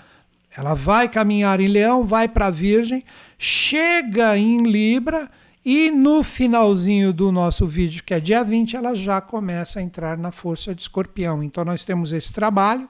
Ela 0.56 0.72
vai 0.72 1.06
caminhar 1.06 1.60
em 1.60 1.68
Leão, 1.68 2.02
vai 2.02 2.28
para 2.28 2.48
Virgem, 2.48 3.05
chega 3.36 4.39
em 4.39 4.62
Libra 4.62 5.30
e 5.64 5.93
no 5.93 6.24
finalzinho 6.24 7.12
do 7.12 7.30
nosso 7.30 7.68
vídeo, 7.68 8.02
que 8.02 8.12
é 8.12 8.18
dia 8.18 8.43
20, 8.43 8.76
ela 8.76 8.97
já 8.97 9.20
começa 9.20 9.78
a 9.78 9.82
entrar 9.82 10.18
na 10.18 10.32
força 10.32 10.74
de 10.74 10.82
escorpião. 10.82 11.40
Então 11.40 11.64
nós 11.64 11.84
temos 11.84 12.12
esse 12.12 12.32
trabalho 12.32 12.89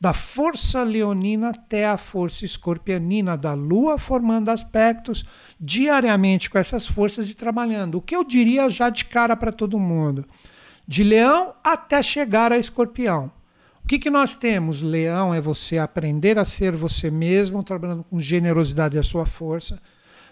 da 0.00 0.12
força 0.12 0.84
leonina 0.84 1.50
até 1.50 1.86
a 1.86 1.96
força 1.96 2.44
escorpianina 2.44 3.36
da 3.36 3.54
lua, 3.54 3.98
formando 3.98 4.50
aspectos 4.50 5.24
diariamente 5.58 6.48
com 6.48 6.58
essas 6.58 6.86
forças 6.86 7.28
e 7.30 7.34
trabalhando. 7.34 7.96
O 7.96 8.02
que 8.02 8.14
eu 8.14 8.22
diria 8.22 8.68
já 8.70 8.90
de 8.90 9.06
cara 9.06 9.34
para 9.34 9.50
todo 9.50 9.78
mundo? 9.78 10.24
De 10.86 11.02
leão 11.02 11.54
até 11.64 12.00
chegar 12.00 12.52
a 12.52 12.58
escorpião. 12.58 13.32
O 13.82 13.88
que, 13.88 13.98
que 13.98 14.10
nós 14.10 14.34
temos? 14.34 14.80
Leão 14.80 15.34
é 15.34 15.40
você 15.40 15.78
aprender 15.78 16.38
a 16.38 16.44
ser 16.44 16.72
você 16.72 17.10
mesmo, 17.10 17.62
trabalhando 17.64 18.04
com 18.04 18.20
generosidade 18.20 18.96
a 18.96 19.02
sua 19.02 19.26
força 19.26 19.80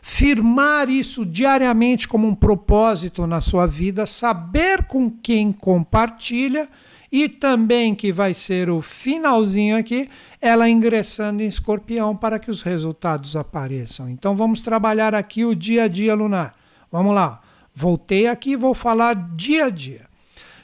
firmar 0.05 0.91
isso 0.91 1.25
diariamente 1.25 2.09
como 2.09 2.27
um 2.27 2.35
propósito 2.35 3.25
na 3.25 3.41
sua 3.41 3.67
vida, 3.67 4.05
saber 4.05 4.83
com 4.85 5.09
quem 5.09 5.53
compartilha 5.53 6.69
e 7.11 7.29
também 7.29 7.95
que 7.95 8.11
vai 8.11 8.35
ser 8.35 8.69
o 8.69 8.83
finalzinho 8.83 9.77
aqui, 9.77 10.09
ela 10.41 10.69
ingressando 10.69 11.41
em 11.43 11.47
escorpião 11.47 12.17
para 12.17 12.41
que 12.41 12.51
os 12.51 12.63
resultados 12.63 13.37
apareçam. 13.37 14.09
Então 14.11 14.35
vamos 14.35 14.61
trabalhar 14.61 15.15
aqui 15.15 15.45
o 15.45 15.55
dia 15.55 15.85
a 15.85 15.89
dia 15.89 16.15
lunar. 16.15 16.57
Vamos 16.91 17.15
lá. 17.15 17.41
Voltei 17.73 18.27
aqui 18.27 18.57
vou 18.57 18.75
falar 18.75 19.15
dia 19.37 19.67
a 19.67 19.71
dia. 19.71 20.11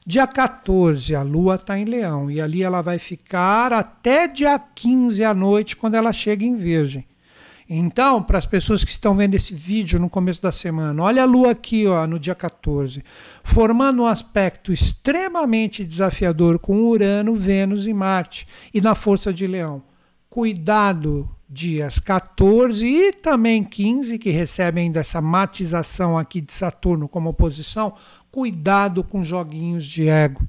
Dia 0.05 0.27
14, 0.27 1.15
a 1.15 1.23
lua 1.23 1.55
está 1.55 1.78
em 1.78 1.85
leão 1.85 2.31
e 2.31 2.40
ali 2.40 2.62
ela 2.62 2.82
vai 2.82 2.98
ficar 2.98 3.73
até 3.73 4.27
dia 4.27 4.59
15 4.59 5.23
à 5.23 5.35
noite, 5.35 5.77
quando 5.77 5.94
ela 5.94 6.12
chega 6.15 6.44
em 6.44 6.56
virgem. 6.56 7.05
Então, 7.70 8.23
para 8.23 8.39
as 8.39 8.47
pessoas 8.47 8.82
que 8.82 8.90
estão 8.90 9.15
vendo 9.15 9.35
esse 9.35 9.55
vídeo 9.55 10.01
no 10.01 10.09
começo 10.09 10.40
da 10.40 10.51
semana, 10.51 11.03
olha 11.03 11.23
a 11.23 11.27
lua 11.27 11.51
aqui 11.51 11.86
ó, 11.86 12.07
no 12.07 12.19
dia 12.19 12.35
14, 12.35 13.05
formando 13.45 14.03
um 14.03 14.07
aspecto 14.07 14.73
extremamente 14.73 15.85
desafiador 15.85 16.59
com 16.59 16.81
Urano, 16.89 17.36
Vênus 17.36 17.85
e 17.85 17.93
Marte, 17.93 18.49
e 18.73 18.81
na 18.81 18.95
força 18.95 19.35
de 19.35 19.47
Leão. 19.47 19.82
Cuidado, 20.31 21.28
dias 21.47 21.99
14 21.99 22.86
e 22.86 23.12
também 23.12 23.62
15, 23.62 24.19
que 24.19 24.31
recebem 24.31 24.85
ainda 24.85 25.01
essa 25.01 25.20
matização 25.20 26.16
aqui 26.16 26.40
de 26.40 26.55
Saturno 26.55 27.07
como 27.07 27.28
oposição, 27.28 27.93
cuidado 28.31 29.05
com 29.05 29.23
joguinhos 29.23 29.85
de 29.85 30.09
ego. 30.09 30.40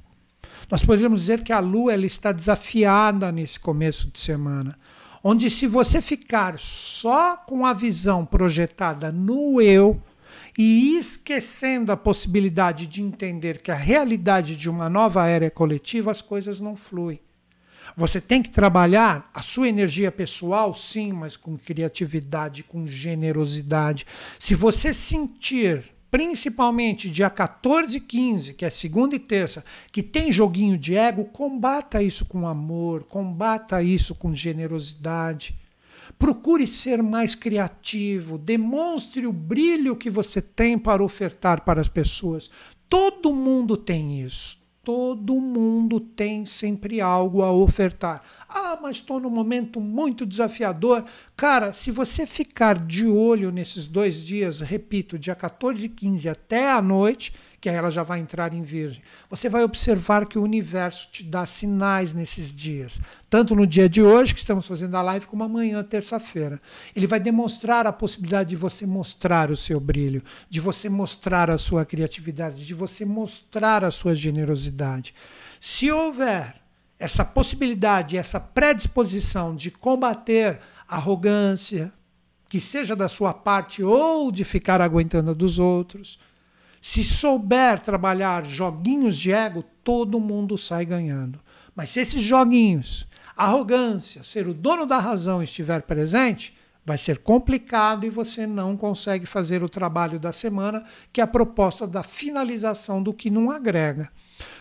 Nós 0.70 0.86
poderíamos 0.86 1.20
dizer 1.20 1.42
que 1.42 1.52
a 1.52 1.58
Lua 1.58 1.92
ela 1.92 2.06
está 2.06 2.32
desafiada 2.32 3.30
nesse 3.30 3.60
começo 3.60 4.10
de 4.10 4.20
semana 4.20 4.78
onde 5.22 5.50
se 5.50 5.66
você 5.66 6.00
ficar 6.00 6.58
só 6.58 7.36
com 7.36 7.66
a 7.66 7.72
visão 7.72 8.24
projetada 8.24 9.12
no 9.12 9.60
eu 9.60 10.02
e 10.56 10.98
esquecendo 10.98 11.92
a 11.92 11.96
possibilidade 11.96 12.86
de 12.86 13.02
entender 13.02 13.62
que 13.62 13.70
a 13.70 13.76
realidade 13.76 14.56
de 14.56 14.68
uma 14.68 14.88
nova 14.88 15.26
era 15.26 15.46
é 15.46 15.50
coletiva, 15.50 16.10
as 16.10 16.22
coisas 16.22 16.60
não 16.60 16.76
fluem. 16.76 17.20
Você 17.96 18.20
tem 18.20 18.42
que 18.42 18.50
trabalhar 18.50 19.30
a 19.34 19.42
sua 19.42 19.68
energia 19.68 20.12
pessoal, 20.12 20.72
sim, 20.72 21.12
mas 21.12 21.36
com 21.36 21.58
criatividade, 21.58 22.62
com 22.62 22.86
generosidade. 22.86 24.06
Se 24.38 24.54
você 24.54 24.94
sentir 24.94 25.84
principalmente 26.10 27.10
dia 27.10 27.30
14 27.30 27.96
e 27.96 28.00
15, 28.00 28.54
que 28.54 28.64
é 28.64 28.70
segunda 28.70 29.14
e 29.14 29.18
terça, 29.18 29.64
que 29.92 30.02
tem 30.02 30.32
joguinho 30.32 30.76
de 30.76 30.96
ego, 30.96 31.24
combata 31.26 32.02
isso 32.02 32.24
com 32.24 32.46
amor, 32.46 33.04
combata 33.04 33.82
isso 33.82 34.14
com 34.14 34.34
generosidade. 34.34 35.54
Procure 36.18 36.66
ser 36.66 37.02
mais 37.02 37.34
criativo, 37.34 38.36
demonstre 38.36 39.26
o 39.26 39.32
brilho 39.32 39.96
que 39.96 40.10
você 40.10 40.42
tem 40.42 40.78
para 40.78 41.02
ofertar 41.02 41.64
para 41.64 41.80
as 41.80 41.88
pessoas. 41.88 42.50
Todo 42.88 43.32
mundo 43.32 43.76
tem 43.76 44.20
isso. 44.20 44.69
Todo 44.90 45.40
mundo 45.40 46.00
tem 46.00 46.44
sempre 46.44 47.00
algo 47.00 47.44
a 47.44 47.52
ofertar. 47.52 48.24
Ah, 48.48 48.76
mas 48.82 48.96
estou 48.96 49.20
num 49.20 49.30
momento 49.30 49.80
muito 49.80 50.26
desafiador. 50.26 51.04
Cara, 51.36 51.72
se 51.72 51.92
você 51.92 52.26
ficar 52.26 52.76
de 52.76 53.06
olho 53.06 53.52
nesses 53.52 53.86
dois 53.86 54.20
dias, 54.20 54.58
repito, 54.58 55.16
dia 55.16 55.36
14 55.36 55.86
e 55.86 55.88
15 55.90 56.28
até 56.28 56.72
a 56.72 56.82
noite, 56.82 57.32
que 57.60 57.68
ela 57.68 57.90
já 57.90 58.02
vai 58.02 58.20
entrar 58.20 58.54
em 58.54 58.62
Virgem. 58.62 59.02
Você 59.28 59.48
vai 59.48 59.62
observar 59.62 60.26
que 60.26 60.38
o 60.38 60.42
universo 60.42 61.08
te 61.12 61.22
dá 61.22 61.44
sinais 61.44 62.14
nesses 62.14 62.54
dias, 62.54 62.98
tanto 63.28 63.54
no 63.54 63.66
dia 63.66 63.88
de 63.88 64.02
hoje, 64.02 64.32
que 64.32 64.40
estamos 64.40 64.66
fazendo 64.66 64.96
a 64.96 65.02
live, 65.02 65.26
como 65.26 65.44
amanhã, 65.44 65.82
terça-feira. 65.84 66.60
Ele 66.96 67.06
vai 67.06 67.20
demonstrar 67.20 67.86
a 67.86 67.92
possibilidade 67.92 68.50
de 68.50 68.56
você 68.56 68.86
mostrar 68.86 69.50
o 69.50 69.56
seu 69.56 69.78
brilho, 69.78 70.22
de 70.48 70.58
você 70.58 70.88
mostrar 70.88 71.50
a 71.50 71.58
sua 71.58 71.84
criatividade, 71.84 72.64
de 72.64 72.72
você 72.72 73.04
mostrar 73.04 73.84
a 73.84 73.90
sua 73.90 74.14
generosidade. 74.14 75.14
Se 75.60 75.92
houver 75.92 76.54
essa 76.98 77.24
possibilidade, 77.24 78.16
essa 78.16 78.40
predisposição 78.40 79.54
de 79.54 79.70
combater 79.70 80.58
arrogância, 80.88 81.92
que 82.48 82.58
seja 82.58 82.96
da 82.96 83.08
sua 83.08 83.32
parte 83.32 83.82
ou 83.82 84.32
de 84.32 84.44
ficar 84.44 84.80
aguentando 84.80 85.34
dos 85.34 85.58
outros, 85.58 86.18
se 86.80 87.04
souber 87.04 87.80
trabalhar 87.80 88.46
joguinhos 88.46 89.16
de 89.16 89.32
ego, 89.32 89.64
todo 89.84 90.18
mundo 90.18 90.56
sai 90.56 90.84
ganhando. 90.86 91.38
Mas 91.74 91.90
se 91.90 92.00
esses 92.00 92.22
joguinhos, 92.22 93.06
arrogância, 93.36 94.22
ser 94.22 94.48
o 94.48 94.54
dono 94.54 94.86
da 94.86 94.98
razão 94.98 95.42
estiver 95.42 95.82
presente, 95.82 96.58
vai 96.84 96.96
ser 96.96 97.18
complicado 97.18 98.04
e 98.04 98.10
você 98.10 98.46
não 98.46 98.76
consegue 98.76 99.26
fazer 99.26 99.62
o 99.62 99.68
trabalho 99.68 100.18
da 100.18 100.32
semana, 100.32 100.84
que 101.12 101.20
é 101.20 101.24
a 101.24 101.26
proposta 101.26 101.86
da 101.86 102.02
finalização 102.02 103.02
do 103.02 103.12
que 103.12 103.30
não 103.30 103.50
agrega. 103.50 104.10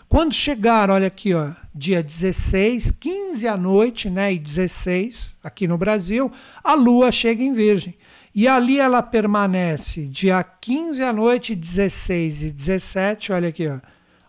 Quando 0.08 0.34
chegar, 0.34 0.90
olha 0.90 1.08
aqui, 1.08 1.34
ó, 1.34 1.52
dia 1.74 2.04
16, 2.04 2.92
15 2.92 3.48
à 3.48 3.56
noite, 3.56 4.10
né, 4.10 4.34
e 4.34 4.40
16 4.40 5.36
aqui 5.44 5.68
no 5.68 5.78
Brasil, 5.78 6.32
a 6.64 6.74
lua 6.74 7.12
chega 7.12 7.44
em 7.44 7.54
Virgem. 7.54 7.96
E 8.34 8.48
ali 8.48 8.80
ela 8.80 9.02
permanece 9.02 10.06
dia 10.08 10.44
15 10.44 11.04
à 11.04 11.12
noite, 11.12 11.56
16 11.56 12.44
e 12.44 12.52
17. 12.52 13.32
Olha 13.32 13.50
aqui, 13.50 13.68
ó. 13.68 13.80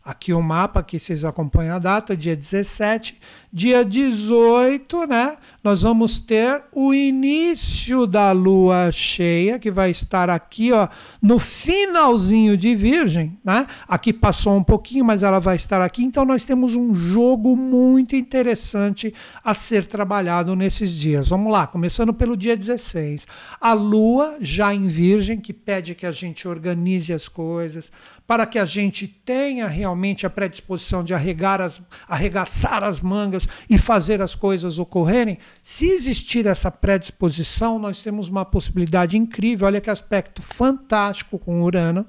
Aqui 0.02 0.32
o 0.32 0.43
mapa, 0.43 0.81
aqui 0.81 0.98
vocês 0.98 1.24
acompanham 1.24 1.77
a 1.77 1.78
data, 1.78 2.16
dia 2.16 2.35
17. 2.35 3.20
Dia 3.52 3.85
18, 3.85 5.06
né? 5.09 5.36
Nós 5.62 5.82
vamos 5.82 6.20
ter 6.20 6.62
o 6.72 6.94
início 6.94 8.06
da 8.06 8.31
lua 8.31 8.93
cheia, 8.93 9.59
que 9.59 9.72
vai 9.72 9.90
estar 9.90 10.31
aqui, 10.31 10.70
ó, 10.72 10.89
no 11.20 11.39
finalzinho 11.39 12.56
de 12.56 12.77
Virgem, 12.77 13.36
né? 13.44 13.66
Aqui 13.89 14.12
passou 14.12 14.56
um 14.56 14.62
pouquinho, 14.62 15.05
mas 15.05 15.24
ela 15.24 15.40
vai 15.40 15.56
estar 15.56 15.82
aqui. 15.82 16.05
Então 16.05 16.24
nós 16.24 16.44
temos 16.44 16.77
um 16.77 16.94
jogo 16.94 17.56
muito 17.56 18.14
interessante 18.14 19.12
a 19.44 19.52
ser 19.52 19.85
trabalhado 19.86 20.55
nesses 20.55 20.93
dias. 20.93 21.28
Vamos 21.28 21.52
lá, 21.52 21.66
começando 21.66 22.14
pelo 22.14 22.36
dia 22.36 22.56
16. 22.56 23.27
A 23.60 23.72
lua 23.72 24.39
já 24.40 24.72
em 24.72 24.86
Virgem, 24.86 25.40
que 25.40 25.52
pede 25.52 25.97
que 25.97 26.06
a 26.06 26.12
gente 26.12 26.47
organize 26.47 27.12
as 27.12 27.28
coisas, 27.28 27.90
para 28.31 28.47
que 28.47 28.60
a 28.60 28.64
gente 28.64 29.09
tenha 29.09 29.66
realmente 29.66 30.24
a 30.24 30.31
predisposição 30.31 31.02
de 31.02 31.12
arregar 31.12 31.60
as, 31.60 31.82
arregaçar 32.09 32.85
as 32.85 33.01
mangas 33.01 33.40
e 33.69 33.79
fazer 33.79 34.23
as 34.23 34.35
coisas 34.35 34.79
ocorrerem, 34.79 35.39
se 35.62 35.87
existir 35.87 36.47
essa 36.47 36.71
predisposição, 36.71 37.79
nós 37.79 38.03
temos 38.03 38.29
uma 38.29 38.45
possibilidade 38.45 39.17
incrível, 39.17 39.67
olha 39.67 39.81
que 39.81 39.91
aspecto 39.91 40.43
fantástico 40.43 41.39
com 41.39 41.62
Urano, 41.62 42.07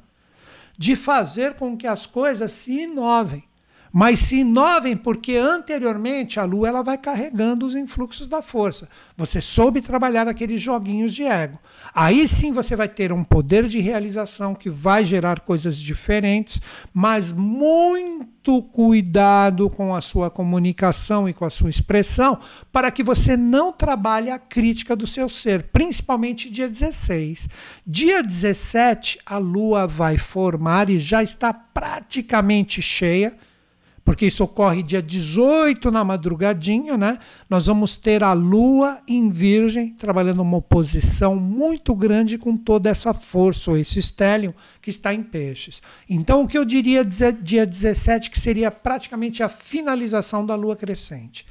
de 0.77 0.95
fazer 0.95 1.55
com 1.55 1.77
que 1.77 1.85
as 1.85 2.05
coisas 2.05 2.51
se 2.51 2.71
inovem 2.71 3.43
mas 3.91 4.19
se 4.19 4.37
inovem 4.37 4.95
porque 4.95 5.35
anteriormente 5.35 6.39
a 6.39 6.45
Lua 6.45 6.69
ela 6.69 6.81
vai 6.81 6.97
carregando 6.97 7.65
os 7.65 7.75
influxos 7.75 8.27
da 8.27 8.41
força. 8.41 8.87
Você 9.17 9.41
soube 9.41 9.81
trabalhar 9.81 10.27
aqueles 10.27 10.61
joguinhos 10.61 11.13
de 11.13 11.23
ego. 11.23 11.59
Aí 11.93 12.27
sim 12.27 12.53
você 12.53 12.75
vai 12.75 12.87
ter 12.87 13.11
um 13.11 13.23
poder 13.23 13.67
de 13.67 13.79
realização 13.79 14.55
que 14.55 14.69
vai 14.69 15.03
gerar 15.03 15.41
coisas 15.41 15.77
diferentes, 15.77 16.61
mas 16.93 17.33
muito 17.33 18.61
cuidado 18.61 19.69
com 19.69 19.93
a 19.93 19.99
sua 19.99 20.29
comunicação 20.29 21.27
e 21.27 21.33
com 21.33 21.43
a 21.43 21.49
sua 21.49 21.69
expressão 21.69 22.39
para 22.71 22.89
que 22.89 23.03
você 23.03 23.35
não 23.35 23.73
trabalhe 23.73 24.31
a 24.31 24.39
crítica 24.39 24.95
do 24.95 25.05
seu 25.05 25.27
ser, 25.27 25.63
principalmente 25.63 26.49
dia 26.49 26.69
16. 26.69 27.49
Dia 27.85 28.23
17 28.23 29.19
a 29.25 29.37
Lua 29.37 29.85
vai 29.85 30.17
formar 30.17 30.89
e 30.89 30.97
já 30.97 31.21
está 31.21 31.53
praticamente 31.53 32.81
cheia 32.81 33.37
porque 34.11 34.25
isso 34.25 34.43
ocorre 34.43 34.83
dia 34.83 35.01
18 35.01 35.89
na 35.89 36.03
madrugadinha, 36.03 36.97
né? 36.97 37.17
Nós 37.49 37.67
vamos 37.67 37.95
ter 37.95 38.21
a 38.25 38.33
Lua 38.33 39.01
em 39.07 39.29
Virgem, 39.29 39.91
trabalhando 39.93 40.41
uma 40.41 40.57
oposição 40.57 41.37
muito 41.37 41.95
grande 41.95 42.37
com 42.37 42.57
toda 42.57 42.89
essa 42.89 43.13
força, 43.13 43.71
ou 43.71 43.77
esse 43.77 43.99
estélio 43.99 44.53
que 44.81 44.89
está 44.89 45.13
em 45.13 45.23
peixes. 45.23 45.81
Então, 46.09 46.41
o 46.43 46.47
que 46.47 46.57
eu 46.57 46.65
diria 46.65 47.05
dia 47.05 47.65
17, 47.65 48.29
que 48.29 48.37
seria 48.37 48.69
praticamente 48.69 49.43
a 49.43 49.47
finalização 49.47 50.45
da 50.45 50.55
Lua 50.55 50.75
crescente. 50.75 51.45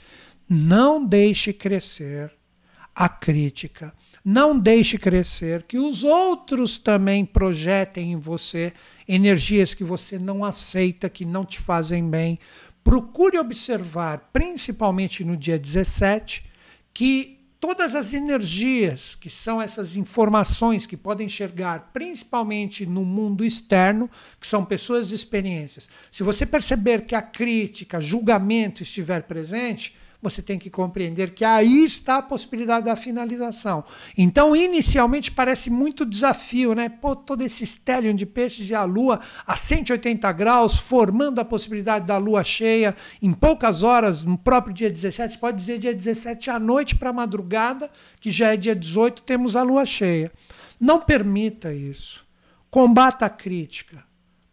Não 0.46 1.02
deixe 1.02 1.54
crescer 1.54 2.30
a 2.94 3.08
crítica. 3.08 3.90
Não 4.24 4.59
deixe 4.59 4.98
crescer 4.98 5.62
que 5.62 5.78
os 5.78 6.05
outros 6.05 6.76
também 6.76 7.24
projetem 7.24 8.12
em 8.12 8.16
você 8.16 8.72
energias 9.09 9.74
que 9.74 9.82
você 9.82 10.18
não 10.18 10.44
aceita, 10.44 11.09
que 11.09 11.24
não 11.24 11.44
te 11.44 11.59
fazem 11.59 12.09
bem. 12.09 12.38
Procure 12.84 13.38
observar, 13.38 14.30
principalmente 14.32 15.24
no 15.24 15.36
dia 15.36 15.59
17, 15.59 16.44
que 16.92 17.40
todas 17.59 17.94
as 17.94 18.14
energias, 18.14 19.14
que 19.14 19.28
são 19.28 19.60
essas 19.60 19.97
informações 19.97 20.86
que 20.86 20.97
podem 20.97 21.26
enxergar, 21.26 21.90
principalmente 21.92 22.86
no 22.86 23.05
mundo 23.05 23.44
externo, 23.44 24.09
que 24.40 24.47
são 24.47 24.64
pessoas 24.64 25.10
e 25.10 25.14
experiências. 25.14 25.88
Se 26.10 26.22
você 26.22 26.47
perceber 26.47 27.05
que 27.05 27.14
a 27.14 27.22
crítica, 27.22 28.01
julgamento 28.01 28.82
estiver 28.82 29.24
presente, 29.24 29.94
você 30.22 30.42
tem 30.42 30.59
que 30.59 30.68
compreender 30.68 31.32
que 31.32 31.44
aí 31.44 31.84
está 31.84 32.18
a 32.18 32.22
possibilidade 32.22 32.86
da 32.86 32.97
finalização. 32.97 33.84
Então, 34.16 34.55
inicialmente 34.55 35.30
parece 35.30 35.70
muito 35.70 36.05
desafio, 36.05 36.74
né? 36.74 36.88
Pô, 36.88 37.16
todo 37.16 37.42
esse 37.42 37.64
stellium 37.66 38.14
de 38.14 38.26
peixes 38.26 38.68
e 38.68 38.74
a 38.74 38.84
lua 38.84 39.18
a 39.47 39.56
180 39.56 40.30
graus, 40.32 40.76
formando 40.76 41.40
a 41.40 41.44
possibilidade 41.44 42.06
da 42.06 42.18
lua 42.18 42.44
cheia 42.44 42.94
em 43.22 43.32
poucas 43.32 43.82
horas, 43.82 44.22
no 44.22 44.36
próprio 44.36 44.74
dia 44.74 44.90
17, 44.90 45.32
você 45.32 45.38
pode 45.38 45.56
dizer 45.56 45.78
dia 45.78 45.94
17 45.94 46.51
à 46.51 46.59
noite 46.59 46.97
para 46.97 47.12
madrugada, 47.12 47.90
que 48.20 48.30
já 48.30 48.52
é 48.52 48.56
dia 48.56 48.76
18, 48.76 49.22
temos 49.22 49.56
a 49.56 49.62
lua 49.62 49.86
cheia. 49.86 50.30
Não 50.78 51.01
permita 51.01 51.72
isso. 51.72 52.26
Combata 52.70 53.26
a 53.26 53.30
crítica 53.30 54.09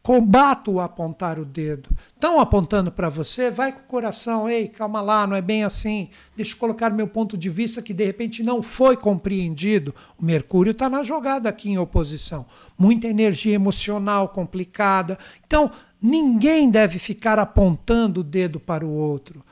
Combata 0.07 0.71
o 0.71 0.79
apontar 0.79 1.38
o 1.38 1.43
dedo. 1.43 1.89
Estão 2.15 2.39
apontando 2.39 2.89
para 2.89 3.09
você, 3.09 3.51
vai 3.51 3.73
com 3.73 3.81
o 3.81 3.84
coração, 3.84 4.49
ei, 4.49 4.69
calma 4.69 5.01
lá, 5.01 5.27
não 5.27 5.35
é 5.35 5.41
bem 5.41 5.65
assim. 5.65 6.07
Deixa 6.34 6.53
eu 6.53 6.57
colocar 6.57 6.91
meu 6.91 7.09
ponto 7.09 7.38
de 7.38 7.49
vista 7.49 7.81
que 7.81 7.93
de 7.93 8.05
repente 8.05 8.41
não 8.41 8.63
foi 8.63 8.95
compreendido. 8.95 9.93
O 10.17 10.23
Mercúrio 10.23 10.71
está 10.71 10.89
na 10.89 11.03
jogada 11.03 11.49
aqui 11.49 11.71
em 11.71 11.77
oposição. 11.77 12.45
Muita 12.77 13.05
energia 13.05 13.53
emocional 13.53 14.29
complicada. 14.29 15.19
Então, 15.45 15.69
ninguém 16.01 16.69
deve 16.69 16.99
ficar 16.99 17.38
apontando 17.38 18.21
o 18.21 18.23
dedo 18.23 18.61
para 18.61 18.85
o 18.85 18.89
outro. 18.89 19.43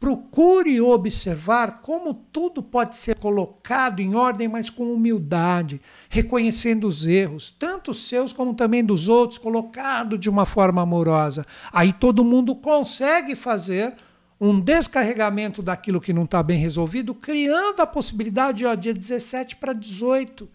Procure 0.00 0.80
observar 0.80 1.80
como 1.80 2.14
tudo 2.14 2.62
pode 2.62 2.94
ser 2.94 3.16
colocado 3.16 4.00
em 4.00 4.14
ordem, 4.14 4.46
mas 4.46 4.70
com 4.70 4.92
humildade, 4.92 5.80
reconhecendo 6.08 6.86
os 6.86 7.04
erros, 7.04 7.50
tanto 7.50 7.92
seus 7.92 8.32
como 8.32 8.54
também 8.54 8.84
dos 8.84 9.08
outros, 9.08 9.38
colocado 9.38 10.16
de 10.16 10.30
uma 10.30 10.46
forma 10.46 10.82
amorosa. 10.82 11.44
Aí 11.72 11.92
todo 11.92 12.24
mundo 12.24 12.54
consegue 12.54 13.34
fazer 13.34 13.94
um 14.40 14.60
descarregamento 14.60 15.62
daquilo 15.62 16.00
que 16.00 16.12
não 16.12 16.22
está 16.22 16.42
bem 16.42 16.58
resolvido, 16.58 17.12
criando 17.12 17.80
a 17.80 17.86
possibilidade, 17.86 18.64
ó, 18.64 18.74
dia 18.74 18.94
17 18.94 19.56
para 19.56 19.72
18 19.72 20.48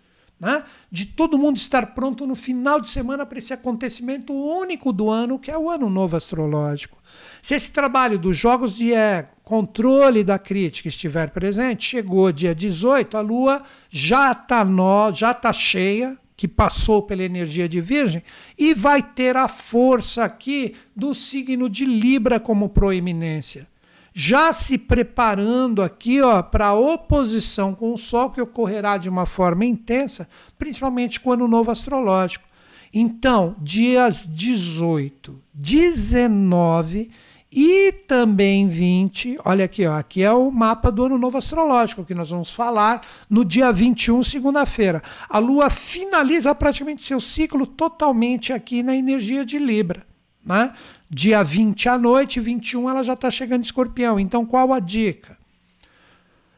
né? 0.43 0.61
de 0.91 1.05
todo 1.05 1.37
mundo 1.37 1.55
estar 1.55 1.93
pronto 1.95 2.27
no 2.27 2.35
final 2.35 2.81
de 2.81 2.89
semana 2.89 3.25
para 3.25 3.39
esse 3.39 3.53
acontecimento 3.53 4.33
único 4.33 4.91
do 4.91 5.09
ano, 5.09 5.39
que 5.39 5.49
é 5.49 5.57
o 5.57 5.69
Ano 5.69 5.89
Novo 5.89 6.17
Astrológico. 6.17 7.01
Se 7.41 7.55
esse 7.55 7.71
trabalho 7.71 8.19
dos 8.19 8.35
jogos 8.35 8.75
de 8.75 8.93
ego, 8.93 9.29
controle 9.43 10.23
da 10.23 10.39
crítica 10.39 10.87
estiver 10.87 11.29
presente, 11.29 11.83
chegou 11.85 12.31
dia 12.31 12.55
18, 12.55 13.17
a 13.17 13.21
Lua 13.21 13.63
já 13.89 14.31
está 14.31 14.65
já 15.13 15.33
tá 15.33 15.51
cheia, 15.51 16.17
que 16.35 16.47
passou 16.47 17.03
pela 17.03 17.23
energia 17.23 17.69
de 17.69 17.79
Virgem 17.79 18.23
e 18.57 18.73
vai 18.73 19.01
ter 19.01 19.37
a 19.37 19.47
força 19.47 20.23
aqui 20.23 20.75
do 20.95 21.13
signo 21.13 21.69
de 21.69 21.85
Libra 21.85 22.39
como 22.39 22.69
proeminência. 22.69 23.67
Já 24.13 24.53
se 24.53 24.77
preparando 24.77 25.81
aqui 25.81 26.19
para 26.51 26.67
a 26.67 26.73
oposição 26.73 27.73
com 27.73 27.93
o 27.93 27.97
Sol, 27.97 28.29
que 28.29 28.41
ocorrerá 28.41 28.97
de 28.97 29.09
uma 29.09 29.25
forma 29.25 29.65
intensa, 29.65 30.29
principalmente 30.57 31.19
com 31.19 31.31
o 31.31 31.33
ano 31.33 31.47
novo 31.47 31.71
astrológico. 31.71 32.47
Então, 32.93 33.55
dias 33.59 34.27
18, 34.29 35.41
19 35.51 37.09
e 37.55 37.91
também 38.07 38.67
20, 38.67 39.37
olha 39.45 39.65
aqui, 39.65 39.85
ó, 39.85 39.95
aqui 39.95 40.23
é 40.23 40.31
o 40.31 40.49
mapa 40.49 40.91
do 40.91 41.05
ano 41.05 41.19
novo 41.19 41.37
astrológico 41.37 42.03
que 42.03 42.15
nós 42.15 42.31
vamos 42.31 42.49
falar 42.49 43.01
no 43.29 43.45
dia 43.45 43.71
21, 43.71 44.23
segunda-feira. 44.23 45.03
A 45.29 45.37
Lua 45.37 45.69
finaliza 45.69 46.55
praticamente 46.55 47.03
seu 47.03 47.19
ciclo 47.21 47.67
totalmente 47.67 48.51
aqui 48.51 48.81
na 48.81 48.95
energia 48.95 49.45
de 49.45 49.59
Libra. 49.59 50.03
Né? 50.43 50.73
Dia 51.07 51.43
20 51.43 51.89
à 51.89 51.97
noite, 51.97 52.39
21 52.39 52.89
ela 52.89 53.03
já 53.03 53.13
está 53.13 53.29
chegando 53.29 53.61
em 53.61 53.65
escorpião. 53.65 54.19
Então, 54.19 54.47
qual 54.47 54.73
a 54.73 54.79
dica? 54.79 55.37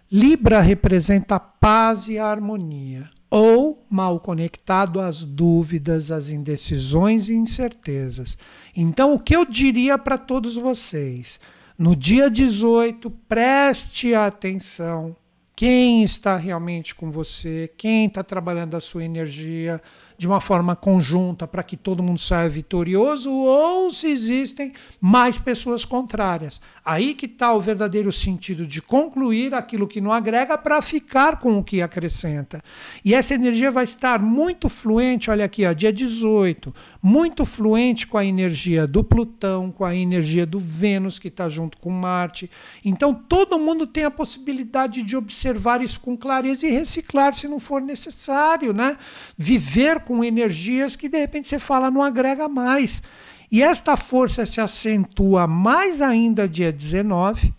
Libra 0.10 0.62
representa 0.62 1.36
a 1.36 1.40
paz 1.42 2.08
e 2.08 2.18
a 2.18 2.26
harmonia 2.26 3.15
ou 3.30 3.86
mal 3.90 4.20
conectado 4.20 5.00
às 5.00 5.24
dúvidas, 5.24 6.12
às 6.12 6.30
indecisões 6.30 7.28
e 7.28 7.34
incertezas. 7.34 8.38
Então, 8.76 9.14
o 9.14 9.20
que 9.20 9.36
eu 9.36 9.46
diria 9.46 9.98
para 9.98 10.18
todos 10.18 10.56
vocês? 10.56 11.40
No 11.78 11.96
dia 11.96 12.30
18, 12.30 13.10
preste 13.28 14.14
atenção 14.14 15.16
quem 15.56 16.04
está 16.04 16.36
realmente 16.36 16.94
com 16.94 17.10
você, 17.10 17.72
quem 17.78 18.08
está 18.08 18.22
trabalhando 18.22 18.76
a 18.76 18.82
sua 18.82 19.06
energia 19.06 19.82
de 20.18 20.28
uma 20.28 20.40
forma 20.42 20.76
conjunta 20.76 21.48
para 21.48 21.64
que 21.64 21.76
todo 21.76 22.04
mundo 22.04 22.20
saia 22.20 22.50
vitorioso, 22.50 23.32
ou 23.32 23.92
se 23.92 24.08
existem 24.08 24.74
mais 25.00 25.38
pessoas 25.38 25.84
contrárias. 25.84 26.62
Aí 26.84 27.14
que 27.14 27.26
está 27.26 27.54
o 27.54 27.62
verdadeiro 27.62 28.12
sentido 28.12 28.66
de 28.66 28.82
concluir 28.82 29.54
aquilo 29.54 29.88
que 29.88 30.02
não 30.02 30.12
agrega 30.12 30.58
para 30.58 30.82
ficar 30.82 31.40
com 31.40 31.58
o 31.58 31.64
que 31.64 31.82
acrescenta. 31.82 32.62
E 33.04 33.14
essa 33.14 33.34
energia 33.34 33.72
vai 33.72 33.84
estar 33.84 34.22
muito 34.22 34.70
fluente, 34.70 35.30
olha 35.30 35.46
aqui, 35.46 35.66
ó, 35.66 35.74
dia 35.74 35.92
18, 35.92 36.74
muito 37.06 37.46
fluente 37.46 38.08
com 38.08 38.18
a 38.18 38.26
energia 38.26 38.88
do 38.88 39.04
Plutão, 39.04 39.72
com 39.72 39.86
a 39.86 39.96
energia 39.96 40.44
do 40.44 40.60
Vênus, 40.60 41.20
que 41.20 41.28
está 41.28 41.48
junto 41.48 41.78
com 41.78 41.92
Marte. 41.92 42.50
Então 42.84 43.14
todo 43.14 43.60
mundo 43.60 43.86
tem 43.86 44.06
a 44.06 44.10
possibilidade 44.10 45.04
de 45.04 45.16
observar 45.16 45.84
isso 45.84 46.00
com 46.00 46.18
clareza 46.18 46.66
e 46.66 46.72
reciclar 46.72 47.36
se 47.36 47.48
não 47.48 47.60
for 47.60 47.80
necessário, 47.80 48.74
né? 48.74 48.98
Viver 49.38 50.00
com 50.00 50.24
energias 50.24 50.96
que 50.96 51.08
de 51.08 51.20
repente 51.20 51.48
você 51.48 51.60
fala 51.60 51.92
não 51.92 52.02
agrega 52.02 52.50
mais. 52.50 53.04
E 53.52 53.62
esta 53.62 53.96
força 53.96 54.44
se 54.44 54.60
acentua 54.60 55.46
mais 55.46 56.02
ainda 56.02 56.50
dia 56.50 56.74
19, 56.74 57.54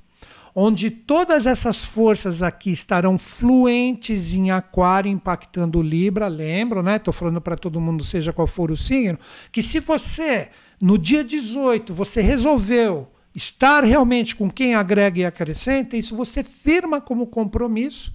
onde 0.59 0.91
todas 0.91 1.47
essas 1.47 1.85
forças 1.85 2.43
aqui 2.43 2.73
estarão 2.73 3.19
fluentes 3.19 4.33
em 4.33 4.51
Aquário, 4.51 5.11
impactando 5.11 5.83
Libra. 5.83 6.29
Lembro, 6.29 6.83
né? 6.83 6.97
Estou 6.97 7.13
falando 7.13 7.43
para 7.43 7.59
todo 7.59 7.79
mundo, 7.79 8.03
seja 8.03 8.33
qual 8.33 8.47
for 8.47 8.71
o 8.71 8.77
signo, 8.77 9.19
que 9.53 9.63
se 9.63 9.79
você, 9.81 10.49
no 10.81 10.97
dia 10.97 11.23
18, 11.23 11.93
você 11.93 12.23
resolveu 12.23 13.07
estar 13.35 13.85
realmente 13.85 14.35
com 14.35 14.51
quem 14.51 14.75
agrega 14.75 15.21
e 15.21 15.27
acrescenta, 15.27 15.95
isso 15.95 16.17
você 16.17 16.43
firma 16.43 17.03
como 17.03 17.27
compromisso 17.27 18.15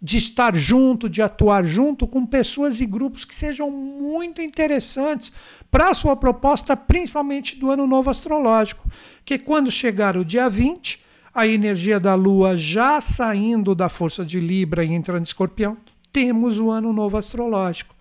de 0.00 0.18
estar 0.18 0.54
junto, 0.54 1.08
de 1.08 1.22
atuar 1.22 1.64
junto 1.64 2.06
com 2.06 2.24
pessoas 2.24 2.80
e 2.80 2.86
grupos 2.86 3.24
que 3.24 3.34
sejam 3.34 3.68
muito 3.72 4.40
interessantes 4.40 5.32
para 5.72 5.88
a 5.88 5.94
sua 5.94 6.14
proposta, 6.14 6.76
principalmente 6.76 7.56
do 7.58 7.68
ano 7.68 7.84
novo 7.84 8.10
astrológico. 8.10 8.88
Que 9.24 9.38
quando 9.38 9.72
chegar 9.72 10.16
o 10.16 10.24
dia 10.24 10.48
20, 10.48 11.02
a 11.34 11.46
energia 11.46 11.98
da 11.98 12.14
Lua 12.14 12.56
já 12.56 13.00
saindo 13.00 13.74
da 13.74 13.88
força 13.88 14.24
de 14.24 14.38
Libra 14.38 14.84
e 14.84 14.92
entrando 14.92 15.20
em 15.20 15.24
Escorpião, 15.24 15.76
temos 16.12 16.60
o 16.60 16.70
ano 16.70 16.92
novo 16.92 17.16
astrológico. 17.16 17.94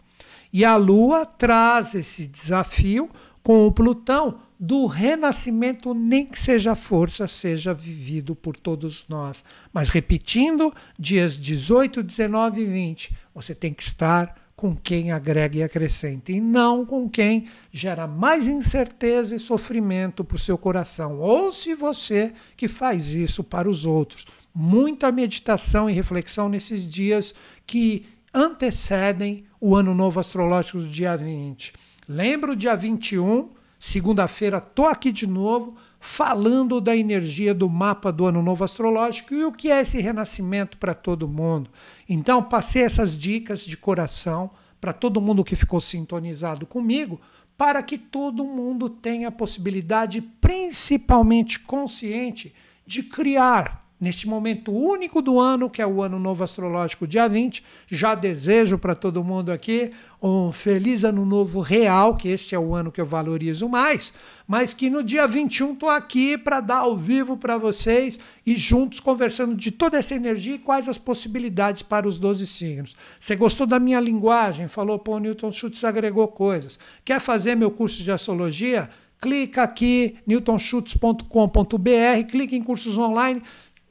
E 0.52 0.64
a 0.64 0.76
Lua 0.76 1.26
traz 1.26 1.96
esse 1.96 2.28
desafio 2.28 3.10
com 3.42 3.66
o 3.66 3.72
Plutão 3.72 4.40
do 4.60 4.86
renascimento, 4.86 5.94
nem 5.96 6.26
que 6.26 6.40
seja 6.40 6.76
força, 6.76 7.28
seja 7.28 7.74
vivido 7.74 8.36
por 8.36 8.56
todos 8.56 9.06
nós. 9.10 9.44
Mas 9.74 9.90
repetindo, 9.90 10.74
dias 10.98 11.38
18, 11.38 12.04
19 12.04 12.62
e 12.62 12.66
20, 12.66 13.16
você 13.34 13.56
tem 13.56 13.74
que 13.74 13.84
estar 13.84 14.43
com 14.64 14.74
quem 14.74 15.12
agrega 15.12 15.58
e 15.58 15.64
acrescenta, 15.64 16.32
e 16.32 16.40
não 16.40 16.86
com 16.86 17.10
quem 17.10 17.48
gera 17.70 18.08
mais 18.08 18.48
incerteza 18.48 19.36
e 19.36 19.40
sofrimento 19.40 20.24
para 20.24 20.38
o 20.38 20.40
seu 20.40 20.58
coração, 20.58 21.18
ou 21.20 21.52
se 21.52 21.76
você 21.76 22.32
que 22.56 22.70
faz 22.70 23.10
isso 23.10 23.44
para 23.44 23.70
os 23.70 23.86
outros. 23.86 24.26
Muita 24.56 25.12
meditação 25.12 25.90
e 25.90 25.94
reflexão 25.94 26.48
nesses 26.48 26.90
dias 26.90 27.36
que 27.68 28.06
antecedem 28.34 29.44
o 29.60 29.76
ano 29.76 29.94
novo 29.94 30.22
astrológico 30.22 30.78
do 30.78 30.88
dia 30.88 31.18
20. 31.18 31.74
Lembra 32.08 32.54
o 32.54 32.56
dia 32.56 32.74
21? 32.74 33.50
Segunda-feira 33.78 34.60
estou 34.60 34.86
aqui 34.88 35.12
de 35.12 35.28
novo 35.28 35.76
falando 36.06 36.82
da 36.82 36.98
energia 36.98 37.54
do 37.54 37.70
mapa 37.70 38.12
do 38.12 38.26
ano 38.26 38.44
novo 38.44 38.62
astrológico 38.62 39.34
e 39.34 39.46
o 39.46 39.54
que 39.54 39.72
é 39.72 39.80
esse 39.80 40.02
renascimento 40.02 40.78
para 40.78 40.94
todo 40.94 41.30
mundo. 41.30 41.70
Então, 42.10 42.44
passei 42.44 42.84
essas 42.84 43.18
dicas 43.18 43.66
de 43.66 43.78
coração 43.78 44.52
para 44.82 44.92
todo 44.92 45.22
mundo 45.22 45.46
que 45.46 45.56
ficou 45.56 45.80
sintonizado 45.80 46.66
comigo, 46.66 47.22
para 47.58 47.82
que 47.82 47.98
todo 47.98 48.44
mundo 48.44 48.90
tenha 48.90 49.30
a 49.30 49.32
possibilidade, 49.32 50.22
principalmente 50.42 51.62
consciente, 51.62 52.54
de 52.86 53.04
criar 53.04 53.83
neste 54.04 54.28
momento 54.28 54.74
único 54.74 55.22
do 55.22 55.40
ano, 55.40 55.70
que 55.70 55.82
é 55.82 55.88
o 55.88 56.04
ano 56.04 56.20
novo 56.20 56.44
astrológico, 56.44 57.08
dia 57.08 57.26
20. 57.26 57.64
Já 57.88 58.14
desejo 58.14 58.78
para 58.78 58.94
todo 58.94 59.24
mundo 59.24 59.50
aqui 59.50 59.92
um 60.22 60.52
feliz 60.52 61.06
ano 61.06 61.26
novo 61.26 61.62
real, 61.62 62.16
que 62.16 62.28
este 62.28 62.54
é 62.54 62.60
o 62.60 62.76
ano 62.76 62.92
que 62.92 63.00
eu 63.00 63.06
valorizo 63.06 63.70
mais, 63.70 64.14
mas 64.46 64.74
que 64.74 64.90
no 64.90 65.02
dia 65.02 65.26
21 65.26 65.74
estou 65.74 65.90
aqui 65.90 66.38
para 66.38 66.60
dar 66.60 66.80
ao 66.80 66.98
vivo 66.98 67.38
para 67.38 67.58
vocês 67.58 68.20
e 68.46 68.58
juntos 68.58 69.00
conversando 69.00 69.56
de 69.56 69.72
toda 69.72 69.98
essa 69.98 70.16
energia 70.16 70.56
e 70.56 70.60
quais 70.60 70.90
as 70.90 70.98
possibilidades 70.98 71.82
para 71.82 72.06
os 72.06 72.20
12 72.20 72.46
signos. 72.46 72.98
Você 73.18 73.38
gostou 73.38 73.66
da 73.66 73.80
minha 73.80 74.02
linguagem? 74.02 74.68
Falou, 74.68 75.00
pô, 75.00 75.18
Newton 75.18 75.52
Schultz 75.52 75.84
agregou 75.86 76.28
coisas. 76.28 76.78
Quer 77.06 77.22
fazer 77.22 77.56
meu 77.56 77.72
curso 77.72 78.04
de 78.04 78.12
astrologia? 78.12 78.90
Clica 79.24 79.64
aqui, 79.64 80.18
newtonschutz.com.br, 80.28 82.30
clica 82.30 82.58
em 82.58 82.62
cursos 82.62 82.98
online 82.98 83.42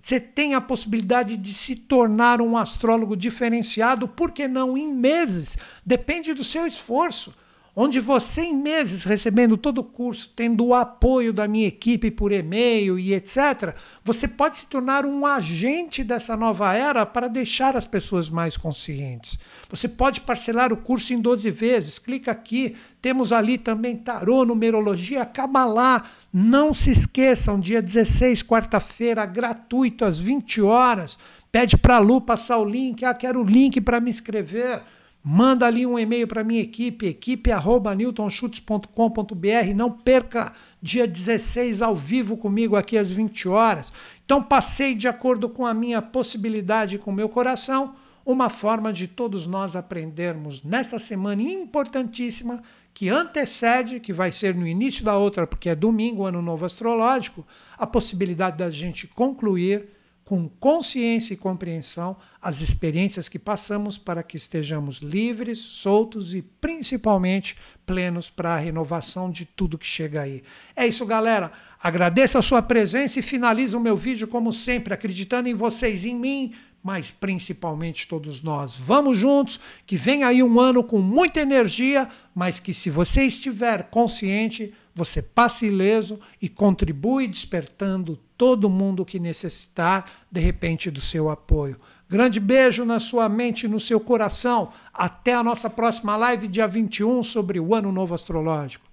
você 0.02 0.18
tem 0.18 0.54
a 0.54 0.60
possibilidade 0.60 1.36
de 1.36 1.54
se 1.54 1.76
tornar 1.76 2.42
um 2.42 2.56
astrólogo 2.56 3.16
diferenciado, 3.16 4.08
por 4.08 4.32
que 4.32 4.48
não 4.48 4.76
em 4.76 4.92
meses? 4.92 5.56
Depende 5.86 6.34
do 6.34 6.42
seu 6.42 6.66
esforço 6.66 7.32
onde 7.74 8.00
você, 8.00 8.42
em 8.42 8.54
meses, 8.54 9.04
recebendo 9.04 9.56
todo 9.56 9.78
o 9.78 9.84
curso, 9.84 10.32
tendo 10.36 10.66
o 10.66 10.74
apoio 10.74 11.32
da 11.32 11.48
minha 11.48 11.66
equipe 11.66 12.10
por 12.10 12.32
e-mail 12.32 12.98
e 12.98 13.14
etc., 13.14 13.74
você 14.04 14.28
pode 14.28 14.58
se 14.58 14.66
tornar 14.66 15.06
um 15.06 15.24
agente 15.24 16.04
dessa 16.04 16.36
nova 16.36 16.74
era 16.74 17.06
para 17.06 17.28
deixar 17.28 17.76
as 17.76 17.86
pessoas 17.86 18.28
mais 18.28 18.56
conscientes. 18.56 19.38
Você 19.70 19.88
pode 19.88 20.20
parcelar 20.20 20.72
o 20.72 20.76
curso 20.76 21.14
em 21.14 21.20
12 21.20 21.50
vezes, 21.50 21.98
clica 21.98 22.30
aqui, 22.30 22.76
temos 23.00 23.32
ali 23.32 23.58
também 23.58 23.96
tarô, 23.96 24.44
numerologia, 24.44 25.24
Kabbalah. 25.24 26.04
Não 26.32 26.72
se 26.72 26.90
esqueçam, 26.90 27.58
dia 27.58 27.82
16, 27.82 28.42
quarta-feira, 28.44 29.26
gratuito, 29.26 30.04
às 30.04 30.20
20 30.20 30.62
horas. 30.62 31.18
Pede 31.50 31.76
para 31.76 31.96
a 31.96 31.98
Lu 31.98 32.20
passar 32.20 32.58
o 32.58 32.64
link. 32.64 33.04
Ah, 33.04 33.12
quero 33.12 33.40
o 33.40 33.44
link 33.44 33.80
para 33.80 34.00
me 34.00 34.10
inscrever. 34.10 34.82
Manda 35.24 35.66
ali 35.66 35.86
um 35.86 35.96
e-mail 35.96 36.26
para 36.26 36.42
minha 36.42 36.60
equipe, 36.60 37.06
equipe@newtonschutz.com.br. 37.06 39.74
Não 39.74 39.88
perca 39.90 40.52
dia 40.80 41.06
16 41.06 41.80
ao 41.80 41.94
vivo 41.94 42.36
comigo 42.36 42.74
aqui 42.74 42.98
às 42.98 43.08
20 43.08 43.48
horas. 43.48 43.92
Então 44.24 44.42
passei 44.42 44.96
de 44.96 45.06
acordo 45.06 45.48
com 45.48 45.64
a 45.64 45.72
minha 45.72 46.02
possibilidade 46.02 46.98
com 46.98 47.12
o 47.12 47.14
meu 47.14 47.28
coração, 47.28 47.94
uma 48.26 48.48
forma 48.48 48.92
de 48.92 49.06
todos 49.06 49.46
nós 49.46 49.76
aprendermos 49.76 50.64
nesta 50.64 50.98
semana 50.98 51.42
importantíssima 51.42 52.60
que 52.94 53.08
antecede, 53.08 54.00
que 54.00 54.12
vai 54.12 54.32
ser 54.32 54.54
no 54.54 54.66
início 54.66 55.04
da 55.04 55.16
outra, 55.16 55.46
porque 55.46 55.68
é 55.68 55.74
domingo, 55.74 56.24
ano 56.24 56.42
novo 56.42 56.66
astrológico, 56.66 57.46
a 57.78 57.86
possibilidade 57.86 58.58
da 58.58 58.70
gente 58.70 59.06
concluir 59.06 59.88
com 60.24 60.48
consciência 60.48 61.34
e 61.34 61.36
compreensão 61.36 62.16
as 62.40 62.60
experiências 62.60 63.28
que 63.28 63.38
passamos 63.38 63.98
para 63.98 64.22
que 64.22 64.36
estejamos 64.36 64.98
livres, 64.98 65.58
soltos 65.58 66.34
e 66.34 66.42
principalmente 66.42 67.56
plenos 67.84 68.30
para 68.30 68.54
a 68.54 68.58
renovação 68.58 69.30
de 69.30 69.44
tudo 69.44 69.78
que 69.78 69.86
chega 69.86 70.22
aí. 70.22 70.42
É 70.74 70.86
isso, 70.86 71.04
galera. 71.04 71.52
Agradeço 71.80 72.38
a 72.38 72.42
sua 72.42 72.62
presença 72.62 73.18
e 73.18 73.22
finalizo 73.22 73.78
o 73.78 73.80
meu 73.80 73.96
vídeo 73.96 74.28
como 74.28 74.52
sempre, 74.52 74.94
acreditando 74.94 75.48
em 75.48 75.54
vocês, 75.54 76.04
em 76.04 76.14
mim, 76.14 76.52
mas 76.82 77.10
principalmente 77.10 78.08
todos 78.08 78.42
nós. 78.42 78.74
Vamos 78.74 79.18
juntos, 79.18 79.60
que 79.86 79.96
vem 79.96 80.24
aí 80.24 80.42
um 80.42 80.58
ano 80.58 80.82
com 80.82 81.00
muita 81.00 81.40
energia, 81.40 82.08
mas 82.34 82.58
que 82.58 82.74
se 82.74 82.90
você 82.90 83.24
estiver 83.24 83.84
consciente, 83.84 84.74
você 84.94 85.22
passe 85.22 85.66
ileso 85.66 86.18
e 86.40 86.48
contribui 86.48 87.28
despertando 87.28 88.20
todo 88.42 88.68
mundo 88.68 89.04
que 89.04 89.20
necessitar, 89.20 90.04
de 90.28 90.40
repente, 90.40 90.90
do 90.90 91.00
seu 91.00 91.30
apoio. 91.30 91.78
Grande 92.08 92.40
beijo 92.40 92.84
na 92.84 92.98
sua 92.98 93.28
mente 93.28 93.66
e 93.66 93.68
no 93.68 93.78
seu 93.78 94.00
coração. 94.00 94.70
Até 94.92 95.32
a 95.32 95.44
nossa 95.44 95.70
próxima 95.70 96.16
live, 96.16 96.48
dia 96.48 96.66
21, 96.66 97.22
sobre 97.22 97.60
o 97.60 97.72
Ano 97.72 97.92
Novo 97.92 98.16
Astrológico. 98.16 98.84